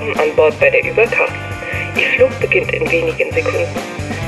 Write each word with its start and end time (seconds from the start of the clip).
willkommen 0.00 0.30
an 0.30 0.36
Bord 0.36 0.58
bei 0.58 0.70
der 0.70 0.84
Überkraft. 0.84 1.34
Ihr 1.96 2.08
Flug 2.16 2.40
beginnt 2.40 2.72
in 2.72 2.90
wenigen 2.90 3.32
Sekunden. 3.32 3.68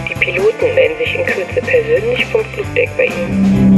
Die 0.09 0.15
Piloten 0.15 0.75
melden 0.75 0.99
sich 0.99 1.15
in 1.15 1.25
Kürze 1.25 1.61
persönlich 1.61 2.25
vom 2.27 2.45
Flugdeck 2.47 2.91
bei 2.97 3.07
Ihnen. 3.07 3.72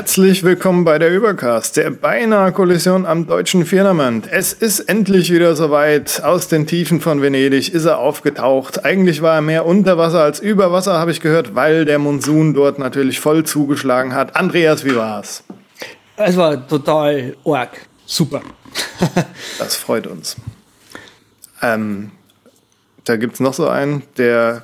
Herzlich 0.00 0.42
willkommen 0.44 0.84
bei 0.86 0.98
der 0.98 1.14
Übercast, 1.14 1.76
der 1.76 1.90
beinahe 1.90 2.52
Kollision 2.52 3.04
am 3.04 3.26
deutschen 3.26 3.66
Firmament. 3.66 4.26
Es 4.30 4.54
ist 4.54 4.80
endlich 4.80 5.30
wieder 5.30 5.54
soweit. 5.54 6.22
Aus 6.24 6.48
den 6.48 6.66
Tiefen 6.66 7.02
von 7.02 7.20
Venedig 7.20 7.74
ist 7.74 7.84
er 7.84 7.98
aufgetaucht. 7.98 8.82
Eigentlich 8.82 9.20
war 9.20 9.34
er 9.34 9.40
mehr 9.42 9.66
unter 9.66 9.98
Wasser 9.98 10.22
als 10.22 10.40
über 10.40 10.72
Wasser, 10.72 10.94
habe 10.98 11.10
ich 11.10 11.20
gehört, 11.20 11.54
weil 11.54 11.84
der 11.84 11.98
Monsun 11.98 12.54
dort 12.54 12.78
natürlich 12.78 13.20
voll 13.20 13.44
zugeschlagen 13.44 14.14
hat. 14.14 14.36
Andreas, 14.36 14.86
wie 14.86 14.96
war's? 14.96 15.44
Es 16.16 16.34
war 16.34 16.66
total 16.66 17.36
arg. 17.44 17.86
Super. 18.06 18.40
das 19.58 19.76
freut 19.76 20.06
uns. 20.06 20.34
Ähm, 21.60 22.10
da 23.04 23.16
gibt's 23.16 23.38
noch 23.38 23.52
so 23.52 23.68
einen, 23.68 24.02
der 24.16 24.62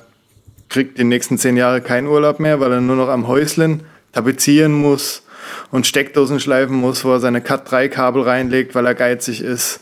kriegt 0.67 0.97
die 0.97 1.03
nächsten 1.03 1.37
zehn 1.37 1.57
Jahre 1.57 1.81
keinen 1.81 2.07
Urlaub 2.07 2.39
mehr, 2.39 2.59
weil 2.59 2.71
er 2.71 2.81
nur 2.81 2.95
noch 2.95 3.09
am 3.09 3.27
Häuslen 3.27 3.83
tapezieren 4.13 4.73
muss 4.73 5.21
und 5.71 5.87
Steckdosen 5.87 6.39
schleifen 6.39 6.75
muss, 6.75 7.03
wo 7.05 7.13
er 7.13 7.19
seine 7.19 7.41
Cat-3-Kabel 7.41 8.23
reinlegt, 8.23 8.75
weil 8.75 8.85
er 8.85 8.95
geizig 8.95 9.41
ist. 9.41 9.81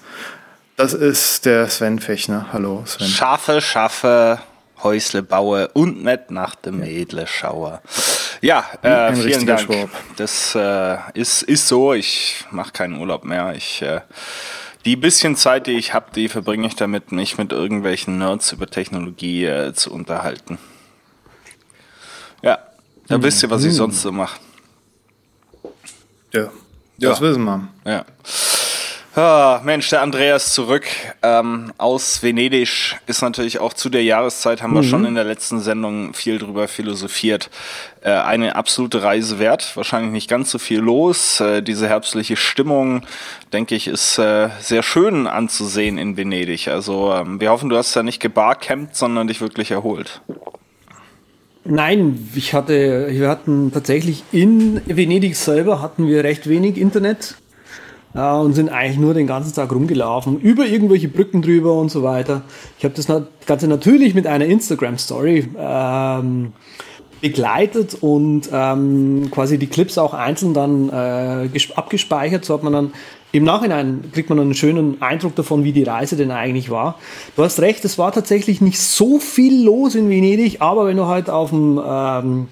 Das 0.75 0.94
ist 0.94 1.45
der 1.45 1.69
Sven 1.69 1.99
Fechner. 1.99 2.47
Hallo 2.52 2.83
Sven. 2.85 3.08
Schaffe, 3.08 3.61
schaffe, 3.61 4.39
Häusle 4.83 5.23
baue 5.23 5.69
und 5.69 6.03
nicht 6.03 6.31
nach 6.31 6.55
dem 6.55 6.80
Mädle 6.80 7.27
schaue. 7.27 7.81
Ja, 8.41 8.66
äh, 8.81 9.16
vielen 9.16 9.45
Dank. 9.45 9.61
Schwab. 9.61 9.89
Das 10.17 10.53
äh, 10.55 10.97
ist, 11.13 11.43
ist 11.43 11.67
so. 11.67 11.93
Ich 11.93 12.45
mache 12.52 12.71
keinen 12.73 12.97
Urlaub 12.99 13.23
mehr. 13.23 13.53
Ich 13.55 13.81
äh, 13.81 14.02
die 14.86 14.95
bisschen 14.95 15.36
Zeit, 15.36 15.66
die 15.66 15.77
ich 15.77 15.93
habe, 15.93 16.11
die 16.13 16.30
verbringe 16.30 16.67
ich 16.67 16.75
damit, 16.75 17.11
mich 17.11 17.38
mit 17.39 17.52
irgendwelchen 17.52 18.19
Nerds 18.19 18.52
über 18.52 18.67
Technologie 18.67 19.45
äh, 19.45 19.73
zu 19.73 19.91
unterhalten. 19.91 20.59
Ja, 22.43 22.59
da 23.08 23.21
wisst 23.21 23.41
ihr, 23.41 23.49
was 23.49 23.63
ich 23.63 23.73
sonst 23.73 24.02
so 24.02 24.11
mache. 24.11 24.39
Ja, 26.36 26.50
das 26.97 27.19
ja. 27.19 27.22
wissen 27.22 27.44
wir. 27.44 27.67
Ja. 27.86 28.05
Ah, 29.16 29.61
Mensch, 29.64 29.88
der 29.88 30.02
Andreas 30.02 30.53
zurück 30.53 30.83
ähm, 31.23 31.72
aus 31.77 32.22
Venedig 32.22 32.97
ist 33.08 33.22
natürlich 33.22 33.59
auch 33.59 33.73
zu 33.73 33.88
der 33.88 34.03
Jahreszeit, 34.03 34.61
haben 34.61 34.73
wir 34.73 34.81
mhm. 34.81 34.89
schon 34.89 35.05
in 35.05 35.16
der 35.16 35.23
letzten 35.23 35.61
Sendung 35.61 36.14
viel 36.14 36.38
drüber 36.38 36.67
philosophiert. 36.67 37.50
Äh, 38.02 38.11
eine 38.11 38.58
absolute 38.58 39.03
Reise 39.03 39.39
wert, 39.39 39.77
wahrscheinlich 39.77 40.11
nicht 40.11 40.30
ganz 40.30 40.52
so 40.52 40.59
viel 40.59 40.80
los. 40.80 41.39
Äh, 41.39 41.61
diese 41.61 41.88
herbstliche 41.88 42.36
Stimmung, 42.36 43.03
denke 43.53 43.75
ich, 43.75 43.88
ist 43.88 44.17
äh, 44.17 44.49
sehr 44.59 44.83
schön 44.83 45.27
anzusehen 45.27 45.97
in 45.97 46.17
Venedig. 46.17 46.67
Also 46.67 47.14
ähm, 47.14 47.39
wir 47.39 47.52
hoffen, 47.52 47.70
du 47.70 47.77
hast 47.77 47.95
da 47.95 48.03
nicht 48.03 48.20
gebarcampt, 48.20 48.97
sondern 48.97 49.27
dich 49.27 49.39
wirklich 49.39 49.72
erholt. 49.72 50.20
Nein, 51.67 52.30
ich 52.35 52.53
hatte, 52.53 53.08
wir 53.09 53.27
hatten 53.27 53.71
tatsächlich 53.71 54.23
in 54.31 54.81
Venedig 54.85 55.35
selber 55.35 55.81
hatten 55.81 56.08
wir 56.08 56.23
recht 56.23 56.47
wenig 56.47 56.77
Internet 56.77 57.38
äh, 58.13 58.21
und 58.21 58.53
sind 58.53 58.69
eigentlich 58.69 58.99
nur 58.99 59.16
den 59.16 59.25
ganzen 59.25 59.52
Tag 59.52 59.73
rumgelaufen, 59.73 60.39
über 60.39 60.67
irgendwelche 60.67 61.08
Brücken 61.08 61.42
drüber 61.42 61.73
und 61.73 61.89
so 61.89 62.04
weiter. 62.04 62.43
Ich 62.77 62.86
habe 62.86 62.93
das 62.93 63.08
Ganze 63.48 63.67
natürlich 63.67 64.14
mit 64.14 64.27
einer 64.27 64.45
Instagram-Story 64.45 65.49
ähm, 65.58 66.54
begleitet 67.21 67.98
und 67.99 68.48
ähm, 68.54 69.30
quasi 69.31 69.58
die 69.58 69.65
Clips 69.65 69.98
auch 69.98 70.14
einzeln 70.14 70.54
dann 70.54 70.89
äh, 70.89 71.49
abgespeichert. 71.73 72.45
So 72.45 72.54
hat 72.54 72.61
man 72.61 72.73
dann 72.73 72.93
im 73.36 73.44
Nachhinein 73.44 74.12
kriegt 74.14 74.30
man 74.30 74.40
einen 74.40 74.54
schönen 74.54 75.02
Eindruck 75.02 75.36
davon, 75.36 75.64
wie 75.64 75.73
die 75.73 75.84
Reise 75.84 76.16
denn 76.16 76.32
eigentlich 76.32 76.70
war. 76.70 77.00
Du 77.36 77.44
hast 77.44 77.60
recht, 77.60 77.84
es 77.86 77.98
war 77.98 78.12
tatsächlich 78.12 78.62
nicht 78.62 78.80
so 78.80 79.20
viel 79.20 79.64
los 79.64 79.96
in 79.96 80.10
Venedig, 80.10 80.62
aber 80.62 80.86
wenn 80.88 80.98
du 80.98 81.06
halt 81.06 81.30
auf 81.30 81.50
dem 81.50 81.82
ähm, 81.86 82.48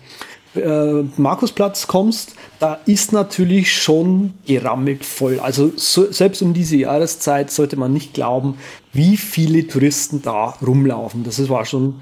äh, 0.56 1.04
Markusplatz 1.18 1.88
kommst, 1.88 2.36
da 2.60 2.80
ist 2.86 3.14
natürlich 3.14 3.74
schon 3.74 4.34
gerammelt 4.46 5.06
voll. 5.06 5.40
Also 5.40 5.72
so, 5.76 6.12
selbst 6.12 6.42
um 6.42 6.54
diese 6.54 6.78
Jahreszeit 6.78 7.50
sollte 7.50 7.78
man 7.78 7.94
nicht 7.94 8.14
glauben, 8.14 8.58
wie 8.92 9.18
viele 9.18 9.68
Touristen 9.68 10.22
da 10.22 10.56
rumlaufen. 10.66 11.24
Das 11.24 11.48
war 11.50 11.66
schon 11.66 12.02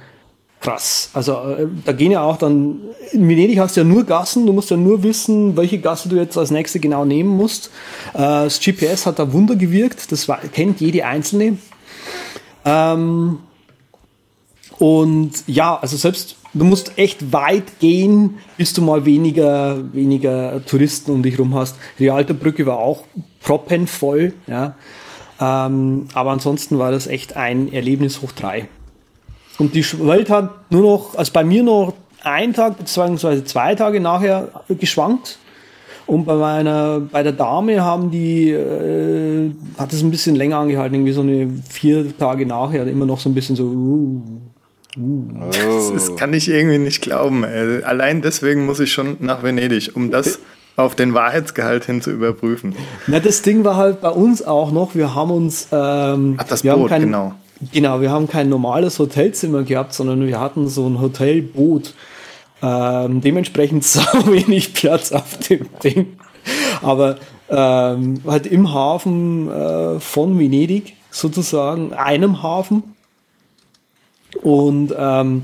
krass. 0.61 1.09
Also 1.13 1.33
äh, 1.33 1.67
da 1.83 1.91
gehen 1.91 2.11
ja 2.11 2.21
auch 2.21 2.37
dann, 2.37 2.79
in 3.11 3.27
Venedig 3.27 3.59
hast 3.59 3.75
du 3.75 3.81
ja 3.81 3.83
nur 3.83 4.05
Gassen, 4.05 4.45
du 4.45 4.53
musst 4.53 4.69
ja 4.69 4.77
nur 4.77 5.03
wissen, 5.03 5.57
welche 5.57 5.79
Gasse 5.79 6.07
du 6.07 6.15
jetzt 6.15 6.37
als 6.37 6.51
nächste 6.51 6.79
genau 6.79 7.03
nehmen 7.03 7.35
musst. 7.35 7.71
Äh, 8.13 8.19
das 8.19 8.59
GPS 8.59 9.05
hat 9.05 9.19
da 9.19 9.33
Wunder 9.33 9.55
gewirkt, 9.55 10.11
das 10.11 10.29
war, 10.29 10.37
kennt 10.37 10.79
jede 10.79 11.05
einzelne. 11.05 11.57
Ähm, 12.63 13.39
und 14.77 15.31
ja, 15.47 15.77
also 15.77 15.97
selbst 15.97 16.37
du 16.53 16.63
musst 16.63 16.97
echt 16.97 17.33
weit 17.33 17.79
gehen, 17.79 18.37
bis 18.57 18.73
du 18.73 18.81
mal 18.81 19.05
weniger, 19.05 19.93
weniger 19.93 20.63
Touristen 20.65 21.11
um 21.11 21.23
dich 21.23 21.39
rum 21.39 21.55
hast. 21.55 21.75
Die 21.99 22.11
alte 22.11 22.33
Brücke 22.33 22.65
war 22.65 22.77
auch 22.77 23.03
proppenvoll, 23.41 24.33
ja. 24.47 24.75
Ähm, 25.39 26.07
aber 26.13 26.31
ansonsten 26.31 26.77
war 26.77 26.91
das 26.91 27.07
echt 27.07 27.35
ein 27.35 27.73
Erlebnis 27.73 28.21
hoch 28.21 28.31
drei. 28.31 28.67
Und 29.57 29.75
die 29.75 29.85
Welt 30.05 30.29
hat 30.29 30.71
nur 30.71 30.81
noch, 30.81 31.15
also 31.15 31.31
bei 31.33 31.43
mir 31.43 31.63
noch 31.63 31.93
ein 32.23 32.53
Tag 32.53 32.77
bzw. 32.77 33.43
zwei 33.43 33.75
Tage 33.75 33.99
nachher 33.99 34.49
geschwankt. 34.67 35.37
Und 36.07 36.25
bei 36.25 36.35
meiner, 36.35 36.99
bei 36.99 37.23
der 37.23 37.31
Dame 37.31 37.81
haben 37.81 38.11
die, 38.11 38.49
äh, 38.49 39.51
hat 39.77 39.93
es 39.93 40.01
ein 40.01 40.11
bisschen 40.11 40.35
länger 40.35 40.57
angehalten, 40.57 40.95
irgendwie 40.95 41.13
so 41.13 41.21
eine 41.21 41.49
vier 41.69 42.17
Tage 42.17 42.45
nachher, 42.45 42.85
immer 42.87 43.05
noch 43.05 43.19
so 43.19 43.29
ein 43.29 43.33
bisschen 43.33 43.55
so, 43.55 43.63
uh, 43.63 44.21
uh. 44.97 45.23
Das, 45.51 45.93
das 45.93 46.15
kann 46.17 46.33
ich 46.33 46.49
irgendwie 46.49 46.79
nicht 46.79 47.01
glauben. 47.01 47.43
Ey. 47.43 47.83
Allein 47.83 48.21
deswegen 48.21 48.65
muss 48.65 48.79
ich 48.79 48.91
schon 48.91 49.17
nach 49.19 49.43
Venedig, 49.43 49.95
um 49.95 50.11
das 50.11 50.39
auf 50.75 50.95
den 50.95 51.13
Wahrheitsgehalt 51.13 51.85
hin 51.85 52.01
zu 52.01 52.11
überprüfen. 52.11 52.75
Na, 53.07 53.19
das 53.19 53.41
Ding 53.41 53.63
war 53.63 53.77
halt 53.77 54.01
bei 54.01 54.09
uns 54.09 54.41
auch 54.45 54.71
noch, 54.71 54.95
wir 54.95 55.15
haben 55.15 55.31
uns, 55.31 55.67
ähm, 55.71 56.35
Ach, 56.37 56.43
das 56.43 56.63
Boot, 56.63 56.89
kein, 56.89 57.03
genau. 57.03 57.33
Genau, 57.71 58.01
wir 58.01 58.09
haben 58.09 58.27
kein 58.27 58.49
normales 58.49 58.97
Hotelzimmer 58.97 59.63
gehabt, 59.63 59.93
sondern 59.93 60.25
wir 60.25 60.39
hatten 60.39 60.67
so 60.67 60.87
ein 60.87 60.99
Hotelboot. 60.99 61.93
Ähm, 62.63 63.21
dementsprechend 63.21 63.83
so 63.85 64.01
wenig 64.25 64.73
Platz 64.73 65.11
auf 65.11 65.37
dem 65.39 65.67
Ding. 65.83 66.17
Aber 66.81 67.17
ähm, 67.49 68.21
halt 68.25 68.47
im 68.47 68.73
Hafen 68.73 69.49
äh, 69.51 69.99
von 69.99 70.39
Venedig 70.39 70.95
sozusagen, 71.11 71.93
einem 71.93 72.41
Hafen. 72.41 72.95
Und 74.41 74.93
ähm, 74.97 75.43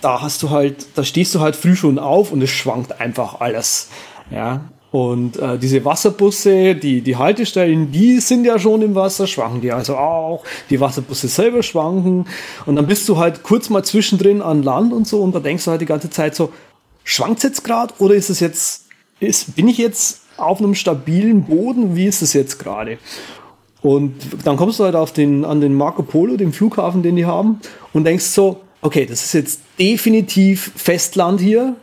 da 0.00 0.20
hast 0.20 0.42
du 0.42 0.50
halt, 0.50 0.86
da 0.96 1.04
stehst 1.04 1.34
du 1.34 1.40
halt 1.40 1.56
früh 1.56 1.76
schon 1.76 1.98
auf 1.98 2.32
und 2.32 2.42
es 2.42 2.50
schwankt 2.50 3.00
einfach 3.00 3.40
alles. 3.40 3.88
Ja, 4.30 4.62
und 4.92 5.36
äh, 5.38 5.58
diese 5.58 5.84
Wasserbusse, 5.84 6.74
die, 6.74 7.02
die 7.02 7.16
Haltestellen, 7.16 7.90
die 7.90 8.20
sind 8.20 8.44
ja 8.44 8.58
schon 8.58 8.82
im 8.82 8.94
Wasser, 8.94 9.26
schwanken 9.26 9.60
die 9.60 9.72
also 9.72 9.96
auch. 9.96 10.44
Die 10.70 10.80
Wasserbusse 10.80 11.28
selber 11.28 11.62
schwanken. 11.62 12.26
Und 12.66 12.76
dann 12.76 12.86
bist 12.86 13.08
du 13.08 13.16
halt 13.16 13.42
kurz 13.42 13.68
mal 13.68 13.82
zwischendrin 13.82 14.40
an 14.40 14.62
Land 14.62 14.92
und 14.92 15.06
so 15.06 15.20
und 15.22 15.34
da 15.34 15.40
denkst 15.40 15.64
du 15.64 15.72
halt 15.72 15.80
die 15.80 15.86
ganze 15.86 16.10
Zeit 16.10 16.34
so, 16.34 16.52
schwankt 17.04 17.42
jetzt 17.42 17.64
gerade 17.64 17.94
oder 17.98 18.14
ist 18.14 18.30
es 18.30 18.40
jetzt, 18.40 18.86
ist, 19.20 19.56
bin 19.56 19.68
ich 19.68 19.78
jetzt 19.78 20.22
auf 20.36 20.60
einem 20.60 20.74
stabilen 20.74 21.44
Boden? 21.44 21.96
Wie 21.96 22.06
ist 22.06 22.22
es 22.22 22.32
jetzt 22.32 22.58
gerade? 22.58 22.98
Und 23.82 24.14
dann 24.44 24.56
kommst 24.56 24.80
du 24.80 24.84
halt 24.84 24.96
auf 24.96 25.12
den, 25.12 25.44
an 25.44 25.60
den 25.60 25.74
Marco 25.74 26.02
Polo, 26.02 26.36
den 26.36 26.52
Flughafen, 26.52 27.02
den 27.02 27.16
die 27.16 27.26
haben, 27.26 27.60
und 27.92 28.04
denkst 28.04 28.24
so, 28.24 28.60
okay, 28.82 29.06
das 29.06 29.24
ist 29.24 29.32
jetzt 29.32 29.60
definitiv 29.78 30.72
Festland 30.74 31.40
hier 31.40 31.76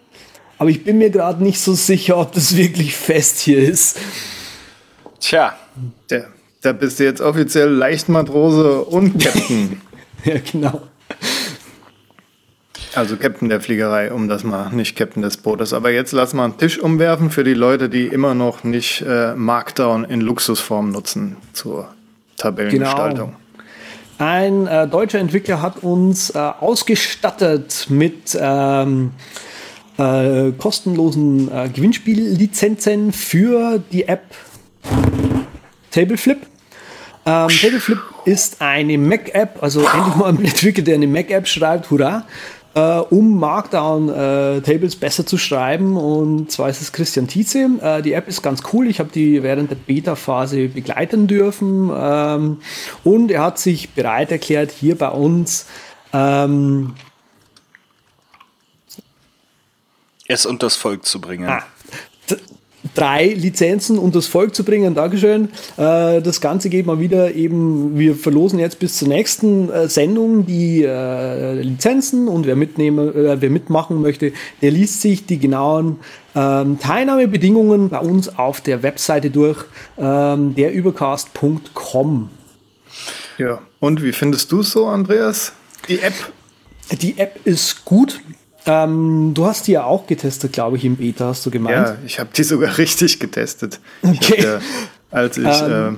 aber 0.64 0.70
ich 0.70 0.86
bin 0.86 0.98
mir 0.98 1.10
gerade 1.10 1.44
nicht 1.44 1.60
so 1.60 1.74
sicher, 1.74 2.18
ob 2.18 2.32
das 2.32 2.56
wirklich 2.56 2.96
fest 2.96 3.42
hier 3.42 3.60
ist. 3.60 4.00
Tja, 5.20 5.58
der, 6.10 6.28
da 6.62 6.72
bist 6.72 7.02
du 7.02 7.04
jetzt 7.04 7.20
offiziell 7.20 7.68
Leichtmatrose 7.68 8.80
und 8.86 9.22
Captain. 9.22 9.82
ja, 10.24 10.36
genau. 10.50 10.84
Also 12.96 13.18
Captain 13.18 13.50
der 13.50 13.60
Fliegerei, 13.60 14.14
um 14.14 14.30
das 14.30 14.46
mal, 14.46 14.70
nicht 14.70 14.96
Captain 14.96 15.22
des 15.22 15.36
Bootes. 15.36 15.74
Aber 15.74 15.92
jetzt 15.92 16.14
lass 16.14 16.34
mal 16.34 16.46
einen 16.46 16.58
Tisch 16.58 16.80
umwerfen 16.80 17.30
für 17.30 17.44
die 17.44 17.56
Leute, 17.56 17.90
die 17.90 18.08
immer 18.08 18.34
noch 18.34 18.64
nicht 18.64 19.02
äh, 19.02 19.36
Markdown 19.36 20.06
in 20.06 20.22
Luxusform 20.22 20.94
nutzen 20.94 21.36
zur 21.52 21.90
Tabellengestaltung. 22.38 23.36
Genau. 24.18 24.30
Ein 24.32 24.68
äh, 24.68 24.88
deutscher 24.88 25.20
Entwickler 25.20 25.62
hat 25.62 25.84
uns 25.84 26.30
äh, 26.30 26.38
ausgestattet 26.38 27.88
mit 27.90 28.38
ähm, 28.40 29.12
äh, 29.98 30.52
kostenlosen 30.58 31.52
äh, 31.52 31.70
Gewinnspiellizenzen 31.70 33.12
für 33.12 33.80
die 33.92 34.08
App 34.08 34.24
Tableflip. 35.92 36.40
Ähm, 37.26 37.48
Tableflip 37.48 38.00
ist 38.26 38.62
eine 38.62 38.98
Mac-App, 38.98 39.62
also 39.62 39.82
endlich 39.82 40.16
mal 40.16 40.30
ein 40.30 40.44
Entwickler, 40.44 40.84
der 40.84 40.96
eine 40.96 41.08
Mac-App 41.08 41.48
schreibt, 41.48 41.90
hurra. 41.92 42.26
äh, 42.76 42.80
um 42.80 43.40
Markdown-Tables 43.40 44.96
äh, 44.96 44.98
besser 44.98 45.26
zu 45.26 45.38
schreiben. 45.38 45.96
Und 45.96 46.52
zwar 46.52 46.70
ist 46.70 46.82
es 46.82 46.92
Christian 46.92 47.28
Tietze. 47.28 47.70
Äh, 47.82 48.02
die 48.02 48.14
App 48.14 48.28
ist 48.28 48.42
ganz 48.42 48.64
cool. 48.74 48.88
Ich 48.88 49.00
habe 49.00 49.10
die 49.14 49.44
während 49.44 49.72
der 49.72 49.76
Beta-Phase 49.76 50.70
begleiten 50.70 51.28
dürfen. 51.28 51.92
Ähm, 51.96 52.58
und 53.04 53.32
er 53.32 53.44
hat 53.44 53.60
sich 53.60 53.92
bereit 53.92 54.32
erklärt, 54.32 54.72
hier 54.72 54.98
bei 54.98 55.10
uns 55.10 55.68
ähm, 56.14 56.96
es 60.28 60.46
und 60.46 60.64
das 60.64 60.76
Volk 60.76 61.06
zu 61.06 61.20
bringen. 61.20 61.50
Ah, 61.50 61.64
drei 62.94 63.28
Lizenzen 63.28 63.98
und 63.98 64.16
das 64.16 64.28
Volk 64.28 64.54
zu 64.56 64.64
bringen. 64.64 64.94
Dankeschön. 64.94 65.50
Äh, 65.78 66.22
das 66.22 66.42
Ganze 66.42 66.70
geht 66.70 66.86
mal 66.86 67.00
wieder 67.00 67.34
eben, 67.34 67.98
wir 67.98 68.16
verlosen 68.16 68.60
jetzt 68.60 68.80
bis 68.80 68.98
zur 68.98 69.08
nächsten 69.08 69.70
äh, 69.70 69.88
Sendung 69.88 70.46
die 70.46 70.84
äh, 70.84 71.54
Lizenzen 71.62 72.28
und 72.28 72.46
wer 72.46 72.56
mitnehmen, 72.56 73.12
wer 73.14 73.50
mitmachen 73.50 74.02
möchte, 74.02 74.34
der 74.62 74.72
liest 74.72 75.02
sich 75.02 75.26
die 75.26 75.40
genauen 75.40 76.00
ähm, 76.36 76.80
Teilnahmebedingungen 76.80 77.90
bei 77.90 78.00
uns 78.00 78.38
auf 78.38 78.62
der 78.62 78.84
Webseite 78.84 79.30
durch, 79.30 79.64
ähm, 79.98 80.56
derübercast.com. 80.56 82.30
Ja, 83.38 83.62
und 83.80 84.04
wie 84.04 84.12
findest 84.12 84.52
du 84.52 84.60
es 84.60 84.72
so, 84.72 84.86
Andreas? 84.88 85.54
Die 85.88 86.00
App? 86.00 86.14
Die 86.92 87.18
App 87.18 87.40
ist 87.46 87.86
gut. 87.86 88.22
Ähm, 88.66 89.34
du 89.34 89.46
hast 89.46 89.68
die 89.68 89.74
ja 89.74 89.84
auch 89.84 90.08
getestet, 90.08 90.54
glaube 90.54 90.78
ich, 90.78 90.86
im 90.86 90.96
Beta, 90.96 91.28
hast 91.28 91.46
du 91.46 91.52
gemeint? 91.52 91.88
Ja, 91.88 91.98
ich 92.06 92.20
habe 92.20 92.30
die 92.36 92.44
sogar 92.44 92.78
richtig 92.78 93.20
getestet. 93.20 93.80
Okay. 94.02 94.44
Ja, 94.44 94.60
als 95.12 95.38
ich 95.38 95.62
ähm, 95.62 95.96
äh, 95.96 95.98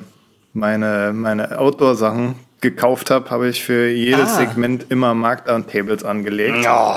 meine, 0.53 1.11
meine 1.13 1.59
Outdoor-Sachen 1.59 2.35
gekauft 2.61 3.11
habe, 3.11 3.29
habe 3.29 3.49
ich 3.49 3.63
für 3.63 3.89
jedes 3.89 4.31
ah. 4.31 4.39
Segment 4.39 4.87
immer 4.89 5.13
Markdown-Tables 5.13 6.03
angelegt. 6.03 6.65
Oh. 6.67 6.95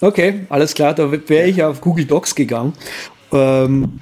Okay, 0.00 0.46
alles 0.48 0.74
klar, 0.74 0.94
da 0.94 1.10
wäre 1.10 1.46
ich 1.46 1.62
auf 1.62 1.80
Google 1.80 2.04
Docs 2.04 2.34
gegangen. 2.34 2.72
Ähm, 3.32 4.00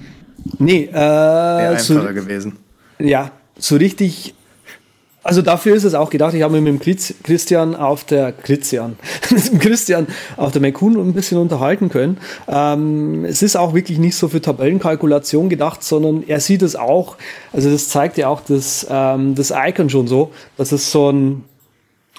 nee, 0.59 0.85
äh, 0.85 0.93
wäre 0.93 1.69
einfacher 1.73 2.09
so, 2.09 2.15
gewesen. 2.15 2.56
Ja, 2.99 3.31
so 3.59 3.77
richtig 3.77 4.35
also 5.25 5.41
dafür 5.41 5.77
ist 5.77 5.85
es 5.85 5.95
auch 5.95 6.11
gedacht. 6.11 6.35
Ich 6.35 6.43
habe 6.43 6.61
mich 6.61 6.73
mit 6.73 6.87
dem 6.87 7.23
Christian 7.23 7.77
auf 7.77 8.05
der 8.05 8.33
Christian, 8.33 8.97
mit 9.31 9.53
dem 9.53 9.59
Christian 9.59 10.07
auf 10.37 10.53
der 10.53 10.61
Mekun 10.61 10.97
ein 10.97 11.13
bisschen 11.13 11.39
unterhalten 11.39 11.89
können. 11.89 12.19
Ähm, 12.49 13.25
es 13.25 13.43
ist 13.43 13.57
auch 13.57 13.75
wirklich 13.75 13.99
nicht 13.99 14.17
so 14.17 14.29
für 14.29 14.41
Tabellenkalkulation 14.41 15.49
gedacht, 15.49 15.85
sondern 15.85 16.25
er 16.27 16.41
sieht 16.41 16.63
es 16.63 16.75
auch. 16.75 17.17
Also 17.53 17.71
das 17.71 17.89
zeigt 17.89 18.19
ja 18.19 18.29
auch 18.29 18.41
das, 18.41 18.87
ähm, 18.91 19.35
das 19.35 19.53
Icon 19.57 19.91
schon 19.91 20.09
so, 20.09 20.33
dass 20.57 20.73
es 20.73 20.91
so 20.91 21.11
ein 21.11 21.45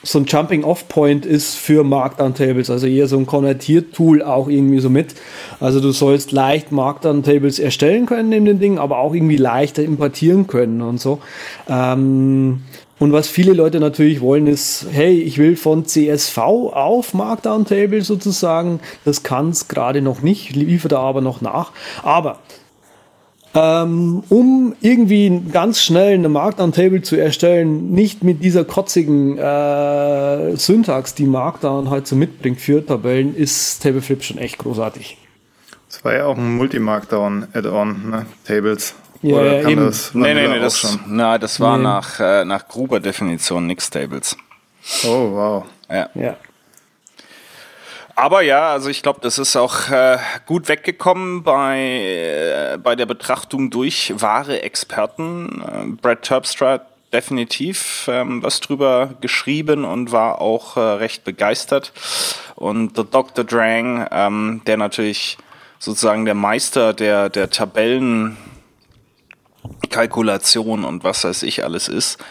so 0.06 0.20
ein 0.20 0.26
Jumping-Off-Point 0.26 1.26
ist 1.26 1.56
für 1.56 1.86
Markdown-Tables, 1.86 2.70
also 2.70 2.88
eher 2.88 3.08
so 3.08 3.18
ein 3.18 3.26
Konvertiert-Tool 3.26 4.22
auch 4.22 4.50
irgendwie 4.50 4.80
so 4.80 4.90
mit. 4.90 5.16
Also 5.62 5.80
du 5.80 5.92
sollst 5.92 6.34
leicht 6.34 6.74
Markdown-Tables 6.74 7.58
erstellen 7.58 8.06
können 8.06 8.34
in 8.34 8.44
den 8.44 8.60
Dingen, 8.60 8.80
aber 8.80 8.98
auch 8.98 9.14
irgendwie 9.14 9.38
leichter 9.38 9.82
importieren 9.82 10.46
können 10.48 10.82
und 10.82 11.00
so. 11.00 11.20
Ähm, 11.70 12.64
und 13.04 13.12
was 13.12 13.28
viele 13.28 13.52
Leute 13.52 13.82
natürlich 13.82 14.22
wollen, 14.22 14.48
ist, 14.48 14.86
hey, 14.90 15.20
ich 15.20 15.38
will 15.38 15.58
von 15.58 15.86
CSV 15.86 16.38
auf 16.38 17.14
Markdown 17.14 17.66
Table 17.66 18.02
sozusagen. 18.02 18.80
Das 19.04 19.24
kann 19.24 19.50
es 19.50 19.68
gerade 19.68 20.02
noch 20.02 20.22
nicht, 20.22 20.56
liefert 20.56 20.94
er 20.94 21.00
aber 21.00 21.20
noch 21.20 21.42
nach. 21.42 21.74
Aber 22.02 22.40
ähm, 23.54 24.24
um 24.30 24.74
irgendwie 24.80 25.42
ganz 25.52 25.82
schnell 25.82 26.14
eine 26.14 26.30
Markdown-Table 26.30 27.02
zu 27.02 27.18
erstellen, 27.18 27.92
nicht 27.92 28.24
mit 28.24 28.42
dieser 28.42 28.64
kotzigen 28.64 29.38
äh, 29.38 30.56
Syntax, 30.56 31.14
die 31.14 31.26
Markdown 31.26 31.90
halt 31.90 32.08
so 32.08 32.16
mitbringt 32.16 32.62
für 32.62 32.86
Tabellen, 32.86 33.36
ist 33.36 33.84
Tableflip 33.84 34.24
schon 34.24 34.38
echt 34.38 34.60
großartig. 34.60 35.18
Das 35.90 36.06
war 36.06 36.14
ja 36.14 36.26
auch 36.26 36.38
ein 36.38 36.56
Multi-Markdown-Add-on, 36.56 38.10
ne? 38.10 38.26
Tables. 38.46 38.96
Ja, 39.24 39.38
Oder 39.38 39.62
kann 39.62 39.72
eben. 39.72 39.86
das 39.86 40.14
nee, 40.14 40.34
nee, 40.34 40.48
nee, 40.48 40.60
das, 40.60 40.80
schon? 40.80 41.00
Na, 41.08 41.38
das 41.38 41.60
war 41.62 41.78
nee. 41.78 41.84
nach, 41.84 42.20
äh, 42.20 42.44
nach 42.44 42.68
Gruber-Definition 42.68 43.66
nix 43.66 43.90
Tables. 43.90 44.36
Oh, 45.06 45.32
wow. 45.32 45.66
Ja. 45.90 46.10
ja. 46.14 46.36
Aber 48.16 48.42
ja, 48.42 48.72
also 48.72 48.90
ich 48.90 49.02
glaube, 49.02 49.22
das 49.24 49.40
ist 49.40 49.56
auch 49.56 49.90
äh, 49.90 50.18
gut 50.46 50.68
weggekommen 50.68 51.42
bei, 51.44 51.80
äh, 51.80 52.78
bei 52.78 52.98
der 52.98 53.06
Betrachtung 53.06 53.70
durch 53.70 54.14
wahre 54.18 54.62
Experten. 54.62 55.62
Äh, 55.62 56.02
Brad 56.02 56.24
Terpstra 56.24 56.82
definitiv 57.14 58.10
ähm, 58.12 58.44
was 58.44 58.60
drüber 58.60 59.12
geschrieben 59.22 59.86
und 59.86 60.12
war 60.12 60.42
auch 60.42 60.76
äh, 60.76 60.82
recht 60.82 61.24
begeistert. 61.24 61.94
Und 62.56 62.98
der 62.98 63.06
Dr. 63.06 63.46
Drang, 63.46 64.06
ähm, 64.12 64.62
der 64.68 64.76
natürlich 64.78 65.38
sozusagen 65.80 66.26
der 66.26 66.36
Meister 66.36 66.94
der, 66.94 67.30
der 67.30 67.50
Tabellen 67.50 68.38
Kalkulation 69.90 70.84
und 70.84 71.04
was 71.04 71.24
weiß 71.24 71.44
ich 71.44 71.64
alles 71.64 71.88
ist, 71.88 72.24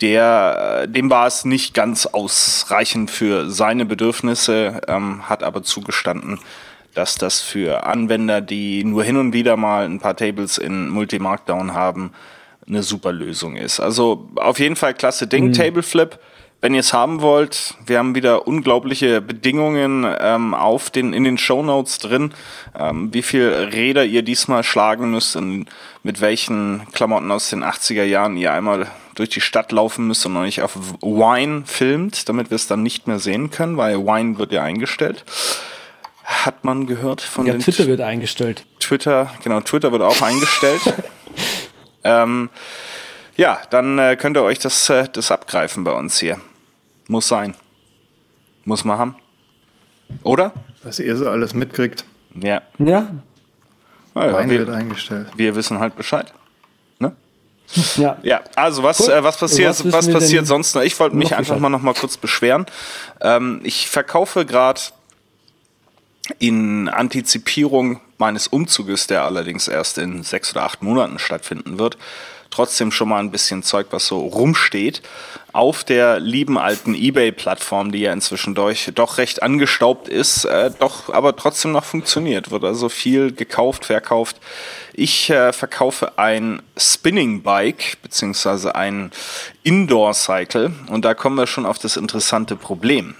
der, 0.00 0.82
äh, 0.84 0.88
dem 0.88 1.10
war 1.10 1.26
es 1.26 1.44
nicht 1.44 1.74
ganz 1.74 2.06
ausreichend 2.06 3.10
für 3.10 3.50
seine 3.50 3.84
Bedürfnisse, 3.84 4.80
ähm, 4.88 5.28
hat 5.28 5.42
aber 5.42 5.62
zugestanden, 5.62 6.40
dass 6.94 7.16
das 7.16 7.40
für 7.40 7.84
Anwender, 7.84 8.40
die 8.40 8.84
nur 8.84 9.04
hin 9.04 9.16
und 9.16 9.32
wieder 9.32 9.56
mal 9.56 9.84
ein 9.84 10.00
paar 10.00 10.16
Tables 10.16 10.58
in 10.58 10.88
Multi-Markdown 10.88 11.74
haben, 11.74 12.12
eine 12.66 12.82
super 12.82 13.12
Lösung 13.12 13.56
ist. 13.56 13.80
Also 13.80 14.28
auf 14.36 14.58
jeden 14.58 14.76
Fall 14.76 14.94
klasse 14.94 15.26
Ding, 15.26 15.48
mhm. 15.48 15.52
Tableflip. 15.52 16.18
Wenn 16.64 16.72
ihr 16.72 16.80
es 16.80 16.94
haben 16.94 17.20
wollt, 17.20 17.74
wir 17.84 17.98
haben 17.98 18.14
wieder 18.14 18.48
unglaubliche 18.48 19.20
Bedingungen 19.20 20.06
ähm, 20.18 20.54
auf 20.54 20.88
den, 20.88 21.12
in 21.12 21.22
den 21.22 21.36
Show 21.36 21.62
Notes 21.62 21.98
drin, 21.98 22.32
ähm, 22.74 23.12
wie 23.12 23.20
viel 23.20 23.50
Räder 23.50 24.06
ihr 24.06 24.22
diesmal 24.22 24.64
schlagen 24.64 25.10
müsst 25.10 25.36
und 25.36 25.66
mit 26.02 26.22
welchen 26.22 26.86
Klamotten 26.92 27.30
aus 27.30 27.50
den 27.50 27.62
80er 27.62 28.04
Jahren 28.04 28.38
ihr 28.38 28.54
einmal 28.54 28.86
durch 29.14 29.28
die 29.28 29.42
Stadt 29.42 29.72
laufen 29.72 30.06
müsst 30.06 30.24
und 30.24 30.40
nicht 30.40 30.62
auf 30.62 30.74
Wine 31.02 31.64
filmt, 31.66 32.30
damit 32.30 32.48
wir 32.48 32.54
es 32.54 32.66
dann 32.66 32.82
nicht 32.82 33.06
mehr 33.06 33.18
sehen 33.18 33.50
können, 33.50 33.76
weil 33.76 33.98
Wine 33.98 34.38
wird 34.38 34.50
ja 34.50 34.62
eingestellt. 34.62 35.26
Hat 36.24 36.64
man 36.64 36.86
gehört 36.86 37.20
von 37.20 37.44
ja, 37.44 37.52
den 37.52 37.60
Twitter 37.60 37.86
wird 37.88 38.00
eingestellt. 38.00 38.64
Twitter, 38.80 39.30
genau, 39.42 39.60
Twitter 39.60 39.92
wird 39.92 40.00
auch 40.00 40.22
eingestellt. 40.22 40.80
ähm, 42.04 42.48
ja, 43.36 43.60
dann 43.68 43.98
äh, 43.98 44.16
könnt 44.16 44.38
ihr 44.38 44.42
euch 44.42 44.60
das, 44.60 44.88
äh, 44.88 45.06
das 45.12 45.30
abgreifen 45.30 45.84
bei 45.84 45.92
uns 45.92 46.18
hier. 46.18 46.40
Muss 47.08 47.28
sein. 47.28 47.54
Muss 48.64 48.84
man 48.84 48.98
haben. 48.98 49.16
Oder? 50.22 50.52
Was 50.82 50.98
ihr 50.98 51.16
so 51.16 51.28
alles 51.28 51.54
mitkriegt. 51.54 52.04
Ja. 52.34 52.62
Ja. 52.78 53.08
Naja, 54.14 54.48
wir, 54.48 54.58
wird 54.60 54.70
eingestellt. 54.70 55.28
Wir 55.36 55.56
wissen 55.56 55.80
halt 55.80 55.96
Bescheid. 55.96 56.32
Ne? 56.98 57.14
Ja. 57.96 58.18
Ja, 58.22 58.42
also 58.54 58.82
was, 58.82 59.00
cool. 59.00 59.12
äh, 59.12 59.24
was 59.24 59.38
passiert, 59.38 59.70
was, 59.70 59.92
was 59.92 60.10
passiert 60.10 60.46
sonst 60.46 60.74
noch? 60.74 60.82
Ich 60.82 60.98
wollte 61.00 61.16
mich 61.16 61.34
einfach 61.34 61.58
mal 61.58 61.68
noch 61.68 61.82
mal 61.82 61.94
kurz 61.94 62.16
beschweren. 62.16 62.66
Ähm, 63.20 63.60
ich 63.64 63.88
verkaufe 63.88 64.46
gerade 64.46 64.80
in 66.38 66.88
Antizipierung 66.88 68.00
meines 68.18 68.46
Umzuges, 68.48 69.06
der 69.06 69.24
allerdings 69.24 69.68
erst 69.68 69.98
in 69.98 70.22
sechs 70.22 70.52
oder 70.52 70.62
acht 70.62 70.82
Monaten 70.82 71.18
stattfinden 71.18 71.78
wird, 71.78 71.98
trotzdem 72.54 72.92
schon 72.92 73.08
mal 73.08 73.18
ein 73.18 73.30
bisschen 73.30 73.62
Zeug, 73.62 73.88
was 73.90 74.06
so 74.06 74.20
rumsteht, 74.20 75.02
auf 75.52 75.84
der 75.84 76.20
lieben 76.20 76.56
alten 76.58 76.94
eBay-Plattform, 76.94 77.92
die 77.92 78.00
ja 78.00 78.12
inzwischen 78.12 78.54
durch, 78.54 78.90
doch 78.94 79.18
recht 79.18 79.42
angestaubt 79.42 80.08
ist, 80.08 80.44
äh, 80.44 80.70
doch 80.78 81.12
aber 81.12 81.36
trotzdem 81.36 81.72
noch 81.72 81.84
funktioniert. 81.84 82.50
Wird 82.50 82.64
also 82.64 82.88
viel 82.88 83.32
gekauft, 83.32 83.86
verkauft. 83.86 84.36
Ich 84.92 85.30
äh, 85.30 85.52
verkaufe 85.52 86.18
ein 86.18 86.62
Spinning 86.76 87.42
Bike 87.42 87.98
beziehungsweise 88.02 88.74
ein 88.74 89.10
Indoor 89.62 90.14
Cycle 90.14 90.72
und 90.88 91.04
da 91.04 91.14
kommen 91.14 91.36
wir 91.36 91.46
schon 91.46 91.66
auf 91.66 91.78
das 91.78 91.96
interessante 91.96 92.56
Problem. 92.56 93.16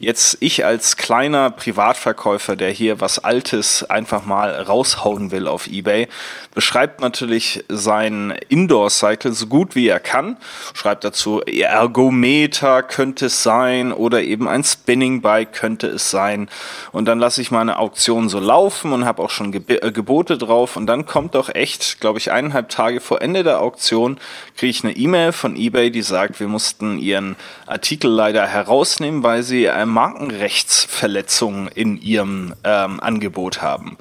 Jetzt 0.00 0.36
ich 0.38 0.64
als 0.64 0.96
kleiner 0.96 1.50
Privatverkäufer, 1.50 2.54
der 2.54 2.70
hier 2.70 3.00
was 3.00 3.18
Altes 3.18 3.82
einfach 3.82 4.24
mal 4.24 4.50
raushauen 4.50 5.32
will 5.32 5.48
auf 5.48 5.66
eBay, 5.66 6.06
beschreibt 6.54 7.00
natürlich 7.00 7.64
sein 7.68 8.38
Indoor-Cycle 8.48 9.32
so 9.32 9.48
gut 9.48 9.74
wie 9.74 9.88
er 9.88 9.98
kann. 9.98 10.36
Schreibt 10.72 11.02
dazu, 11.02 11.40
Ergometer 11.40 12.84
könnte 12.84 13.26
es 13.26 13.42
sein 13.42 13.92
oder 13.92 14.22
eben 14.22 14.46
ein 14.46 14.62
Spinning-Bike 14.62 15.52
könnte 15.52 15.88
es 15.88 16.12
sein. 16.12 16.48
Und 16.92 17.06
dann 17.06 17.18
lasse 17.18 17.42
ich 17.42 17.50
meine 17.50 17.80
Auktion 17.80 18.28
so 18.28 18.38
laufen 18.38 18.92
und 18.92 19.04
habe 19.04 19.20
auch 19.20 19.30
schon 19.30 19.50
Geb 19.50 19.68
äh, 19.68 19.90
Gebote 19.90 20.38
drauf. 20.38 20.76
Und 20.76 20.86
dann 20.86 21.06
kommt 21.06 21.34
doch 21.34 21.52
echt, 21.52 22.00
glaube 22.00 22.20
ich, 22.20 22.30
eineinhalb 22.30 22.68
Tage 22.68 23.00
vor 23.00 23.20
Ende 23.20 23.42
der 23.42 23.60
Auktion, 23.60 24.18
kriege 24.56 24.70
ich 24.70 24.84
eine 24.84 24.96
E-Mail 24.96 25.32
von 25.32 25.56
eBay, 25.56 25.90
die 25.90 26.02
sagt, 26.02 26.38
wir 26.38 26.46
mussten 26.46 27.00
ihren 27.00 27.34
Artikel 27.66 28.12
leider 28.12 28.46
herausnehmen, 28.46 29.24
weil 29.24 29.42
sie 29.42 29.68
ein 29.68 29.87
Markenrechtsverletzungen 29.88 31.68
in 31.68 32.00
ihrem 32.00 32.54
ähm, 32.64 33.00
Angebot 33.00 33.62
haben. 33.62 33.98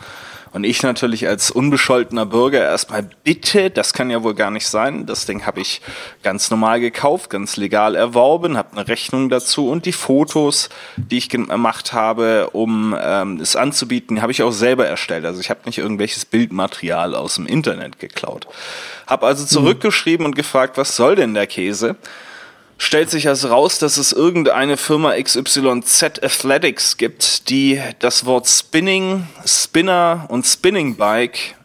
Und 0.57 0.63
ich 0.63 0.81
natürlich 0.81 1.27
als 1.27 1.51
unbescholtener 1.51 2.25
Bürger 2.25 2.61
erstmal, 2.61 3.07
bitte, 3.23 3.69
das 3.69 3.93
kann 3.93 4.09
ja 4.09 4.23
wohl 4.23 4.33
gar 4.33 4.49
nicht 4.49 4.67
sein. 4.67 5.05
Das 5.05 5.25
Ding 5.25 5.45
habe 5.45 5.61
ich 5.61 5.81
ganz 6.23 6.49
normal 6.49 6.79
gekauft, 6.79 7.29
ganz 7.29 7.57
legal 7.57 7.95
erworben, 7.95 8.57
habe 8.57 8.75
eine 8.75 8.87
Rechnung 8.87 9.29
dazu 9.29 9.69
und 9.69 9.85
die 9.85 9.91
Fotos, 9.91 10.69
die 10.95 11.19
ich 11.19 11.29
gemacht 11.29 11.93
habe, 11.93 12.49
um 12.53 12.95
ähm, 12.99 13.39
es 13.39 13.55
anzubieten, 13.55 14.21
habe 14.21 14.31
ich 14.31 14.41
auch 14.41 14.51
selber 14.51 14.87
erstellt. 14.87 15.25
Also 15.25 15.39
ich 15.41 15.51
habe 15.51 15.59
nicht 15.65 15.77
irgendwelches 15.77 16.25
Bildmaterial 16.25 17.13
aus 17.13 17.35
dem 17.35 17.45
Internet 17.45 17.99
geklaut. 17.99 18.47
Habe 19.05 19.27
also 19.27 19.45
zurückgeschrieben 19.45 20.25
und 20.25 20.35
gefragt, 20.35 20.77
was 20.77 20.95
soll 20.95 21.15
denn 21.15 21.33
der 21.35 21.45
Käse? 21.45 21.97
Stellt 22.77 23.09
sich 23.09 23.27
also 23.27 23.49
raus, 23.49 23.79
dass 23.79 23.97
es 23.97 24.13
irgendeine 24.13 24.77
Firma 24.77 25.13
XYZ 25.21 26.03
Athletics 26.23 26.97
gibt, 26.97 27.49
die 27.49 27.81
das 27.99 28.25
Wort 28.25 28.47
Spinning, 28.47 29.27
Spinner 29.45 30.25
und 30.29 30.45
Spinning 30.45 30.95
Bike 30.95 31.55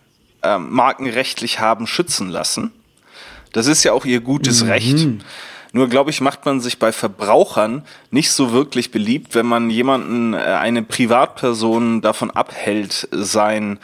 äh, 0.43 0.59
markenrechtlich 0.59 1.61
haben 1.61 1.87
schützen 1.87 2.29
lassen. 2.29 2.73
Das 3.53 3.67
ist 3.67 3.85
ja 3.85 3.93
auch 3.93 4.05
ihr 4.05 4.21
gutes 4.21 4.63
mhm. 4.63 4.71
Recht. 4.71 5.07
Nur 5.75 5.89
glaube 5.89 6.11
ich, 6.11 6.21
macht 6.21 6.45
man 6.45 6.61
sich 6.61 6.79
bei 6.79 6.93
Verbrauchern 6.93 7.83
nicht 8.11 8.31
so 8.31 8.53
wirklich 8.53 8.91
beliebt, 8.91 9.35
wenn 9.35 9.47
man 9.47 9.71
jemanden, 9.71 10.35
äh, 10.35 10.39
eine 10.39 10.83
Privatperson 10.83 12.01
davon 12.01 12.31
abhält, 12.31 13.09
sein 13.11 13.79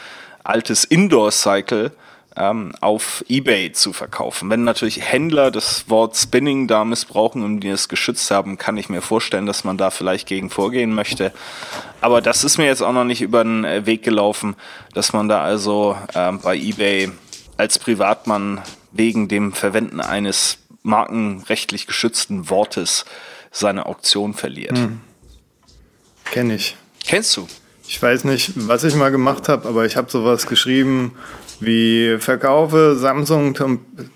altes 0.45 0.85
Indoor-Cycle 0.85 1.93
ähm, 2.39 2.73
auf 2.81 3.25
eBay 3.29 3.73
zu 3.73 3.93
verkaufen. 3.93 4.49
Wenn 4.49 4.65
natürlich 4.65 5.03
Händler 5.03 5.51
das 5.51 5.91
Wort 5.91 6.17
Spinning 6.17 6.69
da 6.69 6.85
missbrauchen 6.85 7.43
und 7.43 7.61
die 7.61 7.69
es 7.69 7.89
geschützt 7.89 8.31
haben, 8.31 8.59
kann 8.59 8.77
ich 8.77 8.89
mir 8.89 9.03
vorstellen, 9.03 9.47
dass 9.47 9.65
man 9.65 9.77
da 9.77 9.91
vielleicht 9.91 10.29
gegen 10.29 10.49
vorgehen 10.49 10.95
möchte. 10.95 11.33
Aber 12.01 12.21
das 12.21 12.45
ist 12.45 12.59
mir 12.59 12.67
jetzt 12.67 12.83
auch 12.83 12.93
noch 12.93 13.05
nicht 13.05 13.23
über 13.23 13.43
den 13.43 13.65
äh, 13.65 13.87
Weg 13.87 14.03
gelaufen, 14.03 14.57
dass 14.95 15.13
man 15.13 15.29
da 15.29 15.43
also 15.43 15.97
ähm, 16.15 16.41
bei 16.41 16.57
eBay 16.57 17.11
als 17.57 17.79
Privatmann 17.79 18.63
wegen 18.93 19.29
dem 19.29 19.53
Verwenden 19.53 20.01
eines 20.01 20.59
markenrechtlich 20.83 21.87
geschützten 21.87 22.49
Wortes 22.51 23.05
seine 23.51 23.87
Auktion 23.87 24.35
verliert. 24.35 24.79
Hm. 24.79 25.01
Kenn 26.31 26.51
ich. 26.51 26.77
Kennst 27.05 27.37
du? 27.37 27.49
Ich 27.87 28.01
weiß 28.01 28.25
nicht, 28.25 28.53
was 28.55 28.85
ich 28.85 28.95
mal 28.95 29.11
gemacht 29.11 29.49
habe, 29.49 29.67
aber 29.67 29.87
ich 29.87 29.97
habe 29.97 30.11
sowas 30.11 30.47
geschrieben 30.47 31.17
wie 31.61 32.17
verkaufe 32.19 32.97
Samsung 32.97 33.55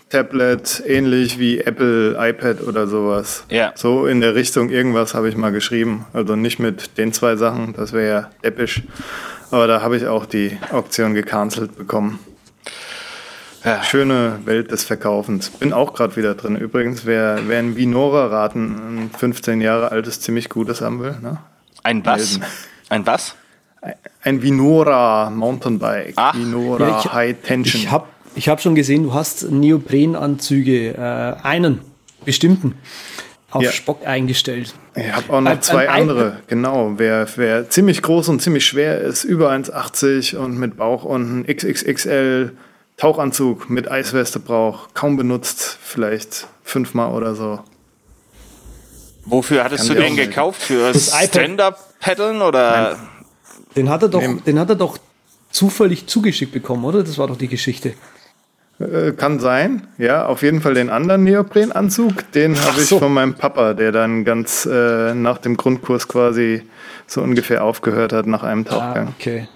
Tablet 0.09 0.83
ähnlich 0.87 1.39
wie 1.39 1.61
Apple 1.61 2.17
iPad 2.19 2.63
oder 2.63 2.87
sowas. 2.87 3.45
Ja. 3.49 3.73
So 3.75 4.07
in 4.07 4.21
der 4.21 4.35
Richtung 4.35 4.71
irgendwas 4.71 5.15
habe 5.15 5.29
ich 5.29 5.37
mal 5.37 5.53
geschrieben. 5.53 6.07
Also 6.13 6.37
nicht 6.37 6.59
mit 6.59 6.99
den 6.99 7.13
zwei 7.13 7.37
Sachen, 7.37 7.75
das 7.75 7.93
wäre 7.93 8.09
ja 8.09 8.31
episch. 8.43 8.83
Aber 9.51 9.67
da 9.67 9.83
habe 9.83 9.97
ich 9.97 10.07
auch 10.07 10.27
die 10.27 10.59
Auktion 10.71 11.15
gecancelt 11.15 11.77
bekommen. 11.77 12.19
Ja. 13.65 13.83
Schöne 13.85 14.41
Welt 14.45 14.73
des 14.73 14.85
Verkaufens. 14.85 15.51
Bin 15.51 15.73
auch 15.73 15.95
gerade 15.95 16.17
wieder 16.17 16.35
drin. 16.35 16.57
Übrigens, 16.57 17.07
wer, 17.07 17.39
wer 17.47 17.61
ein 17.61 17.77
Vinora-Raten, 17.77 19.05
ein 19.05 19.11
15 19.17 19.61
Jahre 19.61 19.93
altes, 19.93 20.21
ziemlich 20.21 20.49
gutes 20.49 20.81
haben 20.81 21.01
will. 21.01 21.17
Ne? 21.23 21.39
Ein 21.85 22.05
was? 22.05 22.41
Ein 22.89 23.07
was? 23.07 23.37
Ein 24.23 24.43
Vinora 24.43 25.31
Mountainbike. 25.31 26.15
Ach. 26.17 26.35
Vinora 26.35 26.89
ja, 26.89 27.01
ich, 27.01 27.12
High 27.12 27.37
Tension. 27.43 27.83
Ich 27.83 27.91
habe 27.91 28.07
ich 28.35 28.49
hab 28.49 28.61
schon 28.61 28.75
gesehen, 28.75 29.03
du 29.03 29.15
hast 29.15 29.51
Neoprenanzüge, 29.51 30.95
äh, 30.95 31.47
einen 31.47 31.81
bestimmten, 32.25 32.77
auf 33.51 33.62
ja. 33.62 33.73
Spock 33.73 34.07
eingestellt. 34.07 34.75
Ich 34.95 35.12
habe 35.12 35.33
auch 35.33 35.41
noch 35.41 35.51
ein, 35.51 35.62
zwei 35.62 35.91
ein 35.91 36.03
andere, 36.03 36.39
genau. 36.47 36.95
Wer, 36.97 37.27
wer 37.37 37.69
ziemlich 37.69 38.01
groß 38.01 38.29
und 38.29 38.41
ziemlich 38.41 38.65
schwer 38.65 39.01
ist, 39.01 39.25
über 39.25 39.51
1,80 39.51 40.37
und 40.37 40.59
mit 40.59 40.77
Bauch 40.77 41.05
und 41.05 41.41
ein 41.41 41.47
XXXL 41.47 42.53
Tauchanzug 42.97 43.69
mit 43.69 43.91
Eisweste 43.91 44.39
braucht, 44.39 44.95
kaum 44.95 45.17
benutzt, 45.17 45.79
vielleicht 45.83 46.47
fünfmal 46.62 47.12
oder 47.12 47.35
so. 47.35 47.61
Wofür 49.25 49.65
hattest 49.65 49.89
Kann 49.89 49.97
du 49.97 50.03
den 50.03 50.17
gekauft? 50.17 50.62
Für 50.62 50.93
Stand-Up-Paddeln 50.95 52.43
oder? 52.43 52.97
Nein. 52.97 53.09
Den 53.76 53.88
hat 53.88 54.02
er 54.02 54.09
doch, 54.09 54.21
nee. 54.21 54.41
den 54.47 54.59
hat 54.59 54.69
er 54.69 54.76
doch 54.76 54.99
zufällig 55.50 56.07
zugeschickt 56.07 56.52
bekommen, 56.52 56.85
oder? 56.85 57.02
Das 57.02 57.19
war 57.19 57.26
doch 57.26 57.37
die 57.37 57.49
Geschichte. 57.49 57.95
Äh, 58.81 59.12
kann 59.12 59.38
sein, 59.38 59.87
ja. 59.99 60.26
Auf 60.26 60.43
jeden 60.43 60.61
Fall 60.61 60.75
den 60.75 60.91
anderen 60.91 61.25
Neoprenanzug, 61.25 62.33
den 62.33 62.59
habe 62.61 62.81
ich 62.81 62.87
so. 62.88 62.99
von 62.99 63.12
meinem 63.12 63.35
Papa, 63.35 63.75
der 63.75 63.93
dann 63.93 64.25
ganz 64.25 64.67
äh, 64.67 65.14
nach 65.14 65.38
dem 65.38 65.57
Grundkurs 65.57 66.09
quasi 66.09 66.62
so 67.07 67.23
ungefähr 67.23 67.64
aufgehört 67.64 68.12
hat 68.12 68.26
nach 68.26 68.43
einem 68.43 68.64
Tauchgang. 68.64 69.09
Ah, 69.09 69.14
okay. 69.19 69.49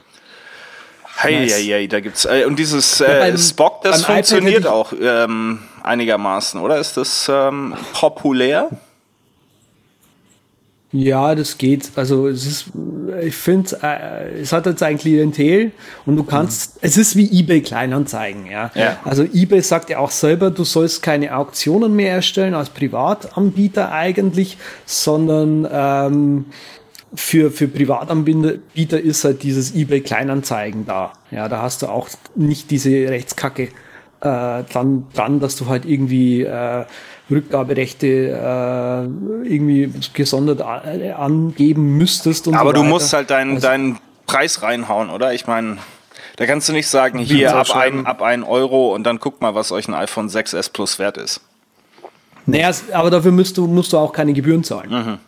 Hey, 1.18 1.40
nice. 1.40 1.54
hey, 1.54 1.64
hey, 1.64 1.88
da 1.88 2.00
gibt's 2.00 2.26
äh, 2.26 2.44
und 2.44 2.58
dieses 2.58 3.00
äh, 3.00 3.10
ja, 3.10 3.18
beim, 3.20 3.38
Spock, 3.38 3.82
das 3.82 4.04
funktioniert 4.04 4.66
auch 4.66 4.92
ähm, 5.00 5.60
einigermaßen, 5.82 6.60
oder? 6.60 6.78
Ist 6.78 6.98
das 6.98 7.30
ähm, 7.32 7.74
populär? 7.94 8.68
Ja, 10.96 11.34
das 11.34 11.58
geht. 11.58 11.90
Also 11.96 12.26
es 12.26 12.46
ist, 12.46 12.64
ich 13.22 13.36
finde, 13.36 13.78
äh, 13.82 14.40
es 14.40 14.52
hat 14.52 14.64
jetzt 14.64 14.82
ein 14.82 14.96
Klientel 14.96 15.72
und 16.06 16.16
du 16.16 16.24
kannst, 16.24 16.76
mhm. 16.76 16.80
es 16.82 16.96
ist 16.96 17.16
wie 17.16 17.38
eBay 17.38 17.60
Kleinanzeigen, 17.60 18.46
ja? 18.46 18.70
ja. 18.74 18.98
Also 19.04 19.24
eBay 19.24 19.60
sagt 19.60 19.90
ja 19.90 19.98
auch 19.98 20.10
selber, 20.10 20.50
du 20.50 20.64
sollst 20.64 21.02
keine 21.02 21.36
Auktionen 21.36 21.94
mehr 21.94 22.12
erstellen 22.12 22.54
als 22.54 22.70
Privatanbieter 22.70 23.92
eigentlich, 23.92 24.56
sondern 24.86 25.68
ähm, 25.70 26.44
für, 27.14 27.50
für 27.50 27.68
Privatanbieter 27.68 28.98
ist 28.98 29.24
halt 29.24 29.42
dieses 29.42 29.74
eBay 29.74 30.00
Kleinanzeigen 30.00 30.86
da. 30.86 31.12
Ja, 31.30 31.48
da 31.48 31.60
hast 31.60 31.82
du 31.82 31.88
auch 31.88 32.08
nicht 32.34 32.70
diese 32.70 32.90
Rechtskacke 32.90 33.64
äh, 33.64 33.68
dran, 34.20 35.06
dran, 35.14 35.40
dass 35.40 35.56
du 35.56 35.66
halt 35.66 35.84
irgendwie 35.84 36.42
äh, 36.42 36.84
Rückgaberechte 37.30 38.06
äh, 38.06 39.48
irgendwie 39.48 39.92
gesondert 40.12 40.60
angeben 40.62 41.96
müsstest. 41.96 42.48
Aber 42.48 42.70
so 42.70 42.72
du 42.72 42.82
musst 42.84 43.12
halt 43.12 43.30
deinen, 43.30 43.54
also, 43.56 43.66
deinen 43.66 43.98
Preis 44.26 44.62
reinhauen, 44.62 45.10
oder? 45.10 45.34
Ich 45.34 45.46
meine, 45.46 45.78
da 46.36 46.46
kannst 46.46 46.68
du 46.68 46.72
nicht 46.72 46.88
sagen, 46.88 47.18
hier 47.18 47.54
ab 47.54 47.74
ein, 47.74 48.06
ab 48.06 48.22
ein 48.22 48.44
Euro 48.44 48.94
und 48.94 49.04
dann 49.04 49.18
guck 49.18 49.40
mal, 49.40 49.54
was 49.54 49.72
euch 49.72 49.88
ein 49.88 49.94
iPhone 49.94 50.28
6S 50.28 50.70
Plus 50.72 50.98
wert 50.98 51.16
ist. 51.16 51.40
Naja, 52.46 52.70
aber 52.92 53.10
dafür 53.10 53.32
musst 53.32 53.58
du, 53.58 53.66
musst 53.66 53.92
du 53.92 53.98
auch 53.98 54.12
keine 54.12 54.32
Gebühren 54.32 54.62
zahlen. 54.62 54.90
Mhm. 54.90 55.18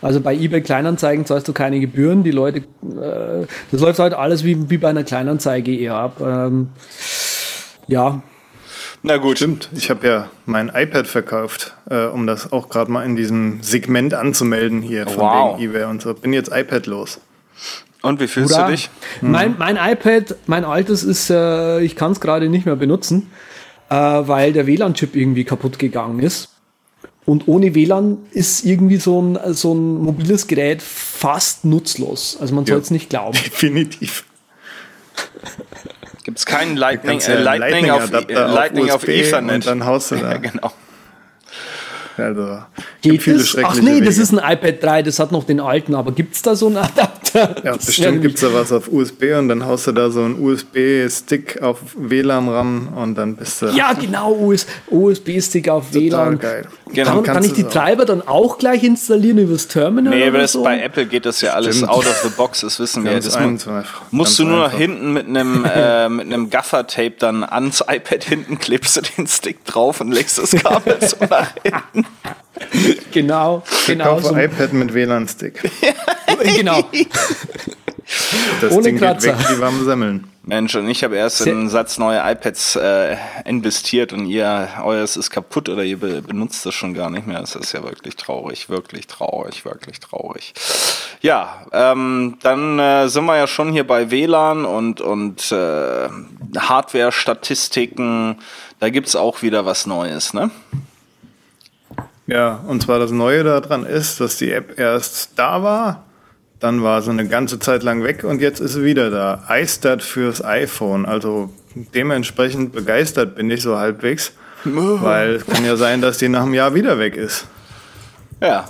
Also 0.00 0.20
bei 0.20 0.34
eBay 0.34 0.62
Kleinanzeigen 0.62 1.26
zahlst 1.26 1.48
du 1.48 1.52
keine 1.52 1.80
Gebühren. 1.80 2.22
Die 2.22 2.30
Leute, 2.30 2.58
äh, 2.60 3.46
das 3.70 3.80
läuft 3.80 3.98
halt 3.98 4.14
alles 4.14 4.44
wie, 4.44 4.70
wie 4.70 4.78
bei 4.78 4.88
einer 4.88 5.04
Kleinanzeige 5.04 5.76
eher 5.76 5.94
ab. 5.94 6.20
Ähm, 6.20 6.68
ja, 7.88 8.22
na 9.02 9.16
gut. 9.16 9.38
Stimmt. 9.38 9.68
Ich 9.74 9.90
habe 9.90 10.06
ja 10.06 10.30
mein 10.46 10.70
iPad 10.74 11.06
verkauft, 11.06 11.74
äh, 11.90 12.06
um 12.06 12.26
das 12.26 12.52
auch 12.52 12.68
gerade 12.68 12.90
mal 12.90 13.04
in 13.04 13.16
diesem 13.16 13.62
Segment 13.62 14.14
anzumelden 14.14 14.82
hier 14.82 15.06
von 15.06 15.18
wow. 15.18 15.58
wegen 15.58 15.70
eBay 15.70 15.84
und 15.84 16.02
so. 16.02 16.14
Bin 16.14 16.32
jetzt 16.32 16.50
iPad 16.52 16.86
los. 16.86 17.20
Und 18.02 18.20
wie 18.20 18.28
fühlst 18.28 18.54
Hurra. 18.54 18.66
du 18.66 18.72
dich? 18.72 18.90
Hm. 19.20 19.30
Mein, 19.30 19.56
mein 19.58 19.76
iPad, 19.76 20.36
mein 20.46 20.64
altes 20.64 21.02
ist, 21.02 21.30
äh, 21.30 21.80
ich 21.80 21.96
kann 21.96 22.12
es 22.12 22.20
gerade 22.20 22.48
nicht 22.48 22.66
mehr 22.66 22.76
benutzen, 22.76 23.30
äh, 23.90 23.94
weil 23.94 24.52
der 24.52 24.66
WLAN-Chip 24.66 25.16
irgendwie 25.16 25.44
kaputt 25.44 25.78
gegangen 25.78 26.20
ist. 26.20 26.50
Und 27.24 27.46
ohne 27.46 27.74
WLAN 27.74 28.18
ist 28.30 28.64
irgendwie 28.64 28.96
so 28.96 29.20
ein, 29.20 29.38
so 29.52 29.74
ein 29.74 29.98
mobiles 29.98 30.46
Gerät 30.46 30.80
fast 30.80 31.64
nutzlos. 31.64 32.38
Also 32.40 32.54
man 32.54 32.64
soll 32.64 32.78
es 32.78 32.90
nicht 32.90 33.10
glauben. 33.10 33.36
Definitiv. 33.44 34.24
Gibt 36.28 36.40
es 36.40 36.44
keinen 36.44 36.76
Lightning, 36.76 37.20
äh, 37.20 37.40
Lightning, 37.40 37.86
Lightning, 37.86 37.90
auf, 37.90 38.12
äh, 38.12 38.34
Lightning 38.34 38.90
auf, 38.90 38.96
auf 38.96 39.08
Ethernet. 39.08 39.54
Und 39.54 39.66
dann 39.66 39.86
haust 39.86 40.10
du 40.10 40.16
da. 40.20 40.32
Ja, 40.32 40.36
genau. 40.36 40.72
Also, 42.18 42.58
Geht 43.00 43.22
viele 43.22 43.36
es? 43.36 43.56
Ach 43.62 43.74
nee, 43.76 43.96
Wege. 43.96 44.06
das 44.06 44.18
ist 44.18 44.32
ein 44.32 44.38
iPad 44.38 44.82
3, 44.82 45.02
das 45.02 45.18
hat 45.18 45.32
noch 45.32 45.44
den 45.44 45.60
alten, 45.60 45.94
aber 45.94 46.12
gibt 46.12 46.34
es 46.34 46.42
da 46.42 46.54
so 46.54 46.66
einen 46.66 46.78
Adapter? 46.78 47.56
Ja, 47.64 47.76
das 47.76 47.86
bestimmt 47.86 48.22
gibt 48.22 48.36
es 48.36 48.40
da 48.40 48.52
was 48.52 48.72
auf 48.72 48.88
USB 48.90 49.24
und 49.38 49.48
dann 49.48 49.64
haust 49.66 49.86
du 49.86 49.92
da 49.92 50.10
so 50.10 50.22
einen 50.22 50.42
USB-Stick 50.42 51.62
auf 51.62 51.78
WLAN 51.96 52.48
ran 52.48 52.88
und 52.88 53.14
dann 53.14 53.36
bist 53.36 53.62
du. 53.62 53.66
Ja, 53.66 53.92
genau, 53.92 54.52
USB-Stick 54.90 55.68
auf 55.68 55.90
Total 55.90 56.02
WLAN. 56.02 56.38
geil. 56.38 56.66
Genau. 56.92 57.22
Kann, 57.22 57.34
kann 57.34 57.44
ich 57.44 57.52
die 57.52 57.64
Treiber 57.64 58.04
dann 58.04 58.26
auch 58.26 58.58
gleich 58.58 58.82
installieren 58.82 59.38
übers 59.38 59.68
Terminal? 59.68 60.14
Nee, 60.14 60.26
aber 60.26 60.46
so? 60.48 60.62
bei 60.62 60.80
Apple 60.80 61.06
geht 61.06 61.26
das 61.26 61.40
ja 61.40 61.52
alles 61.52 61.76
Stimmt. 61.76 61.90
out 61.90 62.06
of 62.06 62.20
the 62.22 62.30
box, 62.30 62.60
das 62.60 62.80
wissen 62.80 63.04
wir. 63.04 63.14
Das 63.14 63.38
musst 64.10 64.38
du 64.38 64.44
nur 64.44 64.64
einfach. 64.64 64.78
hinten 64.78 65.12
mit 65.12 65.26
einem, 65.26 65.64
äh, 65.74 66.08
mit 66.08 66.26
einem 66.26 66.50
Gaffer-Tape 66.50 67.14
dann 67.18 67.44
ans 67.44 67.84
iPad 67.86 68.24
hinten 68.24 68.58
klebst 68.58 68.96
du 68.96 69.00
den 69.02 69.26
Stick 69.26 69.64
drauf 69.64 70.00
und 70.00 70.12
legst 70.12 70.38
das 70.38 70.52
Kabel 70.52 70.96
so 71.00 71.16
nach 71.28 71.52
hinten. 71.62 72.07
genau, 73.12 73.62
genau. 73.86 74.16
Ich 74.16 74.22
kaufe 74.22 74.34
so. 74.34 74.36
iPad 74.36 74.72
mit 74.72 74.94
WLAN-Stick. 74.94 75.70
genau. 76.56 76.84
Das 78.60 78.72
Ohne 78.72 78.82
Ding 78.82 78.94
geht 78.96 79.02
Kratzer. 79.02 79.38
weg 79.38 79.50
wie 79.50 79.60
warme 79.60 79.84
Semmeln. 79.84 80.28
Mensch, 80.42 80.74
und 80.76 80.88
ich 80.88 81.04
habe 81.04 81.14
erst 81.16 81.42
in 81.42 81.58
einen 81.58 81.68
Satz 81.68 81.98
neue 81.98 82.20
iPads 82.24 82.76
äh, 82.76 83.16
investiert 83.44 84.14
und 84.14 84.24
ihr, 84.24 84.66
euers 84.82 85.18
ist 85.18 85.28
kaputt 85.28 85.68
oder 85.68 85.84
ihr 85.84 86.00
be 86.00 86.22
benutzt 86.22 86.64
das 86.64 86.74
schon 86.74 86.94
gar 86.94 87.10
nicht 87.10 87.26
mehr. 87.26 87.38
Das 87.38 87.54
ist 87.54 87.72
ja 87.72 87.82
wirklich 87.82 88.16
traurig, 88.16 88.70
wirklich 88.70 89.06
traurig, 89.08 89.66
wirklich 89.66 90.00
traurig. 90.00 90.54
Ja, 91.20 91.66
ähm, 91.70 92.38
dann 92.42 92.78
äh, 92.78 93.08
sind 93.08 93.26
wir 93.26 93.36
ja 93.36 93.46
schon 93.46 93.72
hier 93.72 93.86
bei 93.86 94.10
WLAN 94.10 94.64
und, 94.64 95.02
und 95.02 95.52
äh, 95.52 96.08
Hardware-Statistiken. 96.58 98.38
Da 98.80 98.88
gibt's 98.88 99.16
auch 99.16 99.42
wieder 99.42 99.66
was 99.66 99.84
Neues, 99.84 100.32
ne? 100.32 100.50
Ja, 102.28 102.62
und 102.66 102.82
zwar 102.82 102.98
das 102.98 103.10
Neue 103.10 103.42
daran 103.42 103.86
ist, 103.86 104.20
dass 104.20 104.36
die 104.36 104.52
App 104.52 104.78
erst 104.78 105.30
da 105.36 105.62
war, 105.62 106.04
dann 106.60 106.82
war 106.82 107.00
sie 107.00 107.10
eine 107.10 107.26
ganze 107.26 107.58
Zeit 107.58 107.82
lang 107.82 108.04
weg 108.04 108.22
und 108.22 108.42
jetzt 108.42 108.60
ist 108.60 108.74
sie 108.74 108.84
wieder 108.84 109.10
da. 109.10 109.44
iStat 109.48 110.02
fürs 110.02 110.44
iPhone. 110.44 111.06
Also 111.06 111.50
dementsprechend 111.74 112.72
begeistert 112.72 113.34
bin 113.34 113.50
ich 113.50 113.62
so 113.62 113.78
halbwegs, 113.78 114.32
weil 114.64 115.36
es 115.36 115.46
kann 115.46 115.64
ja 115.64 115.76
sein, 115.76 116.02
dass 116.02 116.18
die 116.18 116.28
nach 116.28 116.42
einem 116.42 116.52
Jahr 116.52 116.74
wieder 116.74 116.98
weg 116.98 117.16
ist. 117.16 117.46
Ja. 118.42 118.66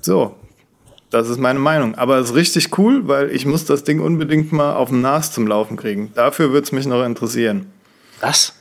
So, 0.00 0.36
das 1.10 1.28
ist 1.28 1.40
meine 1.40 1.58
Meinung. 1.58 1.96
Aber 1.96 2.18
es 2.18 2.30
ist 2.30 2.36
richtig 2.36 2.78
cool, 2.78 3.08
weil 3.08 3.30
ich 3.32 3.46
muss 3.46 3.64
das 3.64 3.82
Ding 3.82 3.98
unbedingt 3.98 4.52
mal 4.52 4.74
auf 4.74 4.90
dem 4.90 5.00
NAS 5.00 5.32
zum 5.32 5.48
Laufen 5.48 5.76
kriegen. 5.76 6.12
Dafür 6.14 6.52
würde 6.52 6.66
es 6.66 6.72
mich 6.72 6.86
noch 6.86 7.04
interessieren. 7.04 7.72
Was? 8.20 8.54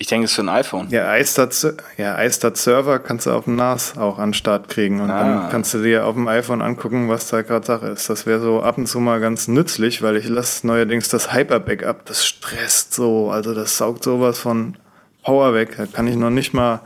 Ich 0.00 0.06
denke, 0.06 0.26
es 0.26 0.30
ist 0.30 0.36
für 0.36 0.42
ein 0.42 0.48
iPhone. 0.48 0.88
Ja, 0.90 1.16
iStat, 1.16 1.74
ja, 1.96 2.22
iStat 2.22 2.56
Server 2.56 3.00
kannst 3.00 3.26
du 3.26 3.32
auf 3.32 3.44
dem 3.44 3.56
NAS 3.56 3.98
auch 3.98 4.18
an 4.18 4.28
den 4.28 4.34
Start 4.34 4.68
kriegen 4.68 5.00
und 5.00 5.10
Ah. 5.10 5.22
dann 5.40 5.50
kannst 5.50 5.74
du 5.74 5.82
dir 5.82 6.06
auf 6.06 6.14
dem 6.14 6.28
iPhone 6.28 6.62
angucken, 6.62 7.08
was 7.08 7.26
da 7.28 7.42
gerade 7.42 7.66
Sache 7.66 7.88
ist. 7.88 8.08
Das 8.08 8.24
wäre 8.24 8.40
so 8.40 8.62
ab 8.62 8.78
und 8.78 8.86
zu 8.86 9.00
mal 9.00 9.18
ganz 9.18 9.48
nützlich, 9.48 10.00
weil 10.00 10.16
ich 10.16 10.28
lasse 10.28 10.64
neuerdings 10.68 11.08
das 11.08 11.32
Hyper-Backup, 11.34 12.04
das 12.06 12.24
stresst 12.24 12.94
so, 12.94 13.30
also 13.32 13.54
das 13.54 13.76
saugt 13.76 14.04
sowas 14.04 14.38
von 14.38 14.76
Power 15.24 15.52
weg. 15.54 15.74
Da 15.76 15.86
kann 15.86 16.06
ich 16.06 16.14
noch 16.14 16.30
nicht 16.30 16.54
mal 16.54 16.80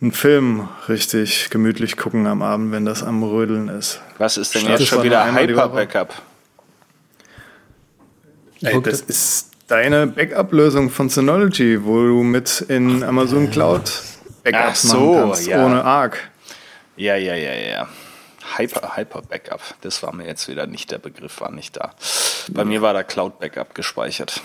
einen 0.00 0.12
Film 0.12 0.68
richtig 0.88 1.50
gemütlich 1.50 1.98
gucken 1.98 2.26
am 2.26 2.40
Abend, 2.40 2.72
wenn 2.72 2.86
das 2.86 3.02
am 3.02 3.22
Rödeln 3.22 3.68
ist. 3.68 4.00
Was 4.16 4.38
ist 4.38 4.54
denn 4.54 4.62
Start 4.62 4.80
jetzt 4.80 4.88
schon 4.88 5.02
wieder. 5.02 5.30
Hyper-Backup? 5.34 6.14
Ey, 8.62 8.80
das 8.80 9.02
ist 9.02 9.51
deine 9.72 10.06
Backup-Lösung 10.06 10.90
von 10.90 11.08
Synology, 11.08 11.82
wo 11.82 12.02
du 12.02 12.22
mit 12.22 12.60
in 12.68 13.02
Amazon 13.02 13.50
Cloud 13.50 13.90
Backups 14.44 14.82
so, 14.82 15.14
machen 15.14 15.30
kannst, 15.30 15.46
ja. 15.46 15.64
ohne 15.64 15.82
Arc. 15.82 16.18
Ja, 16.96 17.16
ja, 17.16 17.34
ja, 17.34 17.54
ja. 17.54 17.88
Hyper, 18.58 18.96
Hyper 18.96 19.22
Backup. 19.22 19.62
Das 19.80 20.02
war 20.02 20.14
mir 20.14 20.26
jetzt 20.26 20.46
wieder 20.46 20.66
nicht 20.66 20.90
der 20.90 20.98
Begriff, 20.98 21.40
war 21.40 21.50
nicht 21.50 21.78
da. 21.78 21.92
Bei 22.50 22.66
mir 22.66 22.82
war 22.82 22.92
da 22.92 23.02
Cloud 23.02 23.40
Backup 23.40 23.74
gespeichert. 23.74 24.42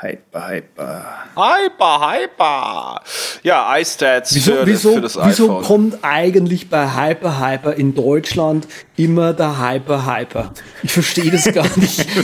Hyper, 0.00 0.48
hyper. 0.48 1.04
Hyper, 1.36 2.10
Hyper. 2.10 3.00
Ja, 3.44 3.78
iStats 3.78 4.34
Wieso, 4.34 4.52
für, 4.54 4.66
wieso, 4.66 4.94
für 4.94 5.00
das 5.02 5.16
wieso 5.22 5.44
iPhone. 5.44 5.64
kommt 5.64 5.98
eigentlich 6.02 6.68
bei 6.68 6.96
Hyper 6.96 7.38
Hyper 7.38 7.74
in 7.74 7.94
Deutschland 7.94 8.66
immer 8.96 9.34
der 9.34 9.60
Hyper 9.60 10.04
Hyper? 10.04 10.52
Ich 10.82 10.90
verstehe 10.90 11.30
das 11.30 11.44
gar 11.54 11.68
nicht. 11.78 12.04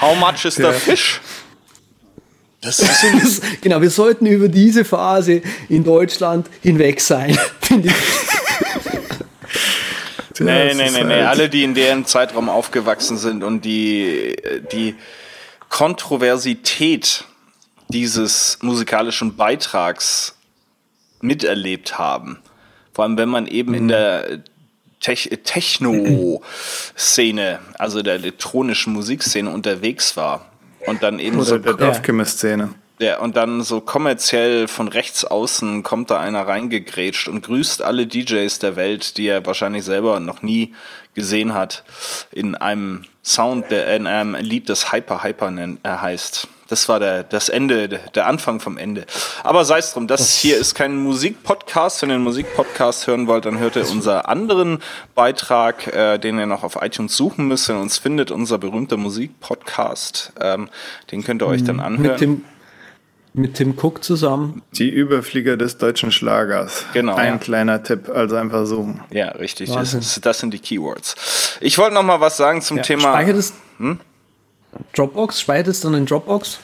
How 0.00 0.14
much 0.18 0.44
is 0.44 0.54
the 0.56 0.72
fish? 0.72 1.20
Das 2.60 2.80
ist 2.80 3.02
Das, 3.02 3.40
genau, 3.60 3.80
wir 3.80 3.90
sollten 3.90 4.26
über 4.26 4.48
diese 4.48 4.84
Phase 4.84 5.42
in 5.68 5.84
Deutschland 5.84 6.48
hinweg 6.62 7.00
sein, 7.00 7.38
finde 7.60 7.88
ich. 7.88 7.94
Nee, 10.40 10.74
nee, 10.74 10.90
nee, 10.90 11.04
nee. 11.04 11.14
halt- 11.14 11.26
Alle, 11.28 11.48
die 11.48 11.64
in 11.64 11.74
deren 11.74 12.04
Zeitraum 12.04 12.48
aufgewachsen 12.50 13.16
sind 13.16 13.42
und 13.42 13.64
die, 13.64 14.36
die 14.72 14.94
Kontroversität 15.68 17.24
dieses 17.88 18.58
musikalischen 18.60 19.36
Beitrags 19.36 20.36
miterlebt 21.22 21.98
haben. 21.98 22.38
Vor 22.92 23.04
allem, 23.04 23.16
wenn 23.16 23.28
man 23.30 23.46
eben 23.46 23.70
Mhm. 23.72 23.76
in 23.78 23.88
der 23.88 24.28
Tech 24.28 24.40
Techno-Szene, 25.14 26.40
also 27.78 28.02
der 28.02 28.14
elektronischen 28.14 28.92
Musikszene 28.92 29.50
unterwegs 29.50 30.16
war 30.16 30.50
und 30.86 31.02
dann 31.02 31.18
eben 31.18 31.42
so 31.42 31.54
Oder 31.54 31.62
der 31.62 31.74
Dorfkimmer-Szene. 31.74 32.70
der, 33.00 33.20
und 33.22 33.36
dann 33.36 33.62
so 33.62 33.80
kommerziell 33.80 34.68
von 34.68 34.88
rechts 34.88 35.24
außen 35.24 35.82
kommt 35.82 36.10
da 36.10 36.18
einer 36.20 36.46
reingegrätscht 36.46 37.28
und 37.28 37.44
grüßt 37.44 37.82
alle 37.82 38.06
DJs 38.06 38.58
der 38.58 38.76
Welt, 38.76 39.16
die 39.16 39.26
er 39.28 39.44
wahrscheinlich 39.46 39.84
selber 39.84 40.20
noch 40.20 40.42
nie 40.42 40.74
gesehen 41.14 41.54
hat, 41.54 41.84
in 42.32 42.54
einem 42.54 43.04
Sound, 43.26 43.70
der 43.72 43.94
in 43.96 44.06
einem 44.06 44.36
Lied, 44.36 44.68
das 44.68 44.92
Hyper 44.92 45.24
Hyper 45.24 45.50
nennt, 45.50 45.84
äh, 45.84 45.90
heißt. 45.90 46.48
Das 46.68 46.88
war 46.88 46.98
der, 46.98 47.22
das 47.22 47.48
Ende, 47.48 47.88
der 47.88 48.26
Anfang 48.26 48.58
vom 48.58 48.76
Ende. 48.76 49.04
Aber 49.44 49.64
sei 49.64 49.78
es 49.78 49.92
drum, 49.92 50.08
das 50.08 50.34
hier 50.36 50.56
ist 50.56 50.74
kein 50.74 50.96
Musikpodcast. 50.96 52.02
Wenn 52.02 52.10
ihr 52.10 52.16
einen 52.16 52.24
Musikpodcast 52.24 53.06
hören 53.06 53.28
wollt, 53.28 53.44
dann 53.44 53.58
hört 53.58 53.76
ihr 53.76 53.88
unseren 53.88 54.22
anderen 54.22 54.78
Beitrag, 55.14 55.86
äh, 55.94 56.18
den 56.18 56.38
ihr 56.38 56.46
noch 56.46 56.64
auf 56.64 56.78
iTunes 56.80 57.16
suchen 57.16 57.46
müsst. 57.46 57.68
Ihr 57.68 57.76
uns 57.76 57.98
findet, 57.98 58.30
unser 58.30 58.58
berühmter 58.58 58.96
Musikpodcast. 58.96 60.32
Ähm, 60.40 60.68
den 61.12 61.22
könnt 61.22 61.42
ihr 61.42 61.46
euch 61.46 61.62
dann 61.62 61.78
anhören. 61.80 62.44
Mit 63.38 63.52
Tim, 63.52 63.76
Cook 63.76 64.02
zusammen. 64.02 64.62
Die 64.72 64.88
Überflieger 64.88 65.58
des 65.58 65.76
deutschen 65.76 66.10
Schlagers. 66.10 66.86
Genau, 66.94 67.16
Ein 67.16 67.34
ja. 67.34 67.38
kleiner 67.38 67.82
Tipp, 67.82 68.08
also 68.08 68.34
einfach 68.36 68.64
suchen. 68.64 69.02
Ja, 69.10 69.28
richtig. 69.32 69.70
Das, 69.70 70.18
das 70.22 70.38
sind 70.38 70.54
die 70.54 70.58
Keywords. 70.58 71.58
Ich 71.60 71.76
wollte 71.76 71.92
noch 71.92 72.02
mal 72.02 72.18
was 72.18 72.38
sagen 72.38 72.62
zum 72.62 72.78
Ja, 72.78 72.82
Thema. 72.82 73.12
Speichert 73.12 73.36
es 73.36 73.52
Dropbox? 74.94 75.38
Speichert 75.38 75.68
es 75.68 75.82
dann 75.82 75.92
in 75.92 76.06
Dropbox? 76.06 76.60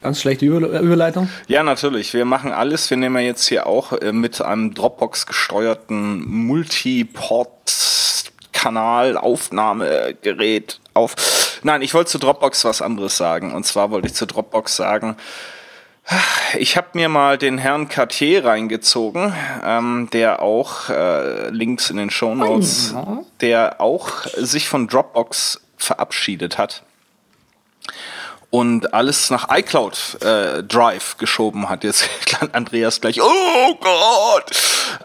Ganz 0.00 0.22
schlechte 0.22 0.46
Über 0.46 0.80
Überleitung. 0.80 1.28
Ja, 1.46 1.62
natürlich. 1.62 2.14
Wir 2.14 2.24
machen 2.24 2.52
alles. 2.52 2.88
Wir 2.88 2.96
nehmen 2.96 3.16
ja 3.16 3.22
jetzt 3.22 3.46
hier 3.46 3.66
auch 3.66 3.92
äh, 3.92 4.12
mit 4.12 4.40
einem 4.40 4.72
Dropbox 4.72 5.26
gesteuerten 5.26 6.26
Multiport-Kanal 6.26 9.18
Aufnahmegerät 9.18 10.80
auf. 10.94 11.60
Nein, 11.64 11.82
ich 11.82 11.92
wollte 11.92 12.12
zu 12.12 12.18
Dropbox 12.18 12.64
was 12.64 12.80
anderes 12.80 13.18
sagen. 13.18 13.52
Und 13.52 13.66
zwar 13.66 13.90
wollte 13.90 14.06
ich 14.06 14.14
zu 14.14 14.26
Dropbox 14.26 14.74
sagen, 14.74 15.18
Ich 16.58 16.76
habe 16.76 16.88
mir 16.94 17.08
mal 17.08 17.38
den 17.38 17.58
Herrn 17.58 17.88
Cartier 17.88 18.44
reingezogen, 18.44 19.34
ähm, 19.64 20.08
der 20.12 20.42
auch, 20.42 20.88
äh, 20.90 21.48
Links 21.48 21.90
in 21.90 21.96
den 21.96 22.10
Show 22.10 22.34
Notes, 22.34 22.94
der 23.40 23.80
auch 23.80 24.26
sich 24.36 24.68
von 24.68 24.88
Dropbox 24.88 25.60
verabschiedet 25.76 26.58
hat 26.58 26.82
und 28.52 28.92
alles 28.92 29.30
nach 29.30 29.48
iCloud 29.50 30.18
äh, 30.22 30.62
Drive 30.62 31.16
geschoben 31.16 31.70
hat. 31.70 31.84
Jetzt 31.84 32.06
kann 32.26 32.50
Andreas 32.52 33.00
gleich, 33.00 33.20
oh 33.22 33.74
Gott! 33.80 34.52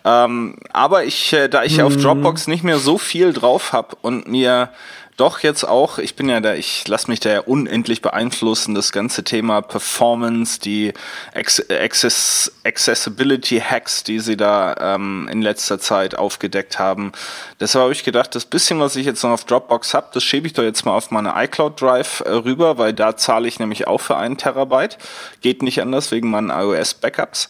Ähm, 0.04 0.58
aber 0.74 1.06
ich, 1.06 1.32
äh, 1.32 1.48
da 1.48 1.64
ich 1.64 1.82
auf 1.82 1.96
Dropbox 1.96 2.48
nicht 2.48 2.66
mehr 2.66 2.78
so 2.78 2.98
viel 2.98 3.32
drauf 3.32 3.72
habe 3.72 3.96
und 4.02 4.28
mir 4.28 4.70
doch 5.18 5.40
jetzt 5.40 5.64
auch, 5.64 5.98
ich 5.98 6.16
bin 6.16 6.30
ja 6.30 6.40
da, 6.40 6.54
ich 6.54 6.88
lasse 6.88 7.10
mich 7.10 7.20
da 7.20 7.30
ja 7.32 7.40
unendlich 7.42 8.04
beeinflussen, 8.04 8.76
das 8.76 8.92
ganze 8.92 9.24
Thema 9.24 9.62
Performance, 9.62 10.60
die 10.60 10.94
Acc- 11.34 11.72
Access 11.72 12.52
Accessibility 12.64 13.60
Hacks, 13.60 14.04
die 14.04 14.20
sie 14.20 14.38
da 14.38 14.76
ähm, 14.80 15.28
in 15.32 15.42
letzter 15.42 15.80
Zeit 15.80 16.16
aufgedeckt 16.16 16.78
haben. 16.78 17.14
Deshalb 17.60 17.82
habe 17.82 17.94
ich 17.94 18.04
gedacht, 18.04 18.36
das 18.36 18.46
bisschen, 18.46 18.80
was 18.80 18.96
ich 18.96 19.08
jetzt 19.08 19.24
noch 19.24 19.32
auf 19.32 19.46
Dropbox 19.46 19.96
habe, 19.96 20.08
das 20.14 20.24
schiebe 20.24 20.46
ich 20.46 20.54
doch 20.54 20.64
jetzt 20.64 20.86
mal 20.86 20.94
auf 20.94 21.10
meine 21.10 21.34
iCloud 21.36 21.82
Drive 21.82 22.22
äh, 22.26 22.30
rüber, 22.30 22.78
weil 22.78 22.94
da 22.94 23.18
zahle 23.18 23.48
ich 23.48 23.60
nämlich 23.60 23.88
auch 23.88 24.00
für 24.00 24.18
einen 24.18 24.38
Terabyte. 24.38 25.00
Geht 25.42 25.64
nicht 25.64 25.82
anders 25.82 26.12
wegen 26.12 26.30
meinen 26.30 26.52
iOS 26.52 26.94
Backups. 26.94 27.50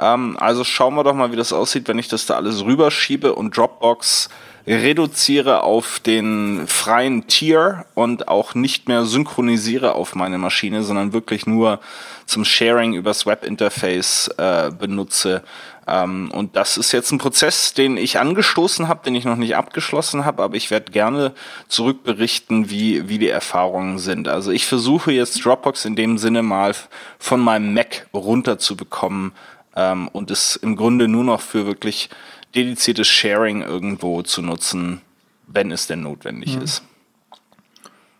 Ähm, 0.00 0.36
also 0.38 0.62
schauen 0.62 0.94
wir 0.94 1.02
doch 1.02 1.14
mal, 1.14 1.32
wie 1.32 1.36
das 1.36 1.52
aussieht, 1.52 1.88
wenn 1.88 1.98
ich 1.98 2.06
das 2.06 2.26
da 2.26 2.36
alles 2.36 2.64
rüberschiebe 2.64 3.34
und 3.34 3.56
Dropbox 3.56 4.28
reduziere 4.68 5.62
auf 5.62 5.98
den 5.98 6.66
freien 6.66 7.26
Tier 7.26 7.86
und 7.94 8.28
auch 8.28 8.54
nicht 8.54 8.86
mehr 8.86 9.04
synchronisiere 9.04 9.94
auf 9.94 10.14
meine 10.14 10.38
Maschine, 10.38 10.82
sondern 10.82 11.12
wirklich 11.12 11.46
nur 11.46 11.80
zum 12.26 12.44
Sharing 12.44 12.92
übers 12.92 13.24
Webinterface 13.24 14.28
äh, 14.36 14.70
benutze. 14.70 15.42
Ähm, 15.86 16.30
und 16.30 16.54
das 16.54 16.76
ist 16.76 16.92
jetzt 16.92 17.10
ein 17.12 17.18
Prozess, 17.18 17.72
den 17.72 17.96
ich 17.96 18.18
angestoßen 18.18 18.88
habe, 18.88 19.02
den 19.04 19.14
ich 19.14 19.24
noch 19.24 19.36
nicht 19.36 19.56
abgeschlossen 19.56 20.26
habe, 20.26 20.42
aber 20.42 20.56
ich 20.56 20.70
werde 20.70 20.92
gerne 20.92 21.32
zurückberichten, 21.68 22.68
wie, 22.68 23.08
wie 23.08 23.18
die 23.18 23.30
Erfahrungen 23.30 23.98
sind. 23.98 24.28
Also 24.28 24.50
ich 24.50 24.66
versuche 24.66 25.12
jetzt 25.12 25.44
Dropbox 25.44 25.86
in 25.86 25.96
dem 25.96 26.18
Sinne 26.18 26.42
mal 26.42 26.74
von 27.18 27.40
meinem 27.40 27.72
Mac 27.72 28.06
runterzubekommen 28.12 29.32
ähm, 29.74 30.08
und 30.08 30.30
es 30.30 30.56
im 30.56 30.76
Grunde 30.76 31.08
nur 31.08 31.24
noch 31.24 31.40
für 31.40 31.64
wirklich 31.64 32.10
dediziertes 32.54 33.08
Sharing 33.08 33.62
irgendwo 33.62 34.22
zu 34.22 34.42
nutzen, 34.42 35.00
wenn 35.46 35.70
es 35.70 35.86
denn 35.86 36.02
notwendig 36.02 36.56
ist. 36.56 36.82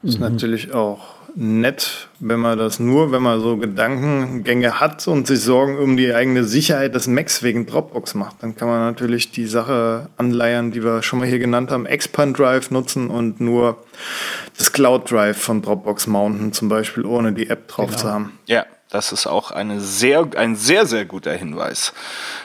Ist 0.03 0.21
natürlich 0.21 0.73
auch 0.73 1.19
nett, 1.35 2.09
wenn 2.21 2.41
man 2.41 2.59
das 2.59 2.81
nur, 2.81 3.13
wenn 3.13 3.23
man 3.23 3.41
so 3.41 3.57
Gedankengänge 3.57 4.81
hat 4.81 5.07
und 5.09 5.27
sich 5.27 5.41
Sorgen 5.41 5.79
um 5.79 5.97
die 5.97 6.13
eigene 6.13 6.45
Sicherheit 6.45 6.95
des 6.95 7.07
Macs 7.07 7.43
wegen 7.43 7.67
Dropbox 7.67 8.15
macht. 8.15 8.43
Dann 8.43 8.57
kann 8.57 8.69
man 8.69 8.81
natürlich 8.81 9.31
die 9.31 9.47
Sache 9.47 10.09
anleiern, 10.17 10.71
die 10.71 10.83
wir 10.83 11.03
schon 11.03 11.19
mal 11.21 11.29
hier 11.29 11.39
genannt 11.39 11.71
haben, 11.71 11.87
Expand 11.87 12.39
Drive 12.39 12.71
nutzen 12.71 13.11
und 13.11 13.41
nur 13.41 13.85
das 14.57 14.73
Cloud 14.73 15.11
Drive 15.11 15.39
von 15.39 15.63
Dropbox 15.63 16.07
mounten, 16.07 16.53
zum 16.53 16.69
Beispiel, 16.69 17.05
ohne 17.05 17.33
die 17.33 17.49
App 17.49 17.69
drauf 17.69 17.91
genau. 17.91 17.99
zu 17.99 18.09
haben. 18.11 18.39
Ja, 18.47 18.65
das 18.91 19.13
ist 19.13 19.27
auch 19.27 19.51
eine 19.51 19.81
sehr, 19.81 20.27
ein 20.37 20.57
sehr, 20.57 20.87
sehr 20.87 21.05
guter 21.05 21.33
Hinweis. 21.33 21.93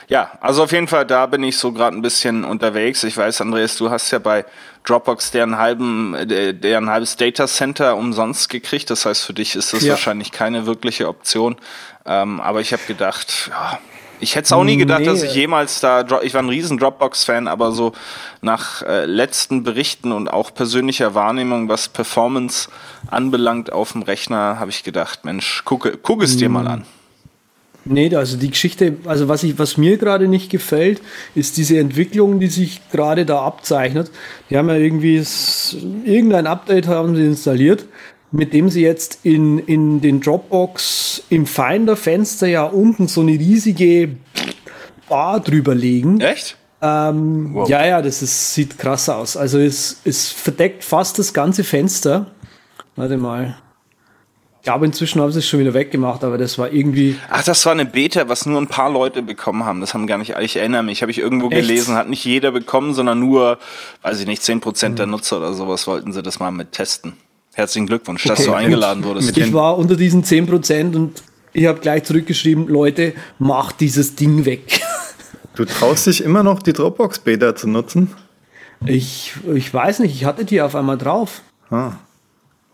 Ja, 0.08 0.32
also 0.40 0.64
auf 0.64 0.72
jeden 0.72 0.88
Fall, 0.88 1.06
da 1.06 1.24
bin 1.26 1.42
ich 1.42 1.56
so 1.56 1.72
gerade 1.72 1.96
ein 1.96 2.02
bisschen 2.02 2.44
unterwegs. 2.44 3.02
Ich 3.04 3.16
weiß, 3.16 3.40
Andreas, 3.40 3.76
du 3.76 3.90
hast 3.90 4.10
ja 4.10 4.18
bei 4.18 4.44
Dropbox 4.84 5.30
deren 5.30 5.56
halben, 5.56 6.14
deren 6.28 6.90
halbes 6.90 7.16
Data 7.16 7.46
Center 7.46 7.96
umsonst 7.96 8.50
gekriegt. 8.50 8.90
Das 8.90 9.06
heißt, 9.06 9.24
für 9.24 9.32
dich 9.32 9.56
ist 9.56 9.72
das 9.72 9.84
ja. 9.84 9.92
wahrscheinlich 9.92 10.32
keine 10.32 10.66
wirkliche 10.66 11.08
Option. 11.08 11.56
Ähm, 12.04 12.40
aber 12.40 12.60
ich 12.60 12.74
habe 12.74 12.82
gedacht, 12.86 13.48
ja, 13.50 13.78
ich 14.20 14.34
hätte 14.34 14.46
es 14.46 14.52
auch 14.52 14.64
nie 14.64 14.76
gedacht, 14.76 15.00
nee. 15.00 15.06
dass 15.06 15.22
ich 15.22 15.34
jemals 15.34 15.80
da, 15.80 16.04
ich 16.22 16.34
war 16.34 16.42
ein 16.42 16.48
riesen 16.48 16.78
Dropbox-Fan, 16.78 17.48
aber 17.48 17.72
so 17.72 17.92
nach 18.40 18.82
äh, 18.82 19.04
letzten 19.04 19.62
Berichten 19.62 20.12
und 20.12 20.28
auch 20.28 20.54
persönlicher 20.54 21.14
Wahrnehmung, 21.14 21.68
was 21.68 21.88
Performance 21.88 22.68
anbelangt 23.08 23.72
auf 23.72 23.92
dem 23.92 24.02
Rechner, 24.02 24.58
habe 24.58 24.70
ich 24.70 24.82
gedacht, 24.82 25.24
Mensch, 25.24 25.62
gucke, 25.64 25.98
guck 26.00 26.22
es 26.22 26.36
dir 26.36 26.48
mal 26.48 26.66
an. 26.66 26.84
Nee, 27.86 28.14
also 28.16 28.38
die 28.38 28.48
Geschichte, 28.48 28.96
also 29.04 29.28
was, 29.28 29.42
ich, 29.42 29.58
was 29.58 29.76
mir 29.76 29.98
gerade 29.98 30.26
nicht 30.26 30.50
gefällt, 30.50 31.02
ist 31.34 31.58
diese 31.58 31.78
Entwicklung, 31.78 32.40
die 32.40 32.46
sich 32.46 32.80
gerade 32.90 33.26
da 33.26 33.42
abzeichnet. 33.42 34.10
Die 34.48 34.56
haben 34.56 34.68
ja 34.68 34.76
irgendwie, 34.76 35.22
irgendein 36.04 36.46
Update 36.46 36.86
haben 36.86 37.14
sie 37.14 37.26
installiert 37.26 37.84
mit 38.34 38.52
dem 38.52 38.68
sie 38.68 38.82
jetzt 38.82 39.20
in, 39.22 39.60
in 39.60 40.00
den 40.00 40.20
Dropbox 40.20 41.22
im 41.30 41.46
Finder-Fenster 41.46 42.48
ja 42.48 42.64
unten 42.64 43.06
so 43.06 43.20
eine 43.20 43.32
riesige 43.32 44.16
Bar 45.08 45.38
drüber 45.38 45.74
legen. 45.74 46.20
Echt? 46.20 46.56
Ähm, 46.82 47.54
wow. 47.54 47.68
Ja, 47.68 47.86
ja, 47.86 48.02
das 48.02 48.22
ist, 48.22 48.54
sieht 48.54 48.76
krass 48.76 49.08
aus. 49.08 49.36
Also 49.36 49.60
es, 49.60 50.00
es 50.04 50.32
verdeckt 50.32 50.82
fast 50.82 51.18
das 51.20 51.32
ganze 51.32 51.62
Fenster. 51.62 52.26
Warte 52.96 53.18
mal. 53.18 53.56
Ich 54.58 54.64
glaube, 54.64 54.86
inzwischen 54.86 55.20
haben 55.20 55.30
sie 55.30 55.38
es 55.38 55.46
schon 55.46 55.60
wieder 55.60 55.74
weggemacht, 55.74 56.24
aber 56.24 56.36
das 56.36 56.58
war 56.58 56.72
irgendwie. 56.72 57.16
Ach, 57.30 57.44
das 57.44 57.64
war 57.66 57.72
eine 57.72 57.84
Beta, 57.84 58.28
was 58.28 58.46
nur 58.46 58.60
ein 58.60 58.66
paar 58.66 58.90
Leute 58.90 59.22
bekommen 59.22 59.64
haben. 59.64 59.80
Das 59.80 59.94
haben 59.94 60.08
gar 60.08 60.18
nicht, 60.18 60.34
ich 60.40 60.56
erinnere 60.56 60.82
mich, 60.82 61.02
habe 61.02 61.12
ich 61.12 61.18
irgendwo 61.18 61.50
Echt? 61.50 61.60
gelesen, 61.60 61.94
hat 61.94 62.08
nicht 62.08 62.24
jeder 62.24 62.50
bekommen, 62.50 62.94
sondern 62.94 63.20
nur, 63.20 63.58
weiß 64.02 64.18
ich 64.18 64.26
nicht, 64.26 64.42
10% 64.42 64.88
mhm. 64.88 64.96
der 64.96 65.06
Nutzer 65.06 65.36
oder 65.36 65.52
sowas 65.52 65.86
wollten 65.86 66.12
sie 66.12 66.22
das 66.22 66.40
mal 66.40 66.50
mit 66.50 66.72
testen. 66.72 67.12
Herzlichen 67.54 67.86
Glückwunsch, 67.86 68.24
dass 68.24 68.40
okay. 68.40 68.48
du 68.48 68.54
eingeladen 68.54 69.04
wurdest. 69.04 69.36
Ich 69.36 69.52
war 69.52 69.78
unter 69.78 69.96
diesen 69.96 70.24
10% 70.24 70.96
und 70.96 71.22
ich 71.52 71.66
habe 71.66 71.80
gleich 71.80 72.04
zurückgeschrieben, 72.04 72.66
Leute, 72.66 73.14
macht 73.38 73.80
dieses 73.80 74.16
Ding 74.16 74.44
weg. 74.44 74.80
Du 75.54 75.64
traust 75.64 76.08
dich 76.08 76.22
immer 76.22 76.42
noch, 76.42 76.62
die 76.62 76.72
Dropbox-Beta 76.72 77.54
zu 77.54 77.68
nutzen? 77.68 78.10
Ich, 78.84 79.34
ich 79.54 79.72
weiß 79.72 80.00
nicht, 80.00 80.12
ich 80.14 80.24
hatte 80.24 80.44
die 80.44 80.60
auf 80.60 80.74
einmal 80.74 80.98
drauf. 80.98 81.42
Ah. 81.70 81.92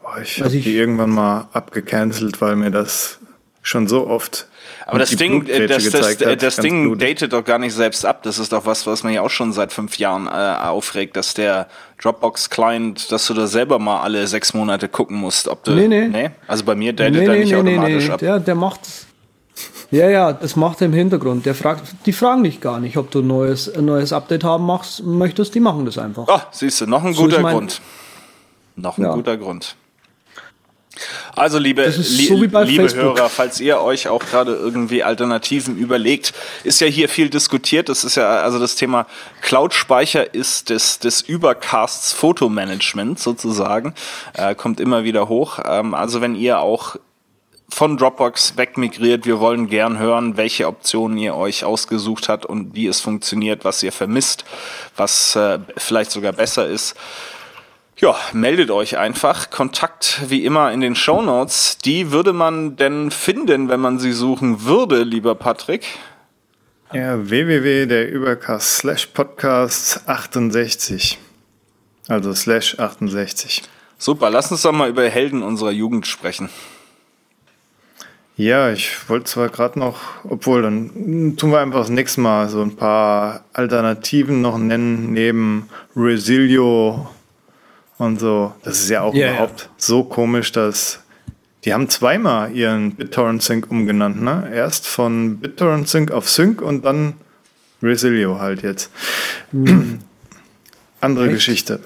Oh, 0.03 0.19
ich 0.23 0.43
also 0.43 0.57
habe 0.57 0.65
die 0.65 0.77
irgendwann 0.77 1.11
mal 1.11 1.49
abgecancelt, 1.53 2.41
weil 2.41 2.57
mir 2.57 2.71
das 2.71 3.20
schon 3.63 3.89
so 3.89 4.07
oft 4.07 4.47
aber 4.91 4.99
das 4.99 5.11
Ding, 5.11 5.47
äh, 5.47 5.67
das, 5.67 5.89
das, 5.91 6.21
hat, 6.21 6.43
das 6.43 6.57
Ding 6.57 6.83
blutig. 6.83 7.09
datet 7.11 7.33
doch 7.33 7.45
gar 7.45 7.59
nicht 7.59 7.75
selbst 7.75 8.05
ab. 8.05 8.25
Das 8.25 8.39
ist 8.39 8.53
doch 8.53 8.67
was, 8.67 8.87
was 8.87 9.05
man 9.05 9.13
ja 9.13 9.23
auch 9.23 9.31
schon 9.31 9.53
seit 9.53 9.73
fünf 9.73 9.99
Jahren 9.99 10.27
äh, 10.27 10.31
aufregt, 10.31 11.17
dass 11.17 11.35
der 11.35 11.69
Dropbox-Client, 12.03 13.13
dass 13.13 13.27
du 13.27 13.35
da 13.35 13.47
selber 13.47 13.79
mal 13.79 14.01
alle 14.01 14.27
sechs 14.27 14.53
Monate 14.53 14.89
gucken 14.89 15.17
musst, 15.17 15.47
ob 15.47 15.63
du. 15.63 15.73
Nee, 15.73 15.87
nee. 15.87 16.09
nee? 16.09 16.31
Also 16.49 16.65
bei 16.65 16.75
mir 16.75 16.93
datet 16.93 17.15
nee, 17.15 17.25
er 17.25 17.37
nicht 17.37 17.51
nee, 17.51 17.57
automatisch 17.57 18.07
nee, 18.07 18.13
ab. 18.13 18.19
Der, 18.19 18.41
der 18.41 18.55
macht 18.55 18.81
ja, 19.93 20.09
ja, 20.09 20.33
das 20.33 20.55
macht 20.55 20.81
er 20.81 20.87
im 20.87 20.93
Hintergrund. 20.93 21.47
Der 21.47 21.55
fragt, 21.55 21.83
die 22.07 22.13
fragen 22.13 22.45
dich 22.45 22.61
gar 22.61 22.79
nicht, 22.79 22.97
ob 22.97 23.11
du 23.11 23.21
ein 23.21 23.27
neues, 23.27 23.73
ein 23.73 23.85
neues 23.85 24.13
Update 24.13 24.45
haben 24.45 24.65
machst, 24.65 25.05
möchtest. 25.05 25.55
Die 25.55 25.61
machen 25.61 25.85
das 25.85 25.99
einfach. 25.99 26.29
Ah, 26.29 26.47
siehst 26.53 26.81
du, 26.81 26.87
noch 26.87 27.05
ein 27.05 27.13
so 27.13 27.25
guter 27.25 27.43
Grund. 27.43 27.81
Noch 28.77 28.99
ein 28.99 29.03
ja. 29.03 29.13
guter 29.13 29.37
Grund. 29.37 29.77
Also 31.35 31.59
liebe, 31.59 31.87
li 31.87 32.27
so 32.27 32.37
liebe 32.37 32.67
Facebook. 32.67 33.19
Hörer, 33.19 33.29
falls 33.29 33.61
ihr 33.61 33.81
euch 33.81 34.09
auch 34.09 34.25
gerade 34.25 34.55
irgendwie 34.55 35.03
Alternativen 35.03 35.77
überlegt, 35.77 36.33
ist 36.65 36.81
ja 36.81 36.87
hier 36.87 37.09
viel 37.09 37.31
diskutiert. 37.31 37.89
Das 37.89 38.05
ist 38.05 38.17
ja, 38.17 38.41
also 38.41 38.59
das 38.59 38.77
Thema 38.77 39.07
Cloud-Speicher 39.43 40.35
ist 40.35 40.71
des, 40.71 40.99
des 40.99 41.23
Übercasts 41.23 42.13
Fotomanagement 42.13 43.19
sozusagen, 43.19 43.95
äh, 44.35 44.55
kommt 44.55 44.81
immer 44.81 45.05
wieder 45.05 45.29
hoch. 45.29 45.59
Ähm, 45.65 45.95
also 45.95 46.21
wenn 46.21 46.35
ihr 46.35 46.61
auch 46.61 46.97
von 47.73 47.97
Dropbox 47.97 48.57
wegmigriert. 48.57 49.27
Wir 49.27 49.41
wollen 49.41 49.69
gern 49.69 49.99
hören, 49.99 50.37
welche 50.37 50.67
Optionen 50.67 51.17
ihr 51.19 51.35
euch 51.35 51.65
ausgesucht 51.65 52.29
habt 52.29 52.45
und 52.45 52.75
wie 52.75 52.87
es 52.87 53.01
funktioniert, 53.01 53.65
was 53.65 53.83
ihr 53.83 53.93
vermisst, 53.93 54.45
was 54.97 55.37
äh, 55.37 55.61
vielleicht 55.77 56.11
sogar 56.11 56.33
besser 56.33 56.67
ist. 56.67 56.97
Ja, 58.01 58.17
meldet 58.33 58.71
euch 58.71 58.97
einfach. 58.97 59.51
Kontakt 59.51 60.23
wie 60.29 60.47
immer 60.47 60.73
in 60.73 60.81
den 60.81 60.95
Show 60.95 61.21
Notes. 61.21 61.77
Die 61.77 62.11
würde 62.11 62.33
man 62.33 62.77
denn 62.77 63.11
finden, 63.11 63.69
wenn 63.69 63.81
man 63.81 63.99
sie 63.99 64.13
suchen 64.13 64.65
würde, 64.65 65.03
lieber 65.03 65.35
Patrick? 65.35 65.85
Ja, 66.95 67.29
www 67.29 67.85
der 67.85 68.11
Übercast 68.11 68.79
slash 68.79 69.05
Podcast 69.09 70.09
68. 70.09 71.19
Also 72.09 72.33
slash 72.33 72.79
68. 72.79 73.65
Super, 73.99 74.31
lass 74.31 74.51
uns 74.51 74.63
doch 74.63 74.73
mal 74.73 74.89
über 74.89 75.07
Helden 75.07 75.43
unserer 75.43 75.71
Jugend 75.71 76.07
sprechen. 76.07 76.49
Ja, 78.39 78.73
ich 78.73 79.11
wollte 79.11 79.27
zwar 79.27 79.51
gerade 79.51 79.79
noch, 79.79 80.01
obwohl 80.25 80.63
dann 80.63 81.37
tun 81.37 81.51
wir 81.51 81.61
einfach 81.61 81.81
das 81.81 81.91
nächste 81.91 82.23
Mal 82.23 82.49
so 82.49 82.63
ein 82.63 82.77
paar 82.77 83.45
Alternativen 83.53 84.41
noch 84.41 84.57
nennen, 84.57 85.13
neben 85.13 85.69
Resilio 85.95 87.07
und 88.01 88.19
so. 88.19 88.53
Das 88.65 88.81
ist 88.81 88.89
ja 88.89 89.03
auch 89.03 89.15
yeah, 89.15 89.33
überhaupt 89.33 89.61
ja. 89.63 89.69
so 89.77 90.05
komisch, 90.05 90.53
dass 90.53 91.01
die 91.65 91.75
haben 91.75 91.91
zweimal 91.91 92.53
ihren 92.53 92.95
BitTorrent 92.95 93.43
Sync 93.43 93.71
umgenannt, 93.71 94.23
ne? 94.23 94.51
Erst 94.53 94.87
von 94.87 95.39
BitTorrent 95.39 95.87
Sync 95.87 96.11
auf 96.11 96.29
Sync 96.29 96.63
und 96.63 96.85
dann 96.85 97.15
Resilio 97.83 98.41
halt 98.41 98.63
jetzt. 98.63 98.91
Mhm. 99.53 99.99
Andere 101.03 101.27
Echt? 101.27 101.35
Geschichte. 101.35 101.81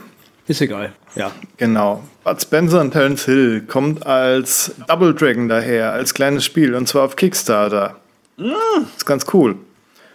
Ist 0.46 0.60
egal, 0.60 0.92
ja. 1.16 1.32
Genau. 1.56 2.04
Bud 2.22 2.40
Spencer 2.40 2.80
und 2.80 2.92
Terence 2.92 3.24
Hill 3.24 3.62
kommt 3.66 4.06
als 4.06 4.72
Double 4.86 5.14
Dragon 5.14 5.48
daher, 5.48 5.92
als 5.92 6.14
kleines 6.14 6.44
Spiel 6.44 6.74
und 6.74 6.86
zwar 6.86 7.02
auf 7.02 7.16
Kickstarter. 7.16 7.96
Mhm. 8.36 8.54
Ist 8.96 9.06
ganz 9.06 9.26
cool. 9.32 9.56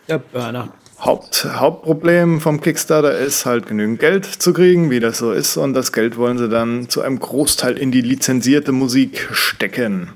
Ja, 0.07 0.17
Burner. 0.17 0.69
Haupt, 1.01 1.45
Hauptproblem 1.45 2.41
vom 2.41 2.59
Kickstarter 2.59 3.17
ist 3.17 3.45
halt 3.45 3.67
genügend 3.67 3.99
Geld 3.99 4.25
zu 4.25 4.51
kriegen, 4.51 4.89
wie 4.89 4.99
das 4.99 5.17
so 5.17 5.31
ist. 5.31 5.55
Und 5.55 5.73
das 5.73 5.93
Geld 5.93 6.17
wollen 6.17 6.38
sie 6.38 6.49
dann 6.49 6.89
zu 6.89 7.01
einem 7.01 7.19
Großteil 7.19 7.77
in 7.77 7.91
die 7.91 8.01
lizenzierte 8.01 8.73
Musik 8.73 9.29
stecken. 9.31 10.09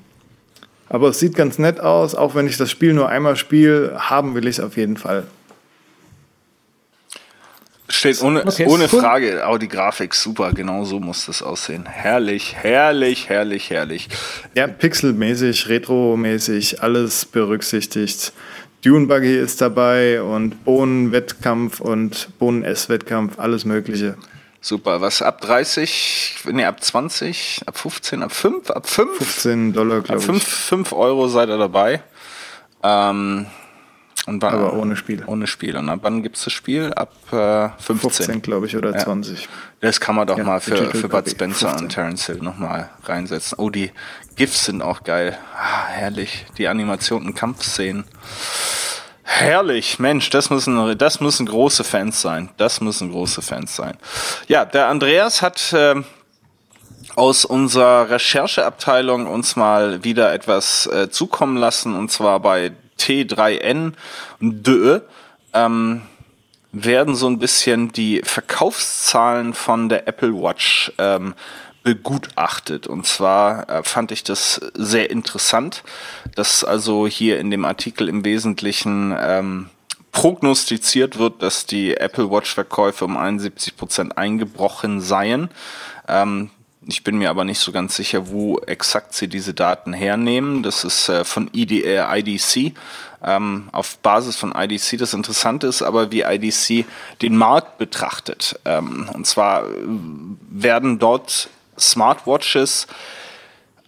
Aber 0.89 1.09
es 1.09 1.19
sieht 1.19 1.35
ganz 1.35 1.57
nett 1.57 1.79
aus, 1.79 2.15
auch 2.15 2.35
wenn 2.35 2.47
ich 2.47 2.57
das 2.57 2.69
Spiel 2.69 2.93
nur 2.93 3.09
einmal 3.09 3.37
spiele, 3.37 3.95
haben 3.97 4.35
will 4.35 4.45
ich 4.45 4.57
es 4.57 4.63
auf 4.63 4.75
jeden 4.77 4.97
Fall. 4.97 5.23
Steht 7.89 8.21
ohne, 8.21 8.45
okay, 8.45 8.65
ohne 8.65 8.85
cool. 8.91 8.99
Frage, 9.01 9.47
auch 9.47 9.57
die 9.57 9.67
Grafik 9.67 10.13
super, 10.13 10.51
genau 10.51 10.83
so 10.83 10.99
muss 10.99 11.25
das 11.25 11.41
aussehen. 11.41 11.85
Herrlich, 11.85 12.55
herrlich, 12.55 13.29
herrlich, 13.29 13.69
herrlich. 13.69 14.09
Ja, 14.55 14.67
pixelmäßig, 14.67 15.69
retromäßig, 15.69 16.81
alles 16.81 17.25
berücksichtigt. 17.25 18.33
Dune 18.83 19.07
Buggy 19.07 19.37
ist 19.37 19.61
dabei 19.61 20.21
und 20.21 20.65
Bohnenwettkampf 20.65 21.79
und 21.79 22.37
Bohnen-Ess-Wettkampf, 22.37 23.39
alles 23.39 23.63
Mögliche. 23.63 24.17
Super. 24.59 24.99
Was 24.99 25.21
ab 25.21 25.39
30, 25.41 26.35
nee, 26.51 26.65
ab 26.65 26.83
20, 26.83 27.61
ab 27.65 27.77
15, 27.77 28.23
ab 28.23 28.33
5, 28.33 28.71
ab 28.71 28.87
5? 28.87 29.17
15 29.17 29.73
Dollar, 29.73 30.01
glaube 30.01 30.19
ich. 30.19 30.25
5, 30.25 30.43
5 30.43 30.93
Euro 30.93 31.29
seid 31.29 31.49
ihr 31.49 31.57
dabei. 31.57 32.01
Ähm, 32.83 33.45
und 34.25 34.41
wann, 34.41 34.53
Aber 34.53 34.73
ohne 34.73 34.95
Spiel. 34.95 35.23
Ohne 35.25 35.47
Spiel. 35.47 35.75
Und 35.77 35.89
ab 35.89 35.99
wann 36.03 36.23
gibt 36.23 36.37
es 36.37 36.45
das 36.45 36.53
Spiel? 36.53 36.93
Ab 36.93 37.13
äh, 37.31 37.69
15. 37.81 38.11
15, 38.25 38.41
glaube 38.41 38.67
ich, 38.67 38.75
oder 38.75 38.91
ja. 38.91 38.99
20. 38.99 39.47
Das 39.83 39.99
kann 39.99 40.15
man 40.15 40.25
doch 40.25 40.37
ja, 40.37 40.45
mal 40.45 40.61
für, 40.61 40.91
für 40.91 41.09
Bud 41.09 41.29
Spencer 41.29 41.67
15. 41.67 41.83
und 41.83 41.89
Terence 41.89 42.25
Hill 42.27 42.37
nochmal 42.37 42.89
reinsetzen. 43.03 43.59
Oh, 43.59 43.69
die 43.69 43.91
GIFs 44.37 44.63
sind 44.63 44.81
auch 44.81 45.03
geil. 45.03 45.37
Ah, 45.57 45.87
herrlich. 45.89 46.45
Die 46.57 46.69
Animationen, 46.69 47.35
Kampfszenen. 47.35 48.05
Herrlich, 49.23 49.99
Mensch, 49.99 50.29
das 50.29 50.49
müssen, 50.49 50.97
das 50.97 51.19
müssen 51.19 51.47
große 51.47 51.83
Fans 51.83 52.21
sein. 52.21 52.47
Das 52.55 52.79
müssen 52.79 53.11
große 53.11 53.41
Fans 53.41 53.75
sein. 53.75 53.97
Ja, 54.47 54.63
der 54.63 54.87
Andreas 54.87 55.41
hat 55.41 55.73
äh, 55.73 55.95
aus 57.17 57.43
unserer 57.43 58.09
Rechercheabteilung 58.09 59.27
uns 59.27 59.57
mal 59.57 60.01
wieder 60.05 60.31
etwas 60.31 60.85
äh, 60.85 61.09
zukommen 61.09 61.57
lassen, 61.57 61.93
und 61.93 62.09
zwar 62.09 62.39
bei 62.39 62.71
T3N 62.97 63.95
DÖ. 64.39 65.01
Ähm, 65.53 66.03
werden 66.73 67.15
so 67.15 67.27
ein 67.27 67.39
bisschen 67.39 67.91
die 67.91 68.21
Verkaufszahlen 68.23 69.53
von 69.53 69.87
der 69.89 70.07
Apple 70.07 70.33
Watch 70.33 70.91
ähm, 70.97 71.35
begutachtet. 71.83 72.87
Und 72.87 73.05
zwar 73.05 73.69
äh, 73.69 73.83
fand 73.83 74.11
ich 74.11 74.23
das 74.23 74.59
sehr 74.73 75.11
interessant, 75.11 75.83
dass 76.35 76.63
also 76.63 77.07
hier 77.07 77.39
in 77.39 77.51
dem 77.51 77.63
Artikel 77.63 78.09
im 78.09 78.25
Wesentlichen 78.25 79.15
ähm, 79.17 79.69
prognostiziert 80.11 81.19
wird, 81.19 81.43
dass 81.43 81.65
die 81.65 81.95
Apple 81.95 82.31
Watch-Verkäufe 82.31 83.05
um 83.05 83.17
71 83.17 83.77
Prozent 83.77 84.17
eingebrochen 84.17 84.99
seien. 84.99 85.49
Ähm, 86.07 86.49
ich 86.85 87.03
bin 87.03 87.17
mir 87.17 87.29
aber 87.29 87.45
nicht 87.45 87.59
so 87.59 87.71
ganz 87.71 87.95
sicher, 87.95 88.29
wo 88.29 88.59
exakt 88.59 89.13
sie 89.13 89.27
diese 89.27 89.53
Daten 89.53 89.93
hernehmen. 89.93 90.63
Das 90.63 90.83
ist 90.83 91.07
äh, 91.09 91.23
von 91.23 91.49
ID, 91.53 91.85
äh, 91.85 92.03
IDC. 92.19 92.73
Ähm, 93.23 93.69
auf 93.71 93.97
Basis 93.99 94.35
von 94.35 94.53
IDC. 94.55 94.97
Das 94.97 95.13
Interessante 95.13 95.67
ist 95.67 95.81
aber, 95.81 96.11
wie 96.11 96.21
IDC 96.21 96.85
den 97.21 97.37
Markt 97.37 97.77
betrachtet. 97.77 98.59
Ähm, 98.65 99.09
und 99.13 99.25
zwar 99.25 99.63
werden 100.49 100.99
dort 100.99 101.49
Smartwatches 101.79 102.87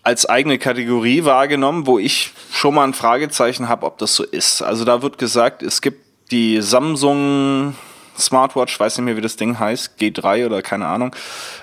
als 0.03 0.27
eigene 0.27 0.59
Kategorie 0.59 1.25
wahrgenommen, 1.25 1.87
wo 1.87 1.97
ich 1.97 2.31
schon 2.51 2.75
mal 2.75 2.83
ein 2.83 2.93
Fragezeichen 2.93 3.67
habe, 3.67 3.85
ob 3.85 3.97
das 3.97 4.15
so 4.15 4.23
ist. 4.23 4.61
Also 4.61 4.85
da 4.85 5.01
wird 5.01 5.17
gesagt, 5.17 5.63
es 5.63 5.81
gibt 5.81 6.05
die 6.31 6.61
Samsung 6.61 7.75
Smartwatch, 8.17 8.79
weiß 8.79 8.97
nicht 8.97 9.05
mehr, 9.05 9.17
wie 9.17 9.21
das 9.21 9.35
Ding 9.35 9.59
heißt, 9.59 9.99
G3 9.99 10.45
oder 10.45 10.61
keine 10.61 10.87
Ahnung. 10.87 11.15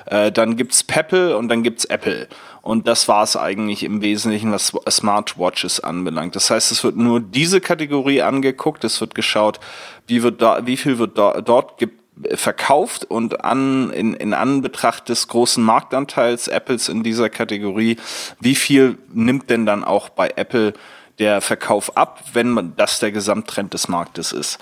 Äh, 0.06 0.32
dann 0.32 0.56
gibt's 0.56 0.84
Pebble 0.84 1.36
und 1.36 1.48
dann 1.48 1.62
gibt's 1.62 1.84
Apple. 1.84 2.28
Und 2.62 2.86
das 2.86 3.08
war's 3.08 3.36
eigentlich 3.36 3.82
im 3.82 4.02
Wesentlichen, 4.02 4.52
was 4.52 4.72
Smartwatches 4.88 5.80
anbelangt. 5.80 6.36
Das 6.36 6.50
heißt, 6.50 6.70
es 6.70 6.84
wird 6.84 6.96
nur 6.96 7.20
diese 7.20 7.60
Kategorie 7.60 8.22
angeguckt, 8.22 8.84
es 8.84 9.00
wird 9.00 9.14
geschaut, 9.14 9.58
wie, 10.06 10.22
wird 10.22 10.40
da, 10.40 10.64
wie 10.66 10.76
viel 10.76 10.98
wird 10.98 11.18
da, 11.18 11.40
dort 11.40 11.78
gibt 11.78 12.02
verkauft 12.34 13.04
und 13.04 13.44
an, 13.44 13.90
in, 13.90 14.14
in 14.14 14.34
Anbetracht 14.34 15.08
des 15.08 15.28
großen 15.28 15.62
Marktanteils 15.64 16.48
Apples 16.48 16.88
in 16.88 17.02
dieser 17.02 17.30
Kategorie, 17.30 17.96
wie 18.38 18.54
viel 18.54 18.98
nimmt 19.12 19.50
denn 19.50 19.66
dann 19.66 19.82
auch 19.82 20.10
bei 20.10 20.30
Apple 20.36 20.74
der 21.18 21.40
Verkauf 21.40 21.96
ab, 21.96 22.24
wenn 22.32 22.50
man 22.50 22.74
das 22.76 22.98
der 22.98 23.12
Gesamttrend 23.12 23.74
des 23.74 23.88
Marktes 23.88 24.32
ist. 24.32 24.58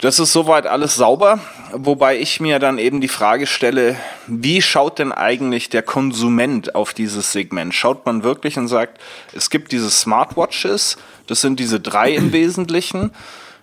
Das 0.00 0.18
ist 0.18 0.32
soweit 0.32 0.66
alles 0.66 0.96
sauber, 0.96 1.38
wobei 1.72 2.18
ich 2.18 2.40
mir 2.40 2.58
dann 2.58 2.78
eben 2.78 3.00
die 3.00 3.08
Frage 3.08 3.46
stelle, 3.46 3.96
wie 4.26 4.62
schaut 4.62 4.98
denn 4.98 5.12
eigentlich 5.12 5.68
der 5.68 5.82
Konsument 5.82 6.74
auf 6.74 6.92
dieses 6.92 7.32
Segment? 7.32 7.74
Schaut 7.74 8.04
man 8.04 8.24
wirklich 8.24 8.58
und 8.58 8.68
sagt, 8.68 9.00
es 9.32 9.48
gibt 9.48 9.72
diese 9.72 9.90
Smartwatches, 9.90 10.96
das 11.28 11.40
sind 11.40 11.60
diese 11.60 11.80
drei 11.80 12.12
im 12.14 12.32
Wesentlichen. 12.32 13.12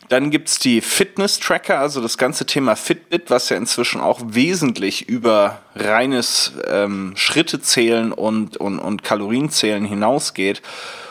Dann 0.07 0.31
gibt's 0.31 0.57
die 0.57 0.81
Fitness-Tracker, 0.81 1.77
also 1.77 2.01
das 2.01 2.17
ganze 2.17 2.47
Thema 2.47 2.75
Fitbit, 2.75 3.29
was 3.29 3.49
ja 3.49 3.57
inzwischen 3.57 4.01
auch 4.01 4.19
wesentlich 4.23 5.07
über 5.07 5.59
reines 5.75 6.53
ähm, 6.67 7.13
Schrittezählen 7.15 8.11
und, 8.11 8.57
und, 8.57 8.79
und 8.79 9.03
Kalorienzählen 9.03 9.85
hinausgeht. 9.85 10.63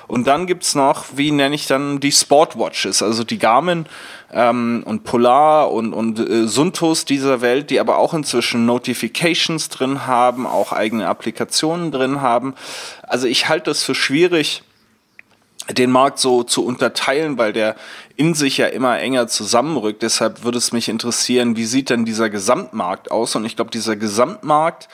Und 0.08 0.26
dann 0.26 0.46
gibt's 0.46 0.74
noch, 0.74 1.04
wie 1.14 1.30
nenne 1.30 1.54
ich 1.54 1.66
dann, 1.66 2.00
die 2.00 2.12
Sportwatches, 2.12 3.02
also 3.02 3.24
die 3.24 3.38
Garmin 3.38 3.84
ähm, 4.32 4.82
und 4.86 5.04
Polar 5.04 5.70
und, 5.70 5.92
und 5.92 6.18
äh, 6.18 6.48
Suntos 6.48 7.04
dieser 7.04 7.42
Welt, 7.42 7.68
die 7.68 7.78
aber 7.78 7.98
auch 7.98 8.14
inzwischen 8.14 8.64
Notifications 8.64 9.68
drin 9.68 10.06
haben, 10.06 10.46
auch 10.46 10.72
eigene 10.72 11.06
Applikationen 11.06 11.92
drin 11.92 12.22
haben. 12.22 12.54
Also 13.02 13.26
ich 13.26 13.50
halte 13.50 13.70
das 13.70 13.82
für 13.82 13.94
schwierig, 13.94 14.62
den 15.70 15.90
Markt 15.90 16.18
so 16.18 16.42
zu 16.42 16.64
unterteilen, 16.64 17.36
weil 17.36 17.52
der 17.52 17.76
in 18.16 18.32
sich 18.32 18.56
ja 18.56 18.66
immer 18.66 18.98
enger 18.98 19.28
zusammenrückt. 19.28 20.02
Deshalb 20.02 20.42
würde 20.42 20.56
es 20.56 20.72
mich 20.72 20.88
interessieren, 20.88 21.56
wie 21.56 21.66
sieht 21.66 21.90
denn 21.90 22.06
dieser 22.06 22.30
Gesamtmarkt 22.30 23.10
aus? 23.10 23.36
Und 23.36 23.44
ich 23.44 23.56
glaube, 23.56 23.70
dieser 23.70 23.96
Gesamtmarkt 23.96 24.88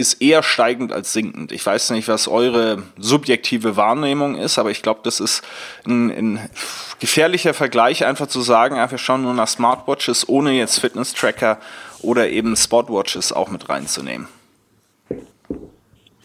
ist 0.00 0.22
eher 0.22 0.42
steigend 0.42 0.92
als 0.92 1.12
sinkend. 1.12 1.52
Ich 1.52 1.64
weiß 1.64 1.90
nicht, 1.90 2.08
was 2.08 2.26
eure 2.26 2.82
subjektive 2.98 3.76
Wahrnehmung 3.76 4.36
ist, 4.36 4.58
aber 4.58 4.70
ich 4.70 4.82
glaube, 4.82 5.00
das 5.04 5.20
ist 5.20 5.42
ein, 5.86 6.10
ein, 6.10 6.50
gefährlicher 6.98 7.54
Vergleich, 7.54 8.04
einfach 8.04 8.26
zu 8.26 8.40
sagen, 8.40 8.76
ja, 8.76 8.90
wir 8.90 8.98
schauen 8.98 9.22
nur 9.22 9.34
nach 9.34 9.48
Smartwatches, 9.48 10.28
ohne 10.28 10.52
jetzt 10.52 10.80
Fitness-Tracker 10.80 11.58
oder 12.00 12.30
eben 12.30 12.56
Sportwatches 12.56 13.32
auch 13.32 13.50
mit 13.50 13.68
reinzunehmen. 13.68 14.26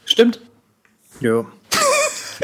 Stimmt. 0.06 0.40
Ja. 1.20 1.46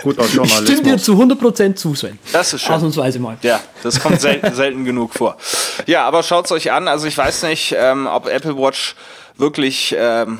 Gut 0.03 0.19
aus 0.19 0.33
Journalismus. 0.33 0.69
Stimmt 0.69 0.85
dir 0.85 0.97
zu 0.97 1.13
100% 1.13 1.75
zu, 1.75 1.95
Sven. 1.95 2.19
Das 2.31 2.53
ist 2.53 2.61
schön. 2.61 2.75
Ausnahmsweise 2.75 3.19
mal. 3.19 3.37
Ja, 3.41 3.59
das 3.83 3.99
kommt 3.99 4.21
selten, 4.21 4.53
selten 4.55 4.85
genug 4.85 5.13
vor. 5.13 5.37
Ja, 5.85 6.05
aber 6.05 6.23
schaut's 6.23 6.51
euch 6.51 6.71
an. 6.71 6.87
Also 6.87 7.07
ich 7.07 7.17
weiß 7.17 7.43
nicht, 7.43 7.75
ähm, 7.77 8.07
ob 8.07 8.27
Apple 8.27 8.57
Watch 8.57 8.95
wirklich 9.37 9.95
ähm, 9.97 10.39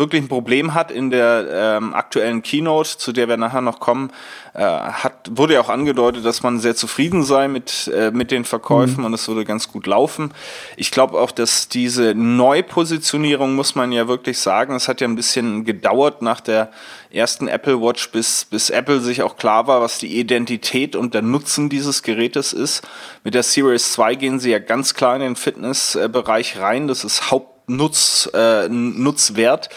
wirklich 0.00 0.22
ein 0.22 0.28
Problem 0.28 0.74
hat 0.74 0.90
in 0.90 1.10
der 1.10 1.46
ähm, 1.78 1.94
aktuellen 1.94 2.42
Keynote, 2.42 2.98
zu 2.98 3.12
der 3.12 3.28
wir 3.28 3.36
nachher 3.36 3.60
noch 3.60 3.78
kommen, 3.78 4.10
äh, 4.54 4.62
hat, 4.62 5.30
wurde 5.30 5.54
ja 5.54 5.60
auch 5.60 5.68
angedeutet, 5.68 6.24
dass 6.24 6.42
man 6.42 6.58
sehr 6.58 6.74
zufrieden 6.74 7.22
sei 7.22 7.46
mit, 7.46 7.88
äh, 7.94 8.10
mit 8.10 8.32
den 8.32 8.44
Verkäufen 8.44 8.98
mhm. 8.98 9.04
und 9.04 9.14
es 9.14 9.28
würde 9.28 9.44
ganz 9.44 9.68
gut 9.68 9.86
laufen. 9.86 10.32
Ich 10.76 10.90
glaube 10.90 11.20
auch, 11.20 11.30
dass 11.30 11.68
diese 11.68 12.14
Neupositionierung, 12.16 13.54
muss 13.54 13.76
man 13.76 13.92
ja 13.92 14.08
wirklich 14.08 14.40
sagen, 14.40 14.74
es 14.74 14.88
hat 14.88 15.00
ja 15.00 15.06
ein 15.06 15.14
bisschen 15.14 15.64
gedauert 15.64 16.22
nach 16.22 16.40
der 16.40 16.72
ersten 17.12 17.48
Apple 17.48 17.80
Watch, 17.80 18.10
bis, 18.10 18.44
bis 18.44 18.70
Apple 18.70 19.00
sich 19.00 19.22
auch 19.22 19.36
klar 19.36 19.66
war, 19.66 19.80
was 19.80 19.98
die 19.98 20.18
Identität 20.18 20.96
und 20.96 21.14
der 21.14 21.22
Nutzen 21.22 21.68
dieses 21.68 22.02
Gerätes 22.02 22.52
ist. 22.52 22.82
Mit 23.24 23.34
der 23.34 23.42
Series 23.42 23.92
2 23.92 24.14
gehen 24.14 24.40
sie 24.40 24.50
ja 24.50 24.58
ganz 24.58 24.94
klar 24.94 25.14
in 25.16 25.22
den 25.22 25.36
Fitnessbereich 25.36 26.58
rein. 26.58 26.88
Das 26.88 27.04
ist 27.04 27.30
Haupt 27.30 27.49
Nutz, 27.76 28.28
äh, 28.34 28.68
Nutzwert 28.68 29.70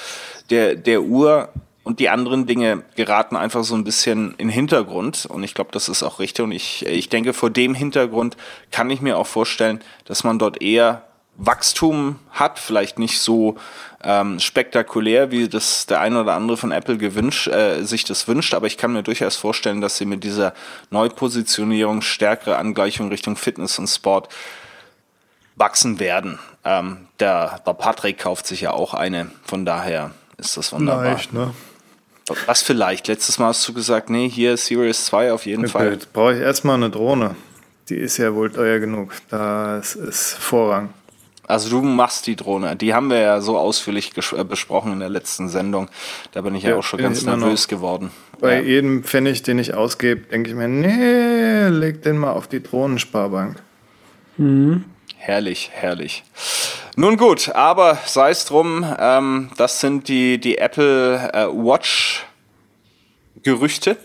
der, 0.50 0.76
der 0.76 1.02
Uhr 1.02 1.50
und 1.84 2.00
die 2.00 2.10
anderen 2.10 2.46
Dinge 2.46 2.84
geraten 2.96 3.36
einfach 3.36 3.64
so 3.64 3.76
ein 3.76 3.84
bisschen 3.84 4.36
in 4.38 4.50
Hintergrund. 4.50 5.26
Und 5.26 5.44
ich 5.44 5.54
glaube, 5.54 5.72
das 5.74 5.90
ist 5.90 6.02
auch 6.02 6.20
richtig. 6.20 6.44
Und 6.44 6.52
ich, 6.52 6.86
ich 6.86 7.10
denke, 7.10 7.34
vor 7.34 7.50
dem 7.50 7.76
Hintergrund 7.76 8.38
kann 8.72 8.90
ich 8.90 9.02
mir 9.02 9.18
auch 9.18 9.28
vorstellen, 9.28 9.82
dass 10.06 10.24
man 10.24 10.40
dort 10.40 10.62
eher 10.62 11.04
Wachstum 11.36 12.20
hat, 12.32 12.60
vielleicht 12.60 13.00
nicht 13.00 13.20
so 13.20 13.56
ähm, 14.04 14.40
spektakulär, 14.40 15.32
wie 15.32 15.50
das 15.50 15.88
der 15.88 16.00
eine 16.00 16.22
oder 16.22 16.34
andere 16.34 16.58
von 16.58 16.72
Apple 16.72 16.98
gewünscht, 16.98 17.48
äh, 17.48 17.84
sich 17.84 18.04
das 18.04 18.28
wünscht, 18.28 18.54
aber 18.54 18.68
ich 18.68 18.78
kann 18.78 18.94
mir 18.94 19.02
durchaus 19.02 19.36
vorstellen, 19.36 19.82
dass 19.82 19.98
sie 19.98 20.06
mit 20.06 20.24
dieser 20.24 20.54
Neupositionierung 20.92 22.02
stärkere 22.02 22.58
Angleichung 22.58 23.10
Richtung 23.10 23.36
Fitness 23.36 23.80
und 23.80 23.88
Sport 23.88 24.30
wachsen 25.56 26.00
werden. 26.00 26.38
Ähm, 26.66 27.08
der, 27.20 27.60
der 27.66 27.74
Patrick 27.74 28.20
kauft 28.20 28.48
sich 28.48 28.62
ja 28.62 28.72
auch 28.72 28.94
eine, 28.94 29.30
von 29.46 29.66
daher 29.66 30.12
ist 30.38 30.58
das 30.58 30.72
wunderbar. 30.72 31.04
Leicht, 31.04 31.34
ne? 31.34 31.54
Was 32.46 32.62
vielleicht? 32.62 33.08
Letztes 33.10 33.38
Mal 33.38 33.48
hast 33.48 33.68
du 33.68 33.74
gesagt, 33.74 34.10
nee, 34.10 34.30
hier 34.30 34.56
Series 34.56 35.06
2 35.06 35.34
auf 35.34 35.46
jeden 35.46 35.64
okay, 35.64 35.72
Fall. 35.72 35.92
Jetzt 35.92 36.14
brauche 36.14 36.34
ich 36.34 36.40
erstmal 36.40 36.76
eine 36.76 36.90
Drohne. 36.90 37.36
Die 37.90 37.98
ist 37.98 38.18
ja 38.18 38.34
wohl 38.34 38.50
teuer 38.50 38.80
genug. 38.80 39.12
Das 39.30 39.96
ist 39.96 40.36
Vorrang. 40.36 40.90
Also 41.46 41.70
du 41.70 41.82
machst 41.82 42.26
die 42.28 42.38
Drohne. 42.38 42.78
Die 42.78 42.94
haben 42.94 43.10
wir 43.10 43.20
ja 43.20 43.42
so 43.42 43.58
ausführlich 43.58 44.14
äh, 44.16 44.44
besprochen 44.46 44.94
in 44.94 45.00
der 45.00 45.10
letzten 45.10 45.50
Sendung. 45.50 45.90
Da 46.32 46.42
bin 46.42 46.56
ich 46.56 46.64
ja, 46.64 46.72
ja 46.72 46.76
auch 46.78 46.84
schon 46.84 47.00
ganz 47.00 47.24
nervös 47.24 47.68
geworden. 47.68 48.12
Bei 48.40 48.56
ja. 48.56 48.62
jedem 48.62 49.04
Pfennig, 49.04 49.44
den 49.44 49.60
ich 49.60 49.74
ausgebe, 49.74 50.22
denke 50.22 50.50
ich 50.52 50.56
mir, 50.56 50.70
nee, 50.70 51.68
leg 51.68 52.02
den 52.04 52.18
mal 52.18 52.32
auf 52.32 52.48
die 52.48 52.64
Drohnensparbank. 52.64 53.62
Mhm. 54.38 54.86
Herrlich, 55.26 55.70
herrlich. 55.72 56.22
Nun 56.98 57.16
gut, 57.16 57.48
aber 57.56 57.98
sei 58.06 58.32
es 58.32 58.44
drum, 58.44 58.86
ähm, 59.00 59.52
das 59.56 59.80
sind 59.80 60.10
die, 60.10 60.38
die 60.38 60.58
Apple 60.58 61.32
äh, 61.34 61.48
Watch 61.48 62.26
Gerüchte. 63.42 63.96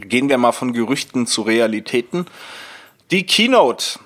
Gehen 0.00 0.30
wir 0.30 0.38
mal 0.38 0.52
von 0.52 0.72
Gerüchten 0.72 1.26
zu 1.26 1.42
Realitäten. 1.42 2.24
Die 3.10 3.26
Keynote 3.26 3.98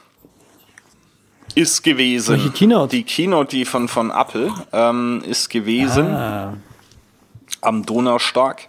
ist 1.54 1.84
gewesen. 1.84 2.38
Welche 2.38 2.50
Keynote? 2.50 2.96
Die 2.96 3.04
Keynote, 3.04 3.50
die 3.56 3.64
von, 3.64 3.86
von 3.86 4.10
Apple 4.10 4.52
ähm, 4.72 5.22
ist 5.24 5.50
gewesen 5.50 6.08
ah. 6.08 6.56
am 7.60 7.86
Donnerstag 7.86 8.66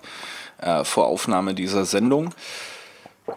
äh, 0.60 0.84
vor 0.84 1.08
Aufnahme 1.08 1.56
dieser 1.56 1.86
Sendung. 1.86 2.32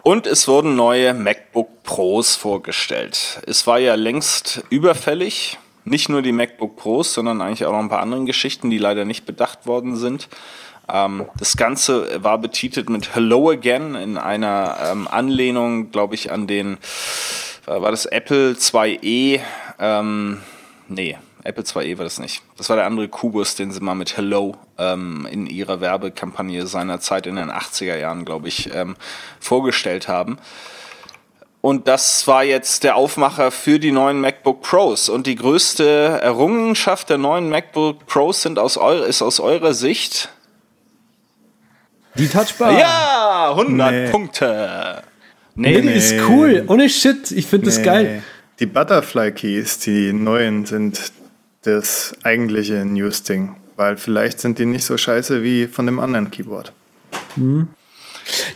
Und 0.03 0.27
es 0.27 0.47
wurden 0.47 0.75
neue 0.75 1.13
MacBook 1.13 1.83
Pros 1.83 2.35
vorgestellt. 2.35 3.41
Es 3.47 3.65
war 3.67 3.79
ja 3.79 3.95
längst 3.95 4.63
überfällig, 4.69 5.57
nicht 5.83 6.09
nur 6.09 6.21
die 6.21 6.31
MacBook 6.31 6.75
Pros, 6.75 7.13
sondern 7.13 7.41
eigentlich 7.41 7.65
auch 7.65 7.71
noch 7.71 7.79
ein 7.79 7.89
paar 7.89 8.01
andere 8.01 8.23
Geschichten, 8.25 8.69
die 8.69 8.77
leider 8.77 9.05
nicht 9.05 9.25
bedacht 9.25 9.67
worden 9.67 9.95
sind. 9.95 10.27
Ähm, 10.87 11.25
das 11.37 11.57
Ganze 11.57 12.23
war 12.23 12.37
betitelt 12.37 12.89
mit 12.89 13.15
Hello 13.15 13.49
Again 13.49 13.95
in 13.95 14.17
einer 14.17 14.77
ähm, 14.83 15.07
Anlehnung, 15.07 15.91
glaube 15.91 16.15
ich, 16.15 16.31
an 16.31 16.47
den, 16.47 16.77
äh, 17.67 17.81
war 17.81 17.91
das 17.91 18.05
Apple 18.05 18.53
2e, 18.53 19.39
ähm, 19.79 20.41
nee, 20.87 21.17
Apple 21.45 21.63
2e 21.63 21.97
war 21.97 22.03
das 22.03 22.19
nicht. 22.19 22.41
Das 22.57 22.69
war 22.69 22.75
der 22.75 22.85
andere 22.85 23.07
Kubus, 23.07 23.55
den 23.55 23.71
sie 23.71 23.79
mal 23.79 23.93
mit 23.93 24.17
Hello 24.17 24.55
ähm, 24.79 25.27
in 25.29 25.45
ihrer 25.45 25.79
Werbekampagne 25.79 26.65
seiner 26.65 26.99
Zeit 26.99 27.27
in 27.27 27.35
den 27.35 27.51
80er 27.51 27.97
Jahren, 27.97 28.25
glaube 28.25 28.47
ich, 28.47 28.73
ähm, 28.73 28.95
vorgestellt 29.39 30.07
haben. 30.07 30.37
Und 31.61 31.87
das 31.87 32.27
war 32.27 32.43
jetzt 32.43 32.83
der 32.83 32.95
Aufmacher 32.95 33.51
für 33.51 33.79
die 33.79 33.91
neuen 33.91 34.19
MacBook 34.21 34.61
Pros. 34.61 35.07
Und 35.07 35.27
die 35.27 35.35
größte 35.35 36.19
Errungenschaft 36.21 37.09
der 37.09 37.19
neuen 37.19 37.49
MacBook 37.49 38.05
Pros 38.07 38.41
sind 38.41 38.57
aus 38.57 38.77
eu 38.77 39.03
ist 39.03 39.21
aus 39.21 39.39
eurer 39.39 39.73
Sicht 39.73 40.29
die 42.17 42.27
Touchbar. 42.27 42.79
Ja, 42.79 43.51
100 43.51 43.91
nee. 43.91 44.09
Punkte. 44.09 45.03
Nee, 45.55 45.73
nee, 45.73 45.81
die 45.81 45.93
ist 45.93 46.15
cool. 46.27 46.63
Ohne 46.67 46.89
Shit. 46.89 47.31
Ich 47.31 47.45
finde 47.45 47.67
nee. 47.67 47.75
das 47.75 47.83
geil. 47.83 48.23
Die 48.59 48.65
Butterfly 48.65 49.31
Keys, 49.31 49.79
die 49.79 50.13
neuen, 50.13 50.65
sind 50.65 51.11
das 51.65 52.13
eigentliche 52.23 52.85
News-Ding. 52.85 53.55
Weil 53.75 53.97
vielleicht 53.97 54.39
sind 54.39 54.59
die 54.59 54.65
nicht 54.65 54.85
so 54.85 54.97
scheiße 54.97 55.43
wie 55.43 55.67
von 55.67 55.85
dem 55.85 55.99
anderen 55.99 56.31
Keyboard. 56.31 56.71
Hm. 57.35 57.67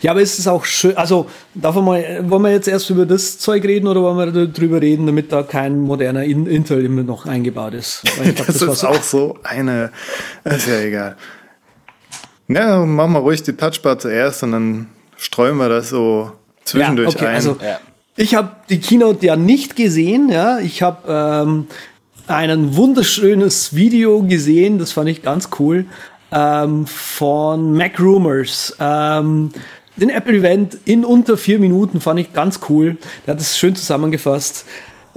Ja, 0.00 0.10
aber 0.10 0.20
ist 0.20 0.38
es 0.38 0.48
auch 0.48 0.64
schön, 0.64 0.96
also 0.96 1.30
davon 1.54 1.84
mal, 1.84 2.28
wollen 2.28 2.42
wir 2.42 2.50
jetzt 2.50 2.66
erst 2.66 2.90
über 2.90 3.06
das 3.06 3.38
Zeug 3.38 3.64
reden 3.64 3.86
oder 3.86 4.02
wollen 4.02 4.34
wir 4.34 4.46
darüber 4.46 4.80
reden, 4.80 5.06
damit 5.06 5.30
da 5.30 5.44
kein 5.44 5.78
moderner 5.80 6.24
Intel 6.24 6.84
immer 6.84 7.02
noch 7.02 7.26
eingebaut 7.26 7.74
ist? 7.74 8.02
Glaub, 8.02 8.36
das, 8.46 8.58
das 8.58 8.62
ist 8.62 8.84
auch 8.84 9.02
so 9.02 9.38
eine, 9.44 9.92
ist 10.44 10.66
ja 10.66 10.80
egal. 10.80 11.16
Ja, 12.48 12.84
machen 12.84 13.12
wir 13.12 13.20
ruhig 13.20 13.42
die 13.44 13.52
Touchbar 13.52 13.98
zuerst 13.98 14.42
und 14.42 14.52
dann 14.52 14.86
streuen 15.16 15.56
wir 15.56 15.68
das 15.68 15.90
so 15.90 16.32
zwischendurch 16.64 17.14
ja, 17.14 17.16
okay, 17.16 17.26
ein. 17.26 17.34
Also, 17.36 17.56
ja. 17.62 17.78
Ich 18.16 18.34
habe 18.34 18.50
die 18.68 18.80
Keynote 18.80 19.24
ja 19.24 19.36
nicht 19.36 19.76
gesehen, 19.76 20.30
ja. 20.30 20.58
Ich 20.58 20.82
habe 20.82 21.44
ähm, 21.46 21.66
ein 22.30 22.76
wunderschönes 22.76 23.74
Video 23.74 24.22
gesehen, 24.22 24.78
das 24.78 24.92
fand 24.92 25.08
ich 25.08 25.22
ganz 25.22 25.48
cool 25.58 25.86
ähm, 26.30 26.86
von 26.86 27.72
Mac 27.72 27.98
Rumors. 27.98 28.76
Ähm, 28.78 29.50
den 29.96 30.10
Apple 30.10 30.38
Event 30.38 30.78
in 30.84 31.04
unter 31.04 31.36
vier 31.36 31.58
Minuten 31.58 32.00
fand 32.00 32.20
ich 32.20 32.32
ganz 32.32 32.60
cool. 32.68 32.96
Der 33.26 33.34
hat 33.34 33.40
es 33.40 33.58
schön 33.58 33.74
zusammengefasst. 33.74 34.64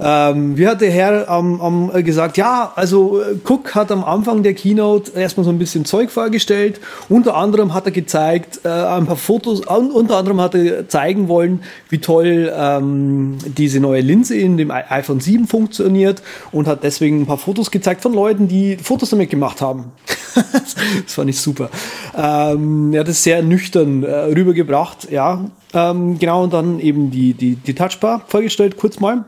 Ähm, 0.00 0.56
wie 0.56 0.66
hat 0.66 0.80
der 0.80 0.90
Herr 0.90 1.28
ähm, 1.28 1.60
ähm, 1.62 2.04
gesagt, 2.04 2.36
ja, 2.36 2.72
also 2.74 3.20
äh, 3.20 3.36
Cook 3.44 3.76
hat 3.76 3.92
am 3.92 4.02
Anfang 4.02 4.42
der 4.42 4.54
Keynote 4.54 5.12
erstmal 5.12 5.44
so 5.44 5.50
ein 5.50 5.58
bisschen 5.58 5.84
Zeug 5.84 6.10
vorgestellt. 6.10 6.80
Unter 7.08 7.36
anderem 7.36 7.74
hat 7.74 7.86
er 7.86 7.92
gezeigt, 7.92 8.60
äh, 8.64 8.68
ein 8.68 9.06
paar 9.06 9.16
Fotos, 9.16 9.60
und 9.60 9.92
unter 9.92 10.16
anderem 10.16 10.40
hat 10.40 10.56
er 10.56 10.88
zeigen 10.88 11.28
wollen, 11.28 11.62
wie 11.90 11.98
toll 11.98 12.52
ähm, 12.56 13.38
diese 13.44 13.78
neue 13.78 14.00
Linse 14.00 14.36
in 14.36 14.56
dem 14.56 14.72
iPhone 14.72 15.20
7 15.20 15.46
funktioniert 15.46 16.22
und 16.50 16.66
hat 16.66 16.82
deswegen 16.82 17.22
ein 17.22 17.26
paar 17.26 17.38
Fotos 17.38 17.70
gezeigt 17.70 18.02
von 18.02 18.14
Leuten, 18.14 18.48
die 18.48 18.76
Fotos 18.76 19.10
damit 19.10 19.30
gemacht 19.30 19.60
haben. 19.60 19.92
das 20.34 21.14
fand 21.14 21.30
ich 21.30 21.40
super. 21.40 21.70
Ähm, 22.16 22.92
er 22.92 23.00
hat 23.00 23.08
es 23.08 23.22
sehr 23.22 23.42
nüchtern 23.42 24.02
äh, 24.02 24.12
rübergebracht, 24.12 25.10
ja. 25.12 25.44
Ähm, 25.72 26.18
genau, 26.18 26.42
und 26.44 26.52
dann 26.52 26.80
eben 26.80 27.12
die, 27.12 27.34
die, 27.34 27.54
die 27.54 27.74
Touchbar 27.74 28.22
vorgestellt, 28.26 28.76
kurz 28.76 28.98
mal. 28.98 29.24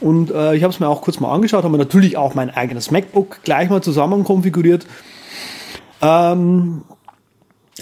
Und 0.00 0.30
äh, 0.30 0.54
ich 0.54 0.62
habe 0.62 0.72
es 0.72 0.80
mir 0.80 0.88
auch 0.88 1.02
kurz 1.02 1.20
mal 1.20 1.32
angeschaut, 1.32 1.64
habe 1.64 1.72
mir 1.72 1.78
natürlich 1.78 2.16
auch 2.16 2.34
mein 2.34 2.50
eigenes 2.50 2.90
MacBook 2.90 3.42
gleich 3.44 3.70
mal 3.70 3.82
zusammen 3.82 4.24
konfiguriert. 4.24 4.86
Ähm, 6.02 6.82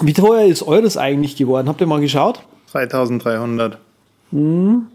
wie 0.00 0.12
teuer 0.12 0.46
ist 0.46 0.62
eures 0.62 0.96
eigentlich 0.96 1.36
geworden? 1.36 1.68
Habt 1.68 1.80
ihr 1.80 1.86
mal 1.86 2.00
geschaut? 2.00 2.42
3300. 2.72 3.78
Hm. 4.30 4.86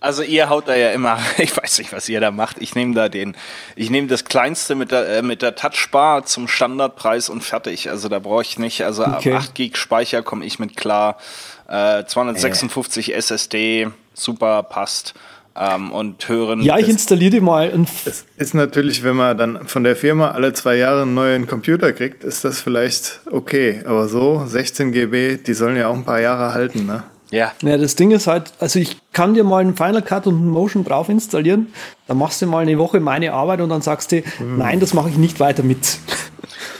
Also 0.00 0.22
ihr 0.22 0.48
haut 0.48 0.68
da 0.68 0.76
ja 0.76 0.90
immer, 0.90 1.18
ich 1.38 1.56
weiß 1.56 1.78
nicht, 1.78 1.92
was 1.92 2.08
ihr 2.08 2.20
da 2.20 2.30
macht. 2.30 2.58
Ich 2.60 2.74
nehme 2.74 2.94
da 2.94 3.08
den, 3.08 3.36
ich 3.74 3.90
nehme 3.90 4.06
das 4.06 4.24
kleinste 4.24 4.74
mit 4.74 4.92
der, 4.92 5.08
äh, 5.08 5.22
mit 5.22 5.42
der 5.42 5.56
Touchbar 5.56 6.24
zum 6.24 6.46
Standardpreis 6.46 7.28
und 7.28 7.42
fertig. 7.42 7.90
Also 7.90 8.08
da 8.08 8.20
brauche 8.20 8.42
ich 8.42 8.58
nicht, 8.58 8.84
also 8.84 9.04
okay. 9.04 9.32
ab 9.32 9.42
8 9.42 9.54
Gig 9.54 9.76
Speicher 9.76 10.22
komme 10.22 10.44
ich 10.44 10.58
mit 10.58 10.76
klar. 10.76 11.18
Äh, 11.66 12.04
256 12.04 13.12
äh. 13.12 13.14
SSD, 13.16 13.88
super, 14.14 14.62
passt 14.62 15.14
ähm, 15.58 15.90
und 15.90 16.28
hören. 16.28 16.62
Ja, 16.62 16.78
ich 16.78 16.88
installiere 16.88 17.32
die 17.32 17.40
mal. 17.40 17.72
Es 18.04 18.24
ist 18.36 18.54
natürlich, 18.54 19.02
wenn 19.02 19.16
man 19.16 19.36
dann 19.36 19.66
von 19.66 19.84
der 19.84 19.96
Firma 19.96 20.30
alle 20.30 20.52
zwei 20.52 20.76
Jahre 20.76 21.02
einen 21.02 21.14
neuen 21.14 21.46
Computer 21.46 21.92
kriegt, 21.92 22.24
ist 22.24 22.44
das 22.44 22.60
vielleicht 22.60 23.20
okay. 23.30 23.82
Aber 23.84 24.08
so 24.08 24.44
16 24.46 24.92
GB, 24.92 25.38
die 25.38 25.54
sollen 25.54 25.76
ja 25.76 25.88
auch 25.88 25.94
ein 25.94 26.04
paar 26.04 26.20
Jahre 26.20 26.54
halten, 26.54 26.86
ne? 26.86 27.02
Ja. 27.30 27.52
Ja, 27.62 27.76
das 27.76 27.94
Ding 27.94 28.10
ist 28.10 28.26
halt, 28.26 28.52
also 28.58 28.78
ich 28.78 28.96
kann 29.12 29.34
dir 29.34 29.44
mal 29.44 29.58
einen 29.58 29.76
Final 29.76 30.00
Cut 30.00 30.26
und 30.26 30.36
einen 30.36 30.48
Motion 30.48 30.84
drauf 30.84 31.10
installieren, 31.10 31.66
dann 32.06 32.16
machst 32.16 32.40
du 32.40 32.46
mal 32.46 32.60
eine 32.60 32.78
Woche 32.78 33.00
meine 33.00 33.34
Arbeit 33.34 33.60
und 33.60 33.68
dann 33.68 33.82
sagst 33.82 34.12
du, 34.12 34.22
hm. 34.22 34.56
nein, 34.56 34.80
das 34.80 34.94
mache 34.94 35.10
ich 35.10 35.18
nicht 35.18 35.38
weiter 35.38 35.62
mit. 35.62 35.98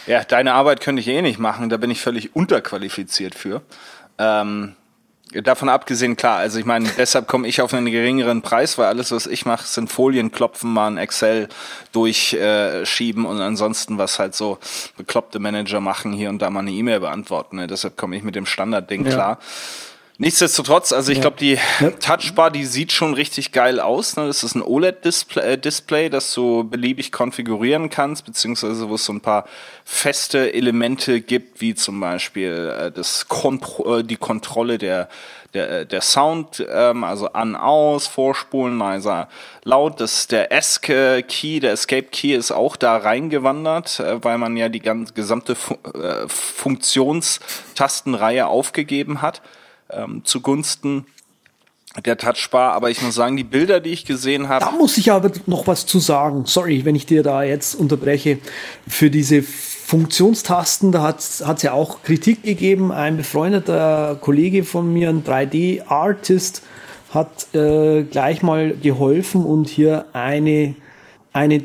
Ja, 0.07 0.25
deine 0.25 0.55
Arbeit 0.55 0.81
könnte 0.81 1.01
ich 1.01 1.09
eh 1.09 1.21
nicht 1.21 1.39
machen, 1.39 1.69
da 1.69 1.77
bin 1.77 1.91
ich 1.91 2.01
völlig 2.01 2.35
unterqualifiziert 2.35 3.35
für. 3.35 3.61
Ähm, 4.17 4.75
Davon 5.33 5.69
abgesehen, 5.69 6.17
klar, 6.17 6.39
also 6.39 6.59
ich 6.59 6.65
meine, 6.65 6.89
deshalb 6.97 7.29
komme 7.29 7.47
ich 7.49 7.61
auf 7.61 7.75
einen 7.75 7.91
geringeren 7.91 8.41
Preis, 8.41 8.79
weil 8.79 8.87
alles, 8.87 9.13
was 9.13 9.27
ich 9.27 9.45
mache, 9.45 9.67
sind 9.67 9.93
Folien 9.93 10.33
klopfen, 10.33 10.73
mal 10.73 10.89
ein 10.89 10.97
Excel 10.97 11.49
durchschieben 11.93 13.25
äh, 13.25 13.29
und 13.29 13.41
ansonsten 13.41 13.99
was 13.99 14.19
halt 14.19 14.35
so 14.35 14.59
bekloppte 14.97 15.39
Manager 15.39 15.81
machen, 15.81 16.13
hier 16.13 16.31
und 16.31 16.41
da 16.41 16.49
mal 16.49 16.61
eine 16.61 16.71
E-Mail 16.71 17.01
beantworten. 17.01 17.57
Ne? 17.57 17.67
Deshalb 17.67 17.97
komme 17.97 18.17
ich 18.17 18.23
mit 18.23 18.37
dem 18.37 18.47
Standardding 18.47 19.05
ja. 19.05 19.11
klar. 19.13 19.39
Nichtsdestotrotz, 20.21 20.93
also 20.93 21.13
ich 21.13 21.19
ja. 21.19 21.23
glaube, 21.23 21.37
die 21.37 21.59
ja. 21.81 21.91
Touchbar, 22.01 22.51
die 22.51 22.65
sieht 22.65 22.91
schon 22.91 23.15
richtig 23.15 23.53
geil 23.53 23.79
aus. 23.79 24.17
Ne? 24.17 24.27
Das 24.27 24.43
ist 24.43 24.57
ein 24.57 24.63
OLED-Display, 24.63 25.53
äh, 25.53 25.57
Display, 25.57 26.11
das 26.11 26.35
du 26.35 26.65
beliebig 26.65 27.13
konfigurieren 27.13 27.89
kannst, 27.89 28.25
beziehungsweise 28.25 28.89
wo 28.89 28.97
es 28.97 29.05
so 29.05 29.13
ein 29.13 29.21
paar 29.21 29.45
feste 29.85 30.53
Elemente 30.53 31.21
gibt, 31.21 31.61
wie 31.61 31.77
zum 31.77 32.01
Beispiel 32.01 32.75
äh, 32.77 32.91
das 32.91 33.29
Kontro 33.29 33.99
äh, 33.99 34.03
die 34.03 34.17
Kontrolle 34.17 34.79
der 34.79 35.09
der, 35.55 35.71
äh, 35.71 35.87
der 35.87 36.03
Sound, 36.03 36.63
ähm, 36.69 37.05
also 37.05 37.33
an, 37.33 37.57
aus, 37.57 38.07
vorspulen, 38.07 38.77
leiser, 38.79 39.31
laut. 39.65 39.99
Das, 40.01 40.27
der 40.27 40.53
ESC-Key, 40.53 41.61
der 41.61 41.73
Escape-Key 41.73 42.35
ist 42.35 42.51
auch 42.51 42.77
da 42.77 42.99
reingewandert, 42.99 44.01
äh, 44.01 44.23
weil 44.23 44.37
man 44.39 44.57
ja 44.57 44.69
die 44.69 44.81
ganze 44.81 45.15
gesamte 45.15 45.55
Fu 45.55 45.75
äh, 45.95 46.29
Funktionstastenreihe 46.29 48.47
aufgegeben 48.47 49.23
hat 49.23 49.41
ähm, 49.91 50.23
zugunsten 50.25 51.07
der 52.05 52.17
Touchbar, 52.17 52.73
aber 52.75 52.91
ich 52.91 53.03
muss 53.03 53.15
sagen, 53.15 53.37
die 53.37 53.45
Bilder, 53.45 53.81
die 53.81 53.91
ich 53.91 54.05
gesehen 54.05 54.49
habe. 54.49 54.65
Da 54.65 54.71
muss 54.71 54.99
ich 54.99 55.11
aber 55.11 55.33
noch 55.47 55.67
was 55.67 55.87
zu 55.87 55.99
sagen. 55.99 56.45
Sorry, 56.47 56.85
wenn 56.85 56.95
ich 56.95 57.07
dir 57.07 57.23
da 57.23 57.43
jetzt 57.43 57.75
unterbreche. 57.75 58.39
Für 58.87 59.11
diese 59.11 59.43
Funktionstasten, 59.43 60.93
da 60.93 61.03
hat 61.03 61.19
es 61.21 61.63
ja 61.63 61.73
auch 61.73 62.03
Kritik 62.03 62.43
gegeben. 62.43 62.93
Ein 62.93 63.17
befreundeter 63.17 64.19
Kollege 64.21 64.65
von 64.65 64.93
mir, 64.93 65.09
ein 65.09 65.25
3D-Artist, 65.25 66.63
hat 67.11 67.55
äh, 67.55 68.03
gleich 68.03 68.43
mal 68.43 68.77
geholfen 68.77 69.45
und 69.45 69.69
hier 69.69 70.05
eine, 70.13 70.75
eine, 71.33 71.65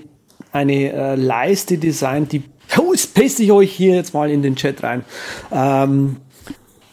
eine 0.53 0.93
äh, 0.93 1.15
Leiste 1.15 1.77
designt, 1.77 2.31
die 2.31 2.43
oh, 2.77 2.93
das 2.93 3.07
paste 3.07 3.43
ich 3.43 3.51
euch 3.51 3.71
hier 3.71 3.95
jetzt 3.95 4.13
mal 4.13 4.31
in 4.31 4.41
den 4.41 4.55
Chat 4.55 4.83
rein. 4.83 5.03
Ähm, 5.51 6.17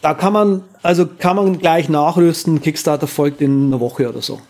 da 0.01 0.13
kann 0.13 0.33
man, 0.33 0.63
also 0.81 1.05
kann 1.07 1.35
man 1.35 1.59
gleich 1.59 1.89
nachrüsten. 1.89 2.61
Kickstarter 2.61 3.07
folgt 3.07 3.41
in 3.41 3.67
einer 3.67 3.79
Woche 3.79 4.09
oder 4.09 4.21
so. 4.21 4.41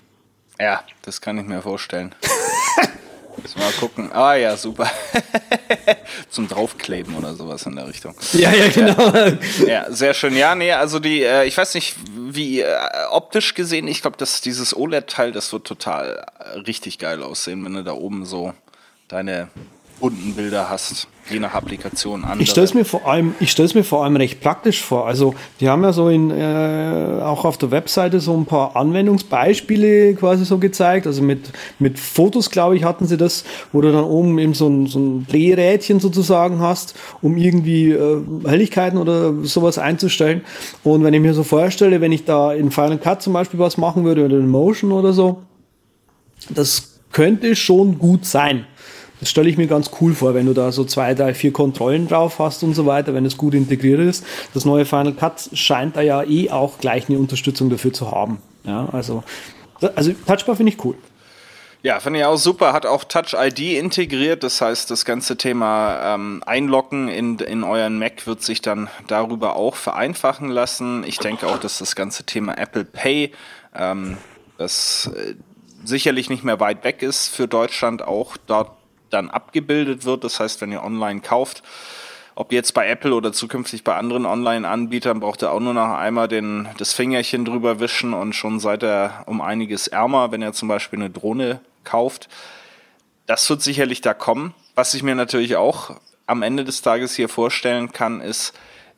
Ja, 0.60 0.84
das 1.02 1.22
kann 1.22 1.38
ich 1.38 1.46
mir 1.46 1.62
vorstellen. 1.62 2.16
Müssen 3.42 3.60
wir 3.60 3.66
mal 3.66 3.74
gucken. 3.74 4.12
Ah 4.14 4.36
ja, 4.36 4.56
super. 4.56 4.90
Zum 6.30 6.48
draufkleben 6.48 7.16
oder 7.16 7.34
sowas 7.34 7.66
in 7.66 7.76
der 7.76 7.88
Richtung. 7.88 8.14
Ja, 8.34 8.52
ja, 8.52 8.68
genau. 8.68 9.14
Ja, 9.16 9.38
ja 9.66 9.92
sehr 9.92 10.14
schön. 10.14 10.36
Ja, 10.36 10.54
nee, 10.54 10.72
also 10.72 11.00
die, 11.00 11.24
äh, 11.24 11.46
ich 11.46 11.58
weiß 11.58 11.74
nicht, 11.76 11.96
wie 12.16 12.62
äh, 12.62 12.78
optisch 13.10 13.54
gesehen, 13.54 13.88
ich 13.88 14.02
glaube, 14.02 14.18
dass 14.18 14.42
dieses 14.42 14.76
OLED-Teil, 14.76 15.32
das 15.32 15.52
wird 15.54 15.66
total 15.66 16.26
äh, 16.40 16.60
richtig 16.60 17.00
geil 17.00 17.24
aussehen, 17.24 17.64
wenn 17.66 17.74
du 17.74 17.84
da 17.84 17.94
oben 17.94 18.26
so 18.26 18.54
deine 19.08 19.50
bunten 20.00 20.36
Bilder 20.36 20.70
hast, 20.70 21.08
je 21.32 21.40
nach 21.40 21.54
Applikation 21.54 22.24
an. 22.24 22.40
Ich 22.40 22.50
stelle 22.50 22.66
es 22.66 22.74
mir 22.74 22.86
vor 22.86 23.08
allem, 23.08 23.36
ich 23.40 23.52
stelle 23.52 23.68
es 23.68 23.76
mir 23.76 23.84
vor 23.84 24.04
allem 24.04 24.16
recht 24.16 24.42
praktisch 24.42 24.82
vor. 24.82 25.08
Also 25.08 25.34
die 25.60 25.70
haben 25.70 25.84
ja 25.84 25.94
so 25.94 26.10
in 26.10 26.32
äh, 26.32 27.22
auch 27.22 27.46
auf 27.46 27.58
der 27.58 27.72
Webseite 27.72 28.20
so 28.20 28.36
ein 28.36 28.46
paar 28.46 28.76
Anwendungsbeispiele 28.76 30.16
quasi 30.16 30.46
so 30.46 30.58
gezeigt. 30.58 31.08
Also 31.08 31.22
mit 31.22 31.52
mit 31.80 32.00
Fotos, 32.00 32.50
glaube 32.50 32.76
ich, 32.76 32.84
hatten 32.84 33.08
sie 33.08 33.18
das, 33.18 33.44
wo 33.72 33.82
du 33.82 33.92
dann 33.92 34.04
oben 34.04 34.38
eben 34.40 34.54
so 34.54 34.68
ein, 34.68 34.88
so 34.88 35.00
ein 35.00 35.28
Drehrädchen 35.28 36.00
sozusagen 36.00 36.60
hast, 36.60 36.96
um 37.22 37.38
irgendwie 37.38 37.92
äh, 37.92 38.22
Helligkeiten 38.46 38.98
oder 38.98 39.34
sowas 39.44 39.78
einzustellen. 39.78 40.42
Und 40.84 41.04
wenn 41.04 41.14
ich 41.14 41.22
mir 41.22 41.34
so 41.34 41.44
vorstelle, 41.44 42.02
wenn 42.02 42.12
ich 42.12 42.26
da 42.26 42.54
in 42.54 42.72
Final 42.72 42.98
Cut 42.98 43.22
zum 43.22 43.34
Beispiel 43.34 43.60
was 43.60 43.78
machen 43.78 44.04
würde 44.04 44.26
oder 44.26 44.38
in 44.38 44.48
Motion 44.48 44.92
oder 44.92 45.14
so, 45.14 45.44
das 46.50 47.00
könnte 47.12 47.56
schon 47.56 48.00
gut 48.00 48.26
sein. 48.26 48.66
Das 49.22 49.30
stelle 49.30 49.50
ich 49.50 49.58
mir 49.58 49.68
ganz 49.68 49.92
cool 50.02 50.16
vor, 50.16 50.34
wenn 50.34 50.48
du 50.48 50.54
da 50.54 50.72
so 50.72 50.84
zwei, 50.84 51.14
drei, 51.14 51.36
vier 51.36 51.54
Kontrollen 51.54 52.08
drauf 52.08 52.40
hast 52.40 52.64
und 52.64 52.74
so 52.74 52.88
weiter, 52.88 53.14
wenn 53.14 53.26
es 53.26 53.38
gut 53.38 53.54
integriert 53.54 54.00
ist. 54.00 54.26
Das 54.56 54.66
neue 54.66 54.84
Final 54.84 55.14
Cut 55.14 55.52
scheint 55.54 55.96
da 55.96 56.02
ja 56.02 56.24
eh 56.24 56.50
auch 56.50 56.80
gleich 56.80 57.08
eine 57.08 57.20
Unterstützung 57.20 57.70
dafür 57.70 57.94
zu 57.94 58.12
haben. 58.12 58.42
Ja, 58.64 58.90
also, 58.92 59.24
also 59.96 60.12
Touchbar 60.26 60.56
finde 60.56 60.74
ich 60.74 60.84
cool. 60.84 60.96
Ja, 61.84 62.00
finde 62.00 62.20
ich 62.20 62.26
auch 62.26 62.38
super. 62.38 62.74
Hat 62.74 62.88
auch 62.88 63.04
Touch 63.04 63.36
ID 63.36 63.60
integriert. 63.60 64.44
Das 64.44 64.60
heißt, 64.60 64.90
das 64.90 65.06
ganze 65.06 65.38
Thema 65.38 66.16
ähm, 66.16 66.42
Einloggen 66.46 67.08
in, 67.08 67.38
in 67.38 67.64
euren 67.64 68.00
Mac 68.00 68.26
wird 68.26 68.42
sich 68.42 68.62
dann 68.62 68.90
darüber 69.08 69.56
auch 69.56 69.76
vereinfachen 69.76 70.50
lassen. 70.50 71.04
Ich 71.06 71.20
denke 71.20 71.46
auch, 71.46 71.60
dass 71.60 71.78
das 71.78 71.96
ganze 71.96 72.24
Thema 72.24 72.58
Apple 72.58 72.86
Pay 72.86 73.32
ähm, 73.76 74.18
das 74.58 75.12
äh, 75.16 75.36
sicherlich 75.84 76.30
nicht 76.30 76.44
mehr 76.44 76.60
weit 76.60 76.84
weg 76.84 77.04
ist, 77.04 77.30
für 77.30 77.48
Deutschland 77.48 78.04
auch 78.04 78.38
dort 78.48 78.81
dann 79.12 79.30
abgebildet 79.30 80.06
wird. 80.06 80.24
Das 80.24 80.40
heißt, 80.40 80.62
wenn 80.62 80.72
ihr 80.72 80.84
online 80.84 81.22
kauft, 81.22 81.64
ob 82.36 82.52
jetzt 82.52 82.74
bei 82.74 82.88
Apple 82.88 83.14
oder 83.14 83.34
zukünftig 83.34 83.84
bei 83.84 83.96
anderen 83.96 84.26
Online-Anbietern, 84.26 85.20
braucht 85.20 85.44
ihr 85.44 85.52
auch 85.52 85.60
nur 85.60 85.74
noch 85.74 85.94
einmal 85.94 86.28
den, 86.28 86.68
das 86.78 86.94
Fingerchen 86.94 87.46
drüber 87.46 87.80
wischen 87.80 88.14
und 88.14 88.34
schon 88.34 88.60
seid 88.60 88.84
ihr 88.84 89.24
um 89.26 89.42
einiges 89.42 89.88
ärmer, 89.88 90.32
wenn 90.32 90.42
ihr 90.42 90.54
zum 90.54 90.68
Beispiel 90.68 91.00
eine 91.00 91.10
Drohne 91.10 91.60
kauft. 91.84 92.30
Das 93.28 93.50
wird 93.50 93.62
sicherlich 93.62 94.02
da 94.02 94.14
kommen. 94.14 94.54
Was 94.76 94.94
ich 94.94 95.04
mir 95.04 95.16
natürlich 95.16 95.58
auch 95.58 95.92
am 96.26 96.42
Ende 96.42 96.64
des 96.64 96.82
Tages 96.82 97.16
hier 97.16 97.28
vorstellen 97.28 97.92
kann, 97.92 98.22
ist, 98.22 98.54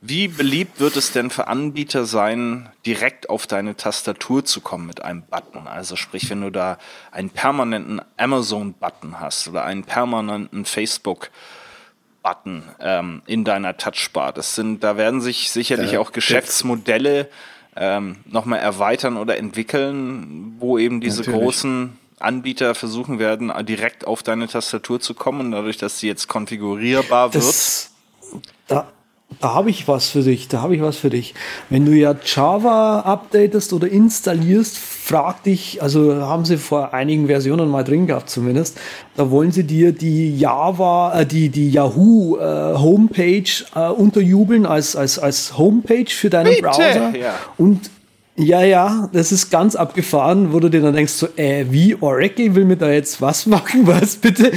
wie 0.06 0.28
beliebt 0.28 0.80
wird 0.80 0.96
es 0.96 1.12
denn 1.12 1.30
für 1.30 1.48
Anbieter 1.48 2.04
sein, 2.04 2.68
direkt 2.84 3.30
auf 3.30 3.46
deine 3.46 3.74
Tastatur 3.74 4.44
zu 4.44 4.60
kommen 4.60 4.86
mit 4.86 5.02
einem 5.02 5.22
Button? 5.22 5.66
Also 5.66 5.96
sprich, 5.96 6.28
wenn 6.28 6.42
du 6.42 6.50
da 6.50 6.76
einen 7.10 7.30
permanenten 7.30 8.02
Amazon-Button 8.18 9.18
hast 9.18 9.48
oder 9.48 9.64
einen 9.64 9.84
permanenten 9.84 10.66
Facebook-Button 10.66 12.64
ähm, 12.80 13.22
in 13.24 13.44
deiner 13.44 13.78
Touchbar. 13.78 14.34
Das 14.34 14.54
sind, 14.54 14.84
da 14.84 14.98
werden 14.98 15.22
sich 15.22 15.50
sicherlich 15.50 15.96
auch 15.96 16.12
Geschäftsmodelle 16.12 17.30
ähm, 17.74 18.16
nochmal 18.26 18.58
erweitern 18.58 19.16
oder 19.16 19.38
entwickeln, 19.38 20.56
wo 20.58 20.76
eben 20.76 21.00
diese 21.00 21.22
Natürlich. 21.22 21.40
großen 21.40 21.98
Anbieter 22.18 22.74
versuchen 22.74 23.18
werden, 23.18 23.50
direkt 23.64 24.06
auf 24.06 24.22
deine 24.22 24.48
Tastatur 24.48 25.00
zu 25.00 25.14
kommen 25.14 25.40
und 25.40 25.52
dadurch, 25.52 25.78
dass 25.78 25.98
sie 25.98 26.08
jetzt 26.08 26.28
konfigurierbar 26.28 27.30
das, 27.30 27.90
wird. 28.30 28.42
Da, 28.66 28.92
da 29.40 29.54
habe 29.54 29.70
ich 29.70 29.88
was 29.88 30.08
für 30.08 30.22
dich, 30.22 30.48
da 30.48 30.62
habe 30.62 30.74
ich 30.74 30.82
was 30.82 30.96
für 30.96 31.10
dich. 31.10 31.34
Wenn 31.70 31.84
du 31.84 31.92
ja 31.92 32.14
Java 32.24 33.00
updatest 33.00 33.72
oder 33.72 33.88
installierst, 33.88 34.76
frag 34.78 35.42
dich, 35.42 35.82
also 35.82 36.14
haben 36.22 36.44
sie 36.44 36.56
vor 36.56 36.94
einigen 36.94 37.26
Versionen 37.26 37.68
mal 37.68 37.84
drin 37.84 38.06
gehabt 38.06 38.30
zumindest, 38.30 38.78
da 39.16 39.30
wollen 39.30 39.52
sie 39.52 39.64
dir 39.64 39.92
die 39.92 40.36
Java, 40.36 41.20
äh, 41.20 41.26
die, 41.26 41.48
die 41.48 41.70
Yahoo 41.70 42.36
äh, 42.38 42.74
Homepage 42.76 43.44
äh, 43.74 43.88
unterjubeln 43.88 44.66
als, 44.66 44.96
als, 44.96 45.18
als 45.18 45.58
Homepage 45.58 46.08
für 46.08 46.30
deinen 46.30 46.50
Bitte, 46.50 46.62
Browser. 46.62 47.16
Ja. 47.16 47.34
Und 47.56 47.90
ja, 48.36 48.62
ja, 48.62 49.08
das 49.12 49.30
ist 49.30 49.50
ganz 49.50 49.76
abgefahren, 49.76 50.52
wo 50.52 50.58
du 50.58 50.68
dir 50.68 50.80
dann 50.80 50.94
denkst, 50.94 51.12
so, 51.12 51.28
äh, 51.36 51.66
wie 51.70 51.96
Oracle 52.00 52.54
will 52.54 52.64
mir 52.64 52.76
da 52.76 52.90
jetzt 52.90 53.20
was 53.20 53.46
machen, 53.46 53.86
was 53.86 54.16
bitte? 54.16 54.52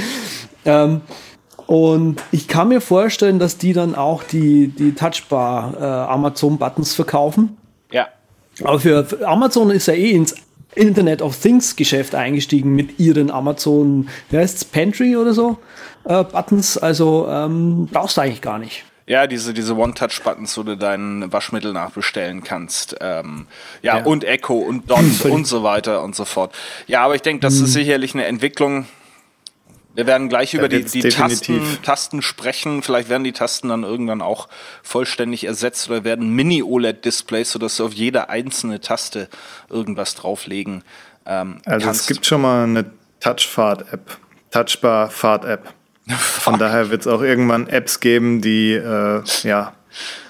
Ähm, 0.64 1.02
und 1.68 2.22
ich 2.32 2.48
kann 2.48 2.68
mir 2.68 2.80
vorstellen, 2.80 3.38
dass 3.38 3.58
die 3.58 3.74
dann 3.74 3.94
auch 3.94 4.22
die, 4.22 4.68
die 4.68 4.94
Touchbar 4.94 5.74
äh, 5.78 5.84
Amazon-Buttons 5.84 6.94
verkaufen. 6.94 7.58
Ja. 7.92 8.08
Aber 8.64 8.80
für, 8.80 9.04
für 9.04 9.28
Amazon 9.28 9.70
ist 9.70 9.86
ja 9.86 9.92
eh 9.92 10.12
ins 10.12 10.34
Internet 10.74 11.20
of 11.20 11.38
Things 11.38 11.76
Geschäft 11.76 12.14
eingestiegen 12.14 12.74
mit 12.74 12.98
ihren 12.98 13.30
Amazon, 13.30 14.08
wie 14.30 14.38
heißt's, 14.38 14.64
Pantry 14.64 15.14
oder 15.14 15.34
so, 15.34 15.58
äh, 16.04 16.24
Buttons. 16.24 16.78
Also 16.78 17.28
ähm, 17.28 17.86
brauchst 17.92 18.16
du 18.16 18.22
eigentlich 18.22 18.40
gar 18.40 18.58
nicht. 18.58 18.84
Ja, 19.06 19.26
diese, 19.26 19.52
diese 19.52 19.76
One-Touch-Buttons, 19.76 20.56
wo 20.56 20.62
du 20.62 20.74
dein 20.74 21.30
Waschmittel 21.30 21.74
nachbestellen 21.74 22.44
kannst. 22.44 22.96
Ähm, 23.02 23.46
ja, 23.82 23.98
ja, 23.98 24.04
und 24.04 24.24
Echo 24.24 24.54
und 24.54 24.90
Dot 24.90 25.24
und 25.30 25.46
so 25.46 25.62
weiter 25.62 26.02
und 26.02 26.16
so 26.16 26.24
fort. 26.24 26.54
Ja, 26.86 27.04
aber 27.04 27.14
ich 27.14 27.22
denke, 27.22 27.42
das 27.42 27.56
ist 27.56 27.60
mhm. 27.60 27.80
sicherlich 27.80 28.14
eine 28.14 28.24
Entwicklung, 28.24 28.86
wir 29.98 30.06
werden 30.06 30.28
gleich 30.28 30.52
da 30.52 30.58
über 30.58 30.68
die, 30.68 30.84
die 30.84 31.08
Tasten, 31.08 31.60
Tasten 31.82 32.22
sprechen. 32.22 32.84
Vielleicht 32.84 33.08
werden 33.08 33.24
die 33.24 33.32
Tasten 33.32 33.70
dann 33.70 33.82
irgendwann 33.82 34.22
auch 34.22 34.48
vollständig 34.84 35.42
ersetzt 35.42 35.90
oder 35.90 36.04
werden 36.04 36.30
Mini-OLED-Displays, 36.36 37.50
sodass 37.50 37.78
du 37.78 37.86
auf 37.86 37.92
jede 37.92 38.28
einzelne 38.28 38.80
Taste 38.80 39.28
irgendwas 39.68 40.14
drauflegen 40.14 40.84
ähm, 41.26 41.58
Also 41.66 41.86
kannst. 41.86 42.02
es 42.02 42.06
gibt 42.06 42.26
schon 42.26 42.42
mal 42.42 42.62
eine 42.62 42.84
Touchfahrt-App, 43.18 44.18
Touchbar-Fahrt-App. 44.52 45.74
Von 46.16 46.60
daher 46.60 46.90
wird 46.90 47.00
es 47.00 47.08
auch 47.08 47.20
irgendwann 47.20 47.66
Apps 47.66 47.98
geben, 47.98 48.40
die 48.40 48.74
äh, 48.74 49.22
ja 49.42 49.72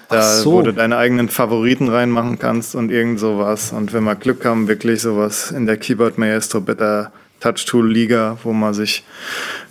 da, 0.07 0.33
so. 0.33 0.53
wo 0.53 0.61
du 0.63 0.73
deine 0.73 0.97
eigenen 0.97 1.29
Favoriten 1.29 1.89
reinmachen 1.89 2.39
kannst 2.39 2.73
und 2.73 2.89
irgend 2.89 3.19
sowas. 3.19 3.71
Und 3.71 3.93
wenn 3.93 4.03
wir 4.03 4.15
Glück 4.15 4.45
haben, 4.45 4.67
wirklich 4.67 4.99
sowas 4.99 5.51
in 5.51 5.67
der 5.67 5.77
Keyboard 5.77 6.17
Maestro 6.17 6.59
Better 6.59 7.11
Touch 7.39 7.65
Tool 7.65 7.91
Liga, 7.91 8.37
wo 8.43 8.53
man 8.53 8.73
sich 8.73 9.03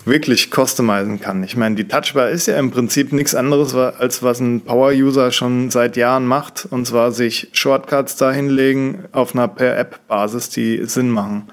wirklich 0.05 0.51
customizen 0.51 1.21
kann. 1.21 1.43
Ich 1.45 1.57
meine, 1.57 1.75
die 1.75 1.87
Touchbar 1.87 2.31
ist 2.31 2.47
ja 2.47 2.59
im 2.59 2.71
Prinzip 2.71 3.13
nichts 3.13 3.35
anderes, 3.35 3.75
als 3.75 4.23
was 4.23 4.41
ein 4.41 4.63
Power-User 4.63 5.31
schon 5.33 5.71
seit 5.71 5.97
Jahren 5.97 6.27
macht, 6.27 6.67
und 6.71 6.87
zwar 6.87 7.13
sich 7.13 7.49
Shortcuts 7.53 8.17
da 8.17 8.33
hinlegen 8.33 9.05
auf 9.13 9.35
einer 9.35 9.49
Per-App-Basis, 9.49 10.51
die 10.51 10.85
Sinn 10.85 11.11
machen. 11.11 11.45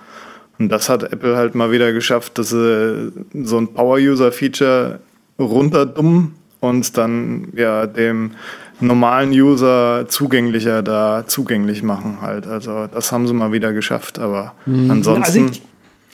Und 0.58 0.70
das 0.70 0.90
hat 0.90 1.04
Apple 1.04 1.36
halt 1.36 1.54
mal 1.54 1.72
wieder 1.72 1.92
geschafft, 1.92 2.38
dass 2.38 2.50
sie 2.50 3.12
so 3.34 3.58
ein 3.58 3.74
Power-User-Feature 3.74 5.00
runterdummen 5.38 6.36
und 6.62 6.98
dann 6.98 7.50
ja 7.56 7.88
dem 7.88 8.32
normalen 8.80 9.32
User 9.32 10.06
zugänglicher 10.08 10.82
da 10.82 11.24
zugänglich 11.28 11.84
machen 11.84 12.20
halt. 12.22 12.48
Also 12.48 12.88
das 12.88 13.12
haben 13.12 13.28
sie 13.28 13.34
mal 13.34 13.52
wieder 13.52 13.74
geschafft, 13.74 14.20
aber 14.20 14.54
mhm. 14.66 14.92
ansonsten. 14.92 15.44
Also 15.44 15.52
ich 15.52 15.62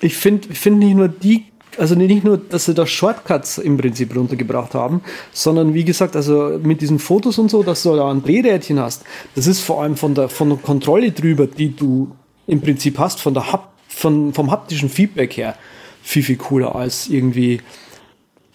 finde 0.09 0.49
ich 0.51 0.59
find 0.59 0.79
nicht 0.79 0.95
nur 0.95 1.07
die, 1.07 1.45
also 1.77 1.95
nicht 1.95 2.23
nur, 2.23 2.37
dass 2.37 2.65
sie 2.65 2.73
da 2.73 2.85
Shortcuts 2.85 3.57
im 3.57 3.77
Prinzip 3.77 4.15
runtergebracht 4.15 4.73
haben, 4.73 5.01
sondern 5.31 5.73
wie 5.73 5.83
gesagt, 5.83 6.15
also 6.15 6.59
mit 6.61 6.81
diesen 6.81 6.99
Fotos 6.99 7.37
und 7.37 7.49
so, 7.49 7.63
dass 7.63 7.83
du 7.83 7.95
da 7.95 8.09
ein 8.09 8.23
Drehrädchen 8.23 8.79
hast, 8.79 9.03
das 9.35 9.47
ist 9.47 9.61
vor 9.61 9.81
allem 9.81 9.95
von 9.95 10.15
der, 10.15 10.29
von 10.29 10.49
der 10.49 10.57
Kontrolle 10.57 11.11
drüber, 11.11 11.47
die 11.47 11.75
du 11.75 12.11
im 12.47 12.61
Prinzip 12.61 12.97
hast, 12.99 13.21
von 13.21 13.33
der 13.33 13.51
Hap 13.51 13.71
von, 13.87 14.33
vom 14.33 14.49
haptischen 14.49 14.89
Feedback 14.89 15.35
her, 15.35 15.55
viel, 16.01 16.23
viel 16.23 16.37
cooler 16.37 16.75
als 16.75 17.07
irgendwie 17.07 17.61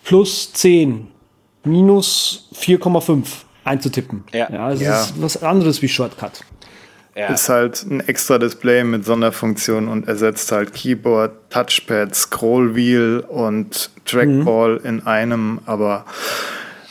plus 0.02 0.52
10, 0.52 1.08
minus 1.64 2.48
4,5 2.54 3.24
einzutippen. 3.64 4.24
Ja, 4.32 4.50
ja 4.50 4.66
also 4.66 4.84
ja. 4.84 5.02
ist 5.02 5.20
was 5.20 5.42
anderes 5.42 5.82
wie 5.82 5.88
Shortcut. 5.88 6.40
Ja. 7.16 7.28
Ist 7.28 7.48
halt 7.48 7.82
ein 7.88 8.00
extra 8.00 8.36
Display 8.36 8.84
mit 8.84 9.06
Sonderfunktion 9.06 9.88
und 9.88 10.06
ersetzt 10.06 10.52
halt 10.52 10.74
Keyboard, 10.74 11.32
Touchpad, 11.48 12.14
Scrollwheel 12.14 13.24
und 13.26 13.90
Trackball 14.04 14.78
mhm. 14.80 14.86
in 14.86 15.06
einem, 15.06 15.60
aber 15.64 16.04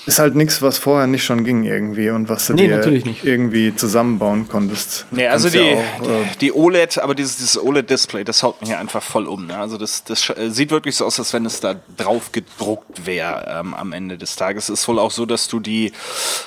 ist 0.05 0.19
halt 0.19 0.35
nichts, 0.35 0.61
was 0.61 0.77
vorher 0.77 1.07
nicht 1.07 1.23
schon 1.23 1.43
ging 1.43 1.63
irgendwie 1.63 2.09
und 2.09 2.29
was 2.29 2.47
du 2.47 2.53
nee, 2.53 2.67
dir 2.67 3.03
irgendwie 3.23 3.75
zusammenbauen 3.75 4.47
konntest. 4.47 5.05
Nee, 5.11 5.27
also 5.27 5.49
die, 5.49 5.57
ja 5.57 5.63
auch, 5.99 6.07
äh 6.07 6.25
die, 6.41 6.53
OLED, 6.53 6.99
aber 6.99 7.15
dieses, 7.15 7.37
dieses 7.37 7.57
OLED-Display, 7.61 8.23
das 8.23 8.43
haut 8.43 8.61
mir 8.61 8.67
hier 8.67 8.79
einfach 8.79 9.01
voll 9.01 9.25
um. 9.27 9.47
Ne? 9.47 9.57
Also 9.57 9.77
das, 9.77 10.03
das 10.03 10.31
sieht 10.49 10.71
wirklich 10.71 10.95
so 10.95 11.05
aus, 11.05 11.19
als 11.19 11.33
wenn 11.33 11.45
es 11.45 11.59
da 11.59 11.75
drauf 11.97 12.31
gedruckt 12.31 13.05
wäre 13.05 13.59
ähm, 13.59 13.73
am 13.73 13.93
Ende 13.93 14.17
des 14.17 14.35
Tages. 14.35 14.69
Es 14.69 14.81
ist 14.81 14.87
wohl 14.87 14.99
auch 14.99 15.11
so, 15.11 15.25
dass 15.25 15.47
du 15.47 15.59
die 15.59 15.91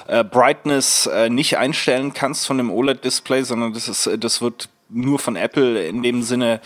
äh, 0.06 0.22
Brightness 0.22 1.06
äh, 1.06 1.28
nicht 1.28 1.59
einstellen 1.59 2.14
kannst 2.14 2.46
von 2.46 2.59
dem 2.59 2.70
OLED-Display, 2.70 3.42
sondern 3.42 3.72
das, 3.72 3.88
ist, 3.88 4.09
das 4.18 4.40
wird 4.40 4.68
nur 4.88 5.18
von 5.18 5.36
Apple 5.36 5.84
in 5.84 6.02
dem 6.02 6.22
Sinne 6.22 6.61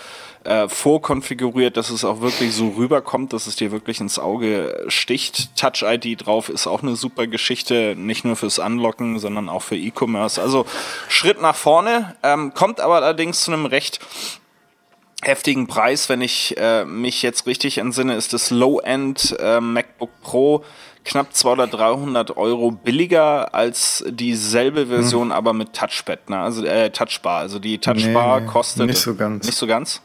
äh, 0.45 0.69
vorkonfiguriert, 0.69 1.77
dass 1.77 1.91
es 1.91 2.05
auch 2.05 2.21
wirklich 2.21 2.55
so 2.55 2.71
rüberkommt, 2.71 3.33
dass 3.33 3.47
es 3.47 3.57
dir 3.57 3.73
wirklich 3.73 4.01
ins 4.01 4.19
Auge 4.19 4.85
sticht. 4.89 5.57
Touch 5.57 5.83
ID 5.83 6.27
drauf 6.27 6.49
ist 6.49 6.67
auch 6.67 6.83
eine 6.83 6.97
super 6.97 7.27
Geschichte, 7.27 7.95
nicht 7.97 8.25
nur 8.25 8.37
fürs 8.37 8.59
Unlocken, 8.59 9.19
sondern 9.19 9.49
auch 9.49 9.63
für 9.63 9.77
E-Commerce. 9.77 10.41
Also 10.41 10.67
Schritt 11.09 11.41
nach 11.41 11.57
vorne, 11.57 12.17
ähm, 12.23 12.55
kommt 12.55 12.81
aber 12.81 12.97
allerdings 12.97 13.43
zu 13.43 13.53
einem 13.53 13.67
recht 13.67 14.01
heftigen 15.23 15.69
Preis, 15.69 16.09
wenn 16.09 16.21
ich 16.21 16.57
äh, 16.59 16.85
mich 16.85 17.23
jetzt 17.23 17.47
richtig 17.47 17.79
entsinne, 17.79 18.17
ist 18.17 18.33
das 18.33 18.51
Low-End 18.51 19.37
äh, 19.39 19.61
MacBook 19.61 20.11
Pro 20.21 20.65
knapp 21.05 21.35
200 21.35 21.75
oder 21.75 21.85
300 21.85 22.37
Euro 22.37 22.71
billiger 22.71 23.55
als 23.55 24.05
dieselbe 24.09 24.87
Version, 24.87 25.29
hm. 25.29 25.33
aber 25.33 25.53
mit 25.53 25.73
Touchpad, 25.73 26.31
ne? 26.31 26.39
also 26.39 26.65
äh, 26.65 26.91
Touchbar. 26.91 27.41
Also 27.41 27.59
die 27.59 27.79
Touchbar 27.79 28.41
nee, 28.41 28.47
kostet 28.47 28.87
nicht 28.87 28.99
so 28.99 29.15
ganz. 29.15 29.47
Nicht 29.47 29.59
so 29.59 29.67
ganz. 29.67 30.03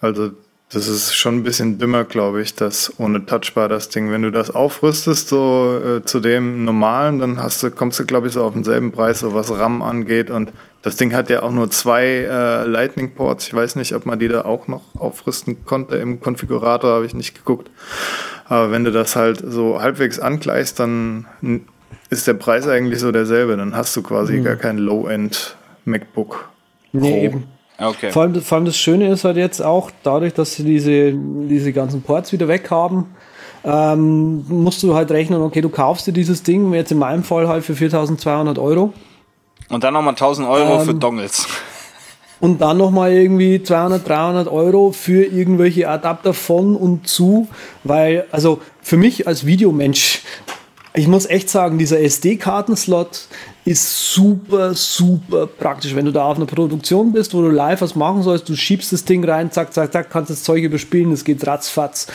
Also 0.00 0.32
das 0.70 0.88
ist 0.88 1.14
schon 1.14 1.36
ein 1.36 1.42
bisschen 1.44 1.78
dümmer, 1.78 2.02
glaube 2.02 2.42
ich, 2.42 2.54
dass 2.56 2.92
ohne 2.98 3.24
Touchbar 3.24 3.68
das 3.68 3.88
Ding, 3.88 4.10
wenn 4.10 4.22
du 4.22 4.32
das 4.32 4.50
aufrüstest 4.50 5.28
so 5.28 5.80
äh, 5.80 6.04
zu 6.04 6.18
dem 6.18 6.64
normalen, 6.64 7.20
dann 7.20 7.40
hast 7.40 7.62
du, 7.62 7.70
kommst 7.70 8.00
du, 8.00 8.04
glaube 8.04 8.26
ich, 8.26 8.32
so 8.32 8.42
auf 8.42 8.52
denselben 8.52 8.90
Preis, 8.90 9.20
so 9.20 9.32
was 9.32 9.56
RAM 9.56 9.80
angeht. 9.80 10.28
Und 10.28 10.52
das 10.82 10.96
Ding 10.96 11.14
hat 11.14 11.30
ja 11.30 11.44
auch 11.44 11.52
nur 11.52 11.70
zwei 11.70 12.04
äh, 12.04 12.64
Lightning 12.64 13.14
Ports. 13.14 13.46
Ich 13.46 13.54
weiß 13.54 13.76
nicht, 13.76 13.94
ob 13.94 14.06
man 14.06 14.18
die 14.18 14.26
da 14.26 14.44
auch 14.44 14.66
noch 14.66 14.82
aufrüsten 14.96 15.64
konnte 15.64 15.96
im 15.96 16.20
Konfigurator, 16.20 16.94
habe 16.94 17.06
ich 17.06 17.14
nicht 17.14 17.36
geguckt. 17.36 17.70
Aber 18.46 18.72
wenn 18.72 18.84
du 18.84 18.90
das 18.90 19.14
halt 19.14 19.42
so 19.46 19.80
halbwegs 19.80 20.18
angleichst, 20.18 20.80
dann 20.80 21.26
ist 22.10 22.26
der 22.26 22.34
Preis 22.34 22.66
eigentlich 22.66 22.98
so 22.98 23.12
derselbe. 23.12 23.56
Dann 23.56 23.76
hast 23.76 23.94
du 23.96 24.02
quasi 24.02 24.38
mhm. 24.38 24.44
gar 24.44 24.56
kein 24.56 24.78
Low-End 24.78 25.56
MacBook. 25.84 26.48
Pro. 26.90 26.98
Nee, 27.00 27.26
eben. 27.26 27.44
Okay. 27.78 28.10
Vor 28.10 28.22
allem, 28.22 28.40
vor 28.40 28.56
allem 28.56 28.64
das 28.64 28.76
Schöne 28.76 29.08
ist 29.08 29.24
halt 29.24 29.36
jetzt 29.36 29.60
auch, 29.60 29.90
dadurch, 30.02 30.32
dass 30.34 30.54
sie 30.54 30.64
diese, 30.64 31.12
diese 31.12 31.72
ganzen 31.72 32.02
Ports 32.02 32.32
wieder 32.32 32.48
weg 32.48 32.70
haben, 32.70 33.14
ähm, 33.64 34.44
musst 34.48 34.82
du 34.82 34.94
halt 34.94 35.10
rechnen, 35.10 35.42
okay, 35.42 35.60
du 35.60 35.68
kaufst 35.68 36.06
dir 36.06 36.12
dieses 36.12 36.42
Ding, 36.42 36.72
jetzt 36.72 36.92
in 36.92 36.98
meinem 36.98 37.22
Fall 37.24 37.48
halt 37.48 37.64
für 37.64 37.74
4200 37.74 38.58
Euro. 38.58 38.92
Und 39.68 39.84
dann 39.84 39.94
nochmal 39.94 40.12
1000 40.12 40.48
Euro 40.48 40.80
ähm, 40.80 40.86
für 40.86 40.94
Dongles. 40.94 41.46
und 42.40 42.60
dann 42.60 42.76
nochmal 42.76 43.12
irgendwie 43.12 43.62
200, 43.62 44.08
300 44.08 44.48
Euro 44.48 44.92
für 44.92 45.24
irgendwelche 45.24 45.88
Adapter 45.88 46.32
von 46.32 46.76
und 46.76 47.08
zu, 47.08 47.48
weil, 47.84 48.26
also 48.30 48.60
für 48.82 48.96
mich 48.96 49.26
als 49.26 49.46
Videomensch, 49.46 50.22
ich 50.94 51.08
muss 51.08 51.26
echt 51.26 51.50
sagen, 51.50 51.76
dieser 51.76 52.00
SD-Kartenslot 52.00 53.26
ist 53.66 54.12
super, 54.12 54.74
super 54.74 55.48
praktisch. 55.48 55.94
Wenn 55.94 56.04
du 56.04 56.12
da 56.12 56.24
auf 56.24 56.36
einer 56.36 56.46
Produktion 56.46 57.12
bist, 57.12 57.34
wo 57.34 57.42
du 57.42 57.48
live 57.48 57.80
was 57.80 57.96
machen 57.96 58.22
sollst, 58.22 58.48
du 58.48 58.54
schiebst 58.54 58.92
das 58.92 59.04
Ding 59.04 59.24
rein, 59.28 59.50
zack, 59.50 59.74
zack, 59.74 59.92
zack, 59.92 60.08
kannst 60.08 60.30
das 60.30 60.44
Zeug 60.44 60.62
überspielen, 60.62 61.10
es 61.10 61.24
geht 61.24 61.44
ratzfatz. 61.44 62.06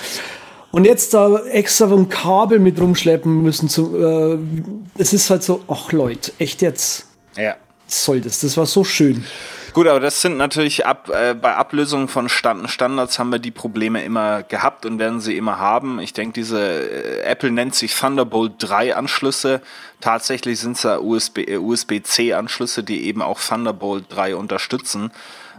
Und 0.72 0.86
jetzt 0.86 1.14
da 1.14 1.40
extra 1.48 1.88
ein 1.88 2.08
Kabel 2.08 2.60
mit 2.60 2.80
rumschleppen 2.80 3.44
müssen, 3.44 3.68
zu, 3.68 3.98
äh, 3.98 4.38
das 4.98 5.12
ist 5.12 5.30
halt 5.30 5.44
so, 5.44 5.62
ach 5.68 5.92
Leute, 5.92 6.32
echt 6.40 6.62
jetzt? 6.62 7.08
Ja. 7.36 7.58
soll 7.86 8.22
das? 8.22 8.40
Das 8.40 8.56
war 8.56 8.66
so 8.66 8.86
schön. 8.86 9.26
Gut, 9.74 9.88
aber 9.88 10.00
das 10.00 10.22
sind 10.22 10.38
natürlich 10.38 10.86
ab, 10.86 11.10
äh, 11.10 11.34
bei 11.34 11.56
Ablösung 11.56 12.08
von 12.08 12.28
Stand 12.28 12.70
Standards 12.70 13.20
haben 13.20 13.32
wir 13.32 13.40
die 13.40 13.52
Probleme 13.52 14.04
immer 14.04 14.44
gehabt 14.44 14.86
und 14.86 15.00
werden 15.00 15.22
sie 15.22 15.38
immer 15.38 15.60
haben. 15.60 16.00
Ich 16.00 16.14
denke, 16.14 16.34
diese 16.34 16.60
äh, 16.60 17.22
Apple 17.22 17.52
nennt 17.52 17.76
sich 17.76 17.96
Thunderbolt 17.96 18.54
3 18.58 18.96
Anschlüsse. 18.96 19.62
Tatsächlich 20.02 20.60
sind 20.60 20.76
es 20.76 20.84
ja 20.84 21.00
USB, 21.00 21.40
äh, 21.40 21.58
USB-C 21.58 22.34
Anschlüsse, 22.34 22.84
die 22.84 23.06
eben 23.06 23.22
auch 23.22 23.40
Thunderbolt 23.40 24.06
3 24.10 24.36
unterstützen. 24.36 25.12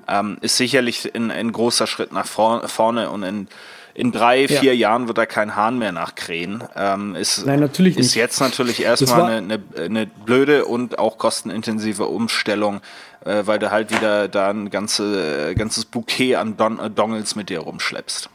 Ähm, 0.09 0.37
ist 0.43 0.57
sicherlich 0.57 1.15
ein, 1.15 1.31
ein 1.31 1.53
großer 1.53 1.87
Schritt 1.87 2.13
nach 2.13 2.27
vor, 2.27 2.69
vorne 2.69 3.11
und 3.11 3.23
in 3.23 3.49
in 3.95 4.11
drei, 4.11 4.47
ja. 4.47 4.61
vier 4.61 4.75
Jahren 4.75 5.07
wird 5.07 5.19
da 5.19 5.27
kein 5.27 5.55
Hahn 5.55 5.79
mehr 5.79 5.93
nachkrähen. 5.93 6.65
Ähm, 6.77 7.15
ist, 7.15 7.45
Nein, 7.45 7.61
natürlich 7.61 7.99
ist 7.99 8.07
nicht. 8.07 8.15
jetzt 8.15 8.41
natürlich 8.41 8.83
erstmal 8.83 9.33
eine, 9.33 9.61
eine, 9.77 9.85
eine 9.85 10.07
blöde 10.07 10.65
und 10.65 10.99
auch 10.99 11.19
kostenintensive 11.19 12.07
Umstellung, 12.07 12.81
äh, 13.25 13.47
weil 13.47 13.59
du 13.59 13.71
halt 13.71 13.91
wieder 13.91 14.29
da 14.29 14.51
ein 14.51 14.71
ganze, 14.71 15.55
ganzes 15.57 15.85
Bouquet 15.85 16.37
an 16.37 16.57
Don 16.57 16.79
äh, 16.79 16.91
Dongles 16.91 17.37
mit 17.37 17.51
dir 17.51 17.61
rumschleppst. 17.61 18.31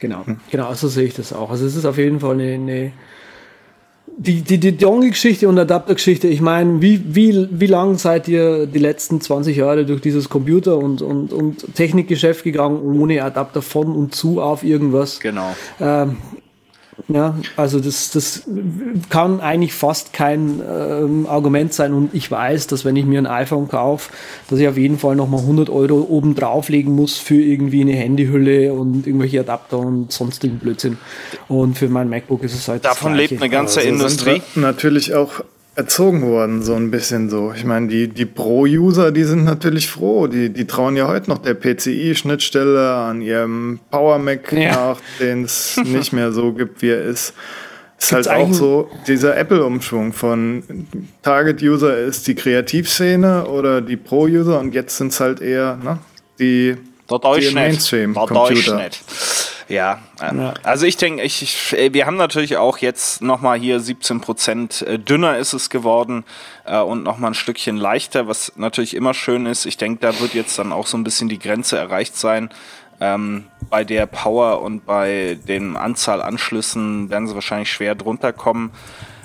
Genau, 0.00 0.26
hm. 0.26 0.40
genau, 0.50 0.72
so 0.74 0.88
sehe 0.88 1.06
ich 1.06 1.14
das 1.14 1.32
auch. 1.32 1.50
Also 1.50 1.66
es 1.66 1.74
ist 1.74 1.84
auf 1.84 1.98
jeden 1.98 2.20
Fall 2.20 2.34
eine, 2.34 2.54
eine 2.54 2.92
die, 4.18 4.42
die, 4.42 4.58
die 4.58 4.76
Dongle-Geschichte 4.76 5.48
und 5.48 5.58
Adapter-Geschichte, 5.58 6.26
ich 6.28 6.40
meine, 6.40 6.82
wie, 6.82 7.14
wie, 7.14 7.48
wie 7.50 7.66
lang 7.66 7.98
seid 7.98 8.26
ihr 8.26 8.66
die 8.66 8.78
letzten 8.78 9.20
20 9.20 9.56
Jahre 9.56 9.86
durch 9.86 10.00
dieses 10.00 10.28
Computer- 10.28 10.76
und, 10.76 11.02
und, 11.02 11.32
und 11.32 11.74
Technikgeschäft 11.74 12.42
gegangen, 12.42 12.80
ohne 12.82 13.22
Adapter 13.22 13.62
von 13.62 13.94
und 13.94 14.14
zu 14.14 14.40
auf 14.42 14.64
irgendwas? 14.64 15.20
Genau. 15.20 15.54
Ähm, 15.80 16.16
ja, 17.06 17.36
also 17.56 17.78
das, 17.78 18.10
das 18.10 18.42
kann 19.08 19.40
eigentlich 19.40 19.72
fast 19.72 20.12
kein 20.12 20.60
ähm, 20.68 21.26
Argument 21.26 21.72
sein 21.72 21.94
und 21.94 22.14
ich 22.14 22.30
weiß, 22.30 22.66
dass 22.66 22.84
wenn 22.84 22.96
ich 22.96 23.04
mir 23.04 23.20
ein 23.20 23.26
iPhone 23.26 23.68
kaufe, 23.68 24.10
dass 24.50 24.58
ich 24.58 24.66
auf 24.66 24.76
jeden 24.76 24.98
Fall 24.98 25.14
nochmal 25.14 25.40
100 25.40 25.70
Euro 25.70 26.00
oben 26.00 26.34
drauflegen 26.34 26.94
muss 26.94 27.16
für 27.16 27.40
irgendwie 27.40 27.82
eine 27.82 27.92
Handyhülle 27.92 28.72
und 28.72 29.06
irgendwelche 29.06 29.40
Adapter 29.40 29.78
und 29.78 30.12
sonstigen 30.12 30.58
Blödsinn. 30.58 30.98
Und 31.46 31.78
für 31.78 31.88
mein 31.88 32.08
MacBook 32.08 32.42
ist 32.42 32.54
es 32.54 32.68
halt 32.68 32.84
Davon 32.84 33.14
lebt 33.14 33.40
eine 33.40 33.48
ganze 33.48 33.80
also 33.80 33.90
Industrie. 33.90 34.42
Natürlich 34.56 35.14
auch 35.14 35.44
erzogen 35.78 36.22
worden, 36.22 36.64
so 36.64 36.74
ein 36.74 36.90
bisschen 36.90 37.30
so. 37.30 37.52
Ich 37.54 37.64
meine, 37.64 37.86
die, 37.86 38.08
die 38.08 38.26
Pro-User, 38.26 39.12
die 39.12 39.22
sind 39.22 39.44
natürlich 39.44 39.88
froh. 39.88 40.26
Die, 40.26 40.50
die 40.50 40.66
trauen 40.66 40.96
ja 40.96 41.06
heute 41.06 41.30
noch 41.30 41.38
der 41.38 41.54
PCI-Schnittstelle 41.54 42.96
an 42.96 43.22
ihrem 43.22 43.78
Power 43.88 44.18
Mac 44.18 44.52
ja. 44.52 44.72
nach, 44.72 45.00
den 45.20 45.44
es 45.44 45.76
nicht 45.84 46.12
mehr 46.12 46.32
so 46.32 46.52
gibt, 46.52 46.82
wie 46.82 46.90
er 46.90 47.02
ist. 47.02 47.32
Ist 47.96 48.12
halt 48.12 48.28
auch 48.28 48.52
so 48.52 48.90
dieser 49.06 49.36
Apple-Umschwung 49.36 50.12
von 50.12 50.64
Target-User 51.22 51.96
ist 51.96 52.26
die 52.26 52.34
Kreativszene 52.34 53.46
oder 53.46 53.80
die 53.80 53.96
Pro-User 53.96 54.58
und 54.58 54.74
jetzt 54.74 54.96
sind 54.96 55.12
es 55.12 55.20
halt 55.20 55.40
eher 55.40 55.76
ne, 55.76 55.98
die, 56.40 56.76
die 57.08 57.54
Mainstream-Computer. 57.54 58.90
Ja, 59.68 60.00
äh, 60.20 60.34
ja. 60.34 60.54
also 60.62 60.86
ich 60.86 60.96
denke, 60.96 61.22
ich, 61.22 61.42
ich, 61.42 61.78
äh, 61.78 61.92
wir 61.92 62.06
haben 62.06 62.16
natürlich 62.16 62.56
auch 62.56 62.78
jetzt 62.78 63.20
nochmal 63.20 63.58
hier 63.58 63.80
17 63.80 64.20
Prozent 64.20 64.82
äh, 64.82 64.98
dünner 64.98 65.36
ist 65.36 65.52
es 65.52 65.68
geworden 65.68 66.24
äh, 66.64 66.78
und 66.78 67.02
nochmal 67.02 67.32
ein 67.32 67.34
Stückchen 67.34 67.76
leichter, 67.76 68.26
was 68.26 68.52
natürlich 68.56 68.94
immer 68.94 69.12
schön 69.12 69.44
ist. 69.44 69.66
Ich 69.66 69.76
denke, 69.76 70.00
da 70.00 70.18
wird 70.20 70.32
jetzt 70.32 70.58
dann 70.58 70.72
auch 70.72 70.86
so 70.86 70.96
ein 70.96 71.04
bisschen 71.04 71.28
die 71.28 71.38
Grenze 71.38 71.76
erreicht 71.76 72.16
sein. 72.16 72.48
Ähm, 73.00 73.44
bei 73.68 73.84
der 73.84 74.06
Power 74.06 74.62
und 74.62 74.86
bei 74.86 75.38
den 75.46 75.76
Anzahl 75.76 76.22
Anschlüssen 76.22 77.10
werden 77.10 77.28
sie 77.28 77.34
wahrscheinlich 77.34 77.70
schwer 77.70 77.94
drunter 77.94 78.32
kommen. 78.32 78.72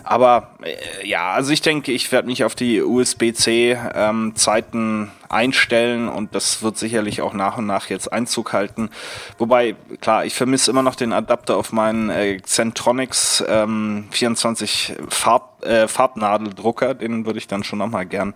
Aber 0.04 0.50
äh, 0.62 1.08
ja, 1.08 1.32
also 1.32 1.52
ich 1.52 1.62
denke, 1.62 1.92
ich 1.92 2.12
werde 2.12 2.28
mich 2.28 2.44
auf 2.44 2.56
die 2.56 2.82
USB-C-Zeiten 2.82 4.78
ähm, 4.78 5.12
einstellen 5.30 6.10
und 6.10 6.36
das 6.36 6.62
wird 6.62 6.78
sicherlich 6.78 7.22
auch 7.22 7.34
nach 7.34 7.58
und 7.58 7.66
nach 7.66 7.90
jetzt 7.90 8.14
Einzug 8.14 8.54
halten. 8.54 8.90
Wobei, 9.38 9.76
klar, 10.00 10.26
ich 10.26 10.36
vermisse 10.36 10.70
immer 10.72 10.84
noch 10.84 10.96
den 10.96 11.12
Adapter 11.12 11.58
auf 11.58 11.72
meinen 11.72 12.10
äh, 12.10 12.40
Centronics 12.44 13.44
ähm, 13.48 14.06
24 14.12 14.94
Farb, 15.10 15.66
äh, 15.66 15.88
Farbnadeldrucker, 15.88 16.94
den 16.94 17.26
würde 17.26 17.40
ich 17.40 17.48
dann 17.48 17.64
schon 17.64 17.80
nochmal 17.80 18.06
gern 18.06 18.36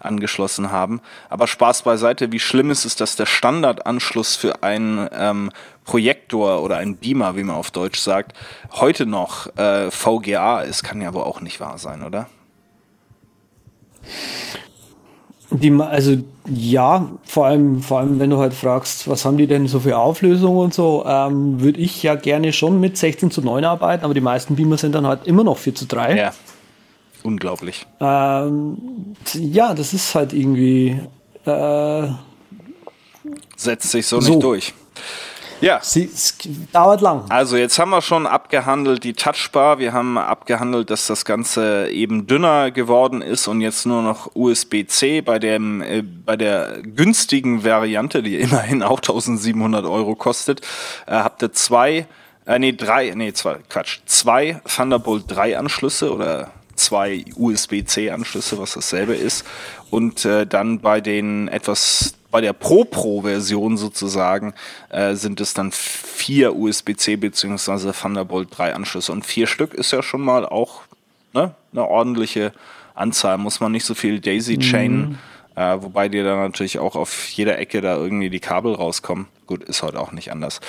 angeschlossen 0.00 0.72
haben. 0.72 1.00
Aber 1.28 1.46
Spaß 1.46 1.82
beiseite, 1.82 2.32
wie 2.32 2.40
schlimm 2.40 2.70
ist 2.70 2.84
es, 2.84 2.96
dass 2.96 3.16
der 3.16 3.26
Standardanschluss 3.26 4.36
für 4.36 4.62
einen 4.62 5.08
ähm, 5.12 5.50
Projektor 5.88 6.62
oder 6.62 6.76
ein 6.76 6.96
Beamer, 6.96 7.34
wie 7.34 7.42
man 7.42 7.56
auf 7.56 7.70
Deutsch 7.70 7.98
sagt, 7.98 8.36
heute 8.72 9.06
noch 9.06 9.46
äh, 9.56 9.90
VGA 9.90 10.60
ist, 10.60 10.82
kann 10.82 11.00
ja 11.00 11.14
wohl 11.14 11.22
auch 11.22 11.40
nicht 11.40 11.60
wahr 11.60 11.78
sein, 11.78 12.02
oder? 12.02 12.26
Die, 15.50 15.72
also 15.72 16.18
ja, 16.46 17.08
vor 17.24 17.46
allem, 17.46 17.80
vor 17.80 18.00
allem, 18.00 18.20
wenn 18.20 18.28
du 18.28 18.36
halt 18.36 18.52
fragst, 18.52 19.08
was 19.08 19.24
haben 19.24 19.38
die 19.38 19.46
denn 19.46 19.66
so 19.66 19.80
für 19.80 19.96
Auflösung 19.96 20.58
und 20.58 20.74
so, 20.74 21.06
ähm, 21.06 21.62
würde 21.62 21.80
ich 21.80 22.02
ja 22.02 22.16
gerne 22.16 22.52
schon 22.52 22.80
mit 22.80 22.98
16 22.98 23.30
zu 23.30 23.40
9 23.40 23.64
arbeiten, 23.64 24.04
aber 24.04 24.12
die 24.12 24.20
meisten 24.20 24.56
Beamer 24.56 24.76
sind 24.76 24.94
dann 24.94 25.06
halt 25.06 25.26
immer 25.26 25.42
noch 25.42 25.56
4 25.56 25.74
zu 25.74 25.86
3. 25.86 26.16
Ja. 26.18 26.32
Unglaublich. 27.22 27.86
Ähm, 27.98 28.76
ja, 29.32 29.72
das 29.72 29.94
ist 29.94 30.14
halt 30.14 30.34
irgendwie. 30.34 31.00
Äh, 31.46 32.08
Setzt 33.56 33.90
sich 33.90 34.06
so, 34.06 34.20
so. 34.20 34.30
nicht 34.30 34.42
durch. 34.42 34.74
Ja. 35.60 35.80
Sie, 35.82 36.04
es 36.12 36.36
dauert 36.72 37.00
lang. 37.00 37.24
Also 37.28 37.56
jetzt 37.56 37.78
haben 37.78 37.90
wir 37.90 38.02
schon 38.02 38.26
abgehandelt 38.26 39.04
die 39.04 39.12
Touchbar. 39.12 39.78
Wir 39.78 39.92
haben 39.92 40.16
abgehandelt, 40.18 40.90
dass 40.90 41.06
das 41.06 41.24
Ganze 41.24 41.90
eben 41.90 42.26
dünner 42.26 42.70
geworden 42.70 43.22
ist 43.22 43.48
und 43.48 43.60
jetzt 43.60 43.86
nur 43.86 44.02
noch 44.02 44.30
USB-C 44.34 45.20
bei 45.22 45.38
dem 45.38 45.82
äh, 45.82 46.02
bei 46.02 46.36
der 46.36 46.78
günstigen 46.82 47.64
Variante, 47.64 48.22
die 48.22 48.36
immerhin 48.36 48.82
auch 48.82 48.98
1700 48.98 49.84
Euro 49.84 50.14
kostet, 50.14 50.60
äh, 51.06 51.12
habt 51.12 51.42
ihr 51.42 51.52
zwei, 51.52 52.06
äh, 52.46 52.58
nee 52.58 52.72
drei, 52.72 53.12
nee 53.14 53.32
zwei, 53.32 53.56
Quatsch, 53.68 54.00
zwei 54.06 54.60
Thunderbolt 54.64 55.24
3 55.28 55.58
Anschlüsse 55.58 56.12
oder 56.12 56.52
zwei 56.76 57.24
USB-C 57.36 58.10
Anschlüsse, 58.10 58.58
was 58.58 58.74
dasselbe 58.74 59.14
ist 59.14 59.44
und 59.90 60.24
äh, 60.24 60.46
dann 60.46 60.80
bei 60.80 61.00
den 61.00 61.48
etwas 61.48 62.17
bei 62.30 62.40
der 62.40 62.52
Pro 62.52 62.84
Pro 62.84 63.22
Version 63.22 63.76
sozusagen 63.76 64.54
äh, 64.90 65.14
sind 65.14 65.40
es 65.40 65.54
dann 65.54 65.72
vier 65.72 66.54
USB-C 66.54 67.16
bzw. 67.16 67.92
Thunderbolt 67.92 68.48
3 68.56 68.74
Anschlüsse 68.74 69.12
und 69.12 69.24
vier 69.24 69.46
Stück 69.46 69.74
ist 69.74 69.92
ja 69.92 70.02
schon 70.02 70.20
mal 70.20 70.44
auch 70.44 70.82
ne, 71.32 71.54
eine 71.72 71.86
ordentliche 71.86 72.52
Anzahl. 72.94 73.38
Muss 73.38 73.60
man 73.60 73.72
nicht 73.72 73.84
so 73.84 73.94
viel 73.94 74.20
Daisy 74.20 74.58
Chain, 74.58 74.98
mhm. 74.98 75.18
äh, 75.56 75.82
wobei 75.82 76.08
dir 76.08 76.24
dann 76.24 76.38
natürlich 76.38 76.78
auch 76.78 76.96
auf 76.96 77.28
jeder 77.30 77.58
Ecke 77.58 77.80
da 77.80 77.96
irgendwie 77.96 78.30
die 78.30 78.40
Kabel 78.40 78.74
rauskommen. 78.74 79.26
Gut, 79.46 79.64
ist 79.64 79.82
heute 79.82 79.98
auch 79.98 80.12
nicht 80.12 80.30
anders. 80.30 80.60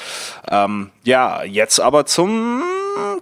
Ähm, 0.50 0.92
ja, 1.04 1.44
jetzt 1.44 1.82
aber 1.82 2.06
zum 2.06 2.64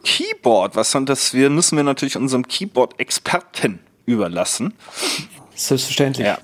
Keyboard. 0.03 0.75
Was 0.75 0.91
sind 0.91 1.09
das? 1.09 1.33
Wir 1.33 1.49
müssen 1.49 1.75
wir 1.77 1.83
natürlich 1.83 2.17
unserem 2.17 2.47
Keyboard-Experten 2.47 3.79
überlassen. 4.05 4.73
Selbstverständlich. 5.55 6.27
Ja. 6.27 6.37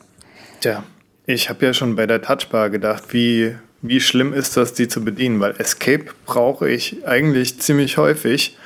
Tja, 0.62 0.84
ich 1.26 1.50
habe 1.50 1.66
ja 1.66 1.74
schon 1.74 1.96
bei 1.96 2.06
der 2.06 2.22
Touchbar 2.22 2.70
gedacht, 2.70 3.14
wie, 3.14 3.56
wie 3.82 4.00
schlimm 4.00 4.34
ist 4.34 4.58
das, 4.58 4.74
die 4.74 4.88
zu 4.88 5.04
bedienen, 5.04 5.40
weil 5.40 5.56
Escape 5.58 6.06
brauche 6.26 6.70
ich 6.70 7.08
eigentlich 7.08 7.60
ziemlich 7.60 7.98
häufig. 7.98 8.58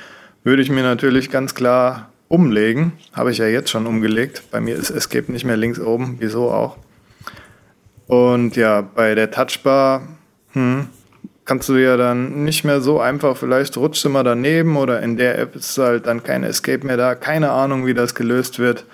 Würde 0.44 0.62
ich 0.62 0.70
mir 0.70 0.82
natürlich 0.82 1.30
ganz 1.30 1.54
klar 1.54 2.10
umlegen. 2.28 2.92
Habe 3.12 3.30
ich 3.30 3.38
ja 3.38 3.46
jetzt 3.46 3.70
schon 3.70 3.86
umgelegt. 3.86 4.42
Bei 4.50 4.60
mir 4.60 4.76
ist 4.76 4.90
Escape 4.90 5.30
nicht 5.30 5.44
mehr 5.44 5.56
links 5.56 5.78
oben, 5.78 6.16
wieso 6.18 6.50
auch. 6.50 6.76
Und 8.06 8.56
ja, 8.56 8.80
bei 8.80 9.14
der 9.14 9.30
Touchbar 9.30 10.08
hm, 10.52 10.88
kannst 11.44 11.68
du 11.68 11.76
ja 11.76 11.96
dann 11.96 12.44
nicht 12.44 12.64
mehr 12.64 12.80
so 12.80 13.00
einfach, 13.00 13.36
vielleicht 13.36 13.76
rutscht 13.76 14.04
du 14.04 14.08
mal 14.08 14.24
daneben 14.24 14.76
oder 14.76 15.00
in 15.02 15.16
der 15.16 15.38
App 15.38 15.56
ist 15.56 15.76
halt 15.78 16.06
dann 16.06 16.22
kein 16.22 16.42
Escape 16.42 16.86
mehr 16.86 16.96
da. 16.96 17.14
Keine 17.14 17.50
Ahnung, 17.50 17.86
wie 17.86 17.94
das 17.94 18.14
gelöst 18.14 18.58
wird. 18.58 18.84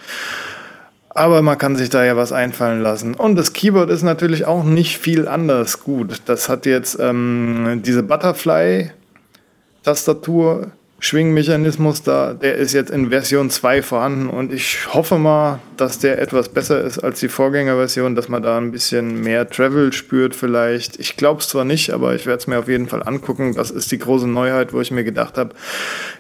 Aber 1.14 1.40
man 1.42 1.56
kann 1.56 1.76
sich 1.76 1.90
da 1.90 2.04
ja 2.04 2.16
was 2.16 2.32
einfallen 2.32 2.82
lassen. 2.82 3.14
Und 3.14 3.36
das 3.36 3.52
Keyboard 3.52 3.88
ist 3.88 4.02
natürlich 4.02 4.46
auch 4.46 4.64
nicht 4.64 4.98
viel 4.98 5.28
anders 5.28 5.84
gut. 5.84 6.22
Das 6.26 6.48
hat 6.48 6.66
jetzt 6.66 6.98
ähm, 7.00 7.82
diese 7.84 8.02
Butterfly-Tastatur, 8.02 10.72
Schwingmechanismus 11.04 12.02
da, 12.02 12.32
der 12.32 12.56
ist 12.56 12.72
jetzt 12.72 12.90
in 12.90 13.10
Version 13.10 13.50
2 13.50 13.82
vorhanden 13.82 14.30
und 14.30 14.50
ich 14.50 14.94
hoffe 14.94 15.18
mal, 15.18 15.60
dass 15.76 15.98
der 15.98 16.18
etwas 16.18 16.48
besser 16.48 16.80
ist 16.80 16.98
als 16.98 17.20
die 17.20 17.28
Vorgängerversion, 17.28 18.14
dass 18.14 18.30
man 18.30 18.42
da 18.42 18.56
ein 18.56 18.72
bisschen 18.72 19.20
mehr 19.20 19.46
Travel 19.46 19.92
spürt 19.92 20.34
vielleicht. 20.34 20.98
Ich 20.98 21.18
glaube 21.18 21.42
es 21.42 21.48
zwar 21.48 21.66
nicht, 21.66 21.90
aber 21.90 22.14
ich 22.14 22.24
werde 22.24 22.38
es 22.38 22.46
mir 22.46 22.58
auf 22.58 22.68
jeden 22.68 22.88
Fall 22.88 23.02
angucken. 23.02 23.54
Das 23.54 23.70
ist 23.70 23.92
die 23.92 23.98
große 23.98 24.26
Neuheit, 24.26 24.72
wo 24.72 24.80
ich 24.80 24.92
mir 24.92 25.04
gedacht 25.04 25.36
habe, 25.36 25.54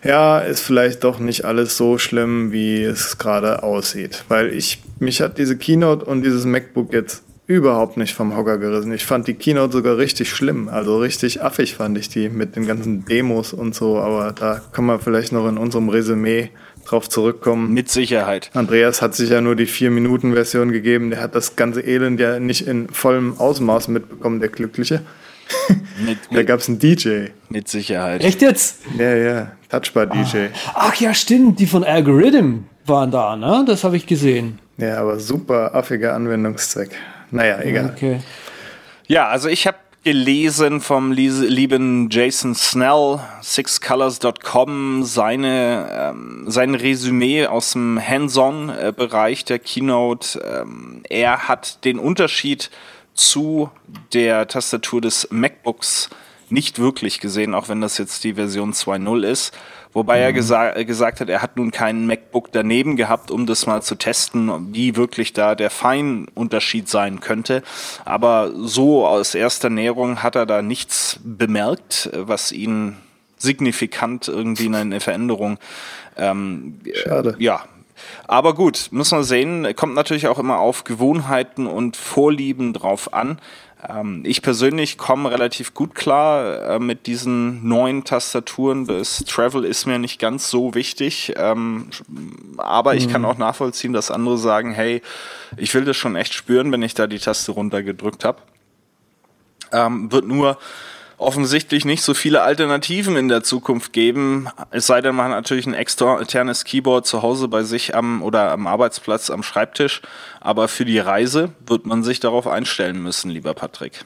ja, 0.04 0.40
ist 0.40 0.60
vielleicht 0.60 1.02
doch 1.02 1.18
nicht 1.18 1.46
alles 1.46 1.78
so 1.78 1.96
schlimm, 1.96 2.52
wie 2.52 2.82
es 2.82 3.16
gerade 3.16 3.62
aussieht. 3.62 4.24
Weil 4.28 4.52
ich, 4.52 4.82
mich 4.98 5.20
hat 5.20 5.38
diese 5.38 5.56
Keynote 5.56 6.04
und 6.04 6.22
dieses 6.22 6.44
MacBook 6.44 6.92
jetzt 6.92 7.22
überhaupt 7.46 7.96
nicht 7.96 8.14
vom 8.14 8.36
Hocker 8.36 8.58
gerissen. 8.58 8.92
Ich 8.92 9.04
fand 9.04 9.26
die 9.26 9.34
Keynote 9.34 9.72
sogar 9.72 9.98
richtig 9.98 10.30
schlimm. 10.30 10.68
Also 10.68 10.98
richtig 10.98 11.42
affig 11.42 11.74
fand 11.74 11.98
ich 11.98 12.08
die 12.08 12.28
mit 12.28 12.56
den 12.56 12.66
ganzen 12.66 13.04
Demos 13.04 13.52
und 13.52 13.74
so. 13.74 13.98
Aber 13.98 14.32
da 14.32 14.62
kann 14.72 14.86
man 14.86 15.00
vielleicht 15.00 15.32
noch 15.32 15.46
in 15.48 15.58
unserem 15.58 15.90
Resümee 15.90 16.50
drauf 16.86 17.08
zurückkommen. 17.08 17.72
Mit 17.72 17.90
Sicherheit. 17.90 18.50
Andreas 18.54 19.02
hat 19.02 19.14
sich 19.14 19.30
ja 19.30 19.40
nur 19.40 19.56
die 19.56 19.66
4-Minuten-Version 19.66 20.72
gegeben. 20.72 21.10
Der 21.10 21.20
hat 21.20 21.34
das 21.34 21.56
ganze 21.56 21.82
Elend 21.82 22.18
ja 22.18 22.40
nicht 22.40 22.66
in 22.66 22.88
vollem 22.88 23.38
Ausmaß 23.38 23.88
mitbekommen, 23.88 24.40
der 24.40 24.48
Glückliche. 24.48 25.02
Mit, 26.04 26.18
da 26.30 26.42
gab 26.44 26.60
es 26.60 26.68
einen 26.68 26.78
DJ. 26.78 27.26
Mit 27.50 27.68
Sicherheit. 27.68 28.24
Echt 28.24 28.40
jetzt? 28.40 28.80
Ja, 28.98 29.14
ja. 29.14 29.52
Touchbar-DJ. 29.68 30.46
Ah. 30.68 30.72
Ach 30.74 30.94
ja, 30.94 31.12
stimmt. 31.12 31.58
Die 31.60 31.66
von 31.66 31.84
Algorithm 31.84 32.64
waren 32.86 33.10
da, 33.10 33.36
ne? 33.36 33.64
Das 33.66 33.84
habe 33.84 33.96
ich 33.96 34.06
gesehen. 34.06 34.58
Ja, 34.76 34.98
aber 34.98 35.20
super 35.20 35.74
affiger 35.74 36.14
Anwendungszweck. 36.14 36.90
Naja, 37.30 37.60
egal. 37.62 37.92
Okay. 37.94 38.20
Ja, 39.06 39.28
also 39.28 39.48
ich 39.48 39.66
habe 39.66 39.76
gelesen 40.04 40.80
vom 40.80 41.12
lieben 41.12 42.08
Jason 42.10 42.54
Snell, 42.54 43.20
sixcolors.com, 43.42 45.02
seine, 45.02 45.88
ähm, 45.92 46.44
sein 46.46 46.74
Resümee 46.74 47.46
aus 47.46 47.72
dem 47.72 47.98
Hands-on-Bereich 48.06 49.46
der 49.46 49.58
Keynote. 49.58 50.38
Ähm, 50.40 51.02
er 51.08 51.48
hat 51.48 51.84
den 51.84 51.98
Unterschied 51.98 52.70
zu 53.14 53.70
der 54.12 54.46
Tastatur 54.46 55.00
des 55.00 55.28
MacBooks 55.30 56.10
nicht 56.50 56.78
wirklich 56.78 57.20
gesehen, 57.20 57.54
auch 57.54 57.68
wenn 57.68 57.80
das 57.80 57.96
jetzt 57.96 58.24
die 58.24 58.34
Version 58.34 58.72
2.0 58.72 59.24
ist. 59.26 59.56
Wobei 59.94 60.16
mhm. 60.18 60.22
er 60.22 60.32
gesa 60.32 60.82
gesagt 60.82 61.20
hat, 61.20 61.30
er 61.30 61.40
hat 61.40 61.56
nun 61.56 61.70
keinen 61.70 62.06
MacBook 62.06 62.52
daneben 62.52 62.96
gehabt, 62.96 63.30
um 63.30 63.46
das 63.46 63.66
mal 63.66 63.80
zu 63.80 63.94
testen, 63.94 64.74
wie 64.74 64.96
wirklich 64.96 65.32
da 65.32 65.54
der 65.54 65.70
Feinunterschied 65.70 66.88
sein 66.88 67.20
könnte. 67.20 67.62
Aber 68.04 68.52
so 68.54 69.06
aus 69.06 69.34
erster 69.34 69.70
Näherung 69.70 70.22
hat 70.22 70.36
er 70.36 70.44
da 70.44 70.60
nichts 70.60 71.20
bemerkt, 71.24 72.10
was 72.12 72.52
ihn 72.52 72.96
signifikant 73.38 74.28
irgendwie 74.28 74.66
in 74.66 74.74
eine 74.74 75.00
Veränderung. 75.00 75.58
Ähm, 76.16 76.80
Schade. 76.92 77.36
Ja, 77.38 77.64
aber 78.26 78.54
gut, 78.54 78.88
muss 78.90 79.12
man 79.12 79.24
sehen, 79.24 79.74
kommt 79.76 79.94
natürlich 79.94 80.26
auch 80.26 80.38
immer 80.38 80.58
auf 80.58 80.84
Gewohnheiten 80.84 81.66
und 81.66 81.96
Vorlieben 81.96 82.72
drauf 82.72 83.12
an. 83.12 83.38
Ähm, 83.88 84.22
ich 84.24 84.42
persönlich 84.42 84.98
komme 84.98 85.30
relativ 85.30 85.74
gut 85.74 85.94
klar 85.94 86.62
äh, 86.62 86.78
mit 86.78 87.06
diesen 87.06 87.66
neuen 87.66 88.04
Tastaturen. 88.04 88.86
Das 88.86 89.24
Travel 89.24 89.64
ist 89.64 89.86
mir 89.86 89.98
nicht 89.98 90.18
ganz 90.18 90.48
so 90.48 90.74
wichtig, 90.74 91.34
ähm, 91.36 91.90
aber 92.56 92.94
ich 92.94 93.08
kann 93.08 93.22
mhm. 93.22 93.28
auch 93.28 93.38
nachvollziehen, 93.38 93.92
dass 93.92 94.10
andere 94.10 94.38
sagen, 94.38 94.72
hey, 94.72 95.02
ich 95.56 95.74
will 95.74 95.84
das 95.84 95.96
schon 95.96 96.16
echt 96.16 96.34
spüren, 96.34 96.72
wenn 96.72 96.82
ich 96.82 96.94
da 96.94 97.06
die 97.06 97.18
Taste 97.18 97.52
runtergedrückt 97.52 98.24
habe. 98.24 98.38
Ähm, 99.72 100.10
wird 100.12 100.26
nur 100.26 100.58
offensichtlich 101.18 101.84
nicht 101.84 102.02
so 102.02 102.14
viele 102.14 102.42
Alternativen 102.42 103.16
in 103.16 103.28
der 103.28 103.42
Zukunft 103.42 103.92
geben. 103.92 104.48
Es 104.70 104.86
sei 104.86 105.00
denn, 105.00 105.14
man 105.14 105.26
hat 105.26 105.32
natürlich 105.32 105.66
ein 105.66 105.74
externes 105.74 106.64
Keyboard 106.64 107.06
zu 107.06 107.22
Hause 107.22 107.48
bei 107.48 107.62
sich 107.62 107.94
am 107.94 108.22
oder 108.22 108.50
am 108.50 108.66
Arbeitsplatz 108.66 109.30
am 109.30 109.42
Schreibtisch. 109.42 110.02
Aber 110.40 110.68
für 110.68 110.84
die 110.84 110.98
Reise 110.98 111.52
wird 111.66 111.86
man 111.86 112.02
sich 112.02 112.20
darauf 112.20 112.46
einstellen 112.46 113.02
müssen, 113.02 113.30
lieber 113.30 113.54
Patrick. 113.54 114.04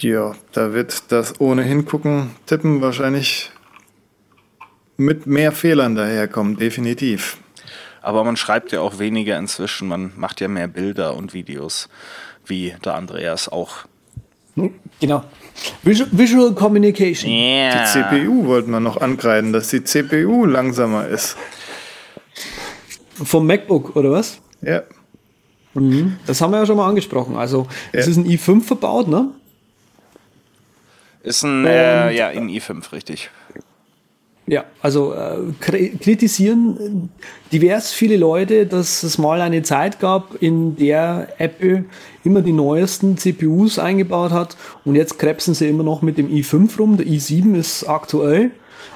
Ja, 0.00 0.34
da 0.52 0.72
wird 0.72 1.10
das 1.10 1.40
ohne 1.40 1.62
hingucken, 1.62 2.30
tippen 2.46 2.80
wahrscheinlich 2.80 3.50
mit 4.96 5.26
mehr 5.26 5.52
Fehlern 5.52 5.94
daherkommen, 5.94 6.56
definitiv. 6.56 7.38
Aber 8.00 8.22
man 8.24 8.36
schreibt 8.36 8.72
ja 8.72 8.80
auch 8.80 8.98
weniger 9.00 9.36
inzwischen, 9.38 9.88
man 9.88 10.12
macht 10.16 10.40
ja 10.40 10.48
mehr 10.48 10.68
Bilder 10.68 11.14
und 11.16 11.34
Videos, 11.34 11.88
wie 12.46 12.74
der 12.84 12.94
Andreas 12.94 13.48
auch. 13.48 13.86
Genau. 15.00 15.24
Visual, 15.82 16.08
Visual 16.12 16.54
Communication. 16.54 17.30
Yeah. 17.30 17.84
Die 17.84 17.90
CPU 17.90 18.46
wollten 18.46 18.70
wir 18.70 18.80
noch 18.80 19.00
ankreiden, 19.00 19.52
dass 19.52 19.68
die 19.68 19.82
CPU 19.82 20.44
langsamer 20.44 21.06
ist. 21.08 21.36
Vom 23.14 23.46
MacBook, 23.46 23.96
oder 23.96 24.12
was? 24.12 24.38
Ja. 24.62 24.82
Mhm. 25.74 26.18
Das 26.26 26.40
haben 26.40 26.52
wir 26.52 26.58
ja 26.58 26.66
schon 26.66 26.76
mal 26.76 26.88
angesprochen. 26.88 27.36
Also, 27.36 27.66
ja. 27.92 28.00
es 28.00 28.06
ist 28.06 28.16
ein 28.16 28.26
i5 28.26 28.62
verbaut, 28.62 29.08
ne? 29.08 29.30
Ist 31.22 31.42
ein, 31.42 31.66
äh, 31.66 32.12
ja, 32.12 32.30
in 32.30 32.48
i5, 32.48 32.92
richtig. 32.92 33.30
Ja, 34.48 34.64
also 34.80 35.12
äh, 35.12 35.52
kritisieren 35.60 37.10
divers 37.52 37.92
viele 37.92 38.16
Leute, 38.16 38.64
dass 38.64 39.02
es 39.02 39.18
mal 39.18 39.42
eine 39.42 39.62
Zeit 39.62 40.00
gab, 40.00 40.42
in 40.42 40.74
der 40.76 41.28
Apple 41.36 41.84
immer 42.24 42.40
die 42.40 42.52
neuesten 42.52 43.18
CPUs 43.18 43.78
eingebaut 43.78 44.32
hat 44.32 44.56
und 44.86 44.94
jetzt 44.94 45.18
krebsen 45.18 45.52
sie 45.52 45.68
immer 45.68 45.82
noch 45.82 46.00
mit 46.00 46.16
dem 46.16 46.28
i5 46.28 46.78
rum. 46.78 46.96
Der 46.96 47.06
i7 47.06 47.56
ist 47.56 47.86
aktuell. 47.86 48.52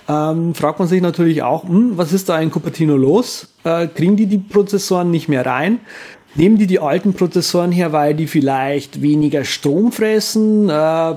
Ähm, 0.09 0.55
fragt 0.55 0.79
man 0.79 0.89
sich 0.89 1.03
natürlich 1.03 1.43
auch, 1.43 1.69
hm, 1.69 1.99
was 1.99 2.15
ist 2.15 2.31
da 2.31 2.41
in 2.41 2.51
Cupertino 2.51 2.97
los? 2.97 3.49
Äh, 3.65 3.89
kriegen 3.89 4.17
die 4.17 4.27
die 4.27 4.39
Prozessoren 4.39 5.11
nicht 5.11 5.29
mehr 5.29 5.45
rein? 5.45 5.81
Nehmen 6.35 6.57
die 6.57 6.67
die 6.67 6.79
alten 6.79 7.13
Prozessoren 7.13 7.73
her, 7.73 7.93
weil 7.93 8.15
die 8.15 8.27
vielleicht 8.27 9.03
weniger 9.03 9.45
Strom 9.45 9.93
fressen? 9.93 10.71
Äh, 10.71 11.15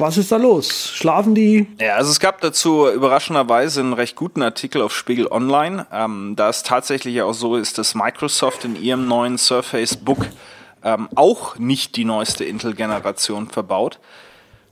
was 0.00 0.16
ist 0.16 0.32
da 0.32 0.36
los? 0.36 0.90
Schlafen 0.94 1.34
die? 1.34 1.66
Ja, 1.78 1.96
also 1.96 2.10
es 2.10 2.20
gab 2.20 2.40
dazu 2.40 2.88
überraschenderweise 2.88 3.80
einen 3.80 3.92
recht 3.92 4.16
guten 4.16 4.42
Artikel 4.42 4.82
auf 4.82 4.94
Spiegel 4.94 5.28
Online. 5.30 5.86
Ähm, 5.92 6.34
da 6.36 6.48
es 6.48 6.62
tatsächlich 6.62 7.20
auch 7.22 7.34
so 7.34 7.56
ist, 7.56 7.78
dass 7.78 7.94
Microsoft 7.94 8.64
in 8.64 8.80
ihrem 8.80 9.06
neuen 9.06 9.36
Surface 9.38 9.96
Book 9.96 10.26
ähm, 10.82 11.08
auch 11.14 11.58
nicht 11.58 11.96
die 11.96 12.04
neueste 12.04 12.44
Intel-Generation 12.44 13.48
verbaut. 13.48 13.98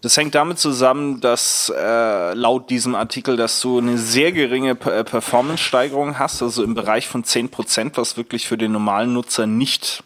Das 0.01 0.17
hängt 0.17 0.35
damit 0.35 0.59
zusammen, 0.59 1.21
dass 1.21 1.73
äh, 1.77 2.35
laut 2.35 2.71
diesem 2.71 2.95
Artikel, 2.95 3.37
dass 3.37 3.61
du 3.61 3.79
eine 3.79 3.99
sehr 3.99 4.33
geringe 4.33 4.71
äh, 4.71 5.05
Performance-Steigerung 5.05 6.19
hast, 6.19 6.41
also 6.41 6.63
im 6.63 6.75
Bereich 6.75 7.09
von 7.09 7.25
10%, 7.25 7.93
was 7.97 8.17
wirklich 8.17 8.47
für 8.47 8.57
den 8.57 8.73
normalen 8.73 9.13
Nutzer 9.13 9.47
nicht 9.47 10.05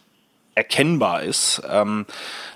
erkennbar 0.55 1.23
ist. 1.23 1.61
Ähm, 1.69 2.05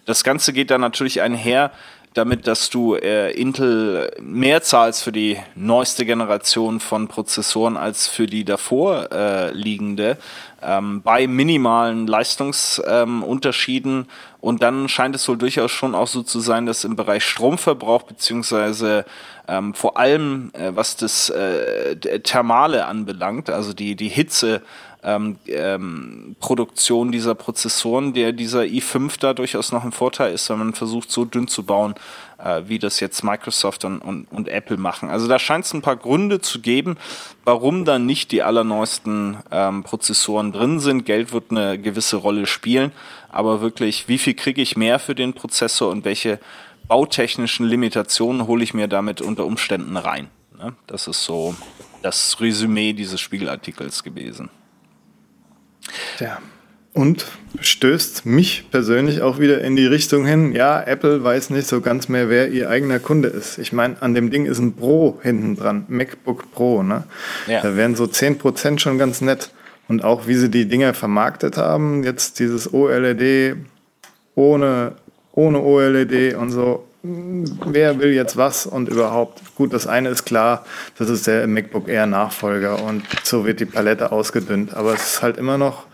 das 0.06 0.24
Ganze 0.24 0.54
geht 0.54 0.72
dann 0.72 0.82
natürlich 0.82 1.22
einher 1.22 1.72
damit, 2.18 2.48
dass 2.48 2.70
du 2.70 2.96
äh, 2.96 3.32
Intel 3.32 4.12
mehr 4.20 4.62
zahlst 4.64 5.04
für 5.04 5.12
die 5.12 5.38
neueste 5.56 6.06
Generation 6.06 6.80
von 6.80 7.08
Prozessoren 7.08 7.78
als 7.78 8.08
für 8.08 8.26
die 8.26 8.44
davor 8.44 9.12
äh, 9.12 9.52
liegende, 9.52 10.18
ähm, 10.62 11.02
bei 11.04 11.28
minimalen 11.28 12.08
Leistungsunterschieden. 12.08 14.00
Ähm, 14.00 14.06
und 14.42 14.64
dann 14.64 14.90
scheint 14.90 15.16
es 15.16 15.28
wohl 15.28 15.38
durchaus 15.38 15.72
schon 15.72 15.94
auch 15.94 16.08
so 16.08 16.24
zu 16.24 16.40
sein, 16.40 16.66
dass 16.66 16.84
im 16.84 16.96
Bereich 16.96 17.24
Stromverbrauch 17.24 18.04
beziehungsweise 18.04 19.06
ähm, 19.48 19.74
vor 19.74 19.98
allem 19.98 20.52
äh, 20.54 20.76
was 20.76 20.98
das 20.98 21.30
äh, 21.30 22.20
Thermale 22.20 22.86
anbelangt, 22.86 23.50
also 23.50 23.74
die, 23.74 23.96
die 23.96 24.10
Hitze, 24.10 24.62
ähm, 25.04 25.38
ähm, 25.48 26.36
Produktion 26.40 27.12
dieser 27.12 27.36
Prozessoren, 27.36 28.14
der 28.14 28.32
dieser 28.32 28.62
i5 28.62 29.20
da 29.20 29.34
durchaus 29.34 29.72
noch 29.72 29.84
ein 29.84 29.92
Vorteil 29.92 30.34
ist, 30.34 30.50
wenn 30.50 30.60
man 30.60 30.74
versucht, 30.74 31.12
so 31.12 31.26
dünn 31.26 31.48
zu 31.48 31.64
bauen, 31.64 31.96
äh, 32.38 32.64
wie 32.66 32.80
das 32.80 33.00
jetzt 33.00 33.24
Microsoft 33.24 33.86
und, 33.86 34.00
und, 34.00 34.26
und 34.32 34.48
Apple 34.48 34.78
machen. 34.78 35.10
Also 35.10 35.28
da 35.28 35.40
scheint 35.40 35.66
es 35.66 35.74
ein 35.74 35.82
paar 35.82 35.96
Gründe 35.96 36.42
zu 36.42 36.62
geben, 36.62 36.98
warum 37.46 37.86
dann 37.86 38.06
nicht 38.06 38.32
die 38.32 38.44
allerneuesten 38.44 39.38
ähm, 39.52 39.84
Prozessoren 39.84 40.52
drin 40.52 40.80
sind. 40.80 41.06
Geld 41.06 41.32
wird 41.32 41.52
eine 41.52 41.80
gewisse 41.80 42.18
Rolle 42.18 42.46
spielen, 42.46 42.92
aber 43.30 43.62
wirklich, 43.62 44.08
wie 44.08 44.18
viel 44.18 44.34
kriege 44.34 44.62
ich 44.62 44.78
mehr 44.78 45.00
für 45.00 45.16
den 45.16 45.34
Prozessor 45.34 45.92
und 45.92 46.06
welche 46.06 46.40
bautechnischen 46.88 47.68
Limitationen 47.68 48.48
hole 48.48 48.64
ich 48.64 48.74
mir 48.74 48.88
damit 48.88 49.22
unter 49.22 49.46
Umständen 49.46 49.98
rein? 49.98 50.30
Ne? 50.58 50.74
Das 50.88 51.08
ist 51.08 51.24
so 51.24 51.56
das 52.02 52.40
Resümee 52.40 52.94
dieses 52.94 53.20
Spiegelartikels 53.22 54.04
gewesen. 54.04 54.50
Ja. 56.20 56.40
Und 56.94 57.28
stößt 57.62 58.26
mich 58.26 58.66
persönlich 58.72 59.22
auch 59.22 59.38
wieder 59.38 59.62
in 59.62 59.76
die 59.76 59.86
Richtung 59.86 60.26
hin, 60.26 60.54
ja, 60.54 60.82
Apple 60.82 61.24
weiß 61.24 61.52
nicht 61.52 61.68
so 61.68 61.80
ganz 61.80 62.10
mehr, 62.10 62.28
wer 62.28 62.50
ihr 62.50 62.72
eigener 62.72 62.98
Kunde 62.98 63.28
ist. 63.28 63.60
Ich 63.60 63.72
meine, 63.72 64.02
an 64.02 64.16
dem 64.16 64.32
Ding 64.32 64.48
ist 64.48 64.58
ein 64.58 64.74
Pro 64.74 65.20
hinten 65.22 65.56
dran, 65.56 65.86
MacBook 65.90 66.52
Pro, 66.52 66.82
ne? 66.82 67.04
Ja. 67.46 67.62
Da 67.62 67.76
wären 67.76 67.96
so 67.96 68.06
10% 68.06 68.80
schon 68.80 68.98
ganz 68.98 69.22
nett. 69.22 69.52
Und 69.88 70.04
auch 70.04 70.28
wie 70.28 70.36
sie 70.36 70.50
die 70.50 70.68
Dinger 70.68 70.94
vermarktet 70.94 71.58
haben, 71.58 72.04
jetzt 72.04 72.40
dieses 72.40 72.74
OLED 72.74 73.58
ohne, 74.36 74.94
ohne 75.34 75.62
OLED 75.62 76.36
und 76.36 76.50
so, 76.50 76.87
wer 77.04 78.00
will 78.00 78.12
jetzt 78.12 78.38
was 78.38 78.66
und 78.66 78.90
überhaupt. 78.90 79.42
Gut, 79.56 79.74
das 79.74 79.88
eine 79.88 80.10
ist 80.10 80.26
klar, 80.26 80.66
das 80.98 81.10
ist 81.10 81.28
der 81.28 81.48
MacBook 81.48 81.88
Air 81.88 82.06
Nachfolger 82.06 82.84
und 82.84 83.04
so 83.24 83.46
wird 83.46 83.60
die 83.60 83.66
Palette 83.66 84.12
ausgedünnt. 84.12 84.74
Aber 84.74 84.94
es 84.94 85.14
ist 85.14 85.22
halt 85.22 85.38
immer 85.38 85.58
noch, 85.58 85.86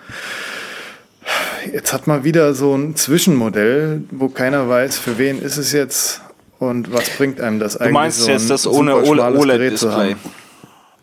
jetzt 1.72 1.94
hat 1.94 2.08
man 2.08 2.24
wieder 2.24 2.54
so 2.54 2.76
ein 2.76 2.96
Zwischenmodell, 2.96 4.04
wo 4.12 4.30
keiner 4.30 4.68
weiß, 4.70 4.98
für 4.98 5.18
wen 5.18 5.42
ist 5.42 5.58
es 5.58 5.72
jetzt 5.72 6.22
und 6.60 6.94
was 6.94 7.10
bringt 7.12 7.42
einem 7.42 7.60
das 7.60 7.78
eigentlich? 7.78 7.90
Du 7.90 7.94
meinst 7.94 8.22
so 8.22 8.32
jetzt 8.32 8.50
das 8.50 8.68
ohne 8.68 8.96
OLED-Display? 8.96 10.16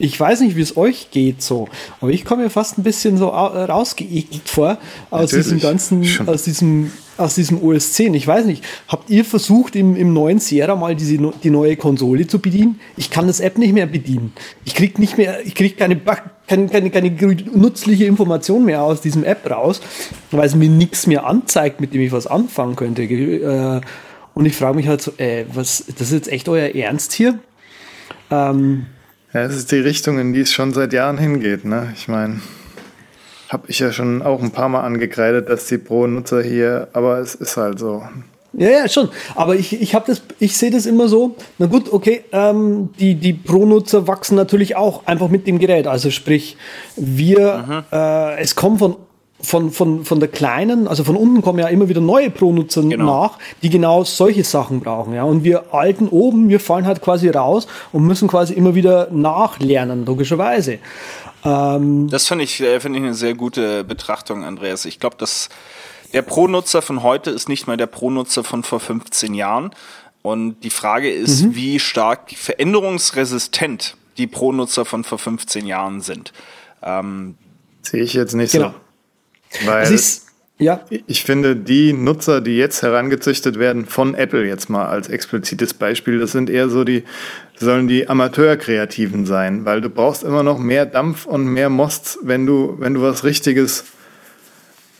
ich 0.00 0.18
weiß 0.18 0.40
nicht, 0.40 0.56
wie 0.56 0.62
es 0.62 0.78
euch 0.78 1.10
geht 1.10 1.42
so, 1.42 1.68
aber 2.00 2.10
ich 2.10 2.24
komme 2.24 2.44
mir 2.44 2.50
fast 2.50 2.78
ein 2.78 2.82
bisschen 2.82 3.18
so 3.18 3.28
rausgeekelt 3.28 4.48
vor 4.48 4.78
aus 5.10 5.32
Natürlich. 5.32 5.44
diesem 5.44 5.60
ganzen, 5.60 6.04
Schon. 6.04 6.28
aus 6.28 6.42
diesem 6.42 6.90
aus 7.18 7.34
diesem 7.34 7.62
OS 7.62 7.92
10. 7.92 8.14
Ich 8.14 8.26
weiß 8.26 8.46
nicht, 8.46 8.64
habt 8.88 9.10
ihr 9.10 9.26
versucht, 9.26 9.76
im, 9.76 9.94
im 9.94 10.14
neuen 10.14 10.38
Sierra 10.38 10.74
mal 10.74 10.96
diese, 10.96 11.18
die 11.44 11.50
neue 11.50 11.76
Konsole 11.76 12.26
zu 12.26 12.38
bedienen? 12.38 12.80
Ich 12.96 13.10
kann 13.10 13.26
das 13.26 13.40
App 13.40 13.58
nicht 13.58 13.74
mehr 13.74 13.84
bedienen. 13.84 14.32
Ich 14.64 14.74
krieg 14.74 14.98
nicht 14.98 15.18
mehr, 15.18 15.44
ich 15.44 15.54
krieg 15.54 15.76
keine, 15.76 16.00
keine, 16.46 16.68
keine, 16.68 16.90
keine 16.90 17.10
nützliche 17.10 18.06
Information 18.06 18.64
mehr 18.64 18.82
aus 18.82 19.02
diesem 19.02 19.22
App 19.22 19.50
raus, 19.50 19.82
weil 20.30 20.46
es 20.46 20.54
mir 20.54 20.70
nichts 20.70 21.06
mehr 21.06 21.26
anzeigt, 21.26 21.82
mit 21.82 21.92
dem 21.92 22.00
ich 22.00 22.10
was 22.10 22.26
anfangen 22.26 22.74
könnte. 22.74 23.02
Äh, 23.02 23.82
und 24.32 24.46
ich 24.46 24.56
frage 24.56 24.76
mich 24.76 24.88
halt 24.88 25.02
so, 25.02 25.12
äh, 25.18 25.44
was, 25.52 25.84
das 25.88 26.08
ist 26.08 26.12
jetzt 26.12 26.32
echt 26.32 26.48
euer 26.48 26.74
Ernst 26.74 27.12
hier? 27.12 27.38
Ähm, 28.30 28.86
ja, 29.32 29.42
es 29.42 29.56
ist 29.56 29.72
die 29.72 29.76
Richtung, 29.76 30.18
in 30.18 30.32
die 30.32 30.40
es 30.40 30.52
schon 30.52 30.72
seit 30.72 30.92
Jahren 30.92 31.18
hingeht. 31.18 31.64
Ne? 31.64 31.92
Ich 31.94 32.08
meine, 32.08 32.40
habe 33.48 33.64
ich 33.68 33.78
ja 33.78 33.92
schon 33.92 34.22
auch 34.22 34.42
ein 34.42 34.52
paar 34.52 34.68
Mal 34.68 34.82
angekreidet, 34.82 35.48
dass 35.48 35.66
die 35.66 35.78
Pro-Nutzer 35.78 36.42
hier, 36.42 36.88
aber 36.92 37.18
es 37.18 37.34
ist 37.34 37.56
halt 37.56 37.78
so. 37.78 38.02
Ja, 38.52 38.68
ja, 38.68 38.88
schon. 38.88 39.08
Aber 39.36 39.54
ich, 39.54 39.80
ich 39.80 39.94
habe 39.94 40.06
das, 40.08 40.22
ich 40.40 40.56
sehe 40.56 40.70
das 40.70 40.86
immer 40.86 41.08
so. 41.08 41.36
Na 41.58 41.66
gut, 41.66 41.92
okay, 41.92 42.24
ähm, 42.32 42.90
die, 42.98 43.14
die 43.14 43.32
Pro-Nutzer 43.32 44.08
wachsen 44.08 44.34
natürlich 44.34 44.74
auch 44.74 45.06
einfach 45.06 45.28
mit 45.28 45.46
dem 45.46 45.58
Gerät. 45.58 45.86
Also 45.86 46.10
sprich, 46.10 46.56
wir, 46.96 47.84
äh, 47.92 48.40
es 48.40 48.56
kommen 48.56 48.78
von 48.78 48.96
von, 49.42 49.70
von, 49.70 50.04
von 50.04 50.20
der 50.20 50.28
kleinen, 50.28 50.88
also 50.88 51.04
von 51.04 51.16
unten 51.16 51.42
kommen 51.42 51.58
ja 51.58 51.68
immer 51.68 51.88
wieder 51.88 52.00
neue 52.00 52.30
Pro-Nutzer 52.30 52.82
genau. 52.82 53.04
nach, 53.04 53.38
die 53.62 53.70
genau 53.70 54.04
solche 54.04 54.44
Sachen 54.44 54.80
brauchen. 54.80 55.14
Ja. 55.14 55.24
Und 55.24 55.44
wir 55.44 55.74
alten 55.74 56.08
oben, 56.08 56.48
wir 56.48 56.60
fallen 56.60 56.86
halt 56.86 57.00
quasi 57.00 57.28
raus 57.28 57.66
und 57.92 58.04
müssen 58.04 58.28
quasi 58.28 58.54
immer 58.54 58.74
wieder 58.74 59.08
nachlernen, 59.10 60.04
logischerweise. 60.06 60.78
Ähm, 61.44 62.08
das 62.08 62.28
finde 62.28 62.44
ich, 62.44 62.60
äh, 62.60 62.80
finde 62.80 62.98
ich 62.98 63.04
eine 63.04 63.14
sehr 63.14 63.34
gute 63.34 63.84
Betrachtung, 63.84 64.44
Andreas. 64.44 64.84
Ich 64.84 65.00
glaube, 65.00 65.16
dass 65.18 65.48
der 66.12 66.22
Pro-Nutzer 66.22 66.82
von 66.82 67.02
heute 67.02 67.30
ist 67.30 67.48
nicht 67.48 67.66
mehr 67.66 67.76
der 67.76 67.86
Pro-Nutzer 67.86 68.44
von 68.44 68.62
vor 68.62 68.80
15 68.80 69.34
Jahren. 69.34 69.70
Und 70.22 70.60
die 70.64 70.70
Frage 70.70 71.10
ist, 71.10 71.42
mhm. 71.42 71.54
wie 71.54 71.78
stark 71.78 72.32
veränderungsresistent 72.32 73.96
die 74.18 74.26
Pro-Nutzer 74.26 74.84
von 74.84 75.04
vor 75.04 75.18
15 75.18 75.66
Jahren 75.66 76.00
sind. 76.00 76.32
Ähm, 76.82 77.36
Sehe 77.82 78.02
ich 78.02 78.12
jetzt 78.12 78.34
nicht 78.34 78.52
genau. 78.52 78.68
so. 78.68 78.74
Weil 79.64 79.92
ist, 79.92 80.26
ja. 80.58 80.80
ich 81.06 81.24
finde, 81.24 81.56
die 81.56 81.92
Nutzer, 81.92 82.40
die 82.40 82.56
jetzt 82.56 82.82
herangezüchtet 82.82 83.58
werden 83.58 83.86
von 83.86 84.14
Apple 84.14 84.46
jetzt 84.46 84.68
mal 84.68 84.86
als 84.86 85.08
explizites 85.08 85.74
Beispiel, 85.74 86.18
das 86.18 86.32
sind 86.32 86.50
eher 86.50 86.68
so 86.68 86.84
die 86.84 87.04
sollen 87.60 87.88
die 87.88 88.08
Amateurkreativen 88.08 89.26
sein, 89.26 89.64
weil 89.64 89.80
du 89.80 89.90
brauchst 89.90 90.22
immer 90.22 90.42
noch 90.42 90.58
mehr 90.58 90.86
Dampf 90.86 91.26
und 91.26 91.44
mehr 91.44 91.68
Most, 91.68 92.18
wenn 92.22 92.46
du, 92.46 92.76
wenn 92.78 92.94
du 92.94 93.02
was 93.02 93.22
Richtiges 93.22 93.84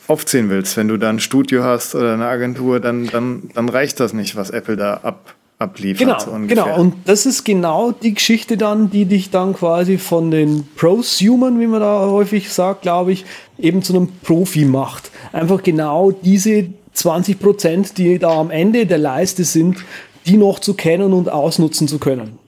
aufziehen 0.08 0.50
willst. 0.50 0.76
Wenn 0.76 0.88
du 0.88 0.98
da 0.98 1.08
ein 1.08 1.20
Studio 1.20 1.64
hast 1.64 1.94
oder 1.94 2.12
eine 2.14 2.26
Agentur, 2.26 2.80
dann, 2.80 3.06
dann, 3.06 3.50
dann 3.54 3.68
reicht 3.68 3.98
das 4.00 4.12
nicht, 4.12 4.36
was 4.36 4.50
Apple 4.50 4.76
da 4.76 4.94
ab, 5.02 5.34
abliefert. 5.58 6.00
Genau, 6.00 6.18
so 6.18 6.46
genau. 6.46 6.78
Und 6.78 6.94
das 7.06 7.26
ist 7.26 7.44
genau 7.44 7.92
die 7.92 8.14
Geschichte 8.14 8.56
dann, 8.56 8.90
die 8.90 9.06
dich 9.06 9.30
dann 9.30 9.54
quasi 9.54 9.98
von 9.98 10.30
den 10.30 10.66
Prosumern, 10.76 11.60
wie 11.60 11.66
man 11.66 11.80
da 11.80 12.00
häufig 12.00 12.52
sagt, 12.52 12.82
glaube 12.82 13.12
ich, 13.12 13.24
eben 13.62 13.82
zu 13.82 13.94
einem 13.94 14.08
Profi 14.22 14.64
macht. 14.64 15.10
Einfach 15.32 15.62
genau 15.62 16.10
diese 16.10 16.66
20 16.92 17.38
Prozent, 17.38 17.98
die 17.98 18.18
da 18.18 18.38
am 18.38 18.50
Ende 18.50 18.86
der 18.86 18.98
Leiste 18.98 19.44
sind, 19.44 19.78
die 20.26 20.36
noch 20.36 20.58
zu 20.58 20.74
kennen 20.74 21.12
und 21.12 21.30
ausnutzen 21.30 21.88
zu 21.88 21.98
können 21.98 22.38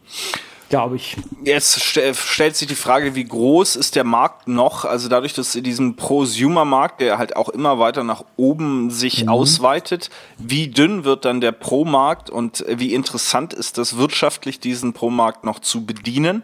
glaube 0.72 0.96
ich. 0.96 1.18
Jetzt 1.44 1.72
st 1.74 2.00
stellt 2.14 2.56
sich 2.56 2.66
die 2.66 2.74
Frage, 2.74 3.14
wie 3.14 3.24
groß 3.24 3.76
ist 3.76 3.94
der 3.94 4.04
Markt 4.04 4.48
noch? 4.48 4.86
Also 4.86 5.10
dadurch, 5.10 5.34
dass 5.34 5.54
in 5.54 5.64
diesem 5.64 5.96
Prosumer-Markt, 5.96 7.02
der 7.02 7.18
halt 7.18 7.36
auch 7.36 7.50
immer 7.50 7.78
weiter 7.78 8.04
nach 8.04 8.24
oben 8.38 8.90
sich 8.90 9.24
mhm. 9.24 9.28
ausweitet, 9.28 10.08
wie 10.38 10.68
dünn 10.68 11.04
wird 11.04 11.26
dann 11.26 11.42
der 11.42 11.52
Pro-Markt 11.52 12.30
und 12.30 12.64
wie 12.66 12.94
interessant 12.94 13.52
ist 13.52 13.76
das 13.76 13.98
wirtschaftlich, 13.98 14.60
diesen 14.60 14.94
Pro-Markt 14.94 15.44
noch 15.44 15.58
zu 15.58 15.84
bedienen? 15.84 16.42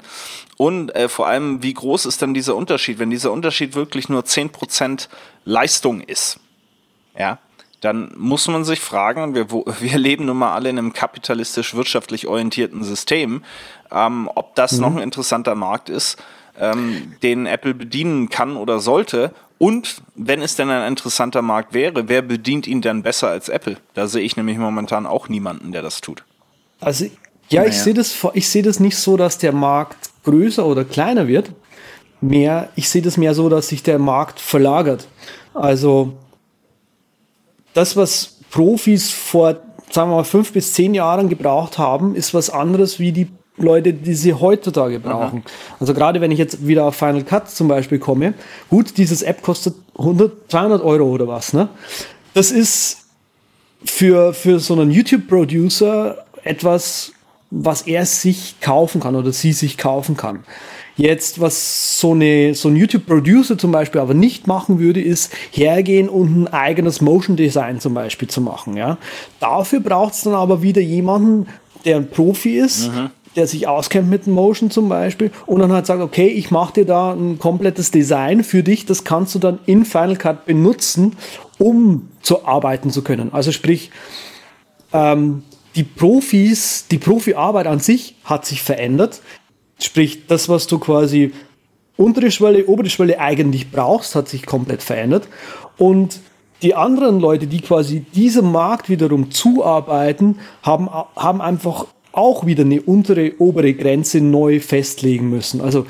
Und 0.58 0.94
äh, 0.94 1.08
vor 1.08 1.26
allem, 1.26 1.62
wie 1.62 1.72
groß 1.72 2.04
ist 2.04 2.20
dann 2.20 2.34
dieser 2.34 2.54
Unterschied, 2.54 2.98
wenn 2.98 3.08
dieser 3.08 3.32
Unterschied 3.32 3.74
wirklich 3.74 4.10
nur 4.10 4.26
zehn 4.26 4.50
Prozent 4.50 5.08
Leistung 5.46 6.02
ist? 6.02 6.38
Ja, 7.18 7.38
dann 7.80 8.12
muss 8.16 8.48
man 8.48 8.64
sich 8.64 8.80
fragen, 8.80 9.34
wir, 9.34 9.50
wir 9.80 9.98
leben 9.98 10.26
nun 10.26 10.38
mal 10.38 10.54
alle 10.54 10.70
in 10.70 10.78
einem 10.78 10.92
kapitalistisch-wirtschaftlich 10.92 12.26
orientierten 12.26 12.84
System, 12.84 13.42
ähm, 13.90 14.28
ob 14.34 14.54
das 14.54 14.72
mhm. 14.72 14.80
noch 14.80 14.96
ein 14.96 15.02
interessanter 15.02 15.54
Markt 15.54 15.88
ist, 15.88 16.16
ähm, 16.58 17.14
den 17.22 17.46
Apple 17.46 17.74
bedienen 17.74 18.28
kann 18.28 18.56
oder 18.56 18.80
sollte. 18.80 19.32
Und 19.58 20.02
wenn 20.14 20.40
es 20.40 20.54
denn 20.56 20.70
ein 20.70 20.86
interessanter 20.86 21.42
Markt 21.42 21.72
wäre, 21.72 22.08
wer 22.08 22.22
bedient 22.22 22.66
ihn 22.66 22.80
denn 22.80 23.02
besser 23.02 23.28
als 23.28 23.48
Apple? 23.48 23.76
Da 23.94 24.06
sehe 24.06 24.22
ich 24.22 24.36
nämlich 24.36 24.58
momentan 24.58 25.06
auch 25.06 25.28
niemanden, 25.28 25.72
der 25.72 25.82
das 25.82 26.00
tut. 26.00 26.24
Also 26.80 27.06
ja, 27.48 27.60
naja. 27.62 27.70
ich 27.70 27.78
sehe 27.80 27.94
das, 27.94 28.16
ich 28.34 28.48
sehe 28.48 28.62
das 28.62 28.78
nicht 28.78 28.96
so, 28.96 29.16
dass 29.16 29.38
der 29.38 29.52
Markt 29.52 30.10
größer 30.24 30.64
oder 30.64 30.84
kleiner 30.84 31.26
wird. 31.26 31.50
Mehr, 32.20 32.68
ich 32.76 32.88
sehe 32.88 33.02
das 33.02 33.16
mehr 33.16 33.34
so, 33.34 33.48
dass 33.48 33.68
sich 33.68 33.82
der 33.82 33.98
Markt 33.98 34.38
verlagert. 34.40 35.08
Also 35.54 36.14
das, 37.78 37.96
was 37.96 38.38
Profis 38.50 39.10
vor, 39.10 39.56
sagen 39.90 40.10
wir 40.10 40.16
mal, 40.16 40.24
fünf 40.24 40.52
bis 40.52 40.72
zehn 40.72 40.94
Jahren 40.94 41.28
gebraucht 41.28 41.78
haben, 41.78 42.16
ist 42.16 42.34
was 42.34 42.50
anderes 42.50 42.98
wie 42.98 43.12
die 43.12 43.28
Leute, 43.56 43.92
die 43.92 44.14
sie 44.14 44.34
heutzutage 44.34 44.98
brauchen. 44.98 45.42
Aha. 45.44 45.76
Also 45.78 45.94
gerade 45.94 46.20
wenn 46.20 46.32
ich 46.32 46.38
jetzt 46.38 46.66
wieder 46.66 46.86
auf 46.86 46.96
Final 46.96 47.22
Cut 47.22 47.48
zum 47.48 47.68
Beispiel 47.68 48.00
komme, 48.00 48.34
gut, 48.68 48.96
dieses 48.96 49.22
App 49.22 49.42
kostet 49.42 49.74
100, 49.96 50.50
200 50.50 50.82
Euro 50.82 51.04
oder 51.04 51.28
was, 51.28 51.52
ne? 51.52 51.68
Das 52.34 52.50
ist 52.50 53.06
für, 53.84 54.34
für 54.34 54.58
so 54.58 54.74
einen 54.74 54.90
YouTube-Producer 54.90 56.24
etwas, 56.42 57.12
was 57.50 57.82
er 57.82 58.06
sich 58.06 58.60
kaufen 58.60 59.00
kann 59.00 59.14
oder 59.14 59.32
sie 59.32 59.52
sich 59.52 59.78
kaufen 59.78 60.16
kann. 60.16 60.44
Jetzt, 60.98 61.40
was 61.40 62.00
so, 62.00 62.10
eine, 62.10 62.54
so 62.54 62.68
ein 62.68 62.74
YouTube-Producer 62.74 63.56
zum 63.56 63.70
Beispiel 63.70 64.00
aber 64.00 64.14
nicht 64.14 64.48
machen 64.48 64.80
würde, 64.80 65.00
ist 65.00 65.32
hergehen 65.52 66.08
und 66.08 66.42
ein 66.42 66.48
eigenes 66.48 67.00
Motion 67.00 67.36
Design 67.36 67.78
zum 67.78 67.94
Beispiel 67.94 68.28
zu 68.28 68.40
machen. 68.40 68.76
Ja? 68.76 68.98
Dafür 69.38 69.78
braucht 69.78 70.14
es 70.14 70.22
dann 70.22 70.34
aber 70.34 70.60
wieder 70.60 70.82
jemanden, 70.82 71.46
der 71.84 71.96
ein 71.98 72.10
Profi 72.10 72.58
ist, 72.58 72.88
mhm. 72.88 73.10
der 73.36 73.46
sich 73.46 73.68
auskennt 73.68 74.10
mit 74.10 74.26
Motion 74.26 74.72
zum 74.72 74.88
Beispiel 74.88 75.30
und 75.46 75.60
dann 75.60 75.70
halt 75.70 75.86
sagt, 75.86 76.02
okay, 76.02 76.26
ich 76.26 76.50
mache 76.50 76.74
dir 76.74 76.84
da 76.84 77.12
ein 77.12 77.38
komplettes 77.38 77.92
Design 77.92 78.42
für 78.42 78.64
dich, 78.64 78.84
das 78.84 79.04
kannst 79.04 79.36
du 79.36 79.38
dann 79.38 79.60
in 79.66 79.84
Final 79.84 80.16
Cut 80.16 80.46
benutzen, 80.46 81.16
um 81.58 82.08
zu 82.22 82.44
arbeiten 82.44 82.90
zu 82.90 83.02
können. 83.02 83.32
Also 83.32 83.52
sprich, 83.52 83.92
ähm, 84.92 85.44
die 85.76 85.84
Profis, 85.84 86.86
die 86.90 86.98
Profi-Arbeit 86.98 87.68
an 87.68 87.78
sich 87.78 88.16
hat 88.24 88.46
sich 88.46 88.64
verändert. 88.64 89.20
Sprich, 89.80 90.26
das, 90.26 90.48
was 90.48 90.66
du 90.66 90.78
quasi 90.78 91.32
untere 91.96 92.30
Schwelle, 92.30 92.66
obere 92.66 92.90
Schwelle 92.90 93.20
eigentlich 93.20 93.70
brauchst, 93.70 94.14
hat 94.14 94.28
sich 94.28 94.46
komplett 94.46 94.82
verändert. 94.82 95.28
Und 95.76 96.20
die 96.62 96.74
anderen 96.74 97.20
Leute, 97.20 97.46
die 97.46 97.60
quasi 97.60 98.00
diesem 98.00 98.50
Markt 98.50 98.88
wiederum 98.88 99.30
zuarbeiten, 99.30 100.38
haben, 100.62 100.88
haben 100.88 101.40
einfach 101.40 101.86
auch 102.12 102.46
wieder 102.46 102.64
eine 102.64 102.80
untere, 102.82 103.34
obere 103.38 103.74
Grenze 103.74 104.20
neu 104.20 104.58
festlegen 104.58 105.30
müssen. 105.30 105.60
Also 105.60 105.86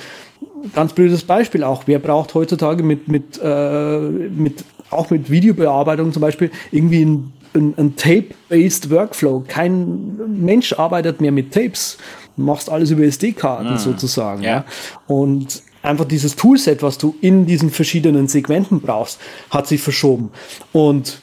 ganz 0.75 0.93
blödes 0.93 1.25
Beispiel 1.25 1.65
auch. 1.65 1.85
Wer 1.87 1.99
braucht 1.99 2.35
heutzutage 2.35 2.83
mit, 2.83 3.09
mit, 3.09 3.41
äh, 3.43 3.99
mit 3.99 4.65
auch 4.91 5.11
mit 5.11 5.31
Videobearbeitung 5.31 6.13
zum 6.13 6.21
Beispiel 6.21 6.51
irgendwie 6.71 7.05
ein, 7.05 7.33
ein, 7.55 7.75
ein 7.77 7.97
Tape-based 7.97 8.91
Workflow? 8.91 9.45
Kein 9.49 10.19
Mensch 10.43 10.75
arbeitet 10.75 11.21
mehr 11.21 11.33
mit 11.33 11.53
Tapes 11.53 11.97
machst 12.39 12.71
alles 12.71 12.91
über 12.91 13.03
SD-Karten 13.03 13.73
mhm. 13.73 13.79
sozusagen. 13.79 14.43
Ja. 14.43 14.51
ja. 14.51 14.65
Und 15.07 15.63
einfach 15.83 16.05
dieses 16.05 16.37
Toolset, 16.37 16.83
was 16.83 16.99
du 16.99 17.17
in 17.21 17.47
diesen 17.47 17.71
verschiedenen 17.71 18.29
Segmenten 18.29 18.81
brauchst, 18.81 19.21
hat 19.51 19.67
sich 19.67 19.81
verschoben. 19.81 20.31
Und 20.73 21.23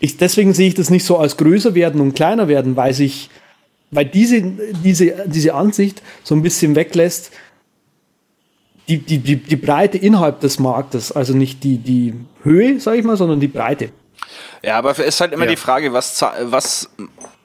ich, 0.00 0.16
deswegen 0.16 0.52
sehe 0.54 0.68
ich 0.68 0.74
das 0.74 0.90
nicht 0.90 1.04
so 1.04 1.16
als 1.18 1.36
größer 1.36 1.74
werden 1.74 2.00
und 2.00 2.14
kleiner 2.14 2.48
werden, 2.48 2.76
weil 2.76 2.92
sich, 2.92 3.30
weil 3.90 4.06
diese, 4.06 4.42
diese, 4.84 5.24
diese 5.26 5.54
Ansicht 5.54 6.02
so 6.22 6.34
ein 6.34 6.42
bisschen 6.42 6.74
weglässt, 6.74 7.30
die, 8.88 8.98
die, 8.98 9.18
die, 9.18 9.36
die 9.36 9.56
Breite 9.56 9.96
innerhalb 9.96 10.40
des 10.40 10.58
Marktes, 10.58 11.10
also 11.10 11.34
nicht 11.34 11.64
die, 11.64 11.78
die 11.78 12.14
Höhe, 12.42 12.80
sage 12.80 12.98
ich 12.98 13.04
mal, 13.04 13.16
sondern 13.16 13.40
die 13.40 13.48
Breite. 13.48 13.90
Ja, 14.62 14.76
aber 14.76 14.90
es 14.90 14.98
ist 14.98 15.20
halt 15.20 15.32
immer 15.32 15.44
ja. 15.44 15.50
die 15.50 15.56
Frage, 15.56 15.92
was, 15.92 16.22
was 16.42 16.90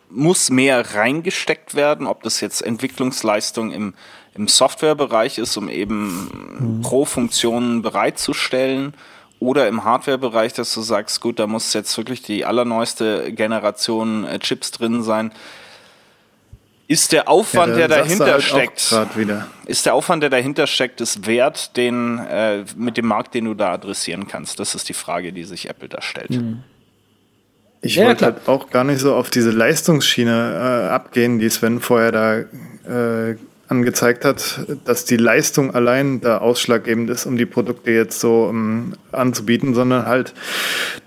muss 0.10 0.50
mehr 0.50 0.96
reingesteckt 0.96 1.76
werden, 1.76 2.08
ob 2.08 2.24
das 2.24 2.42
jetzt 2.42 2.62
Entwicklungsleistung 2.62 3.72
im, 3.72 3.94
im 4.36 4.48
Softwarebereich 4.48 5.38
ist, 5.38 5.56
um 5.58 5.70
eben 5.70 6.78
mhm. 6.78 6.82
Pro-Funktionen 6.82 7.82
bereitzustellen 7.82 8.94
oder 9.40 9.68
im 9.68 9.84
Hardwarebereich, 9.84 10.54
dass 10.54 10.74
du 10.74 10.82
sagst, 10.82 11.22
gut, 11.22 11.40
da 11.40 11.48
muss 11.48 11.74
jetzt 11.74 11.96
wirklich 11.98 12.22
die 12.22 12.46
allerneueste 12.46 13.32
Generation 13.34 14.26
äh, 14.26 14.40
Chips 14.40 14.72
drin 14.72 15.02
sein. 15.02 15.32
Ist 16.88 17.12
der 17.12 17.30
Aufwand, 17.30 17.74
ja, 17.74 17.88
der 17.88 18.00
dahinter 18.00 18.32
halt 18.34 18.44
steckt, 18.44 18.92
ist 19.68 19.86
der 19.86 19.94
Aufwand, 19.94 20.24
der 20.24 20.32
dahinter 20.32 20.66
steckt, 20.66 21.02
es 21.02 21.28
wert, 21.28 21.78
den 21.78 22.18
äh, 22.18 22.66
mit 22.76 22.98
dem 22.98 23.06
Markt, 23.06 23.36
den 23.36 23.46
du 23.46 23.54
da 23.54 23.74
adressieren 23.74 24.28
kannst? 24.28 24.60
Das 24.60 24.74
ist 24.74 24.90
die 24.90 24.96
Frage, 24.96 25.32
die 25.32 25.44
sich 25.44 25.70
Apple 25.70 25.88
da 25.88 26.02
stellt. 26.02 26.32
Mhm. 26.32 26.64
Ich 27.82 27.96
ja, 27.96 28.06
wollte 28.06 28.26
halt 28.26 28.48
auch 28.48 28.70
gar 28.70 28.84
nicht 28.84 29.00
so 29.00 29.14
auf 29.16 29.30
diese 29.30 29.52
Leistungsschiene 29.52 30.32
äh, 30.32 30.90
abgehen, 30.90 31.40
die 31.40 31.50
Sven 31.50 31.80
vorher 31.80 32.12
da 32.12 32.40
äh, 32.40 33.36
angezeigt 33.70 34.26
hat, 34.26 34.66
dass 34.86 35.06
die 35.06 35.16
Leistung 35.16 35.74
allein 35.76 36.22
da 36.22 36.40
ausschlaggebend 36.40 37.10
ist, 37.10 37.28
um 37.28 37.38
die 37.38 37.46
Produkte 37.46 37.92
jetzt 37.92 38.20
so 38.20 38.46
um, 38.46 38.58
ähm, 38.58 38.94
anzubieten, 39.12 39.76
sondern 39.76 40.08
halt, 40.08 40.34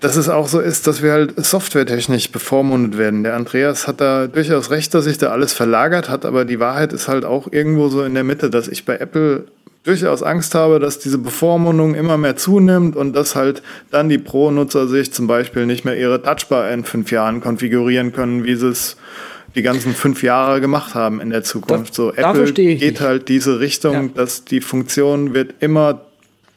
dass 0.00 0.16
es 0.16 0.28
auch 0.28 0.46
so 0.46 0.60
ist, 0.60 0.86
dass 0.86 1.02
wir 1.02 1.12
halt 1.12 1.44
softwaretechnisch 1.44 2.30
bevormundet 2.30 2.96
werden. 2.98 3.24
Der 3.24 3.34
Andreas 3.34 3.88
hat 3.88 4.00
da 4.00 4.28
durchaus 4.28 4.70
recht, 4.70 4.94
dass 4.94 5.04
sich 5.04 5.18
da 5.18 5.30
alles 5.30 5.52
verlagert 5.52 6.08
hat, 6.08 6.24
aber 6.24 6.44
die 6.44 6.60
Wahrheit 6.60 6.92
ist 6.92 7.08
halt 7.08 7.24
auch 7.24 7.48
irgendwo 7.50 7.88
so 7.88 8.04
in 8.04 8.14
der 8.14 8.24
Mitte, 8.24 8.48
dass 8.48 8.68
ich 8.68 8.84
bei 8.84 8.96
Apple 8.96 9.44
durchaus 9.84 10.22
Angst 10.22 10.54
habe, 10.54 10.78
dass 10.78 10.98
diese 10.98 11.18
Bevormundung 11.18 11.94
immer 11.94 12.16
mehr 12.16 12.36
zunimmt 12.36 12.94
und 12.94 13.14
dass 13.14 13.34
halt 13.34 13.62
dann 13.90 14.08
die 14.08 14.18
Pro-Nutzer 14.18 14.86
sich 14.86 15.12
zum 15.12 15.26
Beispiel 15.26 15.66
nicht 15.66 15.84
mehr 15.84 15.96
ihre 15.96 16.22
Touchbar 16.22 16.70
in 16.70 16.84
fünf 16.84 17.10
Jahren 17.10 17.40
konfigurieren 17.40 18.12
können, 18.12 18.44
wie 18.44 18.54
sie 18.54 18.68
es 18.68 18.96
die 19.54 19.62
ganzen 19.62 19.94
fünf 19.94 20.22
Jahre 20.22 20.60
gemacht 20.60 20.94
haben 20.94 21.20
in 21.20 21.30
der 21.30 21.42
Zukunft. 21.42 21.94
so 21.94 22.12
Apple 22.12 22.52
geht 22.52 22.80
nicht. 22.80 23.00
halt 23.00 23.28
diese 23.28 23.60
Richtung, 23.60 23.94
ja. 23.94 24.08
dass 24.14 24.44
die 24.44 24.60
Funktion 24.60 25.34
wird 25.34 25.54
immer 25.60 26.02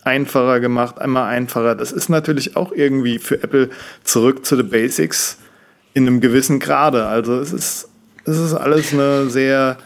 einfacher 0.04 0.60
gemacht, 0.60 0.96
immer 1.04 1.26
einfacher. 1.26 1.76
Das 1.76 1.92
ist 1.92 2.10
natürlich 2.10 2.56
auch 2.56 2.72
irgendwie 2.72 3.20
für 3.20 3.44
Apple 3.44 3.70
zurück 4.04 4.46
zu 4.46 4.56
den 4.56 4.70
Basics 4.70 5.38
in 5.94 6.08
einem 6.08 6.22
gewissen 6.22 6.60
Grade. 6.60 7.08
Also 7.08 7.40
es 7.40 7.52
ist, 7.52 7.90
es 8.24 8.38
ist 8.38 8.54
alles 8.54 8.94
eine 8.94 9.30
sehr 9.30 9.78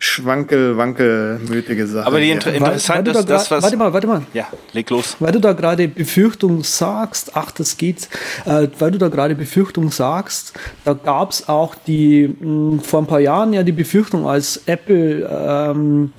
schwankel, 0.00 0.78
wankelmütige 0.78 1.86
Sache. 1.86 2.06
Aber 2.06 2.20
die 2.20 2.30
inter 2.30 2.52
interessant 2.52 3.06
ist, 3.06 3.16
da 3.16 3.22
das, 3.22 3.50
was... 3.50 3.62
Warte 3.62 3.76
mal, 3.76 3.92
warte 3.92 4.06
mal. 4.06 4.22
Ja, 4.32 4.48
leg 4.72 4.88
los. 4.88 5.16
Weil 5.20 5.32
du 5.32 5.40
da 5.40 5.52
gerade 5.52 5.88
Befürchtung 5.88 6.64
sagst, 6.64 7.32
ach, 7.34 7.50
das 7.50 7.76
geht, 7.76 8.08
äh, 8.46 8.68
weil 8.78 8.90
du 8.92 8.98
da 8.98 9.08
gerade 9.08 9.34
Befürchtung 9.34 9.90
sagst, 9.90 10.54
da 10.84 10.94
gab 10.94 11.32
es 11.32 11.48
auch 11.50 11.74
die, 11.74 12.28
mh, 12.28 12.72
hm, 12.72 12.80
vor 12.80 13.02
ein 13.02 13.06
paar 13.06 13.20
Jahren 13.20 13.52
ja 13.52 13.62
die 13.62 13.72
Befürchtung, 13.72 14.26
als 14.26 14.62
Apple 14.66 15.28
ähm, 15.30 16.12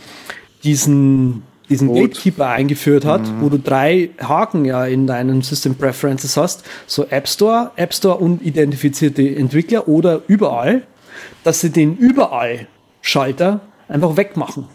diesen 0.63 1.43
diesen 1.69 1.87
Rot. 1.87 2.11
Gatekeeper 2.11 2.49
eingeführt 2.49 3.05
hat, 3.05 3.21
mhm. 3.21 3.41
wo 3.41 3.49
du 3.49 3.57
drei 3.57 4.09
Haken 4.19 4.65
ja 4.65 4.85
in 4.85 5.07
deinen 5.07 5.41
System 5.41 5.75
Preferences 5.75 6.35
hast, 6.35 6.65
so 6.85 7.07
App 7.09 7.29
Store, 7.29 7.71
App 7.77 7.93
Store 7.93 8.17
und 8.17 8.45
identifizierte 8.45 9.23
Entwickler 9.23 9.87
oder 9.87 10.21
überall, 10.27 10.83
dass 11.45 11.61
sie 11.61 11.69
den 11.69 11.95
überall 11.95 12.67
Schalter 13.01 13.61
einfach 13.91 14.17
wegmachen. 14.17 14.65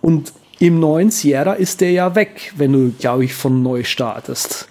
Und 0.00 0.32
im 0.58 0.78
neuen 0.78 1.10
Sierra 1.10 1.54
ist 1.54 1.80
der 1.80 1.90
ja 1.90 2.14
weg, 2.14 2.52
wenn 2.56 2.72
du, 2.72 2.92
glaube 2.98 3.24
ich, 3.24 3.34
von 3.34 3.62
neu 3.62 3.82
startest. 3.84 4.68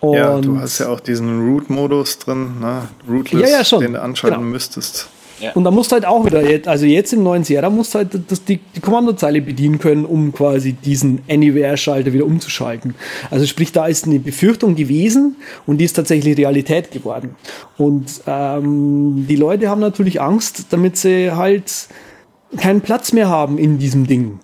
Und 0.00 0.14
ja, 0.14 0.40
du 0.40 0.60
hast 0.60 0.78
ja 0.78 0.88
auch 0.88 1.00
diesen 1.00 1.50
Root-Modus 1.50 2.20
drin, 2.20 2.60
ne? 2.60 2.82
Rootless, 3.08 3.50
ja, 3.50 3.62
ja, 3.62 3.78
den 3.80 3.94
du 3.94 4.02
anschalten 4.02 4.38
genau. 4.38 4.52
müsstest. 4.52 5.08
Ja. 5.40 5.52
Und 5.52 5.64
da 5.64 5.70
musst 5.70 5.90
du 5.90 5.94
halt 5.94 6.04
auch 6.04 6.24
wieder, 6.26 6.42
also 6.68 6.84
jetzt 6.84 7.12
im 7.12 7.22
neuen 7.22 7.44
Sierra 7.44 7.70
musst 7.70 7.94
du 7.94 7.98
halt 7.98 8.10
das, 8.28 8.44
die, 8.44 8.58
die 8.74 8.80
Kommandozeile 8.80 9.40
bedienen 9.40 9.78
können, 9.78 10.04
um 10.04 10.32
quasi 10.32 10.72
diesen 10.72 11.20
Anywhere-Schalter 11.28 12.12
wieder 12.12 12.26
umzuschalten. 12.26 12.94
Also 13.30 13.46
sprich, 13.46 13.70
da 13.70 13.86
ist 13.86 14.06
eine 14.06 14.18
Befürchtung 14.18 14.74
gewesen 14.74 15.36
und 15.66 15.78
die 15.78 15.84
ist 15.84 15.94
tatsächlich 15.94 16.36
Realität 16.36 16.90
geworden. 16.90 17.36
Und 17.76 18.20
ähm, 18.26 19.26
die 19.28 19.36
Leute 19.36 19.68
haben 19.68 19.80
natürlich 19.80 20.20
Angst, 20.20 20.66
damit 20.70 20.96
sie 20.96 21.30
halt 21.30 21.88
keinen 22.56 22.80
Platz 22.80 23.12
mehr 23.12 23.28
haben 23.28 23.58
in 23.58 23.78
diesem 23.78 24.06
Ding. 24.06 24.40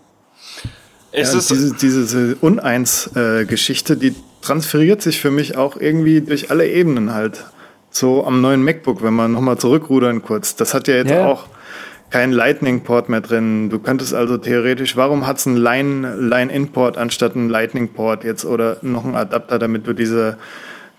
Es 1.13 1.33
ja, 1.33 1.39
ist 1.39 1.51
diese, 1.51 1.75
diese 1.75 2.37
Uneins-Geschichte, 2.41 3.93
äh, 3.93 3.97
die 3.97 4.15
transferiert 4.43 5.01
sich 5.01 5.21
für 5.21 5.31
mich 5.31 5.57
auch 5.57 5.77
irgendwie 5.77 6.21
durch 6.21 6.51
alle 6.51 6.69
Ebenen 6.69 7.15
halt. 7.15 7.45
So 7.91 8.27
am 8.27 8.41
neuen 8.41 8.63
MacBook, 8.63 9.03
wenn 9.03 9.15
man 9.15 9.33
nochmal 9.33 9.57
zurückrudern 9.57 10.23
kurz. 10.23 10.57
Das 10.57 10.75
hat 10.75 10.89
ja 10.89 10.97
jetzt 10.97 11.13
ja. 11.13 11.27
auch 11.27 11.47
keinen 12.11 12.33
Lightning-Port 12.33 13.09
mehr 13.09 13.21
drin. 13.21 13.71
Du 13.71 13.79
könntest 13.79 14.13
also 14.15 14.37
theoretisch, 14.37 14.97
warum 14.97 15.27
hat 15.27 15.39
es 15.39 15.47
einen 15.47 15.57
Line-In-Port 15.57 16.99
anstatt 16.99 17.37
einen 17.37 17.49
Lightning-Port 17.49 18.25
jetzt 18.25 18.45
oder 18.45 18.79
noch 18.83 19.05
einen 19.05 19.15
Adapter, 19.15 19.59
damit 19.59 19.87
du 19.87 19.93
diese 19.93 20.37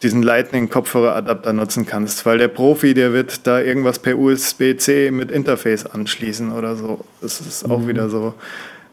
diesen 0.04 0.24
Lightning-Kopfhörer-Adapter 0.24 1.54
nutzen 1.54 1.86
kannst, 1.86 2.26
weil 2.26 2.38
der 2.38 2.48
Profi, 2.48 2.94
der 2.94 3.14
wird 3.14 3.48
da 3.48 3.60
irgendwas 3.60 4.00
per 4.00 4.18
USB-C 4.18 5.12
mit 5.12 5.32
Interface 5.32 5.86
anschließen 5.86 6.52
oder 6.52 6.76
so. 6.76 7.06
Das 7.22 7.42
ist 7.42 7.70
auch 7.70 7.80
mhm. 7.80 7.88
wieder 7.88 8.10
so 8.10 8.34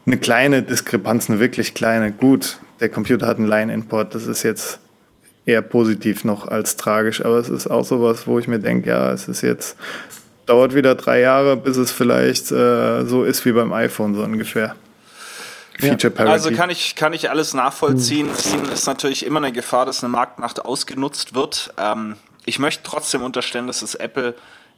eine 0.05 0.17
kleine 0.17 0.63
Diskrepanz, 0.63 1.29
eine 1.29 1.39
wirklich 1.39 1.73
kleine. 1.73 2.11
Gut, 2.11 2.57
der 2.79 2.89
Computer 2.89 3.27
hat 3.27 3.37
einen 3.37 3.47
Line-Import, 3.47 4.15
das 4.15 4.27
ist 4.27 4.43
jetzt 4.43 4.79
eher 5.45 5.61
positiv 5.61 6.23
noch 6.23 6.47
als 6.47 6.77
tragisch, 6.77 7.23
aber 7.23 7.37
es 7.37 7.49
ist 7.49 7.67
auch 7.67 7.83
sowas, 7.83 8.27
wo 8.27 8.39
ich 8.39 8.47
mir 8.47 8.59
denke, 8.59 8.89
ja, 8.89 9.11
es 9.11 9.27
ist 9.27 9.41
jetzt, 9.41 9.75
dauert 10.45 10.75
wieder 10.75 10.95
drei 10.95 11.19
Jahre, 11.19 11.57
bis 11.57 11.77
es 11.77 11.91
vielleicht 11.91 12.51
äh, 12.51 13.05
so 13.05 13.23
ist 13.23 13.45
wie 13.45 13.51
beim 13.51 13.73
iPhone 13.73 14.15
so 14.15 14.23
ungefähr. 14.23 14.75
Feature 15.79 16.11
Parity. 16.11 16.31
Also 16.31 16.51
kann 16.51 16.69
ich, 16.69 16.95
kann 16.95 17.13
ich 17.13 17.29
alles 17.29 17.53
nachvollziehen. 17.53 18.29
Es 18.29 18.53
mhm. 18.53 18.71
ist 18.71 18.85
natürlich 18.85 19.25
immer 19.25 19.39
eine 19.39 19.51
Gefahr, 19.51 19.85
dass 19.85 20.03
eine 20.03 20.11
Marktmacht 20.11 20.63
ausgenutzt 20.63 21.33
wird. 21.33 21.73
Ähm, 21.77 22.15
ich 22.45 22.59
möchte 22.59 22.83
trotzdem 22.83 23.23
unterstellen, 23.23 23.67
dass 23.67 23.81
es 23.81 23.95
Apple 23.95 24.35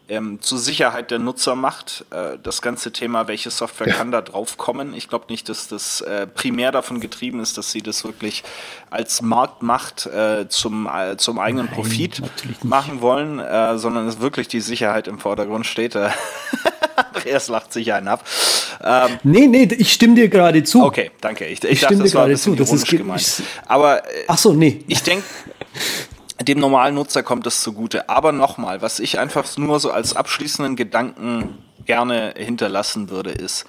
ähm, 0.08 0.42
zur 0.42 0.58
Sicherheit 0.58 1.12
der 1.12 1.20
Nutzer 1.20 1.56
macht. 1.56 2.06
Äh, 2.12 2.38
das 2.42 2.62
ganze 2.62 2.92
Thema, 2.92 3.28
welche 3.28 3.50
Software 3.50 3.88
ja. 3.88 3.96
kann 3.96 4.12
da 4.12 4.22
drauf 4.22 4.58
kommen. 4.58 4.94
Ich 4.94 5.10
glaube 5.10 5.26
nicht, 5.30 5.50
dass 5.50 5.68
das 5.68 6.02
äh, 6.02 6.28
primär 6.28 6.72
davon 6.72 7.00
getrieben 7.00 7.40
ist, 7.40 7.58
dass 7.58 7.72
sie 7.72 7.82
das 7.82 8.04
wirklich 8.04 8.44
als 8.90 9.22
Marktmacht 9.22 10.06
äh, 10.06 10.48
zum, 10.48 10.88
äh, 10.88 11.18
zum 11.18 11.40
eigenen 11.40 11.66
Nein, 11.66 11.76
Profit 11.76 12.22
machen 12.64 13.02
wollen, 13.02 13.40
äh, 13.40 13.78
sondern 13.78 14.08
es 14.08 14.20
wirklich 14.20 14.48
die 14.48 14.62
Sicherheit 14.62 15.08
im 15.08 15.20
Vordergrund 15.20 15.66
steht. 15.66 15.98
Andreas 17.26 17.48
lacht 17.48 17.74
sich 17.74 17.94
einen 17.94 18.08
ab. 18.08 18.26
Ähm, 18.84 19.20
nee, 19.24 19.48
nee, 19.48 19.68
ich 19.78 19.94
stimme 19.94 20.16
dir 20.16 20.30
gerade 20.30 20.64
zu. 20.64 20.84
Okay, 20.84 21.12
danke. 21.22 21.46
Ich, 21.46 21.64
ich, 21.64 21.72
ich 21.72 21.82
dachte, 21.82 21.98
das 21.98 22.14
war 22.14 22.26
ein 22.26 22.32
bisschen 22.32 22.58
zu. 22.58 22.64
Das 22.64 22.72
ist 22.72 22.88
gemeint. 22.88 23.22
Ich, 23.22 23.44
Aber 23.68 24.06
äh, 24.06 24.26
ach 24.28 24.38
so, 24.38 24.54
nee. 24.54 24.84
Ich 24.88 25.04
denke, 25.04 25.26
dem 26.42 26.60
normalen 26.60 26.96
Nutzer 26.96 27.24
kommt 27.24 27.48
es 27.48 27.62
zugute. 27.62 28.10
Aber 28.10 28.32
nochmal, 28.32 28.82
was 28.82 29.00
ich 29.00 29.20
einfach 29.20 29.46
nur 29.58 29.80
so 29.80 29.92
als 29.92 30.16
abschließenden 30.16 30.76
Gedanken 30.76 31.58
gerne 31.86 32.34
hinterlassen 32.38 33.10
würde, 33.10 33.32
ist, 33.32 33.66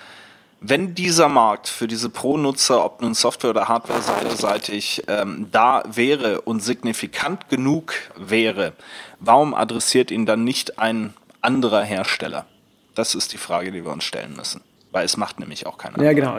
wenn 0.60 0.94
dieser 0.94 1.28
Markt 1.28 1.68
für 1.68 1.86
diese 1.86 2.08
Pro-Nutzer, 2.08 2.84
ob 2.84 3.02
nun 3.02 3.14
Software- 3.14 3.50
oder 3.50 3.68
Hardware-seitig, 3.68 5.04
ähm, 5.06 5.48
da 5.52 5.82
wäre 5.86 6.40
und 6.40 6.60
signifikant 6.60 7.48
genug 7.50 7.94
wäre, 8.16 8.72
warum 9.20 9.54
adressiert 9.54 10.10
ihn 10.10 10.24
dann 10.24 10.44
nicht 10.44 10.78
ein 10.78 11.12
anderer 11.42 11.82
Hersteller? 11.82 12.46
Das 12.96 13.14
ist 13.14 13.32
die 13.32 13.38
Frage, 13.38 13.70
die 13.70 13.84
wir 13.84 13.92
uns 13.92 14.02
stellen 14.02 14.34
müssen. 14.34 14.62
Weil 14.90 15.04
es 15.04 15.16
macht 15.16 15.38
nämlich 15.38 15.66
auch 15.66 15.78
keiner. 15.78 16.02
Ja, 16.02 16.12
genau. 16.12 16.38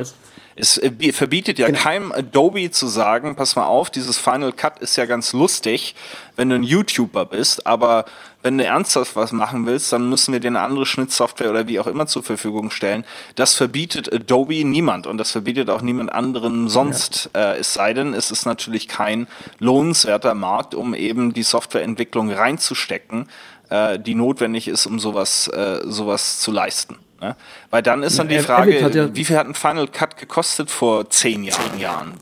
Es 0.59 0.79
äh, 0.79 1.11
verbietet 1.13 1.59
ja 1.59 1.67
genau. 1.67 1.79
keinem 1.79 2.11
Adobe 2.11 2.71
zu 2.71 2.87
sagen, 2.87 3.35
pass 3.35 3.55
mal 3.55 3.67
auf, 3.67 3.91
dieses 3.91 4.17
Final 4.17 4.51
Cut 4.51 4.79
ist 4.79 4.95
ja 4.95 5.05
ganz 5.05 5.31
lustig, 5.31 5.93
wenn 6.35 6.49
du 6.49 6.55
ein 6.55 6.63
YouTuber 6.63 7.25
bist, 7.25 7.67
aber 7.67 8.05
wenn 8.41 8.57
du 8.57 8.63
ernsthaft 8.63 9.15
was 9.15 9.31
machen 9.31 9.67
willst, 9.67 9.93
dann 9.93 10.09
müssen 10.09 10.33
wir 10.33 10.39
dir 10.39 10.47
eine 10.47 10.61
andere 10.61 10.87
Schnittsoftware 10.87 11.51
oder 11.51 11.67
wie 11.67 11.79
auch 11.79 11.85
immer 11.85 12.07
zur 12.07 12.23
Verfügung 12.23 12.71
stellen. 12.71 13.05
Das 13.35 13.53
verbietet 13.53 14.11
Adobe 14.11 14.63
niemand 14.63 15.05
und 15.05 15.19
das 15.19 15.31
verbietet 15.31 15.69
auch 15.69 15.81
niemand 15.81 16.11
anderen 16.11 16.69
sonst. 16.69 17.29
Ja. 17.35 17.51
Äh, 17.53 17.57
es 17.57 17.75
sei 17.75 17.93
denn, 17.93 18.15
es 18.15 18.31
ist 18.31 18.45
natürlich 18.45 18.87
kein 18.87 19.27
lohnenswerter 19.59 20.33
Markt, 20.33 20.73
um 20.73 20.95
eben 20.95 21.33
die 21.33 21.43
Softwareentwicklung 21.43 22.31
reinzustecken, 22.31 23.27
äh, 23.69 23.99
die 23.99 24.15
notwendig 24.15 24.67
ist, 24.67 24.85
um 24.85 24.99
sowas, 24.99 25.47
äh, 25.47 25.79
sowas 25.85 26.39
zu 26.39 26.51
leisten. 26.51 26.97
Ne? 27.21 27.35
Weil 27.69 27.81
dann 27.81 28.03
ist 28.03 28.19
dann 28.19 28.27
die 28.27 28.39
Frage, 28.39 28.79
ja 28.79 29.15
wie 29.15 29.25
viel 29.25 29.37
hat 29.37 29.47
ein 29.47 29.55
Final 29.55 29.87
Cut 29.87 30.17
gekostet 30.17 30.69
vor 30.69 31.09
zehn 31.09 31.43
Jahren? 31.43 32.13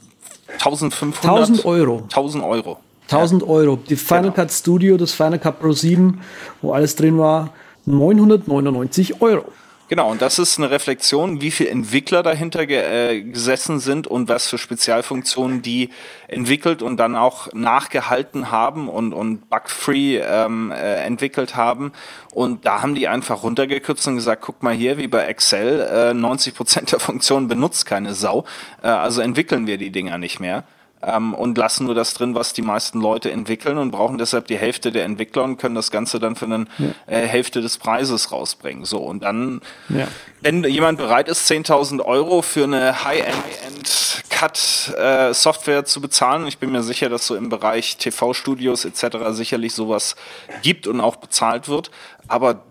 1500? 0.54 1.24
1000 1.24 1.66
Euro. 1.66 2.04
1000 2.04 2.44
Euro. 2.44 2.80
1000 3.04 3.42
ja. 3.42 3.48
Euro. 3.48 3.76
Die 3.90 3.96
Final 3.96 4.24
genau. 4.24 4.36
Cut 4.36 4.52
Studio, 4.52 4.98
das 4.98 5.12
Final 5.12 5.40
Cut 5.40 5.60
Pro 5.60 5.72
7, 5.72 6.22
wo 6.62 6.74
alles 6.74 6.96
drin 6.96 7.18
war, 7.18 7.52
999 7.86 9.22
Euro. 9.22 9.46
Genau, 9.88 10.10
und 10.10 10.20
das 10.20 10.40
ist 10.40 10.58
eine 10.58 10.72
Reflexion, 10.72 11.42
wie 11.42 11.52
viele 11.52 11.70
Entwickler 11.70 12.24
dahinter 12.24 12.66
ge 12.66 12.80
äh, 12.80 13.22
gesessen 13.22 13.80
sind 13.80 14.08
und 14.08 14.28
was 14.28 14.48
für 14.48 14.58
Spezialfunktionen 14.58 15.62
die 15.62 15.90
entwickelt 16.28 16.82
und 16.82 16.98
dann 16.98 17.16
auch 17.16 17.54
nachgehalten 17.54 18.50
haben 18.50 18.90
und, 18.90 19.14
und 19.14 19.48
bug-free 19.48 20.18
ähm, 20.18 20.72
äh, 20.72 21.04
entwickelt 21.04 21.56
haben. 21.56 21.92
Und 22.34 22.66
da 22.66 22.82
haben 22.82 22.96
die 22.96 23.08
einfach 23.08 23.44
runtergekürzt 23.44 24.08
und 24.08 24.16
gesagt, 24.16 24.42
guck 24.42 24.64
mal 24.64 24.74
hier, 24.74 24.98
wie 24.98 25.08
bei 25.08 25.26
Excel, 25.26 25.82
äh, 25.82 26.14
90 26.16 26.56
Prozent 26.56 26.92
der 26.92 27.00
Funktionen 27.00 27.48
benutzt 27.48 27.86
keine 27.86 28.16
Sau, 28.16 28.44
äh, 28.82 28.88
also 28.88 29.22
entwickeln 29.22 29.68
wir 29.68 29.78
die 29.78 29.92
Dinger 29.92 30.18
nicht 30.18 30.40
mehr 30.40 30.64
ähm, 31.06 31.34
und 31.34 31.58
lassen 31.58 31.86
nur 31.86 31.96
das 31.96 32.14
drin, 32.14 32.36
was 32.36 32.52
die 32.54 32.62
meisten 32.62 33.00
Leute 33.00 33.32
entwickeln 33.32 33.78
und 33.78 33.92
brauchen 33.92 34.18
deshalb 34.18 34.48
die 34.48 34.58
Hälfte 34.58 34.92
der 34.92 35.06
Entwickler 35.06 35.44
und 35.44 35.56
können 35.58 35.76
das 35.76 35.92
Ganze 35.92 36.20
dann 36.20 36.36
für 36.36 36.46
eine 36.46 36.66
ja. 36.78 36.88
äh, 37.08 37.28
Hälfte 37.28 37.62
des 37.62 37.78
Preises 37.78 38.32
rausbringen. 38.32 38.86
So 38.86 39.00
und 39.00 39.24
dann, 39.24 39.62
ja. 39.90 40.08
wenn 40.42 40.64
jemand 40.64 40.98
bereit 40.98 41.30
ist, 41.30 41.48
10.000 41.50 42.04
Euro 42.04 42.42
für 42.42 42.64
eine 42.64 43.04
High-End-Cut-Software 43.04 45.80
äh, 45.80 45.86
zu 45.86 46.02
bezahlen, 46.02 46.48
ich 46.48 46.58
bin 46.58 46.72
mir 46.72 46.82
sicher, 46.84 47.10
dass 47.10 47.28
so 47.28 47.36
im 47.36 47.50
Bereich 47.50 47.98
TV-Studios 47.98 48.86
etc. 48.86 49.18
sicherlich 49.32 49.74
sowas 49.74 50.16
gibt 50.64 50.88
und 50.88 51.02
auch 51.02 51.18
bezahlt 51.18 51.68
wird, 51.68 51.92
aber 52.28 52.64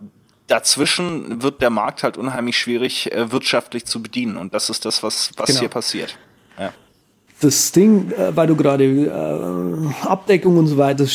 dazwischen 0.47 1.43
wird 1.43 1.63
der 1.63 1.71
Markt 1.71 2.03
halt 2.03 2.17
unheimlich 2.17 2.59
schwierig 2.59 3.13
äh, 3.13 3.33
wirtschaftlich 3.33 3.87
zu 3.87 4.03
bedienen 4.03 4.37
und 4.37 4.55
das 4.55 4.71
ist 4.71 4.85
das, 4.85 5.03
was, 5.03 5.31
was 5.37 5.47
genau. 5.47 5.61
hier 5.61 5.69
passiert. 5.69 6.19
Das 7.41 7.73
Ding, 7.73 8.11
äh, 8.13 8.35
weil 8.35 8.47
du 8.47 8.57
gerade 8.57 8.85
äh, 8.85 10.07
Abdeckung 10.07 10.57
und 10.57 10.67
so 10.67 10.77
weiter 10.77 11.07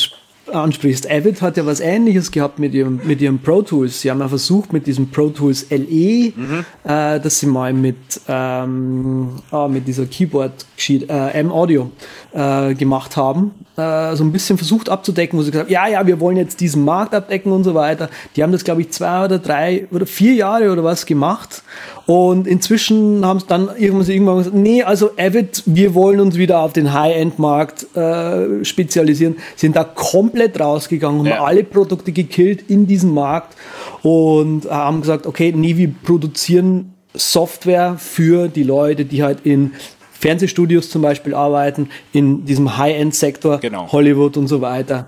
ansprichst. 0.54 1.10
Avid 1.10 1.42
hat 1.42 1.58
ja 1.58 1.66
was 1.66 1.80
ähnliches 1.80 2.32
gehabt 2.32 2.60
mit 2.60 2.74
ihrem, 2.74 3.00
mit 3.04 3.22
ihrem 3.22 3.40
Pro 3.40 3.62
Tools. 3.62 4.02
Sie 4.02 4.10
haben 4.10 4.20
ja 4.20 4.28
versucht 4.28 4.74
mit 4.74 4.88
diesem 4.88 5.10
Pro 5.10 5.30
Tools 5.30 5.68
LE, 5.70 6.34
mhm. 6.36 6.66
äh, 6.84 7.20
dass 7.20 7.40
sie 7.40 7.48
mal 7.48 7.74
mit, 7.74 7.98
ähm, 8.28 9.30
ah, 9.52 9.68
mit 9.68 9.88
dieser 9.88 10.06
Keyboard 10.06 10.66
äh, 10.90 11.40
M-Audio 11.40 11.92
äh, 12.34 12.74
gemacht 12.74 13.18
haben. 13.18 13.52
Äh, 13.78 14.16
so 14.16 14.24
ein 14.24 14.32
bisschen 14.32 14.58
versucht 14.58 14.90
abzudecken, 14.90 15.38
wo 15.40 15.44
sie 15.44 15.52
gesagt 15.52 15.70
haben, 15.70 15.74
ja, 15.74 15.88
ja, 15.88 16.06
wir 16.06 16.20
wollen 16.20 16.38
jetzt 16.38 16.60
diesen 16.60 16.84
Markt 16.84 17.14
abdecken 17.16 17.52
und 17.52 17.64
so 17.64 17.76
weiter. 17.76 18.10
Die 18.36 18.44
haben 18.44 18.52
das, 18.52 18.64
glaube 18.64 18.82
ich, 18.82 18.92
zwei 18.92 19.26
oder 19.26 19.40
drei 19.40 19.88
oder 19.92 20.06
vier 20.06 20.34
Jahre 20.34 20.72
oder 20.72 20.84
was 20.84 21.06
gemacht. 21.06 21.64
Und 22.06 22.48
inzwischen 22.48 23.24
haben 23.24 23.40
sie 23.40 23.46
dann 23.46 23.70
irgendwann, 23.78 24.10
irgendwann 24.10 24.38
gesagt, 24.40 24.56
nee, 24.56 24.82
also 24.82 25.12
Avid, 25.18 25.62
wir 25.68 25.94
wollen 25.94 26.20
uns 26.20 26.38
wieder 26.38 26.60
auf 26.60 26.74
den 26.74 26.92
High-End-Markt 26.92 27.96
äh, 27.96 28.66
spezialisieren, 28.66 29.38
sind 29.56 29.76
da 29.76 29.84
komplett 29.84 30.39
rausgegangen, 30.48 31.26
ja. 31.26 31.38
haben 31.38 31.46
alle 31.46 31.64
Produkte 31.64 32.12
gekillt 32.12 32.70
in 32.70 32.88
diesem 32.88 33.14
Markt 33.14 33.56
und 34.02 34.66
äh, 34.66 34.70
haben 34.70 35.02
gesagt, 35.02 35.26
okay, 35.26 35.54
nee, 35.56 35.78
wir 35.78 35.94
produzieren 36.04 36.94
Software 37.14 37.96
für 37.98 38.48
die 38.48 38.64
Leute, 38.64 39.06
die 39.06 39.24
halt 39.24 39.40
in 39.44 39.74
Fernsehstudios 40.20 40.90
zum 40.90 41.02
Beispiel 41.02 41.34
arbeiten, 41.34 41.90
in 42.12 42.46
diesem 42.46 42.78
High-End-Sektor, 42.78 43.60
genau. 43.60 43.90
Hollywood 43.92 44.36
und 44.36 44.48
so 44.48 44.62
weiter. 44.62 45.08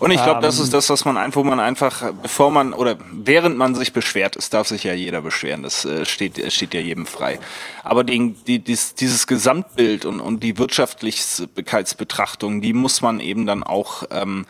Und 0.00 0.10
ich 0.10 0.22
glaube, 0.22 0.38
ähm, 0.38 0.42
das 0.42 0.58
ist 0.58 0.74
das, 0.74 0.90
was 0.90 1.04
man 1.04 1.16
einfach, 1.16 1.40
wo 1.40 1.44
man 1.44 1.60
einfach, 1.60 2.12
bevor 2.22 2.50
man 2.50 2.72
oder 2.72 2.96
während 3.12 3.56
man 3.56 3.76
sich 3.76 3.92
beschwert, 3.92 4.34
es 4.36 4.50
darf 4.50 4.66
sich 4.66 4.82
ja 4.84 4.92
jeder 4.92 5.22
beschweren, 5.22 5.62
das 5.62 5.84
äh, 5.84 6.04
steht, 6.04 6.52
steht 6.52 6.74
ja 6.74 6.80
jedem 6.80 7.06
frei. 7.06 7.38
Aber 7.84 8.02
die, 8.02 8.34
die, 8.46 8.58
dies, 8.58 8.94
dieses 8.94 9.28
Gesamtbild 9.28 10.04
und, 10.04 10.20
und 10.20 10.42
die 10.42 10.58
Wirtschaftlichkeitsbetrachtung, 10.58 12.60
die 12.60 12.72
muss 12.72 13.02
man 13.02 13.20
eben 13.20 13.46
dann 13.46 13.62
auch 13.62 14.02
ähm, 14.10 14.46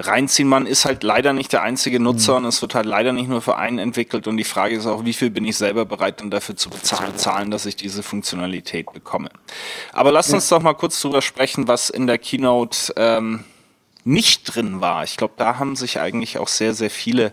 reinziehen. 0.00 0.48
Man 0.48 0.66
ist 0.66 0.84
halt 0.84 1.02
leider 1.02 1.32
nicht 1.32 1.52
der 1.52 1.62
einzige 1.62 2.00
Nutzer 2.00 2.32
mhm. 2.32 2.44
und 2.44 2.48
es 2.48 2.62
wird 2.62 2.74
halt 2.74 2.86
leider 2.86 3.12
nicht 3.12 3.28
nur 3.28 3.42
für 3.42 3.56
einen 3.56 3.78
entwickelt. 3.78 4.26
Und 4.26 4.36
die 4.36 4.44
Frage 4.44 4.76
ist 4.76 4.86
auch, 4.86 5.04
wie 5.04 5.12
viel 5.12 5.30
bin 5.30 5.44
ich 5.44 5.56
selber 5.56 5.84
bereit, 5.84 6.20
dann 6.20 6.30
dafür 6.30 6.56
zu 6.56 6.70
bezahlen, 6.70 7.50
dass 7.50 7.66
ich 7.66 7.76
diese 7.76 8.02
Funktionalität 8.02 8.92
bekomme. 8.92 9.30
Aber 9.92 10.12
lasst 10.12 10.32
uns 10.32 10.48
doch 10.48 10.62
mal 10.62 10.74
kurz 10.74 11.00
drüber 11.00 11.22
sprechen, 11.22 11.68
was 11.68 11.90
in 11.90 12.06
der 12.06 12.18
Keynote 12.18 12.92
ähm, 12.96 13.44
nicht 14.04 14.54
drin 14.54 14.80
war. 14.80 15.04
Ich 15.04 15.16
glaube, 15.16 15.34
da 15.36 15.58
haben 15.58 15.76
sich 15.76 16.00
eigentlich 16.00 16.38
auch 16.38 16.48
sehr, 16.48 16.74
sehr 16.74 16.90
viele 16.90 17.32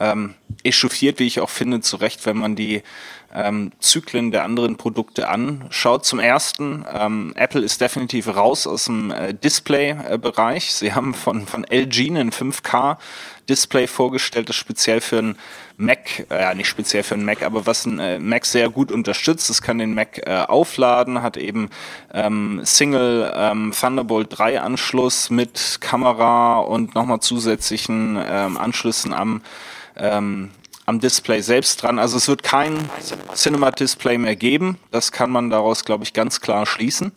ähm, 0.00 0.34
echauffiert, 0.62 1.18
wie 1.18 1.26
ich 1.26 1.40
auch 1.40 1.50
finde, 1.50 1.80
zu 1.80 1.96
Recht, 1.96 2.26
wenn 2.26 2.36
man 2.36 2.56
die 2.56 2.82
ähm, 3.34 3.72
Zyklen 3.80 4.30
der 4.30 4.44
anderen 4.44 4.76
Produkte 4.76 5.28
anschaut. 5.28 6.04
Zum 6.04 6.20
ersten, 6.20 6.84
ähm, 6.92 7.32
Apple 7.34 7.62
ist 7.62 7.80
definitiv 7.80 8.28
raus 8.28 8.66
aus 8.66 8.84
dem 8.84 9.10
äh, 9.10 9.34
Display-Bereich. 9.34 10.72
Sie 10.72 10.94
haben 10.94 11.14
von, 11.14 11.46
von 11.46 11.64
LG 11.64 12.10
einen 12.10 12.30
5K-Display 12.30 13.88
vorgestellt, 13.88 14.48
das 14.48 14.56
speziell 14.56 15.00
für 15.00 15.18
einen 15.18 15.38
Mac, 15.76 16.26
äh, 16.30 16.54
nicht 16.54 16.68
speziell 16.68 17.02
für 17.02 17.14
einen 17.14 17.24
Mac, 17.24 17.42
aber 17.42 17.66
was 17.66 17.86
ein 17.86 17.98
äh, 17.98 18.20
Mac 18.20 18.46
sehr 18.46 18.70
gut 18.70 18.92
unterstützt. 18.92 19.50
Es 19.50 19.60
kann 19.60 19.78
den 19.78 19.94
Mac 19.94 20.18
äh, 20.24 20.44
aufladen, 20.46 21.22
hat 21.22 21.36
eben 21.36 21.70
ähm, 22.12 22.60
Single 22.64 23.32
ähm, 23.34 23.72
Thunderbolt 23.78 24.28
3 24.30 24.60
Anschluss 24.60 25.30
mit 25.30 25.78
Kamera 25.80 26.58
und 26.60 26.94
nochmal 26.94 27.20
zusätzlichen 27.20 28.16
ähm, 28.24 28.56
Anschlüssen 28.56 29.12
am 29.12 29.42
ähm, 29.96 30.50
am 30.86 31.00
Display 31.00 31.40
selbst 31.40 31.82
dran. 31.82 31.98
Also 31.98 32.16
es 32.16 32.28
wird 32.28 32.42
kein 32.42 32.88
Cinema 33.34 33.70
Display 33.70 34.18
mehr 34.18 34.36
geben. 34.36 34.78
Das 34.90 35.12
kann 35.12 35.30
man 35.30 35.50
daraus, 35.50 35.84
glaube 35.84 36.04
ich, 36.04 36.12
ganz 36.12 36.40
klar 36.40 36.66
schließen. 36.66 37.12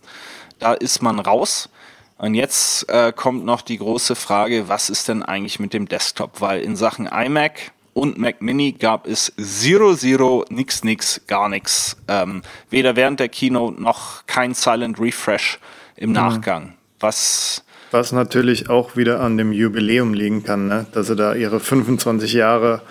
Da 0.59 0.73
ist 0.73 1.01
man 1.01 1.19
raus. 1.19 1.69
Und 2.17 2.33
jetzt 2.33 2.89
äh, 2.89 3.11
kommt 3.15 3.45
noch 3.45 3.61
die 3.61 3.77
große 3.77 4.15
Frage, 4.15 4.69
was 4.69 4.89
ist 4.89 5.07
denn 5.07 5.21
eigentlich 5.21 5.59
mit 5.59 5.73
dem 5.73 5.87
Desktop? 5.87 6.41
Weil 6.41 6.61
in 6.61 6.75
Sachen 6.75 7.05
iMac 7.05 7.71
und 7.93 8.17
Mac 8.17 8.41
Mini 8.41 8.71
gab 8.71 9.07
es 9.07 9.33
Zero 9.37 9.95
Zero, 9.95 10.45
nix, 10.49 10.83
nix, 10.83 11.21
gar 11.27 11.49
nichts. 11.49 11.97
Ähm, 12.07 12.41
weder 12.69 12.95
während 12.95 13.19
der 13.19 13.29
Keynote 13.29 13.81
noch 13.81 14.25
kein 14.25 14.53
Silent 14.53 14.99
Refresh 14.99 15.59
im 15.95 16.09
mhm. 16.09 16.15
Nachgang. 16.15 16.73
Was 16.99 17.63
was 17.91 18.11
natürlich 18.11 18.69
auch 18.69 18.97
wieder 18.97 19.21
an 19.21 19.37
dem 19.37 19.53
Jubiläum 19.53 20.13
liegen 20.13 20.43
kann, 20.43 20.67
ne? 20.67 20.85
dass 20.91 21.07
sie 21.07 21.15
da 21.15 21.35
ihre 21.35 21.61
25 21.61 22.33
Jahre 22.33 22.81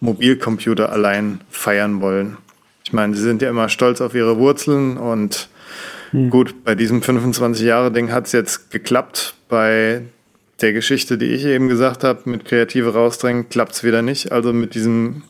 Mobilcomputer 0.00 0.90
allein 0.92 1.40
feiern 1.50 2.00
wollen. 2.00 2.36
Ich 2.84 2.92
meine, 2.92 3.14
sie 3.14 3.22
sind 3.22 3.42
ja 3.42 3.50
immer 3.50 3.68
stolz 3.68 4.00
auf 4.00 4.14
ihre 4.14 4.38
Wurzeln 4.38 4.96
und 4.96 5.48
hm. 6.10 6.30
gut, 6.30 6.64
bei 6.64 6.74
diesem 6.74 7.00
25-Jahre-Ding 7.00 8.12
hat 8.12 8.26
es 8.26 8.32
jetzt 8.32 8.70
geklappt. 8.70 9.34
Bei 9.48 10.02
der 10.60 10.72
Geschichte, 10.72 11.18
die 11.18 11.26
ich 11.26 11.44
eben 11.44 11.68
gesagt 11.68 12.04
habe, 12.04 12.28
mit 12.30 12.44
Kreative 12.44 12.94
rausdrängen, 12.94 13.48
klappt 13.48 13.72
es 13.72 13.84
wieder 13.84 14.02
nicht. 14.02 14.32
Also 14.32 14.52
mit 14.52 14.74
diesem 14.74 15.22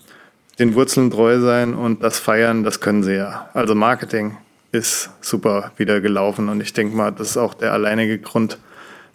den 0.58 0.74
Wurzeln 0.74 1.10
treu 1.10 1.38
sein 1.40 1.74
und 1.74 2.02
das 2.02 2.18
feiern, 2.18 2.64
das 2.64 2.80
können 2.80 3.02
sie 3.02 3.14
ja. 3.14 3.48
Also 3.54 3.74
Marketing 3.74 4.36
ist 4.72 5.10
super 5.20 5.72
wieder 5.76 6.00
gelaufen 6.00 6.48
und 6.48 6.60
ich 6.60 6.72
denke 6.72 6.96
mal, 6.96 7.10
das 7.10 7.30
ist 7.30 7.36
auch 7.36 7.54
der 7.54 7.72
alleinige 7.72 8.18
Grund, 8.18 8.58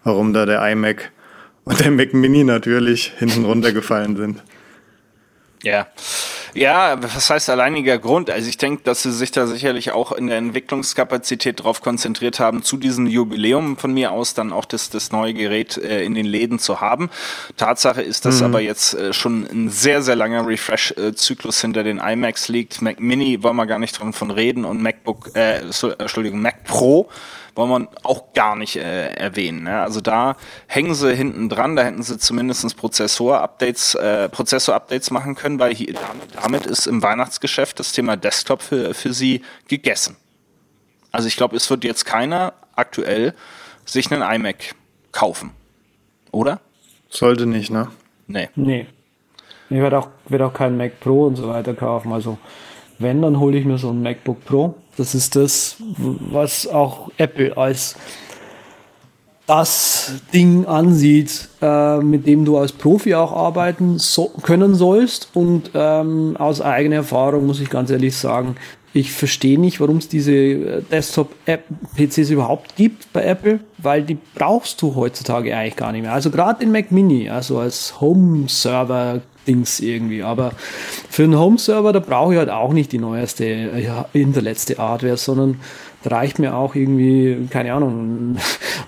warum 0.03 0.33
da 0.33 0.45
der 0.45 0.65
iMac 0.71 1.11
und 1.65 1.79
der 1.79 1.91
Mac 1.91 2.13
Mini 2.13 2.43
natürlich 2.43 3.13
hinten 3.17 3.45
runtergefallen 3.45 4.15
sind. 4.15 4.43
Ja. 5.63 5.87
Ja, 6.53 7.01
was 7.01 7.31
heißt 7.31 7.49
alleiniger 7.49 7.97
Grund? 7.97 8.29
Also 8.29 8.47
ich 8.47 8.57
denke, 8.57 8.83
dass 8.83 9.01
sie 9.01 9.11
sich 9.11 9.31
da 9.31 9.47
sicherlich 9.47 9.91
auch 9.91 10.11
in 10.11 10.27
der 10.27 10.37
Entwicklungskapazität 10.37 11.63
drauf 11.63 11.81
konzentriert 11.81 12.39
haben, 12.39 12.61
zu 12.61 12.77
diesem 12.77 13.07
Jubiläum 13.07 13.77
von 13.77 13.91
mir 13.91 14.11
aus 14.11 14.35
dann 14.35 14.53
auch 14.53 14.65
das, 14.65 14.91
das 14.91 15.11
neue 15.11 15.33
Gerät 15.33 15.77
äh, 15.77 16.03
in 16.03 16.13
den 16.13 16.25
Läden 16.25 16.59
zu 16.59 16.79
haben. 16.79 17.09
Tatsache 17.57 18.03
ist, 18.03 18.25
dass 18.25 18.41
mhm. 18.41 18.45
aber 18.45 18.61
jetzt 18.61 18.93
äh, 18.93 19.13
schon 19.13 19.47
ein 19.47 19.69
sehr, 19.69 20.03
sehr 20.03 20.15
langer 20.15 20.45
Refresh-Zyklus 20.45 21.59
hinter 21.61 21.83
den 21.83 21.97
iMacs 21.97 22.49
liegt. 22.49 22.83
Mac 22.83 22.99
Mini 22.99 23.41
wollen 23.41 23.55
wir 23.55 23.65
gar 23.65 23.79
nicht 23.79 23.99
dran 23.99 24.13
von 24.13 24.29
reden 24.29 24.65
und 24.65 24.81
MacBook, 24.81 25.31
äh, 25.35 25.61
Entschuldigung, 25.97 26.41
Mac 26.41 26.65
Pro 26.65 27.09
wollen 27.55 27.69
wir 27.69 27.89
auch 28.03 28.33
gar 28.33 28.55
nicht 28.55 28.75
äh, 28.75 29.13
erwähnen. 29.13 29.63
Ne? 29.63 29.81
Also 29.81 30.01
da 30.01 30.35
hängen 30.67 30.95
sie 30.95 31.15
hinten 31.15 31.49
dran, 31.49 31.75
da 31.75 31.83
hätten 31.83 32.03
sie 32.03 32.17
zumindest 32.17 32.75
Prozessor-Updates 32.77 33.95
äh, 33.95 34.29
Prozessor 34.29 34.81
machen 35.11 35.35
können, 35.35 35.59
weil 35.59 35.73
hier, 35.73 35.93
damit, 35.93 36.35
damit 36.41 36.65
ist 36.65 36.87
im 36.87 37.01
Weihnachtsgeschäft 37.03 37.79
das 37.79 37.91
Thema 37.91 38.17
Desktop 38.17 38.61
für, 38.61 38.93
für 38.93 39.13
sie 39.13 39.41
gegessen. 39.67 40.15
Also 41.11 41.27
ich 41.27 41.37
glaube, 41.37 41.55
es 41.55 41.69
wird 41.69 41.83
jetzt 41.83 42.05
keiner 42.05 42.53
aktuell 42.75 43.33
sich 43.85 44.11
einen 44.11 44.23
iMac 44.23 44.75
kaufen. 45.11 45.51
Oder? 46.31 46.59
Sollte 47.09 47.45
nicht, 47.45 47.69
ne? 47.69 47.89
Nee. 48.27 48.49
Nee. 48.55 48.87
Ich 49.69 49.79
werde 49.79 49.99
auch, 49.99 50.09
werd 50.27 50.41
auch 50.41 50.53
keinen 50.53 50.77
Mac 50.77 50.99
Pro 50.99 51.25
und 51.25 51.35
so 51.35 51.47
weiter 51.47 51.73
kaufen. 51.73 52.11
Also 52.11 52.37
wenn, 53.03 53.21
dann 53.21 53.39
hole 53.39 53.57
ich 53.57 53.65
mir 53.65 53.77
so 53.77 53.89
ein 53.89 54.01
MacBook 54.01 54.43
Pro. 54.45 54.75
Das 54.97 55.15
ist 55.15 55.35
das, 55.35 55.77
was 55.97 56.67
auch 56.67 57.11
Apple 57.17 57.55
als 57.57 57.95
das 59.47 60.13
Ding 60.33 60.65
ansieht, 60.65 61.49
äh, 61.61 61.97
mit 61.97 62.25
dem 62.27 62.45
du 62.45 62.57
als 62.57 62.71
Profi 62.71 63.13
auch 63.15 63.33
arbeiten 63.33 63.99
so 63.99 64.29
können 64.41 64.73
sollst. 64.73 65.29
Und 65.33 65.71
ähm, 65.73 66.37
aus 66.37 66.61
eigener 66.61 66.97
Erfahrung 66.97 67.45
muss 67.45 67.59
ich 67.59 67.69
ganz 67.69 67.89
ehrlich 67.89 68.15
sagen, 68.15 68.55
ich 68.93 69.11
verstehe 69.11 69.59
nicht, 69.59 69.81
warum 69.81 69.97
es 69.97 70.07
diese 70.07 70.33
äh, 70.33 70.81
Desktop-PCs 70.83 72.29
überhaupt 72.29 72.75
gibt 72.75 73.11
bei 73.11 73.23
Apple, 73.23 73.59
weil 73.79 74.03
die 74.03 74.17
brauchst 74.35 74.81
du 74.81 74.95
heutzutage 74.95 75.55
eigentlich 75.55 75.75
gar 75.75 75.91
nicht 75.91 76.03
mehr. 76.03 76.13
Also 76.13 76.29
gerade 76.29 76.59
den 76.59 76.71
Mac 76.71 76.91
Mini, 76.91 77.29
also 77.29 77.57
als 77.57 77.99
Home-Server 77.99 79.21
Dings 79.47 79.79
irgendwie. 79.79 80.23
Aber 80.23 80.53
für 81.09 81.23
einen 81.23 81.37
Home-Server, 81.37 81.93
da 81.93 81.99
brauche 81.99 82.33
ich 82.33 82.39
halt 82.39 82.49
auch 82.49 82.73
nicht 82.73 82.91
die 82.91 82.99
neueste, 82.99 83.45
ja, 83.45 84.05
hinterletzte 84.13 84.77
Hardware, 84.77 85.17
sondern 85.17 85.59
da 86.03 86.17
reicht 86.17 86.37
mir 86.37 86.53
auch 86.53 86.75
irgendwie, 86.75 87.47
keine 87.49 87.73
Ahnung, 87.73 88.37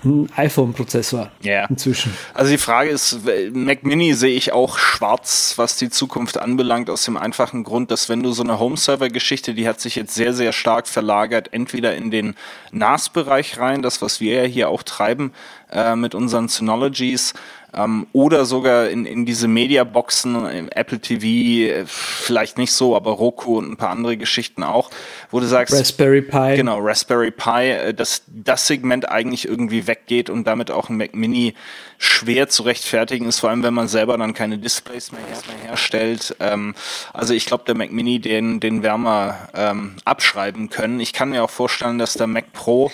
ein 0.04 0.30
iPhone-Prozessor 0.36 1.30
yeah. 1.42 1.66
inzwischen. 1.70 2.12
Also 2.34 2.50
die 2.50 2.58
Frage 2.58 2.90
ist, 2.90 3.20
Mac 3.52 3.84
Mini 3.84 4.12
sehe 4.12 4.36
ich 4.36 4.52
auch 4.52 4.76
schwarz, 4.76 5.54
was 5.56 5.76
die 5.76 5.88
Zukunft 5.88 6.38
anbelangt, 6.38 6.90
aus 6.90 7.06
dem 7.06 7.16
einfachen 7.16 7.64
Grund, 7.64 7.90
dass 7.90 8.10
wenn 8.10 8.22
du 8.22 8.32
so 8.32 8.42
eine 8.42 8.58
Home-Server-Geschichte, 8.58 9.54
die 9.54 9.66
hat 9.66 9.80
sich 9.80 9.96
jetzt 9.96 10.14
sehr, 10.14 10.34
sehr 10.34 10.52
stark 10.52 10.88
verlagert, 10.88 11.52
entweder 11.52 11.96
in 11.96 12.10
den 12.10 12.34
NAS-Bereich 12.72 13.58
rein, 13.58 13.80
das, 13.80 14.02
was 14.02 14.20
wir 14.20 14.42
ja 14.42 14.44
hier 14.46 14.68
auch 14.68 14.82
treiben 14.82 15.32
äh, 15.72 15.96
mit 15.96 16.14
unseren 16.14 16.48
Synologies, 16.48 17.32
ähm, 17.76 18.06
oder 18.12 18.44
sogar 18.44 18.88
in, 18.88 19.04
in 19.04 19.26
diese 19.26 19.48
Mediaboxen, 19.48 20.70
Apple 20.70 20.98
TV, 20.98 21.24
äh, 21.72 21.84
vielleicht 21.86 22.58
nicht 22.58 22.72
so, 22.72 22.96
aber 22.96 23.12
Roku 23.12 23.58
und 23.58 23.70
ein 23.70 23.76
paar 23.76 23.90
andere 23.90 24.16
Geschichten 24.16 24.62
auch, 24.62 24.90
wo 25.30 25.40
du 25.40 25.46
sagst, 25.46 25.74
Raspberry 25.74 26.22
Pi. 26.22 26.56
Genau, 26.56 26.78
Raspberry 26.80 27.30
Pi, 27.30 27.70
äh, 27.70 27.94
dass 27.94 28.22
das 28.26 28.66
Segment 28.66 29.08
eigentlich 29.08 29.46
irgendwie 29.46 29.86
weggeht 29.86 30.30
und 30.30 30.46
damit 30.46 30.70
auch 30.70 30.88
ein 30.88 30.96
Mac 30.96 31.14
Mini 31.14 31.54
schwer 31.98 32.48
zu 32.48 32.62
rechtfertigen 32.62 33.26
ist, 33.26 33.40
vor 33.40 33.50
allem 33.50 33.62
wenn 33.62 33.74
man 33.74 33.88
selber 33.88 34.16
dann 34.18 34.34
keine 34.34 34.58
Displays 34.58 35.12
mehr, 35.12 35.20
mehr 35.20 35.68
herstellt. 35.68 36.36
Ähm, 36.40 36.74
also 37.12 37.34
ich 37.34 37.46
glaube, 37.46 37.64
der 37.66 37.76
Mac 37.76 37.92
Mini, 37.92 38.20
den, 38.20 38.60
den 38.60 38.82
Wärmer 38.82 39.48
ähm, 39.54 39.96
abschreiben 40.04 40.70
können. 40.70 41.00
Ich 41.00 41.12
kann 41.12 41.30
mir 41.30 41.44
auch 41.44 41.50
vorstellen, 41.50 41.98
dass 41.98 42.14
der 42.14 42.26
Mac 42.26 42.52
Pro 42.52 42.90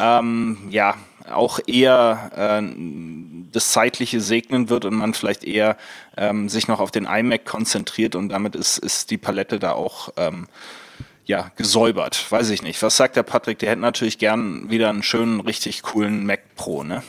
ähm, 0.00 0.58
ja 0.70 0.94
auch 1.30 1.60
eher 1.66 2.30
äh, 2.36 2.74
das 3.52 3.72
Zeitliche 3.72 4.20
segnen 4.20 4.68
wird 4.68 4.84
und 4.84 4.94
man 4.94 5.14
vielleicht 5.14 5.44
eher 5.44 5.76
ähm, 6.16 6.48
sich 6.48 6.68
noch 6.68 6.80
auf 6.80 6.90
den 6.90 7.06
iMac 7.06 7.44
konzentriert 7.44 8.14
und 8.14 8.28
damit 8.28 8.54
ist, 8.54 8.78
ist 8.78 9.10
die 9.10 9.18
Palette 9.18 9.58
da 9.58 9.72
auch 9.72 10.10
ähm, 10.16 10.48
ja, 11.24 11.50
gesäubert. 11.56 12.30
Weiß 12.30 12.50
ich 12.50 12.62
nicht. 12.62 12.82
Was 12.82 12.96
sagt 12.96 13.16
der 13.16 13.22
Patrick? 13.22 13.58
Der 13.58 13.70
hätte 13.70 13.80
natürlich 13.80 14.18
gern 14.18 14.70
wieder 14.70 14.90
einen 14.90 15.02
schönen, 15.02 15.40
richtig 15.40 15.82
coolen 15.82 16.26
Mac 16.26 16.54
Pro, 16.56 16.82
ne? 16.82 17.02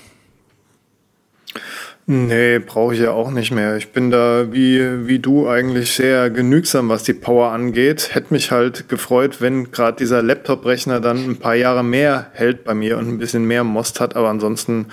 Nee, 2.08 2.60
brauche 2.60 2.94
ich 2.94 3.00
ja 3.00 3.12
auch 3.12 3.32
nicht 3.32 3.52
mehr. 3.52 3.78
Ich 3.78 3.92
bin 3.92 4.12
da 4.12 4.52
wie, 4.52 5.08
wie 5.08 5.18
du 5.18 5.50
eigentlich 5.50 5.92
sehr 5.92 6.30
genügsam, 6.30 6.88
was 6.88 7.02
die 7.02 7.14
Power 7.14 7.52
angeht. 7.52 8.14
Hätte 8.14 8.34
mich 8.34 8.52
halt 8.52 8.88
gefreut, 8.90 9.42
wenn 9.42 9.72
gerade 9.72 9.98
dieser 9.98 10.22
Laptop-Rechner 10.22 11.00
dann 11.00 11.28
ein 11.28 11.38
paar 11.38 11.56
Jahre 11.56 11.84
mehr 11.84 12.28
hält 12.34 12.64
bei 12.64 12.76
mir 12.76 13.00
und 13.00 13.08
ein 13.08 13.18
bisschen 13.18 13.46
mehr 13.46 13.64
Most 13.64 14.00
hat, 14.00 14.16
aber 14.16 14.30
ansonsten 14.30 14.88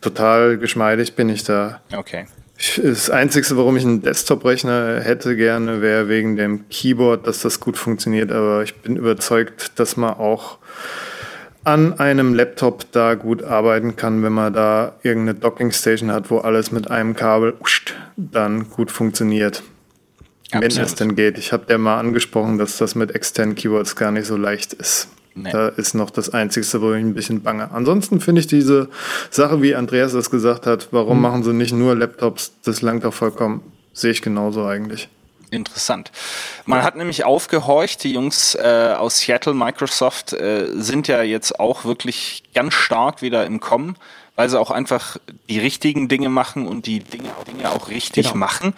total 0.00 0.56
geschmeidig 0.56 1.14
bin 1.14 1.28
ich 1.30 1.42
da. 1.42 1.80
Okay. 1.92 2.26
Das 2.80 3.10
Einzige, 3.10 3.56
warum 3.56 3.76
ich 3.76 3.84
einen 3.84 4.02
Desktop-Rechner 4.02 5.00
hätte 5.00 5.34
gerne, 5.34 5.82
wäre 5.82 6.08
wegen 6.08 6.36
dem 6.36 6.68
Keyboard, 6.68 7.26
dass 7.26 7.40
das 7.40 7.58
gut 7.58 7.76
funktioniert, 7.76 8.30
aber 8.30 8.62
ich 8.62 8.76
bin 8.76 8.94
überzeugt, 8.94 9.80
dass 9.80 9.96
man 9.96 10.14
auch 10.14 10.58
an 11.64 11.98
einem 11.98 12.34
Laptop 12.34 12.90
da 12.92 13.14
gut 13.14 13.42
arbeiten 13.42 13.96
kann, 13.96 14.22
wenn 14.22 14.32
man 14.32 14.52
da 14.52 14.94
irgendeine 15.02 15.38
Dockingstation 15.38 16.10
hat, 16.10 16.30
wo 16.30 16.38
alles 16.38 16.72
mit 16.72 16.90
einem 16.90 17.14
Kabel 17.14 17.54
dann 18.16 18.68
gut 18.70 18.90
funktioniert. 18.90 19.62
Absolut. 20.50 20.76
Wenn 20.76 20.84
es 20.84 20.94
denn 20.96 21.14
geht. 21.14 21.38
Ich 21.38 21.52
habe 21.52 21.64
ja 21.70 21.78
mal 21.78 21.98
angesprochen, 21.98 22.58
dass 22.58 22.76
das 22.76 22.94
mit 22.94 23.14
externen 23.14 23.54
Keyboards 23.54 23.96
gar 23.96 24.10
nicht 24.10 24.26
so 24.26 24.36
leicht 24.36 24.74
ist. 24.74 25.08
Nee. 25.34 25.50
Da 25.50 25.68
ist 25.68 25.94
noch 25.94 26.10
das 26.10 26.30
Einzige, 26.30 26.66
wo 26.82 26.92
ich 26.92 27.02
ein 27.02 27.14
bisschen 27.14 27.42
bange. 27.42 27.70
Ansonsten 27.70 28.20
finde 28.20 28.40
ich 28.40 28.48
diese 28.48 28.90
Sache, 29.30 29.62
wie 29.62 29.74
Andreas 29.74 30.12
das 30.12 30.30
gesagt 30.30 30.66
hat, 30.66 30.88
warum 30.90 31.16
hm. 31.16 31.22
machen 31.22 31.42
sie 31.42 31.54
nicht 31.54 31.72
nur 31.72 31.96
Laptops, 31.96 32.52
das 32.64 32.82
langt 32.82 33.04
doch 33.04 33.14
vollkommen, 33.14 33.62
sehe 33.94 34.10
ich 34.10 34.20
genauso 34.20 34.66
eigentlich. 34.66 35.08
Interessant. 35.52 36.10
Man 36.64 36.82
hat 36.82 36.96
nämlich 36.96 37.24
aufgehorcht, 37.24 38.04
die 38.04 38.12
Jungs 38.12 38.54
äh, 38.54 38.94
aus 38.98 39.18
Seattle, 39.18 39.52
Microsoft, 39.52 40.32
äh, 40.32 40.66
sind 40.72 41.08
ja 41.08 41.22
jetzt 41.22 41.60
auch 41.60 41.84
wirklich 41.84 42.42
ganz 42.54 42.72
stark 42.72 43.20
wieder 43.20 43.44
im 43.44 43.60
Kommen 43.60 43.96
weil 44.34 44.48
sie 44.48 44.58
auch 44.58 44.70
einfach 44.70 45.18
die 45.50 45.58
richtigen 45.58 46.08
Dinge 46.08 46.30
machen 46.30 46.66
und 46.66 46.86
die 46.86 47.00
Dinge, 47.00 47.28
Dinge 47.46 47.70
auch 47.70 47.88
richtig 47.88 48.28
genau. 48.28 48.38
machen. 48.38 48.72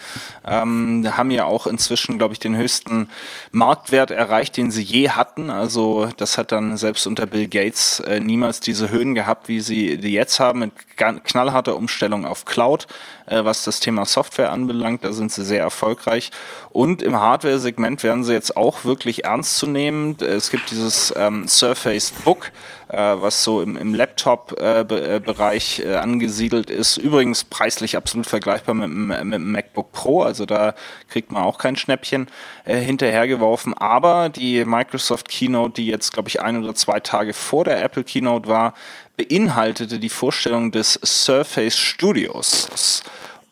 Ähm, 0.44 1.06
haben 1.16 1.30
ja 1.30 1.44
auch 1.44 1.68
inzwischen, 1.68 2.18
glaube 2.18 2.34
ich, 2.34 2.40
den 2.40 2.56
höchsten 2.56 3.08
Marktwert 3.52 4.10
erreicht, 4.10 4.56
den 4.56 4.72
sie 4.72 4.82
je 4.82 5.10
hatten. 5.10 5.50
Also 5.50 6.08
das 6.16 6.38
hat 6.38 6.50
dann 6.50 6.76
selbst 6.76 7.06
unter 7.06 7.26
Bill 7.26 7.46
Gates 7.46 8.00
äh, 8.00 8.18
niemals 8.18 8.58
diese 8.58 8.90
Höhen 8.90 9.14
gehabt, 9.14 9.46
wie 9.46 9.60
sie 9.60 9.96
die 9.96 10.12
jetzt 10.12 10.40
haben, 10.40 10.58
mit 10.58 10.72
knallharter 10.96 11.76
Umstellung 11.76 12.26
auf 12.26 12.44
Cloud, 12.44 12.88
äh, 13.26 13.44
was 13.44 13.62
das 13.62 13.78
Thema 13.78 14.06
Software 14.06 14.50
anbelangt. 14.50 15.04
Da 15.04 15.12
sind 15.12 15.30
sie 15.30 15.44
sehr 15.44 15.60
erfolgreich. 15.60 16.32
Und 16.74 17.02
im 17.02 17.14
Hardware-Segment 17.14 18.02
werden 18.02 18.24
sie 18.24 18.32
jetzt 18.32 18.56
auch 18.56 18.84
wirklich 18.84 19.22
ernst 19.22 19.58
zu 19.58 19.68
nehmen. 19.68 20.16
Es 20.18 20.50
gibt 20.50 20.72
dieses 20.72 21.14
ähm, 21.16 21.46
Surface 21.46 22.10
Book, 22.10 22.50
äh, 22.88 22.96
was 22.96 23.44
so 23.44 23.62
im, 23.62 23.76
im 23.76 23.94
Laptop-Bereich 23.94 25.78
äh, 25.78 25.92
äh, 25.92 25.94
angesiedelt 25.94 26.70
ist. 26.70 26.96
Übrigens 26.96 27.44
preislich 27.44 27.96
absolut 27.96 28.26
vergleichbar 28.26 28.74
mit, 28.74 28.90
mit 28.90 29.34
dem 29.34 29.52
MacBook 29.52 29.92
Pro, 29.92 30.22
also 30.22 30.46
da 30.46 30.74
kriegt 31.08 31.30
man 31.30 31.44
auch 31.44 31.58
kein 31.58 31.76
Schnäppchen 31.76 32.26
äh, 32.64 32.80
hinterhergeworfen. 32.80 33.74
Aber 33.74 34.28
die 34.28 34.64
Microsoft 34.64 35.28
Keynote, 35.28 35.74
die 35.74 35.86
jetzt, 35.86 36.12
glaube 36.12 36.28
ich, 36.28 36.42
ein 36.42 36.60
oder 36.60 36.74
zwei 36.74 36.98
Tage 36.98 37.34
vor 37.34 37.62
der 37.62 37.84
Apple 37.84 38.02
Keynote 38.02 38.48
war, 38.48 38.74
beinhaltete 39.16 40.00
die 40.00 40.08
Vorstellung 40.08 40.72
des 40.72 40.98
Surface 41.04 41.78
Studios. 41.78 43.04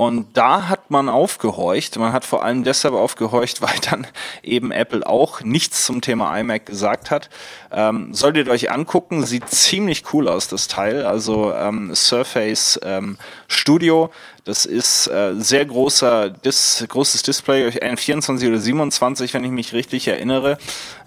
Und 0.02 0.36
da 0.36 0.68
hat 0.68 0.90
man 0.90 1.08
aufgehorcht. 1.08 1.96
Man 1.96 2.12
hat 2.12 2.24
vor 2.24 2.42
allem 2.44 2.64
deshalb 2.64 2.92
aufgehorcht, 2.92 3.62
weil 3.62 3.78
dann 3.88 4.04
eben 4.42 4.72
Apple 4.72 5.06
auch 5.06 5.42
nichts 5.42 5.86
zum 5.86 6.00
Thema 6.00 6.36
iMac 6.36 6.66
gesagt 6.66 7.12
hat. 7.12 7.30
Ähm, 7.70 8.12
solltet 8.12 8.48
ihr 8.48 8.52
euch 8.52 8.72
angucken, 8.72 9.24
sieht 9.24 9.48
ziemlich 9.48 10.12
cool 10.12 10.26
aus, 10.26 10.48
das 10.48 10.66
Teil. 10.66 11.06
Also 11.06 11.54
ähm, 11.54 11.94
Surface 11.94 12.80
ähm, 12.82 13.16
Studio 13.46 14.10
das 14.44 14.66
ist 14.66 15.06
äh, 15.06 15.34
sehr 15.36 15.64
großer, 15.64 16.30
dis, 16.30 16.84
großes 16.88 17.22
Display, 17.22 17.78
ein 17.80 17.96
24 17.96 18.48
oder 18.48 18.58
27, 18.58 19.34
wenn 19.34 19.44
ich 19.44 19.52
mich 19.52 19.72
richtig 19.72 20.08
erinnere. 20.08 20.58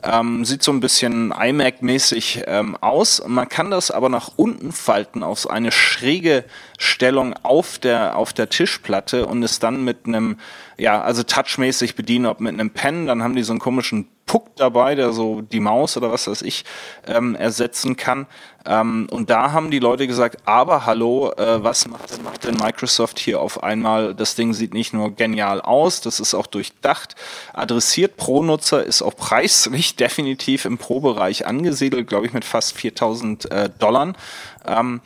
Ähm, 0.04 0.46
sieht 0.46 0.64
so 0.64 0.72
ein 0.72 0.80
bisschen 0.80 1.34
iMac-mäßig 1.34 2.44
ähm, 2.48 2.78
aus. 2.80 3.22
Man 3.28 3.50
kann 3.50 3.72
das 3.72 3.92
aber 3.92 4.08
nach 4.08 4.32
unten 4.38 4.72
falten 4.72 5.22
auf 5.22 5.50
eine 5.50 5.74
schräge 5.74 6.46
Stellung 6.78 7.36
auf 7.44 7.78
der, 7.78 8.16
auf 8.16 8.32
der 8.32 8.50
Tischplatte 8.50 9.26
und 9.26 9.44
es 9.44 9.60
dann 9.60 9.84
mit 9.84 10.06
einem, 10.06 10.38
ja, 10.78 11.02
also 11.02 11.24
touchmäßig 11.24 11.96
bedienen, 11.96 12.26
ob 12.26 12.40
mit 12.40 12.54
einem 12.54 12.72
Pen, 12.72 13.08
dann 13.08 13.24
haben 13.24 13.36
die 13.36 13.44
so 13.44 13.54
einen 13.54 13.60
komischen 13.60 14.08
Puck 14.26 14.56
dabei, 14.56 14.96
der 14.96 15.14
so 15.14 15.42
die 15.42 15.60
Maus 15.60 15.96
oder 15.98 16.12
was 16.12 16.28
weiß 16.28 16.42
ich 16.42 16.66
ähm, 17.08 17.36
ersetzen 17.36 17.96
kann. 17.96 18.26
Ähm, 18.66 19.08
und 19.12 19.30
da 19.30 19.52
haben 19.52 19.70
die 19.70 19.80
Leute 19.80 20.08
gesagt, 20.08 20.38
aber 20.46 20.86
hallo, 20.88 21.32
äh, 21.38 21.64
was 21.64 21.88
macht, 21.88 22.24
macht 22.24 22.44
denn 22.44 22.56
Microsoft 22.56 23.20
hier 23.20 23.40
auf 23.40 23.64
einmal? 23.64 24.16
Das 24.16 24.36
Ding 24.36 24.54
sieht 24.54 24.74
nicht 24.74 24.94
nur 24.94 25.12
genial 25.12 25.62
aus, 25.62 26.02
das 26.02 26.20
ist 26.20 26.34
auch 26.34 26.48
durchdacht, 26.48 27.16
adressiert 27.54 28.18
Pro-Nutzer, 28.18 28.84
ist 28.84 29.04
auch 29.04 29.16
preislich 29.16 29.96
definitiv 29.98 30.66
im 30.66 30.80
Pro-Bereich 30.80 31.46
angesiedelt, 31.46 32.08
glaube 32.08 32.26
ich, 32.26 32.34
mit 32.34 32.46
fast 32.46 32.76
4000 32.76 33.52
äh, 33.52 33.70
Dollar. 33.78 34.14
Ähm, 34.66 35.02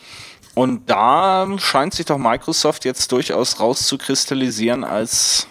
und 0.60 0.90
da 0.90 1.48
scheint 1.58 1.94
sich 1.94 2.06
doch 2.06 2.18
Microsoft 2.18 2.84
jetzt 2.84 3.14
durchaus 3.14 3.62
rauszukristallisieren 3.62 4.84
als 4.84 5.48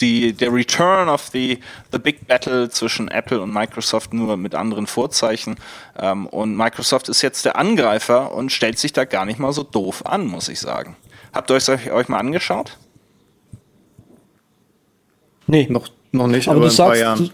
die, 0.00 0.32
der 0.32 0.52
Return 0.52 1.08
of 1.08 1.28
the, 1.32 1.60
the 1.92 2.00
Big 2.00 2.26
Battle 2.26 2.68
zwischen 2.68 3.06
Apple 3.06 3.40
und 3.40 3.54
Microsoft 3.54 4.12
nur 4.12 4.36
mit 4.36 4.56
anderen 4.56 4.88
Vorzeichen. 4.88 5.54
Ähm, 5.96 6.26
und 6.26 6.56
Microsoft 6.56 7.08
ist 7.08 7.22
jetzt 7.22 7.44
der 7.44 7.54
Angreifer 7.54 8.34
und 8.34 8.50
stellt 8.50 8.80
sich 8.80 8.92
da 8.92 9.04
gar 9.04 9.24
nicht 9.24 9.38
mal 9.38 9.52
so 9.52 9.62
doof 9.62 10.04
an, 10.04 10.26
muss 10.26 10.48
ich 10.48 10.58
sagen. 10.58 10.96
Habt 11.32 11.52
ihr 11.52 11.54
euch, 11.54 11.92
euch 11.92 12.08
mal 12.08 12.18
angeschaut? 12.18 12.76
Nee. 15.46 15.68
Noch, 15.70 15.90
noch 16.10 16.26
nicht, 16.26 16.48
aber, 16.48 16.66
aber 16.66 16.74
paar 16.74 16.96
Jahren 16.96 17.30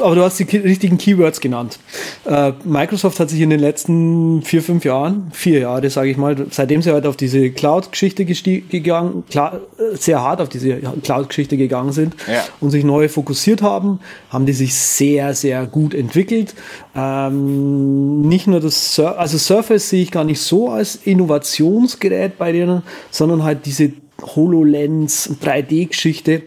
aber 0.00 0.14
du 0.14 0.22
hast 0.22 0.38
die 0.38 0.56
richtigen 0.56 0.98
Keywords 0.98 1.40
genannt. 1.40 1.78
Äh, 2.24 2.52
Microsoft 2.64 3.20
hat 3.20 3.30
sich 3.30 3.40
in 3.40 3.50
den 3.50 3.60
letzten 3.60 4.42
vier, 4.42 4.62
fünf 4.62 4.84
Jahren, 4.84 5.30
vier 5.32 5.60
Jahre, 5.60 5.88
sage 5.90 6.10
ich 6.10 6.16
mal, 6.16 6.46
seitdem 6.50 6.82
sie 6.82 6.92
halt 6.92 7.06
auf 7.06 7.16
diese 7.16 7.50
Cloud-Geschichte 7.50 8.24
gegangen, 8.24 9.24
klar, 9.30 9.60
sehr 9.94 10.20
hart 10.20 10.40
auf 10.40 10.48
diese 10.48 10.76
Cloud-Geschichte 11.02 11.56
gegangen 11.56 11.92
sind 11.92 12.14
ja. 12.26 12.44
und 12.60 12.70
sich 12.70 12.84
neu 12.84 13.08
fokussiert 13.08 13.62
haben, 13.62 14.00
haben 14.30 14.46
die 14.46 14.52
sich 14.52 14.74
sehr, 14.74 15.34
sehr 15.34 15.66
gut 15.66 15.94
entwickelt. 15.94 16.54
Ähm, 16.94 18.22
nicht 18.22 18.46
nur 18.46 18.60
das, 18.60 18.94
Sur 18.94 19.18
also 19.18 19.38
Surface 19.38 19.88
sehe 19.88 20.02
ich 20.02 20.10
gar 20.10 20.24
nicht 20.24 20.40
so 20.40 20.70
als 20.70 20.96
Innovationsgerät 20.96 22.38
bei 22.38 22.52
denen, 22.52 22.82
sondern 23.10 23.42
halt 23.42 23.66
diese 23.66 23.92
HoloLens 24.22 25.36
3D-Geschichte 25.42 26.42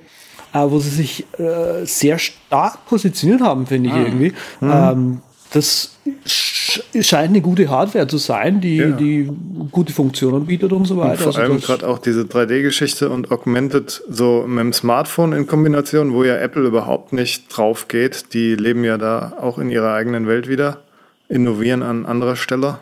äh, 0.53 0.59
wo 0.59 0.79
sie 0.79 0.89
sich 0.89 1.25
äh, 1.37 1.85
sehr 1.85 2.17
stark 2.17 2.85
positioniert 2.85 3.41
haben, 3.41 3.67
finde 3.67 3.89
ich 3.89 3.95
ah. 3.95 4.03
irgendwie. 4.03 4.33
Mhm. 4.59 4.71
Ähm, 4.71 5.21
das 5.51 5.97
scheint 6.25 7.29
eine 7.29 7.41
gute 7.41 7.69
Hardware 7.69 8.07
zu 8.07 8.17
sein, 8.17 8.61
die, 8.61 8.77
ja. 8.77 8.91
die 8.91 9.29
gute 9.71 9.93
Funktionen 9.93 10.45
bietet 10.45 10.71
und 10.71 10.85
so 10.85 10.97
weiter. 10.97 11.11
Und 11.11 11.17
vor 11.17 11.27
also 11.27 11.41
allem 11.41 11.59
gerade 11.59 11.87
auch 11.87 11.97
diese 11.97 12.21
3D-Geschichte 12.21 13.09
und 13.09 13.31
Augmented 13.31 14.03
so 14.07 14.45
mit 14.47 14.59
dem 14.59 14.73
Smartphone 14.73 15.33
in 15.33 15.47
Kombination, 15.47 16.13
wo 16.13 16.23
ja 16.23 16.37
Apple 16.37 16.67
überhaupt 16.67 17.13
nicht 17.13 17.45
drauf 17.49 17.87
geht. 17.87 18.33
Die 18.33 18.55
leben 18.55 18.83
ja 18.83 18.97
da 18.97 19.33
auch 19.41 19.57
in 19.57 19.71
ihrer 19.71 19.93
eigenen 19.93 20.27
Welt 20.27 20.47
wieder, 20.47 20.81
innovieren 21.29 21.81
an 21.81 22.05
anderer 22.05 22.35
Stelle. 22.35 22.77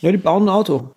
Ja, 0.00 0.10
die 0.10 0.18
bauen 0.18 0.44
ein 0.44 0.48
Auto. 0.50 0.90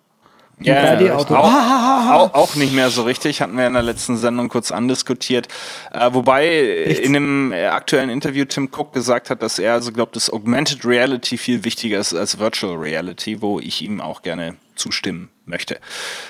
Ja, 0.60 1.14
auch, 1.14 1.30
auch, 1.30 2.34
auch, 2.34 2.54
nicht 2.56 2.74
mehr 2.74 2.90
so 2.90 3.02
richtig, 3.02 3.40
hatten 3.40 3.56
wir 3.56 3.66
in 3.66 3.74
der 3.74 3.82
letzten 3.82 4.16
Sendung 4.16 4.48
kurz 4.48 4.72
andiskutiert. 4.72 5.46
Äh, 5.92 6.10
wobei 6.12 6.48
Echt? 6.48 7.00
in 7.00 7.14
einem 7.14 7.52
aktuellen 7.52 8.10
Interview 8.10 8.44
Tim 8.44 8.68
Cook 8.72 8.92
gesagt 8.92 9.30
hat, 9.30 9.42
dass 9.42 9.58
er 9.58 9.74
also 9.74 9.92
glaubt, 9.92 10.16
dass 10.16 10.30
Augmented 10.30 10.84
Reality 10.84 11.38
viel 11.38 11.64
wichtiger 11.64 12.00
ist 12.00 12.12
als 12.12 12.38
Virtual 12.38 12.74
Reality, 12.76 13.40
wo 13.40 13.60
ich 13.60 13.82
ihm 13.82 14.00
auch 14.00 14.22
gerne 14.22 14.56
zustimmen 14.78 15.28
möchte. 15.48 15.78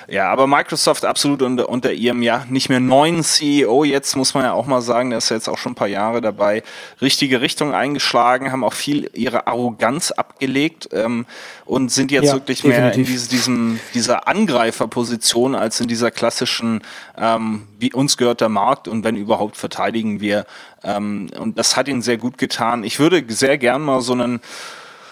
Ja, 0.08 0.30
aber 0.30 0.46
Microsoft 0.46 1.04
absolut 1.04 1.42
unter, 1.42 1.68
unter 1.68 1.92
ihrem 1.92 2.22
ja 2.22 2.46
nicht 2.48 2.68
mehr 2.68 2.80
neuen 2.80 3.22
CEO, 3.22 3.84
jetzt 3.84 4.16
muss 4.16 4.34
man 4.34 4.44
ja 4.44 4.52
auch 4.52 4.66
mal 4.66 4.80
sagen, 4.80 5.10
der 5.10 5.18
ist 5.18 5.28
jetzt 5.28 5.48
auch 5.48 5.58
schon 5.58 5.72
ein 5.72 5.74
paar 5.74 5.88
Jahre 5.88 6.20
dabei, 6.20 6.62
richtige 7.00 7.40
Richtung 7.40 7.74
eingeschlagen, 7.74 8.52
haben 8.52 8.64
auch 8.64 8.72
viel 8.72 9.10
ihre 9.14 9.46
Arroganz 9.46 10.12
abgelegt 10.12 10.88
ähm, 10.92 11.26
und 11.64 11.90
sind 11.90 12.10
jetzt 12.10 12.26
ja, 12.26 12.34
wirklich 12.34 12.62
definitiv. 12.62 12.82
mehr 12.82 12.94
in 12.94 13.04
diese, 13.04 13.28
diesem, 13.28 13.80
dieser 13.94 14.28
Angreiferposition 14.28 15.54
als 15.54 15.80
in 15.80 15.88
dieser 15.88 16.10
klassischen, 16.10 16.82
ähm, 17.16 17.66
wie 17.78 17.92
uns 17.92 18.16
gehört 18.16 18.40
der 18.40 18.48
Markt 18.48 18.88
und 18.88 19.04
wenn 19.04 19.16
überhaupt 19.16 19.56
verteidigen 19.56 20.20
wir. 20.20 20.46
Ähm, 20.84 21.28
und 21.38 21.58
das 21.58 21.76
hat 21.76 21.88
ihnen 21.88 22.02
sehr 22.02 22.18
gut 22.18 22.38
getan. 22.38 22.84
Ich 22.84 22.98
würde 22.98 23.24
sehr 23.28 23.58
gern 23.58 23.82
mal 23.82 24.00
so 24.00 24.12
einen 24.12 24.40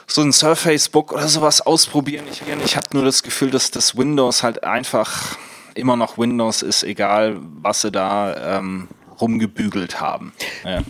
so 0.07 0.23
ein 0.23 0.33
Surface 0.33 0.89
Book 0.89 1.12
oder 1.12 1.28
sowas 1.28 1.61
ausprobieren. 1.61 2.24
Ich, 2.31 2.43
ich 2.65 2.77
habe 2.77 2.87
nur 2.93 3.05
das 3.05 3.23
Gefühl, 3.23 3.51
dass 3.51 3.70
das 3.70 3.97
Windows 3.97 4.43
halt 4.43 4.65
einfach 4.65 5.37
immer 5.74 5.97
noch 5.97 6.19
Windows 6.19 6.62
ist, 6.62 6.83
egal 6.85 7.39
was 7.61 7.83
sie 7.83 7.91
da 7.91 8.59
ähm, 8.59 8.89
rumgebügelt 9.20 10.01
haben. 10.01 10.33
Ja. 10.65 10.83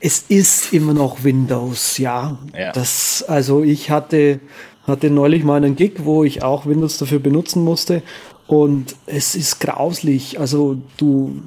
Es 0.00 0.24
ist 0.28 0.72
immer 0.72 0.94
noch 0.94 1.24
Windows, 1.24 1.98
ja. 1.98 2.38
ja. 2.56 2.72
Das, 2.72 3.24
also 3.26 3.62
ich 3.62 3.90
hatte, 3.90 4.40
hatte 4.84 5.10
neulich 5.10 5.44
mal 5.44 5.56
einen 5.56 5.76
Gig, 5.76 5.94
wo 5.98 6.24
ich 6.24 6.42
auch 6.42 6.66
Windows 6.66 6.98
dafür 6.98 7.20
benutzen 7.20 7.64
musste. 7.64 8.02
Und 8.48 8.96
es 9.06 9.34
ist 9.34 9.60
grauslich. 9.60 10.40
Also 10.40 10.80
du, 10.96 11.42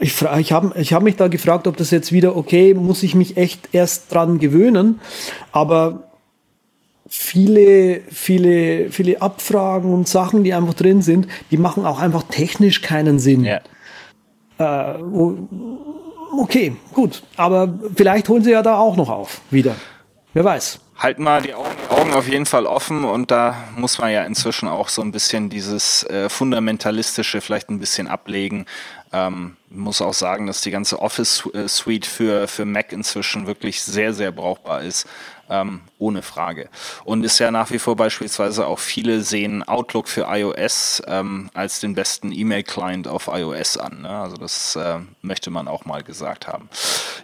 ich, 0.00 0.20
ich 0.22 0.52
habe 0.52 0.72
ich 0.78 0.92
hab 0.92 1.02
mich 1.02 1.16
da 1.16 1.28
gefragt, 1.28 1.66
ob 1.66 1.76
das 1.76 1.90
jetzt 1.90 2.10
wieder, 2.10 2.36
okay, 2.36 2.74
muss 2.74 3.02
ich 3.02 3.14
mich 3.14 3.36
echt 3.36 3.68
erst 3.72 4.12
dran 4.12 4.38
gewöhnen. 4.38 5.00
Aber 5.52 6.04
viele, 7.06 8.00
viele, 8.10 8.90
viele 8.90 9.20
Abfragen 9.20 9.92
und 9.92 10.08
Sachen, 10.08 10.42
die 10.42 10.54
einfach 10.54 10.74
drin 10.74 11.02
sind, 11.02 11.28
die 11.50 11.58
machen 11.58 11.84
auch 11.84 12.00
einfach 12.00 12.22
technisch 12.24 12.82
keinen 12.82 13.18
Sinn. 13.18 13.44
Ja. 13.44 13.60
Äh, 14.58 14.98
okay, 16.38 16.76
gut. 16.94 17.22
Aber 17.36 17.78
vielleicht 17.94 18.28
holen 18.28 18.42
sie 18.42 18.52
ja 18.52 18.62
da 18.62 18.78
auch 18.78 18.96
noch 18.96 19.10
auf, 19.10 19.40
wieder. 19.50 19.76
Wer 20.32 20.44
weiß 20.44 20.80
halten 21.00 21.22
mal 21.22 21.40
die 21.40 21.54
Augen, 21.54 21.70
die 21.82 21.94
Augen, 21.94 22.12
auf 22.12 22.28
jeden 22.28 22.46
Fall 22.46 22.66
offen 22.66 23.04
und 23.04 23.30
da 23.30 23.56
muss 23.76 23.98
man 23.98 24.12
ja 24.12 24.24
inzwischen 24.24 24.68
auch 24.68 24.88
so 24.88 25.00
ein 25.02 25.12
bisschen 25.12 25.48
dieses 25.48 26.04
äh, 26.04 26.28
fundamentalistische 26.28 27.40
vielleicht 27.40 27.70
ein 27.70 27.78
bisschen 27.78 28.06
ablegen. 28.06 28.66
Ähm, 29.12 29.56
muss 29.70 30.02
auch 30.02 30.14
sagen, 30.14 30.46
dass 30.46 30.62
die 30.62 30.72
ganze 30.72 31.00
Office 31.00 31.48
Suite 31.68 32.06
für, 32.06 32.48
für 32.48 32.64
Mac 32.64 32.92
inzwischen 32.92 33.46
wirklich 33.46 33.82
sehr, 33.82 34.12
sehr 34.12 34.32
brauchbar 34.32 34.82
ist. 34.82 35.06
Ähm, 35.50 35.80
ohne 35.98 36.22
Frage. 36.22 36.68
Und 37.04 37.24
ist 37.24 37.38
ja 37.38 37.50
nach 37.50 37.70
wie 37.70 37.78
vor 37.78 37.94
beispielsweise 37.94 38.66
auch 38.66 38.78
viele 38.78 39.20
sehen 39.20 39.62
Outlook 39.62 40.08
für 40.08 40.26
iOS 40.30 41.02
ähm, 41.06 41.50
als 41.54 41.80
den 41.80 41.94
besten 41.94 42.32
E-Mail-Client 42.32 43.06
auf 43.06 43.28
iOS 43.32 43.76
an. 43.76 44.02
Ne? 44.02 44.08
Also 44.08 44.36
das 44.36 44.76
äh, 44.76 44.98
möchte 45.22 45.50
man 45.50 45.68
auch 45.68 45.84
mal 45.84 46.02
gesagt 46.02 46.48
haben. 46.48 46.68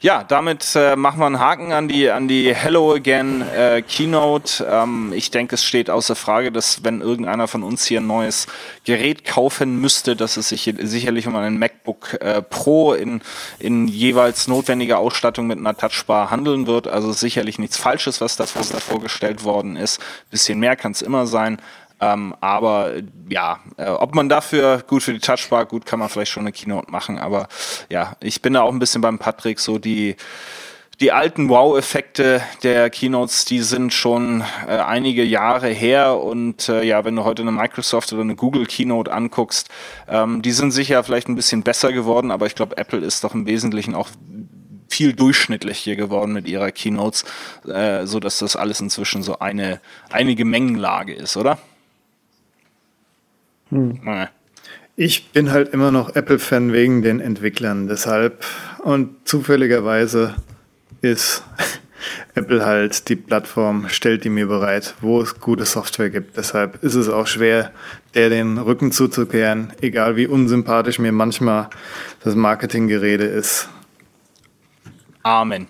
Ja, 0.02 0.24
damit 0.24 0.74
äh, 0.74 0.94
machen 0.94 1.20
wir 1.20 1.26
einen 1.26 1.40
Haken 1.40 1.72
an 1.72 1.88
die, 1.88 2.10
an 2.10 2.28
die 2.28 2.54
Hello 2.54 2.92
Again 2.92 3.42
äh, 3.42 3.82
Keynote. 3.82 4.66
Ähm, 4.70 5.12
ich 5.14 5.30
denke, 5.30 5.54
es 5.54 5.64
steht 5.64 5.88
außer 5.88 6.14
Frage, 6.14 6.52
dass 6.52 6.84
wenn 6.84 7.00
irgendeiner 7.00 7.48
von 7.48 7.62
uns 7.62 7.86
hier 7.86 8.00
ein 8.00 8.06
neues 8.06 8.46
Gerät 8.84 9.24
kaufen 9.24 9.80
müsste, 9.80 10.16
dass 10.16 10.36
es 10.36 10.50
sich 10.50 10.74
sicherlich 10.80 11.26
um 11.26 11.36
einen 11.36 11.58
MacBook 11.58 12.20
äh, 12.20 12.42
Pro 12.42 12.92
in, 12.92 13.22
in 13.58 13.88
jeweils 13.88 14.48
notwendiger 14.48 14.98
Ausstattung 14.98 15.46
mit 15.46 15.58
einer 15.58 15.76
Touchbar 15.76 16.30
handeln 16.30 16.66
wird. 16.66 16.86
Also 16.88 17.12
sicherlich 17.12 17.58
nichts 17.58 17.76
Falsches, 17.76 18.15
was 18.20 18.36
da, 18.36 18.44
was 18.54 18.70
da 18.70 18.78
vorgestellt 18.78 19.44
worden 19.44 19.76
ist. 19.76 20.00
bisschen 20.30 20.58
mehr 20.58 20.76
kann 20.76 20.92
es 20.92 21.02
immer 21.02 21.26
sein. 21.26 21.60
Ähm, 21.98 22.34
aber 22.40 22.92
ja, 23.28 23.60
äh, 23.78 23.88
ob 23.88 24.14
man 24.14 24.28
dafür 24.28 24.84
gut 24.86 25.02
für 25.02 25.14
die 25.14 25.18
Touchbar, 25.18 25.64
gut 25.64 25.86
kann 25.86 25.98
man 25.98 26.08
vielleicht 26.10 26.32
schon 26.32 26.42
eine 26.42 26.52
Keynote 26.52 26.90
machen. 26.90 27.18
Aber 27.18 27.48
ja, 27.88 28.16
ich 28.20 28.42
bin 28.42 28.52
da 28.52 28.62
auch 28.62 28.72
ein 28.72 28.78
bisschen 28.78 29.00
beim 29.00 29.18
Patrick, 29.18 29.58
so 29.60 29.78
die 29.78 30.16
die 31.00 31.12
alten 31.12 31.50
Wow-Effekte 31.50 32.40
der 32.62 32.88
Keynotes, 32.88 33.44
die 33.44 33.60
sind 33.60 33.92
schon 33.92 34.42
äh, 34.66 34.78
einige 34.78 35.24
Jahre 35.24 35.68
her 35.68 36.18
und 36.18 36.70
äh, 36.70 36.82
ja, 36.84 37.04
wenn 37.04 37.14
du 37.16 37.24
heute 37.24 37.42
eine 37.42 37.52
Microsoft 37.52 38.12
oder 38.14 38.22
eine 38.22 38.34
Google 38.34 38.64
Keynote 38.64 39.12
anguckst, 39.12 39.68
ähm, 40.08 40.40
die 40.40 40.52
sind 40.52 40.70
sicher 40.70 41.04
vielleicht 41.04 41.28
ein 41.28 41.34
bisschen 41.34 41.62
besser 41.62 41.92
geworden, 41.92 42.30
aber 42.30 42.46
ich 42.46 42.54
glaube, 42.54 42.78
Apple 42.78 43.00
ist 43.00 43.24
doch 43.24 43.34
im 43.34 43.46
Wesentlichen 43.46 43.94
auch 43.94 44.08
viel 44.88 45.12
durchschnittlicher 45.12 45.96
geworden 45.96 46.32
mit 46.32 46.48
ihrer 46.48 46.70
Keynotes, 46.70 47.24
äh, 47.66 48.06
so 48.06 48.20
dass 48.20 48.38
das 48.38 48.56
alles 48.56 48.80
inzwischen 48.80 49.22
so 49.22 49.38
eine 49.38 49.80
einige 50.10 50.44
Mengenlage 50.44 51.14
ist, 51.14 51.36
oder? 51.36 51.58
Hm. 53.70 54.00
Ich 54.96 55.30
bin 55.32 55.50
halt 55.50 55.74
immer 55.74 55.90
noch 55.90 56.14
Apple-Fan 56.14 56.72
wegen 56.72 57.02
den 57.02 57.20
Entwicklern. 57.20 57.88
Deshalb 57.88 58.44
und 58.78 59.28
zufälligerweise 59.28 60.34
ist 61.02 61.42
Apple 62.34 62.64
halt 62.64 63.08
die 63.08 63.16
Plattform, 63.16 63.88
stellt 63.88 64.24
die 64.24 64.28
mir 64.30 64.46
bereit, 64.46 64.94
wo 65.00 65.20
es 65.20 65.40
gute 65.40 65.64
Software 65.64 66.10
gibt. 66.10 66.36
Deshalb 66.36 66.82
ist 66.82 66.94
es 66.94 67.08
auch 67.08 67.26
schwer, 67.26 67.72
der 68.14 68.30
den 68.30 68.58
Rücken 68.58 68.92
zuzukehren, 68.92 69.72
egal 69.80 70.16
wie 70.16 70.26
unsympathisch 70.26 70.98
mir 70.98 71.12
manchmal 71.12 71.68
das 72.22 72.34
Marketinggerede 72.34 73.24
ist. 73.24 73.68
Amen. 75.26 75.66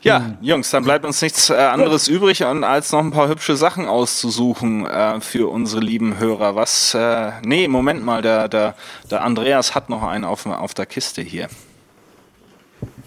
Ja, 0.00 0.20
mhm. 0.20 0.38
Jungs, 0.40 0.70
dann 0.70 0.82
bleibt 0.82 1.04
uns 1.04 1.20
nichts 1.20 1.50
äh, 1.50 1.56
anderes 1.56 2.08
übrig, 2.08 2.42
als 2.46 2.90
noch 2.90 3.00
ein 3.00 3.10
paar 3.10 3.28
hübsche 3.28 3.54
Sachen 3.54 3.86
auszusuchen 3.86 4.86
äh, 4.86 5.20
für 5.20 5.50
unsere 5.50 5.82
lieben 5.82 6.18
Hörer. 6.18 6.56
Was? 6.56 6.94
Äh, 6.94 7.32
nee, 7.44 7.68
Moment 7.68 8.02
mal, 8.02 8.22
der, 8.22 8.48
der, 8.48 8.74
der 9.10 9.22
Andreas 9.22 9.74
hat 9.74 9.90
noch 9.90 10.02
einen 10.02 10.24
auf, 10.24 10.46
auf 10.46 10.72
der 10.72 10.86
Kiste 10.86 11.20
hier. 11.20 11.48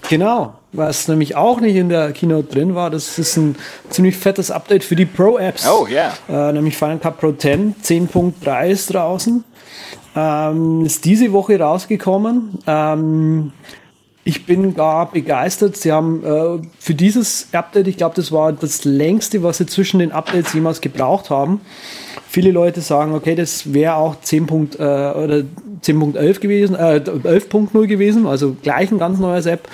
Genau, 0.08 0.54
was 0.72 1.08
nämlich 1.08 1.36
auch 1.36 1.60
nicht 1.62 1.76
in 1.76 1.90
der 1.90 2.12
Keynote 2.12 2.54
drin 2.54 2.76
war, 2.76 2.92
das 2.92 3.18
ist 3.18 3.36
ein 3.36 3.56
ziemlich 3.90 4.18
fettes 4.18 4.52
Update 4.52 4.84
für 4.84 4.96
die 4.96 5.06
Pro-Apps. 5.06 5.68
Oh, 5.68 5.88
ja. 5.88 6.14
Yeah. 6.30 6.50
Äh, 6.50 6.54
nämlich 6.54 6.78
Final 6.78 7.00
Cut 7.00 7.20
Pro 7.20 7.32
10, 7.32 7.76
10.3 7.84 8.68
ist 8.68 8.94
draußen. 8.94 9.44
Ähm, 10.16 10.86
ist 10.86 11.06
diese 11.06 11.32
Woche 11.32 11.60
rausgekommen. 11.60 12.60
Ähm, 12.68 13.52
ich 14.28 14.46
bin 14.46 14.76
gar 14.76 15.10
begeistert. 15.10 15.78
Sie 15.78 15.94
haben 15.94 16.22
äh, 16.22 16.62
für 16.80 16.94
dieses 16.94 17.48
Update, 17.54 17.88
ich 17.88 17.96
glaube, 17.96 18.16
das 18.16 18.34
war 18.34 18.52
das 18.52 18.84
längste, 18.84 19.42
was 19.42 19.60
sie 19.60 19.66
zwischen 19.66 20.00
den 20.00 20.12
Updates 20.12 20.52
jemals 20.52 20.82
gebraucht 20.82 21.30
haben. 21.30 21.62
Viele 22.28 22.52
Leute 22.52 22.82
sagen, 22.82 23.14
okay, 23.14 23.36
das 23.36 23.74
wäre 23.74 23.96
auch 23.96 24.20
10. 24.20 24.48
äh, 24.48 24.84
oder 24.84 25.44
10.11 25.82 26.40
gewesen, 26.42 26.76
äh, 26.76 27.00
11.0 27.00 27.88
gewesen, 27.88 28.28
also 28.28 28.58
gleich 28.62 28.92
ein 28.92 29.00
ganz 29.00 29.18
neues 29.18 29.46
App. 29.46 29.70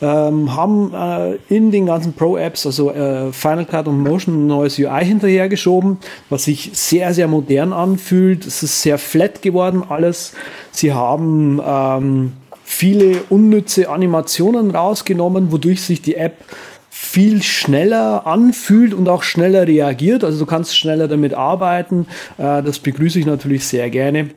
Ähm, 0.00 0.54
haben 0.54 0.94
äh, 0.94 1.34
in 1.52 1.72
den 1.72 1.86
ganzen 1.86 2.12
Pro-Apps, 2.12 2.66
also 2.66 2.92
äh, 2.92 3.32
Final 3.32 3.64
Cut 3.64 3.88
und 3.88 4.00
Motion, 4.00 4.44
ein 4.44 4.46
neues 4.46 4.78
UI 4.78 5.04
hinterhergeschoben, 5.04 5.98
was 6.30 6.44
sich 6.44 6.70
sehr, 6.72 7.12
sehr 7.14 7.26
modern 7.26 7.72
anfühlt. 7.72 8.46
Es 8.46 8.62
ist 8.62 8.80
sehr 8.80 8.98
flat 8.98 9.42
geworden 9.42 9.82
alles. 9.88 10.34
Sie 10.70 10.92
haben 10.92 11.60
ähm, 11.66 12.32
viele 12.68 13.22
unnütze 13.30 13.88
Animationen 13.88 14.70
rausgenommen, 14.70 15.50
wodurch 15.50 15.80
sich 15.80 16.02
die 16.02 16.16
App 16.16 16.44
viel 16.90 17.42
schneller 17.42 18.26
anfühlt 18.26 18.92
und 18.92 19.08
auch 19.08 19.22
schneller 19.22 19.66
reagiert. 19.66 20.22
Also 20.22 20.40
du 20.40 20.46
kannst 20.46 20.76
schneller 20.76 21.08
damit 21.08 21.32
arbeiten. 21.32 22.06
Äh, 22.36 22.62
das 22.62 22.78
begrüße 22.78 23.18
ich 23.18 23.26
natürlich 23.26 23.66
sehr 23.66 23.88
gerne. 23.88 24.30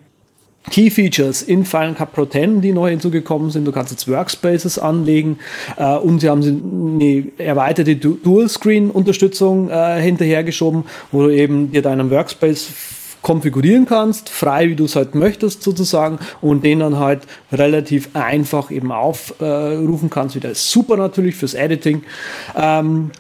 Key 0.70 0.90
Features 0.90 1.42
in 1.42 1.66
Final 1.66 1.94
Cut 1.96 2.14
Pro 2.14 2.26
10, 2.26 2.62
die 2.62 2.72
neu 2.72 2.92
hinzugekommen 2.92 3.52
sind. 3.52 3.66
Du 3.66 3.74
kannst 3.74 3.92
jetzt 3.92 4.08
Workspaces 4.08 4.80
anlegen 4.80 5.40
äh, 5.76 5.98
und 5.98 6.20
sie 6.20 6.30
haben 6.30 7.00
eine 7.02 7.26
erweiterte 7.38 7.98
Dual-Screen-Unterstützung 7.98 9.70
äh, 9.70 10.00
hinterhergeschoben, 10.02 10.86
wo 11.12 11.24
du 11.24 11.30
eben 11.30 11.72
dir 11.72 11.82
deinen 11.82 12.10
Workspace 12.10 12.70
konfigurieren 13.22 13.86
kannst, 13.86 14.30
frei 14.30 14.70
wie 14.70 14.76
du 14.76 14.86
es 14.86 14.96
halt 14.96 15.16
möchtest 15.16 15.64
sozusagen 15.64 16.20
und 16.42 16.64
den 16.64 16.80
dann 16.80 17.00
halt 17.00 17.24
relativ 17.52 18.10
einfach 18.14 18.72
eben 18.72 18.92
aufrufen 18.92 20.08
äh, 20.08 20.10
kannst. 20.10 20.36
Wieder 20.36 20.56
super 20.56 20.98
natürlich 20.98 21.36
fürs 21.36 21.54
Editing. 21.54 22.04
Ähm, 22.56 23.12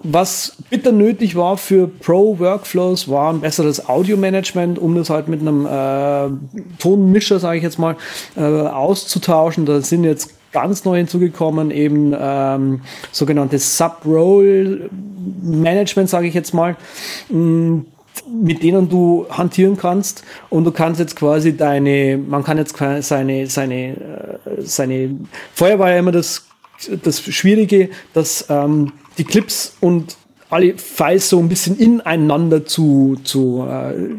was 0.00 0.56
bitter 0.70 0.92
nötig 0.92 1.34
war 1.34 1.56
für 1.56 1.88
Pro-Workflows, 1.88 3.08
war 3.08 3.32
ein 3.32 3.40
besseres 3.40 3.88
Audio-Management, 3.88 4.78
um 4.78 4.94
das 4.94 5.10
halt 5.10 5.26
mit 5.26 5.40
einem 5.40 5.66
äh, 5.66 6.28
Tonmischer, 6.78 7.40
sage 7.40 7.58
ich 7.58 7.64
jetzt 7.64 7.80
mal, 7.80 7.96
äh, 8.36 8.42
auszutauschen. 8.42 9.66
Da 9.66 9.80
sind 9.80 10.04
jetzt 10.04 10.30
ganz 10.52 10.84
neu 10.84 10.98
hinzugekommen, 10.98 11.72
eben 11.72 12.14
ähm, 12.18 12.82
sogenanntes 13.10 13.76
Sub-Roll-Management, 13.76 16.08
sage 16.08 16.28
ich 16.28 16.34
jetzt 16.34 16.54
mal. 16.54 16.76
Mm, 17.28 17.80
mit 18.26 18.62
denen 18.62 18.88
du 18.88 19.26
hantieren 19.30 19.76
kannst 19.76 20.24
und 20.50 20.64
du 20.64 20.70
kannst 20.70 21.00
jetzt 21.00 21.16
quasi 21.16 21.56
deine, 21.56 22.18
man 22.18 22.44
kann 22.44 22.58
jetzt 22.58 22.76
seine, 23.00 23.46
seine, 23.46 23.90
äh, 23.90 24.62
seine, 24.62 25.16
vorher 25.54 25.78
war 25.78 25.90
ja 25.90 25.98
immer 25.98 26.12
das, 26.12 26.46
das 27.02 27.20
Schwierige, 27.20 27.90
dass 28.14 28.46
ähm, 28.48 28.92
die 29.18 29.24
Clips 29.24 29.76
und 29.80 30.16
alle 30.50 30.78
Files 30.78 31.28
so 31.28 31.38
ein 31.38 31.48
bisschen 31.48 31.76
ineinander 31.78 32.64
zu, 32.64 33.16
zu 33.22 33.66
äh, 33.68 34.14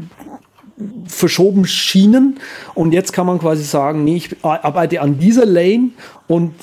verschoben 1.06 1.66
schienen. 1.66 2.40
Und 2.76 2.94
jetzt 2.94 3.14
kann 3.14 3.26
man 3.26 3.40
quasi 3.40 3.64
sagen, 3.64 4.04
nee, 4.04 4.18
ich 4.18 4.44
arbeite 4.44 5.02
an 5.02 5.20
dieser 5.20 5.46
Lane 5.46 5.90
und 6.28 6.54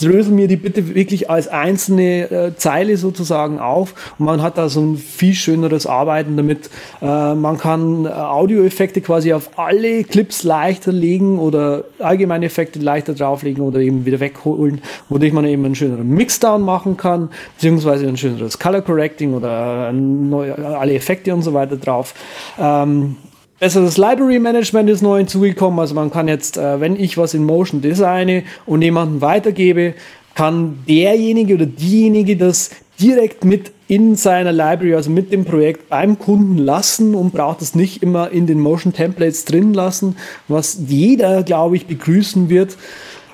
drösel 0.00 0.32
mir 0.32 0.48
die 0.48 0.56
bitte 0.56 0.94
wirklich 0.94 1.30
als 1.30 1.48
einzelne 1.48 2.30
äh, 2.30 2.56
Zeile 2.56 2.96
sozusagen 2.96 3.58
auf 3.58 3.94
und 4.18 4.26
man 4.26 4.42
hat 4.42 4.58
da 4.58 4.68
so 4.68 4.80
ein 4.80 4.96
viel 4.96 5.34
schöneres 5.34 5.86
Arbeiten 5.86 6.36
damit. 6.36 6.70
Äh, 7.00 7.34
man 7.34 7.58
kann 7.58 8.04
äh, 8.04 8.08
Audioeffekte 8.08 9.00
quasi 9.00 9.32
auf 9.32 9.58
alle 9.58 10.04
Clips 10.04 10.42
leichter 10.42 10.92
legen 10.92 11.38
oder 11.38 11.84
allgemeine 11.98 12.46
Effekte 12.46 12.78
leichter 12.78 13.14
drauflegen 13.14 13.64
oder 13.64 13.80
eben 13.80 14.04
wieder 14.06 14.20
wegholen, 14.20 14.80
wodurch 15.08 15.32
man 15.32 15.44
eben 15.46 15.64
einen 15.64 15.74
schöneren 15.74 16.08
Mixdown 16.08 16.62
machen 16.62 16.96
kann, 16.96 17.30
beziehungsweise 17.56 18.06
ein 18.06 18.16
schöneres 18.16 18.58
Color 18.58 18.82
Correcting 18.82 19.34
oder 19.34 19.92
neue, 19.92 20.56
alle 20.56 20.94
Effekte 20.94 21.34
und 21.34 21.42
so 21.42 21.54
weiter 21.54 21.76
drauf. 21.76 22.14
Ähm, 22.58 23.16
Besseres 23.58 23.96
Library 23.96 24.38
Management 24.38 24.90
ist 24.90 25.02
neu 25.02 25.18
hinzugekommen. 25.18 25.80
Also 25.80 25.94
man 25.94 26.10
kann 26.10 26.28
jetzt, 26.28 26.58
äh, 26.58 26.78
wenn 26.80 26.96
ich 26.96 27.16
was 27.16 27.32
in 27.32 27.44
Motion 27.44 27.80
designe 27.80 28.42
und 28.66 28.82
jemanden 28.82 29.22
weitergebe, 29.22 29.94
kann 30.34 30.80
derjenige 30.86 31.54
oder 31.54 31.64
diejenige 31.64 32.36
das 32.36 32.70
direkt 33.00 33.46
mit 33.46 33.72
in 33.88 34.14
seiner 34.14 34.52
Library, 34.52 34.94
also 34.94 35.10
mit 35.10 35.32
dem 35.32 35.46
Projekt 35.46 35.88
beim 35.88 36.18
Kunden 36.18 36.58
lassen 36.58 37.14
und 37.14 37.32
braucht 37.32 37.62
es 37.62 37.74
nicht 37.74 38.02
immer 38.02 38.30
in 38.30 38.46
den 38.46 38.60
Motion 38.60 38.92
Templates 38.92 39.46
drin 39.46 39.72
lassen, 39.72 40.16
was 40.48 40.78
jeder, 40.86 41.42
glaube 41.42 41.76
ich, 41.76 41.86
begrüßen 41.86 42.50
wird. 42.50 42.76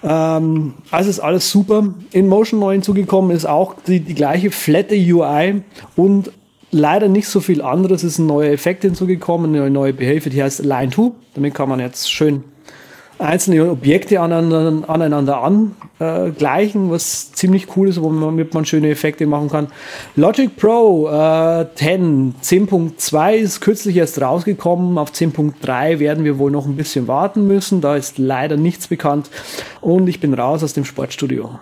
Ähm, 0.05 0.75
also 0.93 1.11
ist 1.11 1.21
alles 1.21 1.51
super. 1.51 1.89
In 2.13 2.29
Motion 2.29 2.61
neu 2.61 2.73
hinzugekommen 2.73 3.35
ist 3.35 3.47
auch 3.47 3.75
die, 3.87 3.99
die 3.99 4.15
gleiche 4.15 4.53
flatte 4.53 4.95
UI 4.95 5.63
und 5.97 6.31
leider 6.73 7.09
nicht 7.09 7.29
so 7.29 7.41
viel 7.41 7.63
anderes. 7.63 8.03
Es 8.03 8.15
ist 8.15 8.19
ein 8.19 8.27
neuer 8.27 8.51
Effekt 8.51 8.83
hinzugekommen, 8.83 9.55
eine 9.55 9.71
neue 9.71 9.93
Behavior, 9.93 10.33
die 10.33 10.43
heißt 10.43 10.65
Line 10.65 10.91
2. 10.91 11.13
Damit 11.35 11.55
kann 11.55 11.69
man 11.69 11.79
jetzt 11.79 12.11
schön 12.11 12.43
einzelne 13.19 13.71
Objekte 13.71 14.21
aneinander, 14.21 14.89
aneinander 14.89 15.43
angleichen, 15.43 16.91
was 16.91 17.33
ziemlich 17.33 17.77
cool 17.77 17.89
ist, 17.89 18.03
womit 18.03 18.53
man 18.53 18.65
schöne 18.65 18.91
Effekte 18.91 19.27
machen 19.27 19.49
kann. 19.49 19.69
Logic 20.17 20.55
Pro 20.57 21.09
äh, 21.09 21.67
10, 21.75 22.35
10.2 22.43 23.35
ist 23.35 23.61
kürzlich 23.61 23.97
erst 23.97 24.21
rausgekommen. 24.21 24.99
Auf 24.99 25.13
10.3 25.13 26.01
werden 26.01 26.25
wir 26.25 26.39
wohl 26.39 26.51
noch 26.51 26.67
ein 26.67 26.77
bisschen 26.77 27.07
warten 27.07 27.47
müssen. 27.47 27.81
Da 27.81 27.97
ist 27.97 28.19
leider 28.19 28.57
nichts 28.57 28.89
bekannt. 28.89 29.31
Und 29.81 30.09
ich 30.09 30.19
bin 30.19 30.35
raus 30.35 30.65
aus 30.65 30.73
dem 30.73 30.85
Sportstudio. 30.85 31.59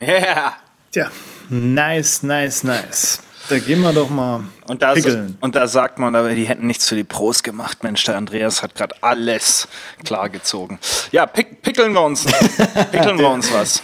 Ja. 0.00 0.08
Yeah. 0.08 0.52
Tja, 0.90 1.10
nice, 1.50 2.22
nice, 2.22 2.64
nice. 2.64 3.20
Da 3.48 3.58
gehen 3.58 3.80
wir 3.80 3.92
doch 3.92 4.10
mal 4.10 4.44
und 4.66 4.82
da, 4.82 4.94
und 5.40 5.54
da 5.54 5.66
sagt 5.66 5.98
man, 5.98 6.14
aber 6.14 6.34
die 6.34 6.44
hätten 6.44 6.66
nichts 6.66 6.88
für 6.88 6.96
die 6.96 7.04
Pros 7.04 7.42
gemacht. 7.42 7.82
Mensch, 7.82 8.04
der 8.04 8.16
Andreas 8.16 8.62
hat 8.62 8.74
gerade 8.74 8.94
alles 9.00 9.68
klargezogen. 10.04 10.78
Ja, 11.12 11.24
pick, 11.26 11.62
pickeln 11.62 11.94
wir 11.94 12.02
uns, 12.02 12.24
pickeln 12.92 13.18
wir 13.18 13.30
uns 13.30 13.52
was. 13.52 13.82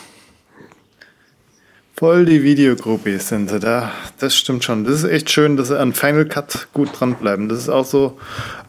Voll 1.97 2.27
die 2.27 2.43
Videogruppis 2.43 3.29
sind 3.29 3.49
sie 3.49 3.61
da. 3.61 3.93
Das 4.19 4.37
stimmt 4.37 4.65
schon. 4.65 4.85
Das 4.85 4.97
ist 4.97 5.05
echt 5.05 5.31
schön, 5.31 5.57
dass 5.57 5.69
sie 5.69 5.79
an 5.79 5.95
Final 5.95 6.27
Cut 6.27 6.69
gut 6.75 6.91
dranbleiben. 6.93 7.49
Das 7.49 7.61
ist 7.61 7.69
auch 7.69 7.85
so, 7.85 8.19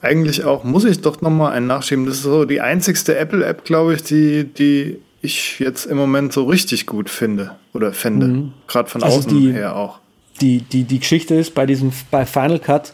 eigentlich 0.02 0.46
auch, 0.46 0.64
muss 0.64 0.86
ich 0.86 1.02
doch 1.02 1.22
nochmal 1.22 1.54
einen 1.54 1.66
nachschieben. 1.68 2.06
Das 2.06 2.18
ist 2.18 2.24
so 2.24 2.46
die 2.46 2.62
einzigste 2.62 3.18
Apple-App, 3.18 3.66
glaube 3.66 3.96
ich, 3.96 4.04
die, 4.04 4.44
die 4.46 5.02
ich 5.22 5.60
jetzt 5.60 5.86
im 5.86 5.98
Moment 5.98 6.34
so 6.34 6.44
richtig 6.44 6.86
gut 6.86 7.10
finde 7.10 7.56
oder 7.74 7.94
fände. 7.94 8.28
Mhm. 8.28 8.54
Gerade 8.68 8.90
von 8.90 9.02
also 9.02 9.18
außen 9.18 9.52
her 9.52 9.76
auch 9.76 10.00
die, 10.42 10.60
die, 10.60 10.84
die 10.84 11.00
Geschichte 11.00 11.36
ist 11.36 11.54
bei 11.54 11.66
diesem, 11.66 11.92
bei 12.12 12.26
Final 12.26 12.60
Cut, 12.60 12.94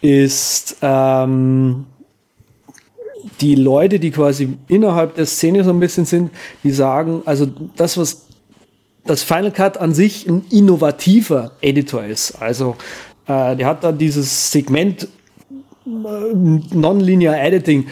ist 0.00 0.76
ähm, 0.82 1.86
die 3.40 3.54
Leute, 3.54 3.98
die 3.98 4.10
quasi 4.10 4.56
innerhalb 4.68 5.14
der 5.14 5.26
Szene 5.26 5.64
so 5.64 5.70
ein 5.70 5.80
bisschen 5.80 6.04
sind, 6.04 6.30
die 6.62 6.70
sagen, 6.70 7.22
also 7.24 7.46
das, 7.76 7.96
was 7.96 8.26
das 9.04 9.22
Final 9.22 9.52
Cut 9.52 9.78
an 9.78 9.94
sich 9.94 10.28
ein 10.28 10.44
innovativer 10.50 11.52
Editor 11.60 12.04
ist. 12.04 12.42
Also 12.42 12.76
äh, 13.26 13.56
der 13.56 13.66
hat 13.66 13.84
da 13.84 13.92
dieses 13.92 14.50
Segment 14.50 15.08
äh, 15.86 15.88
Nonlinear 16.74 17.40
Editing 17.40 17.86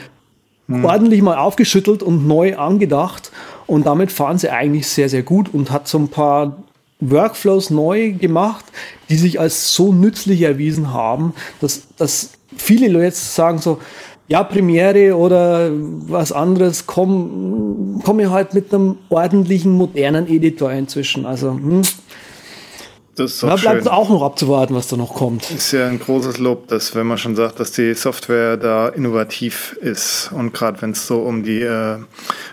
hm. 0.66 0.84
ordentlich 0.84 1.22
mal 1.22 1.36
aufgeschüttelt 1.36 2.02
und 2.02 2.26
neu 2.26 2.56
angedacht. 2.56 3.30
Und 3.66 3.86
damit 3.86 4.12
fahren 4.12 4.38
sie 4.38 4.50
eigentlich 4.50 4.86
sehr, 4.86 5.08
sehr 5.08 5.22
gut 5.22 5.52
und 5.52 5.70
hat 5.70 5.88
so 5.88 5.98
ein 5.98 6.08
paar 6.08 6.62
Workflows 7.10 7.70
neu 7.70 8.12
gemacht, 8.12 8.64
die 9.08 9.16
sich 9.16 9.40
als 9.40 9.74
so 9.74 9.92
nützlich 9.92 10.42
erwiesen 10.42 10.92
haben, 10.92 11.34
dass, 11.60 11.88
dass 11.96 12.32
viele 12.56 12.88
Leute 12.88 13.06
jetzt 13.06 13.34
sagen 13.34 13.58
so, 13.58 13.78
ja, 14.26 14.42
Premiere 14.42 15.16
oder 15.16 15.70
was 15.72 16.32
anderes, 16.32 16.86
komme 16.86 18.00
komm 18.02 18.20
ich 18.20 18.28
halt 18.28 18.54
mit 18.54 18.72
einem 18.72 18.96
ordentlichen, 19.10 19.72
modernen 19.72 20.26
Editor 20.28 20.72
inzwischen. 20.72 21.26
Also, 21.26 21.52
hm. 21.52 21.82
Das 23.16 23.34
ist 23.34 23.42
da 23.42 23.54
bleibt 23.56 23.84
schön. 23.84 23.88
auch 23.88 24.08
noch 24.08 24.22
abzuwarten, 24.22 24.74
was 24.74 24.88
da 24.88 24.96
noch 24.96 25.14
kommt. 25.14 25.50
Ist 25.50 25.72
ja 25.72 25.86
ein 25.86 26.00
großes 26.00 26.38
Lob, 26.38 26.68
dass 26.68 26.94
wenn 26.94 27.06
man 27.06 27.18
schon 27.18 27.36
sagt, 27.36 27.60
dass 27.60 27.72
die 27.72 27.94
Software 27.94 28.56
da 28.56 28.88
innovativ 28.88 29.76
ist 29.80 30.30
und 30.32 30.52
gerade 30.52 30.82
wenn 30.82 30.90
es 30.90 31.06
so 31.06 31.22
um 31.22 31.42
die 31.44 31.62
äh, 31.62 31.98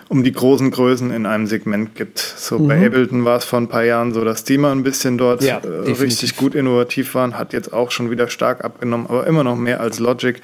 um 0.08 0.22
die 0.22 0.32
großen 0.32 0.70
Größen 0.70 1.10
in 1.10 1.26
einem 1.26 1.46
Segment 1.46 1.94
gibt. 1.94 2.18
So 2.18 2.58
bei 2.58 2.86
Ableton 2.86 3.24
war 3.24 3.38
es 3.38 3.44
vor 3.44 3.60
ein 3.60 3.68
paar 3.68 3.84
Jahren 3.84 4.12
so, 4.12 4.24
dass 4.24 4.44
die 4.44 4.58
mal 4.58 4.72
ein 4.72 4.82
bisschen 4.82 5.18
dort 5.18 5.42
Ja, 5.42 5.58
äh, 5.58 5.90
richtig 5.92 6.36
gut 6.36 6.54
innovativ 6.54 7.14
waren, 7.14 7.38
hat 7.38 7.52
jetzt 7.52 7.72
auch 7.72 7.90
schon 7.90 8.10
wieder 8.10 8.28
stark 8.28 8.64
abgenommen, 8.64 9.06
aber 9.08 9.26
immer 9.26 9.42
noch 9.42 9.56
mehr 9.56 9.80
als 9.80 9.98
Logic. 9.98 10.40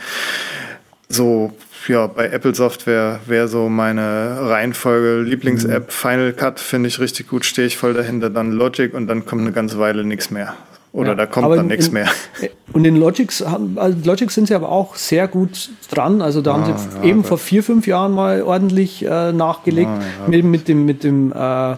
So 1.09 1.53
ja, 1.89 2.07
bei 2.07 2.29
Apple 2.29 2.55
Software 2.55 3.21
wäre 3.27 3.49
so 3.49 3.69
meine 3.69 4.39
Reihenfolge 4.41 5.23
Lieblings-App 5.23 5.93
Final 5.93 6.33
Cut 6.33 6.61
finde 6.61 6.89
ich 6.89 7.01
richtig 7.01 7.29
gut, 7.29 7.45
stehe 7.45 7.67
ich 7.67 7.77
voll 7.77 7.95
dahinter, 7.95 8.31
dann 8.31 8.53
Logic 8.53 8.95
und 8.95 9.07
dann 9.07 9.27
kommt 9.27 9.43
eine 9.43 9.53
ganze 9.53 9.79
Weile 9.79 10.05
nichts 10.05 10.31
mehr. 10.31 10.55
Oder 10.93 11.11
Ja, 11.11 11.15
da 11.17 11.27
kommt 11.27 11.55
dann 11.55 11.67
nichts 11.67 11.91
mehr. 11.91 12.09
Und 12.73 12.85
in 12.85 12.97
Logics, 12.97 13.43
also 13.43 13.99
Logics 14.05 14.35
sind 14.35 14.49
sie 14.49 14.55
aber 14.55 14.71
auch 14.71 14.97
sehr 14.97 15.29
gut 15.29 15.71
dran. 15.91 16.23
Also 16.23 16.41
da 16.41 16.55
haben 16.55 16.65
sie 16.65 16.73
Ah, 16.73 17.03
ja, 17.03 17.09
eben 17.11 17.25
vor 17.25 17.39
vier, 17.39 17.63
fünf 17.63 17.87
Jahren 17.87 18.13
mal 18.13 18.43
ordentlich 18.43 19.05
äh, 19.05 19.33
nachgelegt 19.33 19.91
mit, 20.27 20.45
mit 20.45 20.67
dem, 20.69 20.87
mit 20.87 21.05
dem, 21.05 21.33
äh, 21.33 21.77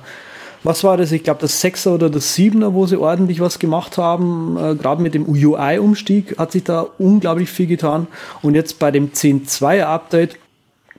was 0.63 0.85
war 0.85 0.97
das? 0.97 1.13
Ich 1.13 1.25
glaube, 1.25 1.41
das 1.41 1.61
Sechser 1.61 1.95
oder 1.95 2.11
das 2.11 2.35
Siebener, 2.35 2.75
wo 2.75 2.87
sie 2.87 2.99
ordentlich 2.99 3.41
was 3.41 3.59
gemacht 3.59 3.99
haben. 3.99 4.57
Äh, 4.57 4.75
Gerade 4.77 5.03
mit 5.03 5.15
dem 5.15 5.29
UI-Umstieg 5.29 6.39
hat 6.39 6.53
sich 6.53 6.65
da 6.65 6.87
unglaublich 6.99 7.51
viel 7.51 7.67
getan. 7.67 8.07
Und 8.43 8.55
jetzt 8.55 8.79
bei 8.79 8.91
dem 8.91 9.13
10.2er 9.13 9.85
Update 9.85 10.37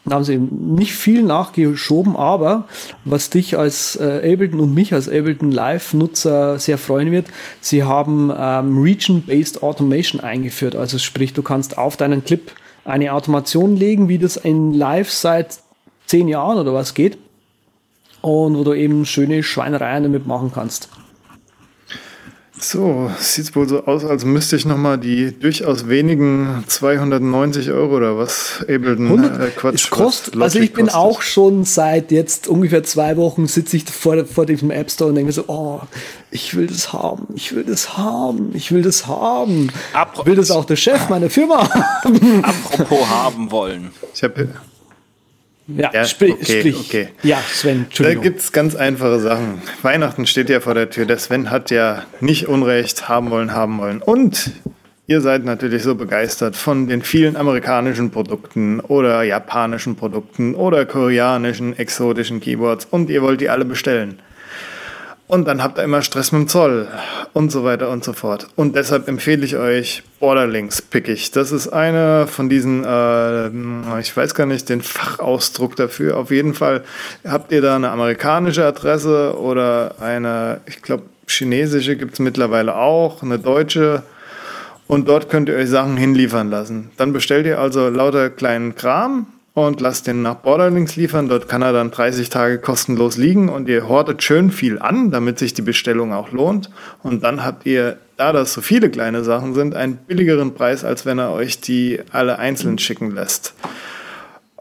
da 0.06 0.16
haben 0.16 0.24
sie 0.24 0.38
nicht 0.38 0.94
viel 0.94 1.22
nachgeschoben, 1.22 2.16
aber 2.16 2.68
was 3.06 3.30
dich 3.30 3.58
als 3.58 3.96
äh, 3.98 4.34
Ableton 4.34 4.60
und 4.60 4.74
mich 4.74 4.94
als 4.94 5.08
Ableton 5.08 5.52
Live-Nutzer 5.52 6.58
sehr 6.58 6.80
freuen 6.80 7.12
wird, 7.12 7.28
sie 7.60 7.84
haben 7.84 8.32
ähm, 8.36 8.82
Region-Based 8.82 9.62
Automation 9.62 10.20
eingeführt. 10.20 10.76
Also 10.76 10.98
sprich, 10.98 11.34
du 11.34 11.44
kannst 11.44 11.78
auf 11.78 11.98
deinen 11.98 12.24
Clip 12.24 12.52
eine 12.84 13.14
Automation 13.14 13.76
legen, 13.76 14.10
wie 14.10 14.18
das 14.18 14.38
in 14.38 14.74
Live 14.74 15.12
seit 15.12 15.60
zehn 16.08 16.28
Jahren 16.28 16.58
oder 16.58 16.74
was 16.74 16.96
geht. 16.96 17.20
Und 18.22 18.56
wo 18.58 18.64
du 18.64 18.74
eben 18.74 19.06
schöne 19.06 19.42
Schweinereien 19.44 20.04
damit 20.04 20.28
machen 20.28 20.52
kannst. 20.54 20.90
So, 22.64 23.10
sieht 23.18 23.56
wohl 23.56 23.68
so 23.68 23.86
aus, 23.86 24.06
als 24.06 24.24
müsste 24.24 24.56
ich 24.56 24.66
nochmal 24.68 25.00
die 25.00 25.32
durchaus 25.32 25.90
wenigen 25.90 26.64
290 26.68 27.72
Euro 27.72 27.96
oder 27.98 28.20
was 28.20 28.60
Ableton, 28.62 29.06
100, 29.08 29.42
äh, 29.42 29.48
Quatsch, 29.50 29.90
was 29.92 30.30
also 30.40 30.60
ich 30.60 30.72
bin 30.72 30.86
kostet. 30.86 31.00
auch 31.02 31.22
schon 31.24 31.64
seit 31.64 32.12
jetzt 32.12 32.48
ungefähr 32.48 32.84
zwei 32.84 33.18
Wochen 33.18 33.48
sitze 33.48 33.78
ich 33.78 33.86
vor, 33.86 34.26
vor 34.26 34.46
diesem 34.46 34.70
App 34.70 34.92
Store 34.92 35.10
und 35.10 35.16
denke 35.16 35.28
mir 35.28 35.34
so, 35.34 35.46
oh, 35.48 35.80
ich 36.30 36.56
will 36.56 36.68
das 36.68 36.94
haben, 36.94 37.30
ich 37.34 37.56
will 37.56 37.64
das 37.64 37.98
haben, 37.98 38.52
ich 38.54 38.72
will 38.72 38.84
das 38.84 39.08
haben. 39.08 39.72
Apro- 39.96 40.28
will 40.28 40.36
das 40.36 40.52
auch 40.52 40.66
der 40.66 40.76
Chef 40.76 41.10
meiner 41.10 41.32
Firma 41.32 41.68
haben. 42.04 42.44
Apropos 42.46 43.10
haben 43.10 43.50
wollen. 43.50 43.90
Ich 44.14 44.22
habe 44.22 44.50
ja, 45.78 45.92
Ja, 45.94 46.06
sprich, 46.06 46.34
okay, 46.34 46.60
sprich. 46.60 46.80
okay. 46.80 47.08
Ja, 47.24 47.40
Sven, 47.52 47.78
Da 47.80 47.84
Entschuldigung. 47.86 48.24
gibt's 48.24 48.52
ganz 48.52 48.76
einfache 48.76 49.20
Sachen. 49.20 49.62
Weihnachten 49.82 50.26
steht 50.26 50.50
ja 50.50 50.60
vor 50.60 50.74
der 50.74 50.90
Tür. 50.90 51.06
Der 51.06 51.18
Sven 51.18 51.50
hat 51.52 51.72
ja 51.72 52.04
nicht 52.20 52.48
Unrecht 52.48 53.08
haben 53.10 53.30
wollen, 53.32 53.54
haben 53.54 53.78
wollen. 53.80 54.02
Und 54.02 54.52
ihr 55.08 55.22
seid 55.22 55.44
natürlich 55.46 55.84
so 55.84 55.96
begeistert 55.96 56.56
von 56.56 56.88
den 56.88 57.02
vielen 57.02 57.36
amerikanischen 57.36 58.12
Produkten 58.12 58.80
oder 58.80 59.24
japanischen 59.24 59.96
Produkten 59.96 60.56
oder 60.56 60.86
koreanischen, 60.86 61.78
exotischen 61.78 62.40
Keyboards 62.40 62.88
und 62.90 63.10
ihr 63.10 63.22
wollt 63.22 63.42
die 63.42 63.50
alle 63.50 63.66
bestellen. 63.66 64.20
Und 65.32 65.48
dann 65.48 65.64
habt 65.64 65.78
ihr 65.78 65.86
immer 65.86 66.02
Stress 66.02 66.34
mit 66.34 66.42
dem 66.42 66.48
Zoll 66.50 66.90
und 67.32 67.54
so 67.54 67.64
weiter 67.64 67.90
und 67.90 68.04
so 68.04 68.12
fort. 68.12 68.50
Und 68.58 68.76
deshalb 68.76 69.08
empfehle 69.08 69.46
ich 69.46 69.56
euch 69.56 70.04
Borderlinks 70.20 70.82
pickig. 70.82 71.32
Das 71.32 71.54
ist 71.54 71.70
einer 71.70 72.28
von 72.28 72.50
diesen, 72.50 72.84
äh, 72.84 73.48
ich 74.02 74.18
weiß 74.18 74.36
gar 74.36 74.46
nicht 74.46 74.68
den 74.68 74.82
Fachausdruck 74.82 75.78
dafür. 75.78 76.18
Auf 76.18 76.32
jeden 76.32 76.54
Fall 76.54 76.84
habt 77.26 77.54
ihr 77.54 77.62
da 77.62 77.78
eine 77.78 77.92
amerikanische 77.92 78.66
Adresse 78.66 79.40
oder 79.40 79.96
eine, 80.02 80.60
ich 80.66 80.82
glaube, 80.82 81.04
chinesische 81.28 81.96
gibt's 81.96 82.20
mittlerweile 82.20 82.76
auch, 82.76 83.24
eine 83.24 83.40
deutsche. 83.40 84.04
Und 84.88 85.08
dort 85.08 85.30
könnt 85.30 85.48
ihr 85.48 85.56
euch 85.56 85.70
Sachen 85.70 85.96
hinliefern 85.96 86.50
lassen. 86.50 86.92
Dann 86.98 87.14
bestellt 87.14 87.46
ihr 87.46 87.58
also 87.58 87.88
lauter 87.88 88.30
kleinen 88.30 88.76
Kram 88.76 89.28
und 89.54 89.82
lasst 89.82 90.08
den 90.08 90.22
nach 90.22 90.36
Borderlinks 90.36 90.96
liefern. 90.96 91.28
Dort 91.28 91.50
kann 91.50 91.62
er 91.62 91.74
dann 91.74 91.92
30 91.92 92.30
Tage 92.30 92.60
kostenlos 92.60 93.18
liegen 93.18 93.50
und 93.50 93.68
ihr 93.68 93.88
hortet 93.88 94.24
schön 94.24 94.52
viel 94.52 94.80
an, 94.80 95.12
damit 95.12 95.40
sich 95.40 95.54
die 95.54 95.62
Bestellung 95.62 96.14
auch 96.14 96.32
lohnt. 96.32 96.70
Und 97.04 97.24
dann 97.24 97.44
habt 97.44 97.66
ihr, 97.66 97.98
da 98.16 98.32
das 98.32 98.54
so 98.54 98.62
viele 98.62 98.90
kleine 98.90 99.24
Sachen 99.24 99.54
sind, 99.54 99.76
einen 99.76 99.98
billigeren 99.98 100.54
Preis, 100.54 100.86
als 100.86 101.06
wenn 101.06 101.20
er 101.20 101.32
euch 101.32 101.60
die 101.60 102.00
alle 102.12 102.40
einzeln 102.40 102.78
schicken 102.78 103.12
lässt. 103.12 103.54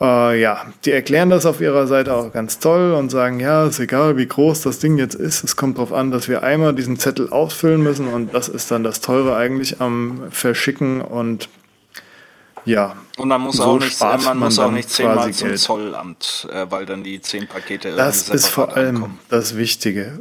Äh, 0.01 0.41
ja, 0.41 0.65
die 0.85 0.93
erklären 0.93 1.29
das 1.29 1.45
auf 1.45 1.61
ihrer 1.61 1.87
Seite 1.87 2.15
auch 2.15 2.33
ganz 2.33 2.59
toll 2.59 2.95
und 2.95 3.11
sagen, 3.11 3.39
ja, 3.39 3.67
ist 3.67 3.79
egal, 3.81 4.17
wie 4.17 4.27
groß 4.27 4.62
das 4.62 4.79
Ding 4.79 4.97
jetzt 4.97 5.15
ist. 5.15 5.45
Es 5.45 5.57
kommt 5.57 5.77
darauf 5.77 5.93
an, 5.93 6.11
dass 6.11 6.27
wir 6.27 6.43
einmal 6.43 6.75
diesen 6.75 6.99
Zettel 6.99 7.29
ausfüllen 7.29 7.83
müssen 7.83 8.09
und 8.09 8.35
das 8.35 8.49
ist 8.49 8.71
dann 8.71 8.83
das 8.83 9.03
Teure 9.03 9.37
eigentlich 9.37 9.81
am 9.81 10.23
Verschicken 10.31 11.03
und 11.03 11.51
ja. 12.65 12.97
Und 13.16 13.28
man 13.28 13.41
muss 13.41 13.57
So 13.57 13.65
auch 13.65 13.78
nicht, 13.78 14.01
man 14.01 14.24
man 14.24 14.39
muss 14.39 14.59
auch 14.59 14.70
nicht 14.70 14.91
zehnmal 14.91 15.32
zum 15.32 15.49
Geld. 15.49 15.61
Zollamt, 15.61 16.49
äh, 16.53 16.66
weil 16.70 16.87
dann 16.87 17.03
die 17.03 17.20
zehn 17.20 17.47
Pakete 17.47 17.95
Das 17.97 18.28
ist 18.28 18.49
vor 18.49 18.77
allem 18.77 18.97
ankommen. 18.97 19.19
das 19.28 19.57
Wichtige, 19.57 20.19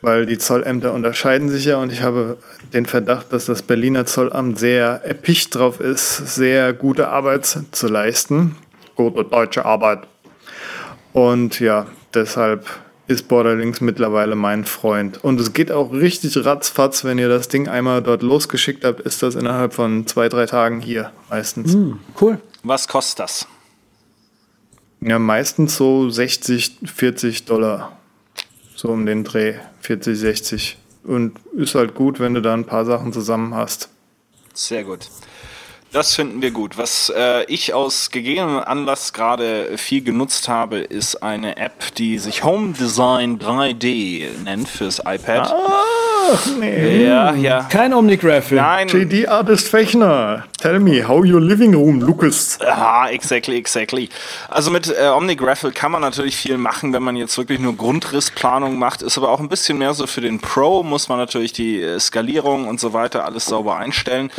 weil 0.00 0.26
die 0.26 0.38
Zollämter 0.38 0.92
unterscheiden 0.92 1.48
sich 1.48 1.64
ja 1.64 1.76
und 1.76 1.92
ich 1.92 2.02
habe 2.02 2.38
den 2.72 2.86
Verdacht, 2.86 3.32
dass 3.32 3.46
das 3.46 3.62
Berliner 3.62 4.04
Zollamt 4.06 4.58
sehr 4.58 5.02
erpicht 5.04 5.54
drauf 5.54 5.80
ist, 5.80 6.16
sehr 6.34 6.72
gute 6.72 7.08
Arbeit 7.08 7.46
zu 7.70 7.88
leisten. 7.88 8.56
Gute 8.96 9.24
deutsche 9.24 9.64
Arbeit. 9.64 10.00
Und 11.12 11.60
ja, 11.60 11.86
deshalb 12.14 12.66
ist 13.12 13.28
Borderlinks 13.28 13.80
mittlerweile 13.80 14.34
mein 14.34 14.64
Freund. 14.64 15.22
Und 15.22 15.40
es 15.40 15.52
geht 15.52 15.70
auch 15.70 15.92
richtig 15.92 16.44
ratzfatz, 16.44 17.04
wenn 17.04 17.18
ihr 17.18 17.28
das 17.28 17.48
Ding 17.48 17.68
einmal 17.68 18.02
dort 18.02 18.22
losgeschickt 18.22 18.84
habt, 18.84 19.00
ist 19.00 19.22
das 19.22 19.34
innerhalb 19.34 19.74
von 19.74 20.06
zwei, 20.06 20.28
drei 20.28 20.46
Tagen 20.46 20.80
hier 20.80 21.12
meistens. 21.30 21.76
Cool. 22.20 22.40
Was 22.62 22.88
kostet 22.88 23.20
das? 23.20 23.46
Ja, 25.00 25.18
meistens 25.18 25.76
so 25.76 26.10
60, 26.10 26.78
40 26.84 27.44
Dollar. 27.44 27.96
So 28.74 28.88
um 28.88 29.06
den 29.06 29.24
Dreh. 29.24 29.54
40, 29.80 30.18
60. 30.18 30.78
Und 31.04 31.38
ist 31.56 31.74
halt 31.74 31.94
gut, 31.94 32.20
wenn 32.20 32.34
du 32.34 32.40
da 32.40 32.54
ein 32.54 32.66
paar 32.66 32.84
Sachen 32.84 33.12
zusammen 33.12 33.54
hast. 33.54 33.88
Sehr 34.54 34.84
gut. 34.84 35.08
Das 35.92 36.14
finden 36.14 36.40
wir 36.40 36.52
gut. 36.52 36.78
Was 36.78 37.12
äh, 37.14 37.44
ich 37.48 37.74
aus 37.74 38.10
gegebenem 38.10 38.60
Anlass 38.60 39.12
gerade 39.12 39.76
viel 39.76 40.02
genutzt 40.02 40.48
habe, 40.48 40.78
ist 40.78 41.22
eine 41.22 41.58
App, 41.58 41.94
die 41.96 42.18
sich 42.18 42.44
Home 42.44 42.72
Design 42.72 43.38
3D 43.38 44.24
nennt 44.42 44.70
fürs 44.70 45.00
iPad. 45.00 45.54
Ach 45.54 46.46
nee. 46.58 47.04
Ja, 47.04 47.34
ja. 47.34 47.64
Kein 47.64 47.92
Omnigraphic. 47.92 48.56
Nein. 48.56 48.88
JD 48.88 49.28
Artist 49.28 49.68
Fechner, 49.68 50.44
tell 50.58 50.78
me 50.78 51.06
how 51.06 51.18
your 51.18 51.40
living 51.40 51.74
room, 51.74 52.00
Lucas. 52.00 52.58
Ah, 52.60 53.08
exactly, 53.10 53.58
exactly. 53.58 54.08
Also 54.48 54.70
mit 54.70 54.88
äh, 54.88 55.08
OmniGraffle 55.08 55.72
kann 55.72 55.92
man 55.92 56.00
natürlich 56.00 56.36
viel 56.36 56.56
machen, 56.56 56.94
wenn 56.94 57.02
man 57.02 57.16
jetzt 57.16 57.36
wirklich 57.36 57.58
nur 57.58 57.76
Grundrissplanung 57.76 58.78
macht. 58.78 59.02
Ist 59.02 59.18
aber 59.18 59.28
auch 59.28 59.40
ein 59.40 59.48
bisschen 59.50 59.76
mehr 59.76 59.92
so 59.92 60.06
für 60.06 60.22
den 60.22 60.40
Pro, 60.40 60.82
muss 60.82 61.10
man 61.10 61.18
natürlich 61.18 61.52
die 61.52 61.82
äh, 61.82 62.00
Skalierung 62.00 62.66
und 62.66 62.80
so 62.80 62.94
weiter 62.94 63.26
alles 63.26 63.44
sauber 63.44 63.76
einstellen. 63.76 64.30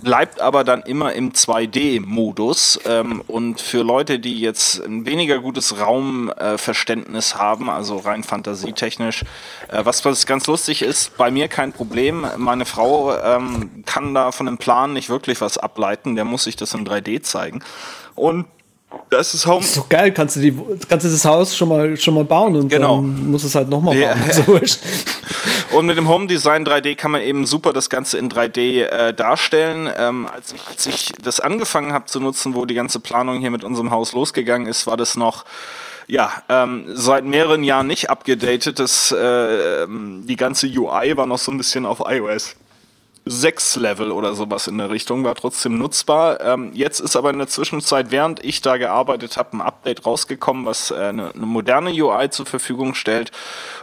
Bleibt 0.00 0.40
aber 0.40 0.62
dann 0.62 0.82
immer 0.82 1.12
im 1.12 1.32
2D-Modus. 1.32 2.78
Ähm, 2.86 3.22
und 3.26 3.60
für 3.60 3.82
Leute, 3.82 4.20
die 4.20 4.40
jetzt 4.40 4.84
ein 4.84 5.06
weniger 5.06 5.40
gutes 5.40 5.80
Raumverständnis 5.80 7.34
haben, 7.34 7.68
also 7.68 7.96
rein 7.96 8.22
fantasietechnisch, 8.22 9.24
äh, 9.68 9.84
was, 9.84 10.04
was 10.04 10.26
ganz 10.26 10.46
lustig 10.46 10.82
ist, 10.82 11.16
bei 11.16 11.32
mir 11.32 11.48
kein 11.48 11.72
Problem. 11.72 12.26
Meine 12.36 12.64
Frau 12.64 13.16
ähm, 13.18 13.82
kann 13.86 14.14
da 14.14 14.30
von 14.30 14.46
dem 14.46 14.58
Plan 14.58 14.92
nicht 14.92 15.08
wirklich 15.08 15.40
was 15.40 15.58
ableiten. 15.58 16.14
Der 16.14 16.24
muss 16.24 16.44
sich 16.44 16.54
das 16.54 16.74
in 16.74 16.86
3D 16.86 17.22
zeigen. 17.22 17.64
Und 18.14 18.46
das 19.10 19.34
ist 19.34 19.46
Home. 19.46 19.60
Ist 19.60 19.76
doch 19.76 19.88
geil, 19.88 20.12
kannst 20.12 20.36
du, 20.36 20.40
die, 20.40 20.56
kannst 20.88 21.04
du 21.06 21.10
das 21.10 21.24
Haus 21.24 21.56
schon 21.56 21.68
mal, 21.68 21.96
schon 21.96 22.14
mal 22.14 22.24
bauen 22.24 22.56
und 22.56 22.68
Genau. 22.68 22.96
dann 22.96 23.30
musst 23.30 23.44
du 23.44 23.48
es 23.48 23.54
halt 23.54 23.68
nochmal 23.68 23.96
bauen. 23.98 24.18
So 24.32 24.46
wurscht. 24.46 24.78
Und 25.72 25.86
mit 25.86 25.98
dem 25.98 26.08
Home 26.08 26.26
Design 26.26 26.66
3D 26.66 26.96
kann 26.96 27.10
man 27.10 27.20
eben 27.20 27.44
super 27.44 27.72
das 27.72 27.90
Ganze 27.90 28.16
in 28.18 28.30
3D 28.30 28.84
äh, 28.84 29.12
darstellen. 29.12 29.90
Ähm, 29.96 30.26
als, 30.34 30.52
ich, 30.52 30.66
als 30.66 30.86
ich 30.86 31.12
das 31.22 31.40
angefangen 31.40 31.92
habe 31.92 32.06
zu 32.06 32.20
nutzen, 32.20 32.54
wo 32.54 32.64
die 32.64 32.74
ganze 32.74 33.00
Planung 33.00 33.40
hier 33.40 33.50
mit 33.50 33.64
unserem 33.64 33.90
Haus 33.90 34.12
losgegangen 34.12 34.66
ist, 34.66 34.86
war 34.86 34.96
das 34.96 35.16
noch 35.16 35.44
ja, 36.06 36.32
ähm, 36.48 36.84
seit 36.94 37.24
mehreren 37.26 37.62
Jahren 37.64 37.86
nicht 37.86 38.08
abgedatet. 38.08 38.78
Das, 38.78 39.12
äh, 39.12 39.82
ähm, 39.82 40.24
die 40.26 40.36
ganze 40.36 40.66
UI 40.66 41.14
war 41.18 41.26
noch 41.26 41.38
so 41.38 41.52
ein 41.52 41.58
bisschen 41.58 41.84
auf 41.84 42.02
iOS 42.06 42.56
6 43.30 43.76
Level 43.76 44.10
oder 44.10 44.34
sowas 44.34 44.66
in 44.66 44.78
der 44.78 44.90
Richtung, 44.90 45.24
war 45.24 45.34
trotzdem 45.34 45.78
nutzbar. 45.78 46.40
Ähm, 46.40 46.70
jetzt 46.74 47.00
ist 47.00 47.16
aber 47.16 47.30
in 47.30 47.38
der 47.38 47.48
Zwischenzeit, 47.48 48.10
während 48.10 48.44
ich 48.44 48.60
da 48.60 48.76
gearbeitet 48.76 49.36
habe, 49.36 49.56
ein 49.56 49.60
Update 49.60 50.06
rausgekommen, 50.06 50.66
was 50.66 50.90
äh, 50.90 50.96
eine, 50.96 51.34
eine 51.34 51.46
moderne 51.46 51.90
UI 51.90 52.30
zur 52.30 52.46
Verfügung 52.46 52.94
stellt 52.94 53.30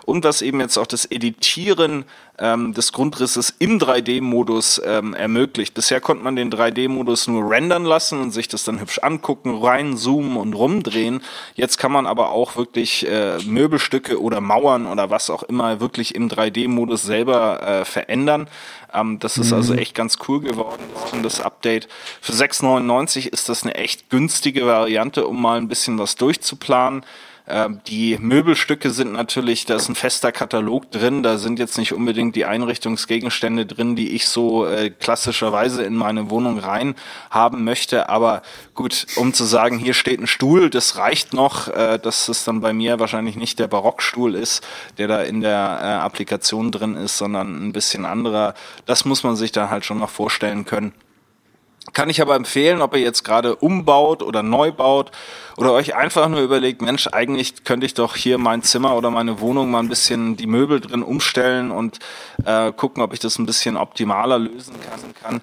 und 0.06 0.24
was 0.24 0.42
eben 0.42 0.60
jetzt 0.60 0.78
auch 0.78 0.88
das 0.88 1.06
Editieren 1.06 2.06
ähm, 2.40 2.74
des 2.74 2.92
Grundrisses 2.92 3.54
im 3.60 3.80
3D-Modus 3.80 4.82
ähm, 4.86 5.14
ermöglicht. 5.14 5.74
Bisher 5.74 6.02
konnte 6.02 6.24
man 6.24 6.36
den 6.36 6.52
3D-Modus 6.52 7.28
nur 7.28 7.50
rendern 7.50 7.86
lassen 7.86 8.22
und 8.22 8.32
sich 8.32 8.48
das 8.48 8.64
dann 8.64 8.80
hübsch 8.80 9.00
angucken, 9.00 9.64
reinzoomen 9.64 10.38
und 10.38 10.54
rumdrehen. 10.54 11.22
Jetzt 11.56 11.78
kann 11.78 11.92
man 11.92 12.06
aber 12.06 12.32
auch 12.32 12.56
wirklich 12.56 13.08
äh, 13.08 13.38
Möbelstücke 13.46 14.22
oder 14.22 14.42
Mauern 14.42 14.86
oder 14.86 15.10
was 15.10 15.30
auch 15.30 15.44
immer 15.44 15.80
wirklich 15.80 16.16
im 16.16 16.30
3D-Modus 16.30 17.04
selber 17.04 17.62
äh, 17.62 17.86
verändern. 17.86 18.48
Ähm, 18.94 19.20
das 19.20 19.38
ist 19.38 19.54
also 19.54 19.74
mhm. 19.74 19.80
echt 19.80 19.96
ganz 19.96 20.18
cool 20.28 20.42
geworden, 20.42 20.84
das 21.24 21.42
Update. 21.42 21.88
Für 22.22 22.34
6,99 22.34 23.28
ist 23.28 23.50
das 23.50 23.64
eine 23.64 23.76
echt 23.76 24.10
günstige 24.10 24.66
Variante, 24.66 25.28
um 25.28 25.42
mal 25.42 25.58
ein 25.58 25.68
bisschen 25.68 25.98
was 26.00 26.16
durchzuplanen. 26.16 27.04
Ähm, 27.48 27.80
die 27.86 28.18
Möbelstücke 28.20 28.90
sind 28.90 29.14
natürlich, 29.14 29.66
da 29.66 29.76
ist 29.76 29.88
ein 29.88 29.96
fester 29.96 30.32
Katalog 30.32 30.90
drin, 30.90 31.22
da 31.22 31.38
sind 31.38 31.60
jetzt 31.60 31.78
nicht 31.78 31.94
unbedingt 31.94 32.36
die 32.36 32.46
Einrichtungsgegenstände 32.46 33.68
drin, 33.68 33.96
die 33.96 34.16
ich 34.16 34.28
so 34.28 34.66
äh, 34.66 34.90
klassischerweise 34.90 35.84
in 35.84 35.96
meine 35.96 36.32
Wohnung 36.32 36.58
rein 36.58 36.96
haben 37.30 37.64
möchte. 37.64 38.10
Aber 38.10 38.42
gut, 38.74 39.06
um 39.16 39.34
zu 39.34 39.44
sagen, 39.44 39.78
hier 39.78 39.94
steht 39.94 40.20
ein 40.20 40.28
Stuhl, 40.28 40.72
das 40.72 40.98
reicht 40.98 41.34
noch, 41.34 41.68
äh, 41.68 42.00
dass 42.00 42.30
es 42.30 42.46
dann 42.46 42.62
bei 42.62 42.74
mir 42.74 43.00
wahrscheinlich 43.00 43.36
nicht 43.36 43.60
der 43.60 43.68
Barockstuhl 43.68 44.34
ist, 44.34 44.66
der 44.98 45.08
da 45.08 45.22
in 45.22 45.42
der 45.42 45.80
äh, 45.82 45.86
Applikation 46.04 46.72
drin 46.72 46.96
ist, 46.96 47.18
sondern 47.18 47.68
ein 47.68 47.74
bisschen 47.74 48.06
anderer. 48.06 48.56
Das 48.88 49.06
muss 49.06 49.24
man 49.24 49.36
sich 49.36 49.52
dann 49.52 49.70
halt 49.70 49.86
schon 49.86 50.00
noch 50.00 50.10
vorstellen 50.10 50.66
können. 50.66 50.94
Kann 51.94 52.10
ich 52.10 52.22
aber 52.22 52.36
empfehlen, 52.36 52.82
ob 52.82 52.96
ihr 52.96 53.02
jetzt 53.02 53.24
gerade 53.24 53.56
umbaut 53.56 54.24
oder 54.24 54.44
neu 54.44 54.72
baut 54.72 55.12
oder 55.56 55.72
euch 55.72 55.96
einfach 55.96 56.28
nur 56.28 56.42
überlegt, 56.42 56.82
Mensch, 56.82 57.08
eigentlich 57.08 57.64
könnte 57.64 57.86
ich 57.86 57.94
doch 57.94 58.16
hier 58.16 58.38
mein 58.38 58.64
Zimmer 58.64 58.96
oder 58.96 59.12
meine 59.12 59.40
Wohnung 59.40 59.72
mal 59.72 59.80
ein 59.80 59.90
bisschen 59.90 60.36
die 60.36 60.48
Möbel 60.48 60.82
drin 60.82 61.04
umstellen 61.04 61.72
und 61.72 62.00
äh, 62.44 62.72
gucken, 62.72 63.04
ob 63.04 63.14
ich 63.14 63.20
das 63.20 63.38
ein 63.40 63.46
bisschen 63.46 63.78
optimaler 63.78 64.40
lösen 64.40 64.76
kann 65.24 65.42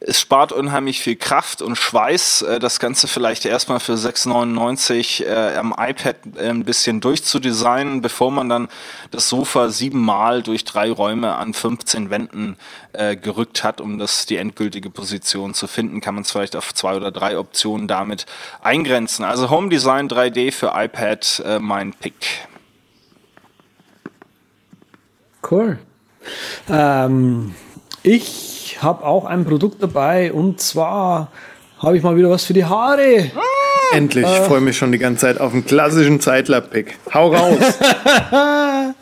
es 0.00 0.20
spart 0.20 0.52
unheimlich 0.52 1.00
viel 1.00 1.16
Kraft 1.16 1.60
und 1.60 1.76
Schweiß, 1.76 2.42
äh, 2.42 2.58
das 2.60 2.78
Ganze 2.78 3.08
vielleicht 3.08 3.44
erstmal 3.44 3.80
für 3.80 3.94
6,99 3.94 5.24
äh, 5.24 5.56
am 5.56 5.74
iPad 5.76 6.16
äh, 6.36 6.50
ein 6.50 6.64
bisschen 6.64 7.00
durchzudesignen, 7.00 8.00
bevor 8.00 8.30
man 8.30 8.48
dann 8.48 8.68
das 9.10 9.28
Sofa 9.28 9.70
siebenmal 9.70 10.42
durch 10.42 10.64
drei 10.64 10.90
Räume 10.90 11.34
an 11.34 11.54
15 11.54 12.10
Wänden 12.10 12.56
gerückt 13.22 13.62
hat, 13.62 13.80
um 13.80 13.98
das 13.98 14.26
die 14.26 14.38
endgültige 14.38 14.90
Position 14.90 15.54
zu 15.54 15.68
finden, 15.68 16.00
kann 16.00 16.14
man 16.14 16.22
es 16.22 16.32
vielleicht 16.32 16.56
auf 16.56 16.74
zwei 16.74 16.96
oder 16.96 17.12
drei 17.12 17.38
Optionen 17.38 17.86
damit 17.86 18.26
eingrenzen. 18.60 19.24
Also 19.24 19.50
Home 19.50 19.68
Design 19.68 20.08
3D 20.08 20.50
für 20.50 20.72
iPad, 20.74 21.60
mein 21.60 21.92
Pick. 21.92 22.48
Cool. 25.48 25.78
Ähm, 26.68 27.54
ich 28.02 28.78
habe 28.80 29.04
auch 29.04 29.24
ein 29.24 29.44
Produkt 29.44 29.82
dabei 29.82 30.32
und 30.32 30.60
zwar 30.60 31.30
habe 31.78 31.96
ich 31.96 32.02
mal 32.02 32.16
wieder 32.16 32.30
was 32.30 32.44
für 32.44 32.54
die 32.54 32.64
Haare. 32.64 33.30
Endlich, 33.92 34.24
ich 34.24 34.30
äh, 34.30 34.42
freue 34.42 34.60
mich 34.60 34.76
schon 34.76 34.92
die 34.92 34.98
ganze 34.98 35.22
Zeit 35.22 35.40
auf 35.40 35.52
einen 35.52 35.64
klassischen 35.64 36.20
Zeitler-Pick. 36.20 36.98
Hau 37.14 37.32
raus! 37.32 37.58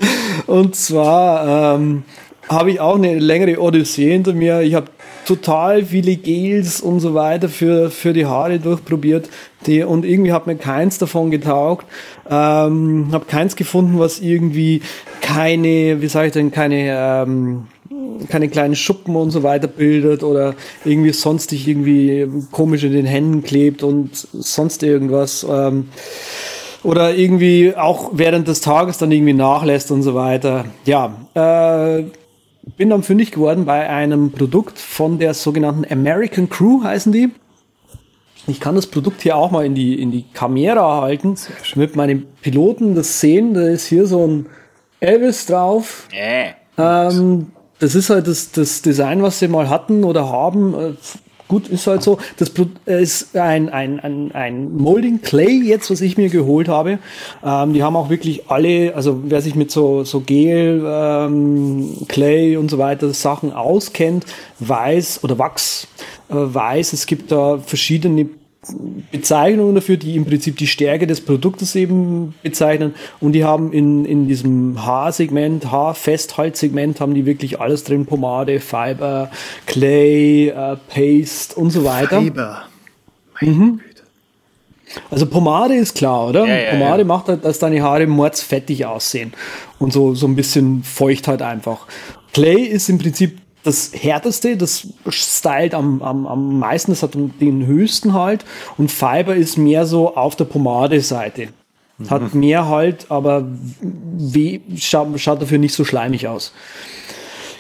und 0.46 0.76
zwar 0.76 1.74
ähm, 1.76 2.04
habe 2.48 2.70
ich 2.70 2.80
auch 2.80 2.96
eine 2.96 3.18
längere 3.18 3.60
Odyssee 3.60 4.12
hinter 4.12 4.32
mir. 4.32 4.60
Ich 4.60 4.74
habe 4.74 4.86
total 5.26 5.84
viele 5.84 6.16
Gels 6.16 6.80
und 6.80 7.00
so 7.00 7.14
weiter 7.14 7.48
für, 7.48 7.90
für 7.90 8.12
die 8.12 8.26
Haare 8.26 8.60
durchprobiert. 8.60 9.28
Die, 9.66 9.82
und 9.82 10.04
irgendwie 10.04 10.32
hat 10.32 10.46
mir 10.46 10.56
keins 10.56 10.98
davon 10.98 11.30
getaugt. 11.30 11.86
Ähm, 12.30 13.08
habe 13.10 13.24
keins 13.26 13.56
gefunden, 13.56 13.98
was 13.98 14.20
irgendwie 14.20 14.82
keine, 15.20 16.00
wie 16.00 16.08
sage 16.08 16.28
ich 16.28 16.32
denn, 16.32 16.52
keine 16.52 17.24
ähm, 17.26 17.66
keine 18.28 18.48
kleinen 18.48 18.76
Schuppen 18.76 19.16
und 19.16 19.30
so 19.30 19.42
weiter 19.42 19.68
bildet 19.68 20.22
oder 20.22 20.54
irgendwie 20.84 21.12
sonstig 21.12 21.68
irgendwie 21.68 22.28
komisch 22.50 22.84
in 22.84 22.92
den 22.92 23.06
Händen 23.06 23.42
klebt 23.42 23.82
und 23.82 24.10
sonst 24.14 24.82
irgendwas. 24.82 25.46
Ähm, 25.48 25.88
oder 26.82 27.14
irgendwie 27.14 27.74
auch 27.74 28.10
während 28.12 28.46
des 28.48 28.60
Tages 28.60 28.98
dann 28.98 29.10
irgendwie 29.10 29.32
nachlässt 29.32 29.90
und 29.90 30.02
so 30.02 30.14
weiter. 30.14 30.66
Ja, 30.84 31.16
äh, 31.34 32.04
bin 32.76 32.90
dann 32.90 33.02
fündig 33.02 33.32
geworden 33.32 33.64
bei 33.64 33.88
einem 33.88 34.30
Produkt 34.32 34.78
von 34.78 35.18
der 35.18 35.34
sogenannten 35.34 35.84
American 35.90 36.48
Crew 36.48 36.82
heißen 36.82 37.12
die. 37.12 37.30
Ich 38.48 38.60
kann 38.60 38.76
das 38.76 38.86
Produkt 38.86 39.22
hier 39.22 39.36
auch 39.36 39.50
mal 39.50 39.66
in 39.66 39.74
die, 39.74 40.00
in 40.00 40.12
die 40.12 40.24
Kamera 40.32 41.00
halten, 41.00 41.36
damit 41.74 41.96
meine 41.96 42.16
Piloten 42.16 42.94
das 42.94 43.20
sehen. 43.20 43.54
Da 43.54 43.62
ist 43.62 43.86
hier 43.86 44.06
so 44.06 44.24
ein 44.24 44.46
Elvis 45.00 45.46
drauf. 45.46 46.08
Äh. 46.12 46.52
Ähm, 46.78 47.48
das 47.78 47.94
ist 47.94 48.10
halt 48.10 48.26
das, 48.26 48.52
das 48.52 48.82
Design, 48.82 49.22
was 49.22 49.38
sie 49.38 49.48
mal 49.48 49.68
hatten 49.68 50.04
oder 50.04 50.30
haben. 50.30 50.74
Äh, 50.74 50.92
gut, 51.48 51.68
ist 51.68 51.86
halt 51.86 52.02
so. 52.02 52.18
Das 52.38 52.52
äh, 52.86 53.02
ist 53.02 53.36
ein, 53.36 53.68
ein, 53.68 54.00
ein, 54.00 54.32
ein 54.32 54.76
Molding 54.76 55.20
Clay 55.22 55.62
jetzt, 55.62 55.90
was 55.90 56.00
ich 56.00 56.16
mir 56.16 56.28
geholt 56.28 56.68
habe. 56.68 56.98
Ähm, 57.44 57.72
die 57.72 57.82
haben 57.82 57.96
auch 57.96 58.08
wirklich 58.08 58.50
alle, 58.50 58.94
also 58.94 59.22
wer 59.24 59.42
sich 59.42 59.54
mit 59.54 59.70
so, 59.70 60.04
so 60.04 60.20
Gel, 60.20 60.82
ähm, 60.86 61.96
Clay 62.08 62.56
und 62.56 62.70
so 62.70 62.78
weiter 62.78 63.12
Sachen 63.12 63.52
auskennt, 63.52 64.24
weiß, 64.60 65.22
oder 65.22 65.38
Wachs, 65.38 65.88
äh, 66.28 66.34
weiß, 66.34 66.92
es 66.92 67.06
gibt 67.06 67.30
da 67.30 67.58
verschiedene 67.58 68.28
Bezeichnungen 69.12 69.74
dafür, 69.74 69.96
die 69.96 70.16
im 70.16 70.24
Prinzip 70.24 70.56
die 70.56 70.66
Stärke 70.66 71.06
des 71.06 71.20
Produktes 71.20 71.74
eben 71.74 72.34
bezeichnen. 72.42 72.94
Und 73.20 73.32
die 73.32 73.44
haben 73.44 73.72
in, 73.72 74.04
in 74.04 74.28
diesem 74.28 74.84
Haarsegment, 74.84 75.70
Haarfesthaltsegment, 75.70 77.00
haben 77.00 77.14
die 77.14 77.26
wirklich 77.26 77.60
alles 77.60 77.84
drin: 77.84 78.06
Pomade, 78.06 78.60
Fiber, 78.60 79.30
Clay, 79.66 80.48
äh, 80.48 80.76
Paste 80.88 81.58
und 81.58 81.70
so 81.70 81.84
weiter. 81.84 82.20
Fiber. 82.20 82.62
Mhm. 83.40 83.80
Also 85.10 85.26
Pomade 85.26 85.74
ist 85.74 85.94
klar, 85.96 86.28
oder? 86.28 86.46
Ja, 86.46 86.56
ja, 86.56 86.70
Pomade 86.70 87.02
ja. 87.02 87.06
macht 87.06 87.28
halt, 87.28 87.44
dass 87.44 87.58
deine 87.58 87.82
Haare 87.82 88.06
mordsfettig 88.06 88.86
aussehen 88.86 89.32
und 89.78 89.92
so, 89.92 90.14
so 90.14 90.26
ein 90.26 90.36
bisschen 90.36 90.82
feucht 90.82 91.28
halt 91.28 91.42
einfach. 91.42 91.86
Clay 92.32 92.62
ist 92.62 92.88
im 92.88 92.98
Prinzip 92.98 93.38
das 93.66 93.90
härteste, 93.92 94.56
das 94.56 94.86
stylt 95.08 95.74
am, 95.74 96.00
am, 96.02 96.26
am 96.26 96.58
meisten, 96.58 96.92
das 96.92 97.02
hat 97.02 97.14
den 97.14 97.66
höchsten 97.66 98.14
halt. 98.14 98.44
Und 98.78 98.92
Fiber 98.92 99.34
ist 99.34 99.58
mehr 99.58 99.86
so 99.86 100.14
auf 100.14 100.36
der 100.36 100.44
Pomade-Seite. 100.44 101.48
Mhm. 101.98 102.10
Hat 102.10 102.34
mehr 102.34 102.68
halt, 102.68 103.06
aber 103.10 103.46
weh, 103.80 104.60
schaut, 104.78 105.18
schaut 105.18 105.42
dafür 105.42 105.58
nicht 105.58 105.74
so 105.74 105.84
schleimig 105.84 106.28
aus. 106.28 106.52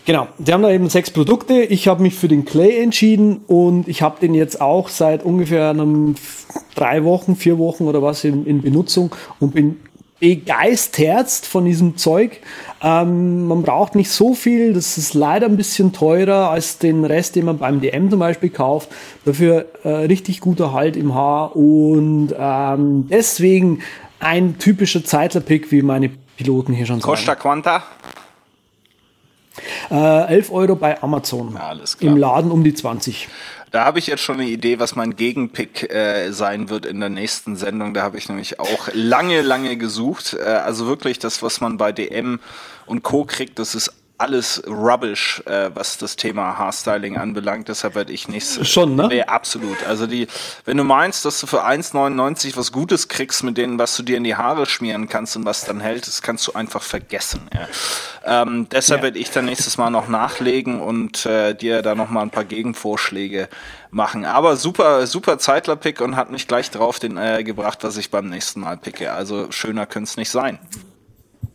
Genau, 0.04 0.28
die 0.38 0.52
haben 0.52 0.62
da 0.62 0.70
eben 0.70 0.88
sechs 0.88 1.10
Produkte. 1.10 1.62
Ich 1.62 1.88
habe 1.88 2.00
mich 2.00 2.14
für 2.14 2.28
den 2.28 2.44
Clay 2.44 2.80
entschieden 2.80 3.40
und 3.48 3.88
ich 3.88 4.02
habe 4.02 4.20
den 4.20 4.34
jetzt 4.34 4.60
auch 4.60 4.88
seit 4.88 5.24
ungefähr 5.24 5.70
einem 5.70 6.14
drei 6.76 7.02
Wochen, 7.02 7.34
vier 7.34 7.58
Wochen 7.58 7.84
oder 7.84 8.02
was 8.02 8.22
in, 8.22 8.46
in 8.46 8.62
Benutzung 8.62 9.14
und 9.40 9.54
bin 9.54 9.80
begeistert 10.18 11.30
von 11.30 11.64
diesem 11.64 11.96
Zeug. 11.96 12.40
Ähm, 12.82 13.46
man 13.46 13.62
braucht 13.62 13.94
nicht 13.94 14.10
so 14.10 14.34
viel, 14.34 14.72
das 14.72 14.98
ist 14.98 15.14
leider 15.14 15.46
ein 15.46 15.56
bisschen 15.56 15.92
teurer 15.92 16.50
als 16.50 16.78
den 16.78 17.04
Rest, 17.04 17.36
den 17.36 17.46
man 17.46 17.58
beim 17.58 17.80
DM 17.80 18.10
zum 18.10 18.18
Beispiel 18.18 18.50
kauft. 18.50 18.88
Dafür 19.24 19.66
äh, 19.82 19.88
richtig 19.88 20.40
guter 20.40 20.72
Halt 20.72 20.96
im 20.96 21.14
Haar 21.14 21.56
und 21.56 22.34
ähm, 22.38 23.08
deswegen 23.10 23.80
ein 24.18 24.58
typischer 24.58 25.04
Zeitler-Pick, 25.04 25.70
wie 25.70 25.82
meine 25.82 26.10
Piloten 26.36 26.72
hier 26.72 26.86
schon 26.86 27.00
sagen. 27.00 27.10
Costa 27.10 27.34
Quanta? 27.34 27.82
Äh, 29.90 30.34
11 30.34 30.50
Euro 30.52 30.76
bei 30.76 31.02
Amazon. 31.02 31.54
Ja, 31.54 31.68
alles 31.68 31.98
klar. 31.98 32.12
Im 32.12 32.18
Laden 32.18 32.50
um 32.50 32.64
die 32.64 32.74
20. 32.74 33.28
Da 33.70 33.84
habe 33.84 33.98
ich 33.98 34.06
jetzt 34.06 34.22
schon 34.22 34.36
eine 34.36 34.48
Idee, 34.48 34.78
was 34.78 34.94
mein 34.96 35.16
Gegenpick 35.16 35.92
äh, 35.92 36.30
sein 36.32 36.70
wird 36.70 36.86
in 36.86 37.00
der 37.00 37.08
nächsten 37.08 37.56
Sendung. 37.56 37.94
Da 37.94 38.02
habe 38.02 38.16
ich 38.16 38.28
nämlich 38.28 38.60
auch 38.60 38.88
lange, 38.92 39.42
lange 39.42 39.76
gesucht. 39.76 40.34
Äh, 40.34 40.44
also 40.44 40.86
wirklich 40.86 41.18
das, 41.18 41.42
was 41.42 41.60
man 41.60 41.76
bei 41.76 41.92
DM 41.92 42.40
und 42.86 43.02
Co. 43.02 43.24
kriegt, 43.24 43.58
das 43.58 43.74
ist 43.74 43.92
alles 44.18 44.62
Rubbish, 44.66 45.42
äh, 45.46 45.70
was 45.74 45.98
das 45.98 46.16
Thema 46.16 46.56
Haarstyling 46.58 47.18
anbelangt. 47.18 47.68
Deshalb 47.68 47.94
werde 47.94 48.12
ich 48.12 48.28
nichts. 48.28 48.66
Schon, 48.66 48.96
ne? 48.96 49.08
Nee, 49.08 49.22
absolut. 49.22 49.84
Also 49.86 50.06
die, 50.06 50.26
wenn 50.64 50.78
du 50.78 50.84
meinst, 50.84 51.24
dass 51.24 51.38
du 51.40 51.46
für 51.46 51.66
1,99 51.66 52.56
was 52.56 52.72
Gutes 52.72 53.08
kriegst 53.08 53.42
mit 53.44 53.58
denen, 53.58 53.78
was 53.78 53.96
du 53.96 54.02
dir 54.02 54.16
in 54.16 54.24
die 54.24 54.34
Haare 54.34 54.66
schmieren 54.66 55.08
kannst 55.08 55.36
und 55.36 55.44
was 55.44 55.64
dann 55.64 55.80
hält, 55.80 56.06
das 56.06 56.22
kannst 56.22 56.46
du 56.46 56.52
einfach 56.52 56.82
vergessen. 56.82 57.48
Ja. 57.52 58.42
Ähm, 58.42 58.68
deshalb 58.70 59.00
ja. 59.00 59.04
werde 59.04 59.18
ich 59.18 59.30
dann 59.30 59.44
nächstes 59.44 59.76
Mal 59.76 59.90
noch 59.90 60.08
nachlegen 60.08 60.80
und 60.80 61.26
äh, 61.26 61.54
dir 61.54 61.82
da 61.82 61.94
noch 61.94 62.08
mal 62.08 62.22
ein 62.22 62.30
paar 62.30 62.44
Gegenvorschläge 62.44 63.48
machen. 63.90 64.24
Aber 64.24 64.56
super, 64.56 65.06
super 65.06 65.38
Zeitler-Pick 65.38 66.00
und 66.00 66.16
hat 66.16 66.30
mich 66.30 66.48
gleich 66.48 66.70
drauf 66.70 66.98
den 66.98 67.18
äh, 67.18 67.44
gebracht, 67.44 67.84
was 67.84 67.98
ich 67.98 68.10
beim 68.10 68.28
nächsten 68.28 68.60
Mal 68.60 68.78
picke. 68.78 69.12
Also 69.12 69.50
schöner 69.50 69.84
könnte 69.84 70.08
es 70.08 70.16
nicht 70.16 70.30
sein. 70.30 70.58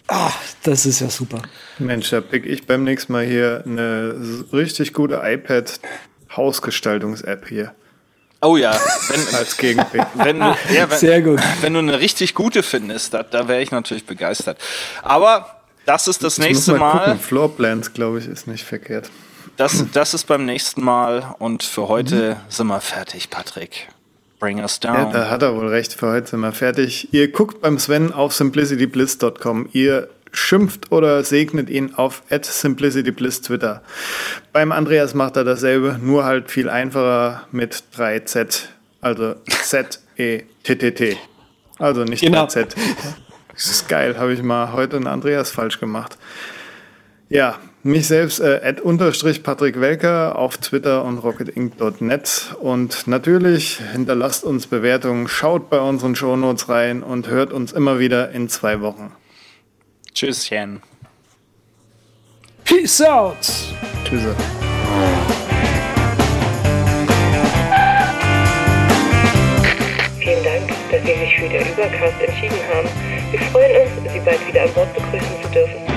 Ach, 0.07 0.38
das 0.64 0.86
ist 0.86 0.99
ja 0.99 1.10
super. 1.10 1.41
Mensch, 1.80 2.10
da 2.10 2.19
pick 2.22 2.45
ich 2.45 2.68
beim 2.68 2.84
nächsten 2.84 3.14
Mal 3.14 3.26
hier 3.26 3.64
eine 3.65 4.45
richtig 4.52 4.94
gute 4.94 5.22
iPad-Hausgestaltungs-App 5.23 7.48
hier. 7.48 7.73
Oh 8.41 8.57
ja, 8.57 8.78
wenn, 9.10 9.36
als 9.38 9.57
Gegenpick. 9.57 10.06
Wenn, 10.15 10.40
ja, 10.40 10.90
wenn, 10.90 10.98
Sehr 10.98 11.22
gut. 11.22 11.40
Wenn 11.61 11.73
du 11.73 11.80
eine 11.80 11.99
richtig 11.99 12.34
gute 12.34 12.64
findest, 12.64 13.14
da, 13.14 13.23
da 13.23 13.48
wäre 13.48 13.61
ich 13.61 13.72
natürlich 13.72 14.06
begeistert. 14.06 14.57
Aber 15.03 15.61
das 15.86 16.07
ist 16.07 16.23
das, 16.23 16.36
das 16.36 16.45
nächste 16.45 16.73
mal. 16.73 16.95
mal. 16.95 17.18
Floorplans, 17.18 17.94
glaube 17.94 18.19
ich, 18.19 18.28
ist 18.28 18.48
nicht 18.48 18.65
verkehrt. 18.65 19.10
Das, 19.57 19.84
das 19.94 20.14
ist 20.14 20.26
beim 20.26 20.45
nächsten 20.45 20.84
Mal 20.84 21.36
und 21.38 21.64
für 21.64 21.88
heute 21.88 22.36
mhm. 22.36 22.49
sind 22.49 22.68
wir 22.68 22.82
fertig, 22.82 23.30
Patrick. 23.30 23.90
Bring 24.42 24.60
us 24.60 24.80
down. 24.80 24.96
Ja, 24.96 25.06
da 25.12 25.30
hat 25.30 25.44
er 25.44 25.56
wohl 25.56 25.68
recht. 25.68 25.94
Für 25.94 26.12
heute 26.12 26.28
sind 26.28 26.40
wir 26.40 26.52
fertig. 26.52 27.14
Ihr 27.14 27.32
guckt 27.32 27.62
beim 27.62 27.78
Sven 27.78 28.12
auf 28.12 28.34
simplicitybliss.com. 28.34 29.70
Ihr 29.72 30.10
schimpft 30.32 30.92
oder 30.92 31.24
segnet 31.24 31.70
ihn 31.70 31.94
auf 31.94 32.24
simplicitybliss 32.30 33.42
Twitter. 33.42 33.84
Beim 34.52 34.72
Andreas 34.72 35.14
macht 35.14 35.38
er 35.38 35.44
dasselbe, 35.44 36.00
nur 36.02 36.26
halt 36.26 36.50
viel 36.50 36.70
einfacher 36.70 37.46
mit 37.52 37.84
3Z. 37.96 38.64
Also 39.00 39.36
Z-E-T-T-T. 39.46 41.18
Also 41.78 42.04
nicht 42.04 42.22
genau. 42.22 42.46
3Z. 42.46 42.70
Das 43.54 43.66
ist 43.68 43.90
geil, 43.90 44.18
habe 44.18 44.34
ich 44.34 44.42
mal 44.42 44.74
heute 44.74 44.96
einen 44.96 45.06
Andreas 45.06 45.52
falsch 45.52 45.80
gemacht. 45.80 46.18
Ja, 47.30 47.60
mich 47.84 48.08
selbst 48.08 48.40
äh, 48.40 48.76
unterstrich 48.82 49.44
Patrick 49.44 49.80
Welker 49.80 50.38
auf 50.38 50.58
Twitter 50.58 51.03
und 51.03 51.18
rocketinc.net 51.20 52.56
und 52.60 53.08
natürlich 53.08 53.80
hinterlasst 53.94 54.44
uns 54.44 54.68
Bewertungen, 54.68 55.28
schaut 55.28 55.70
bei 55.70 55.80
unseren 55.80 56.16
Shownotes 56.16 56.70
rein 56.70 57.03
und 57.03 57.28
hört 57.28 57.52
uns 57.52 57.72
immer 57.72 57.99
wieder 57.99 58.32
in 58.32 58.49
zwei 58.49 58.82
Wochen. 58.82 59.12
Tschüsschen. 60.14 60.82
Peace 62.66 63.02
out. 63.02 63.38
Tschüss. 64.03 64.22
Vielen 70.20 70.44
Dank, 70.44 70.70
dass 70.91 71.02
Sie 71.02 71.20
sich 71.20 71.36
für 71.36 71.49
den 71.49 71.68
Übercast 71.68 72.22
entschieden 72.22 72.58
haben. 72.74 72.88
Wir 73.32 73.40
freuen 73.40 73.82
uns, 73.82 74.14
Sie 74.14 74.20
bald 74.20 74.48
wieder 74.48 74.64
an 74.64 74.74
Bord 74.74 74.94
begrüßen 74.94 75.44
zu 75.44 75.49
dürfen. 75.49 75.91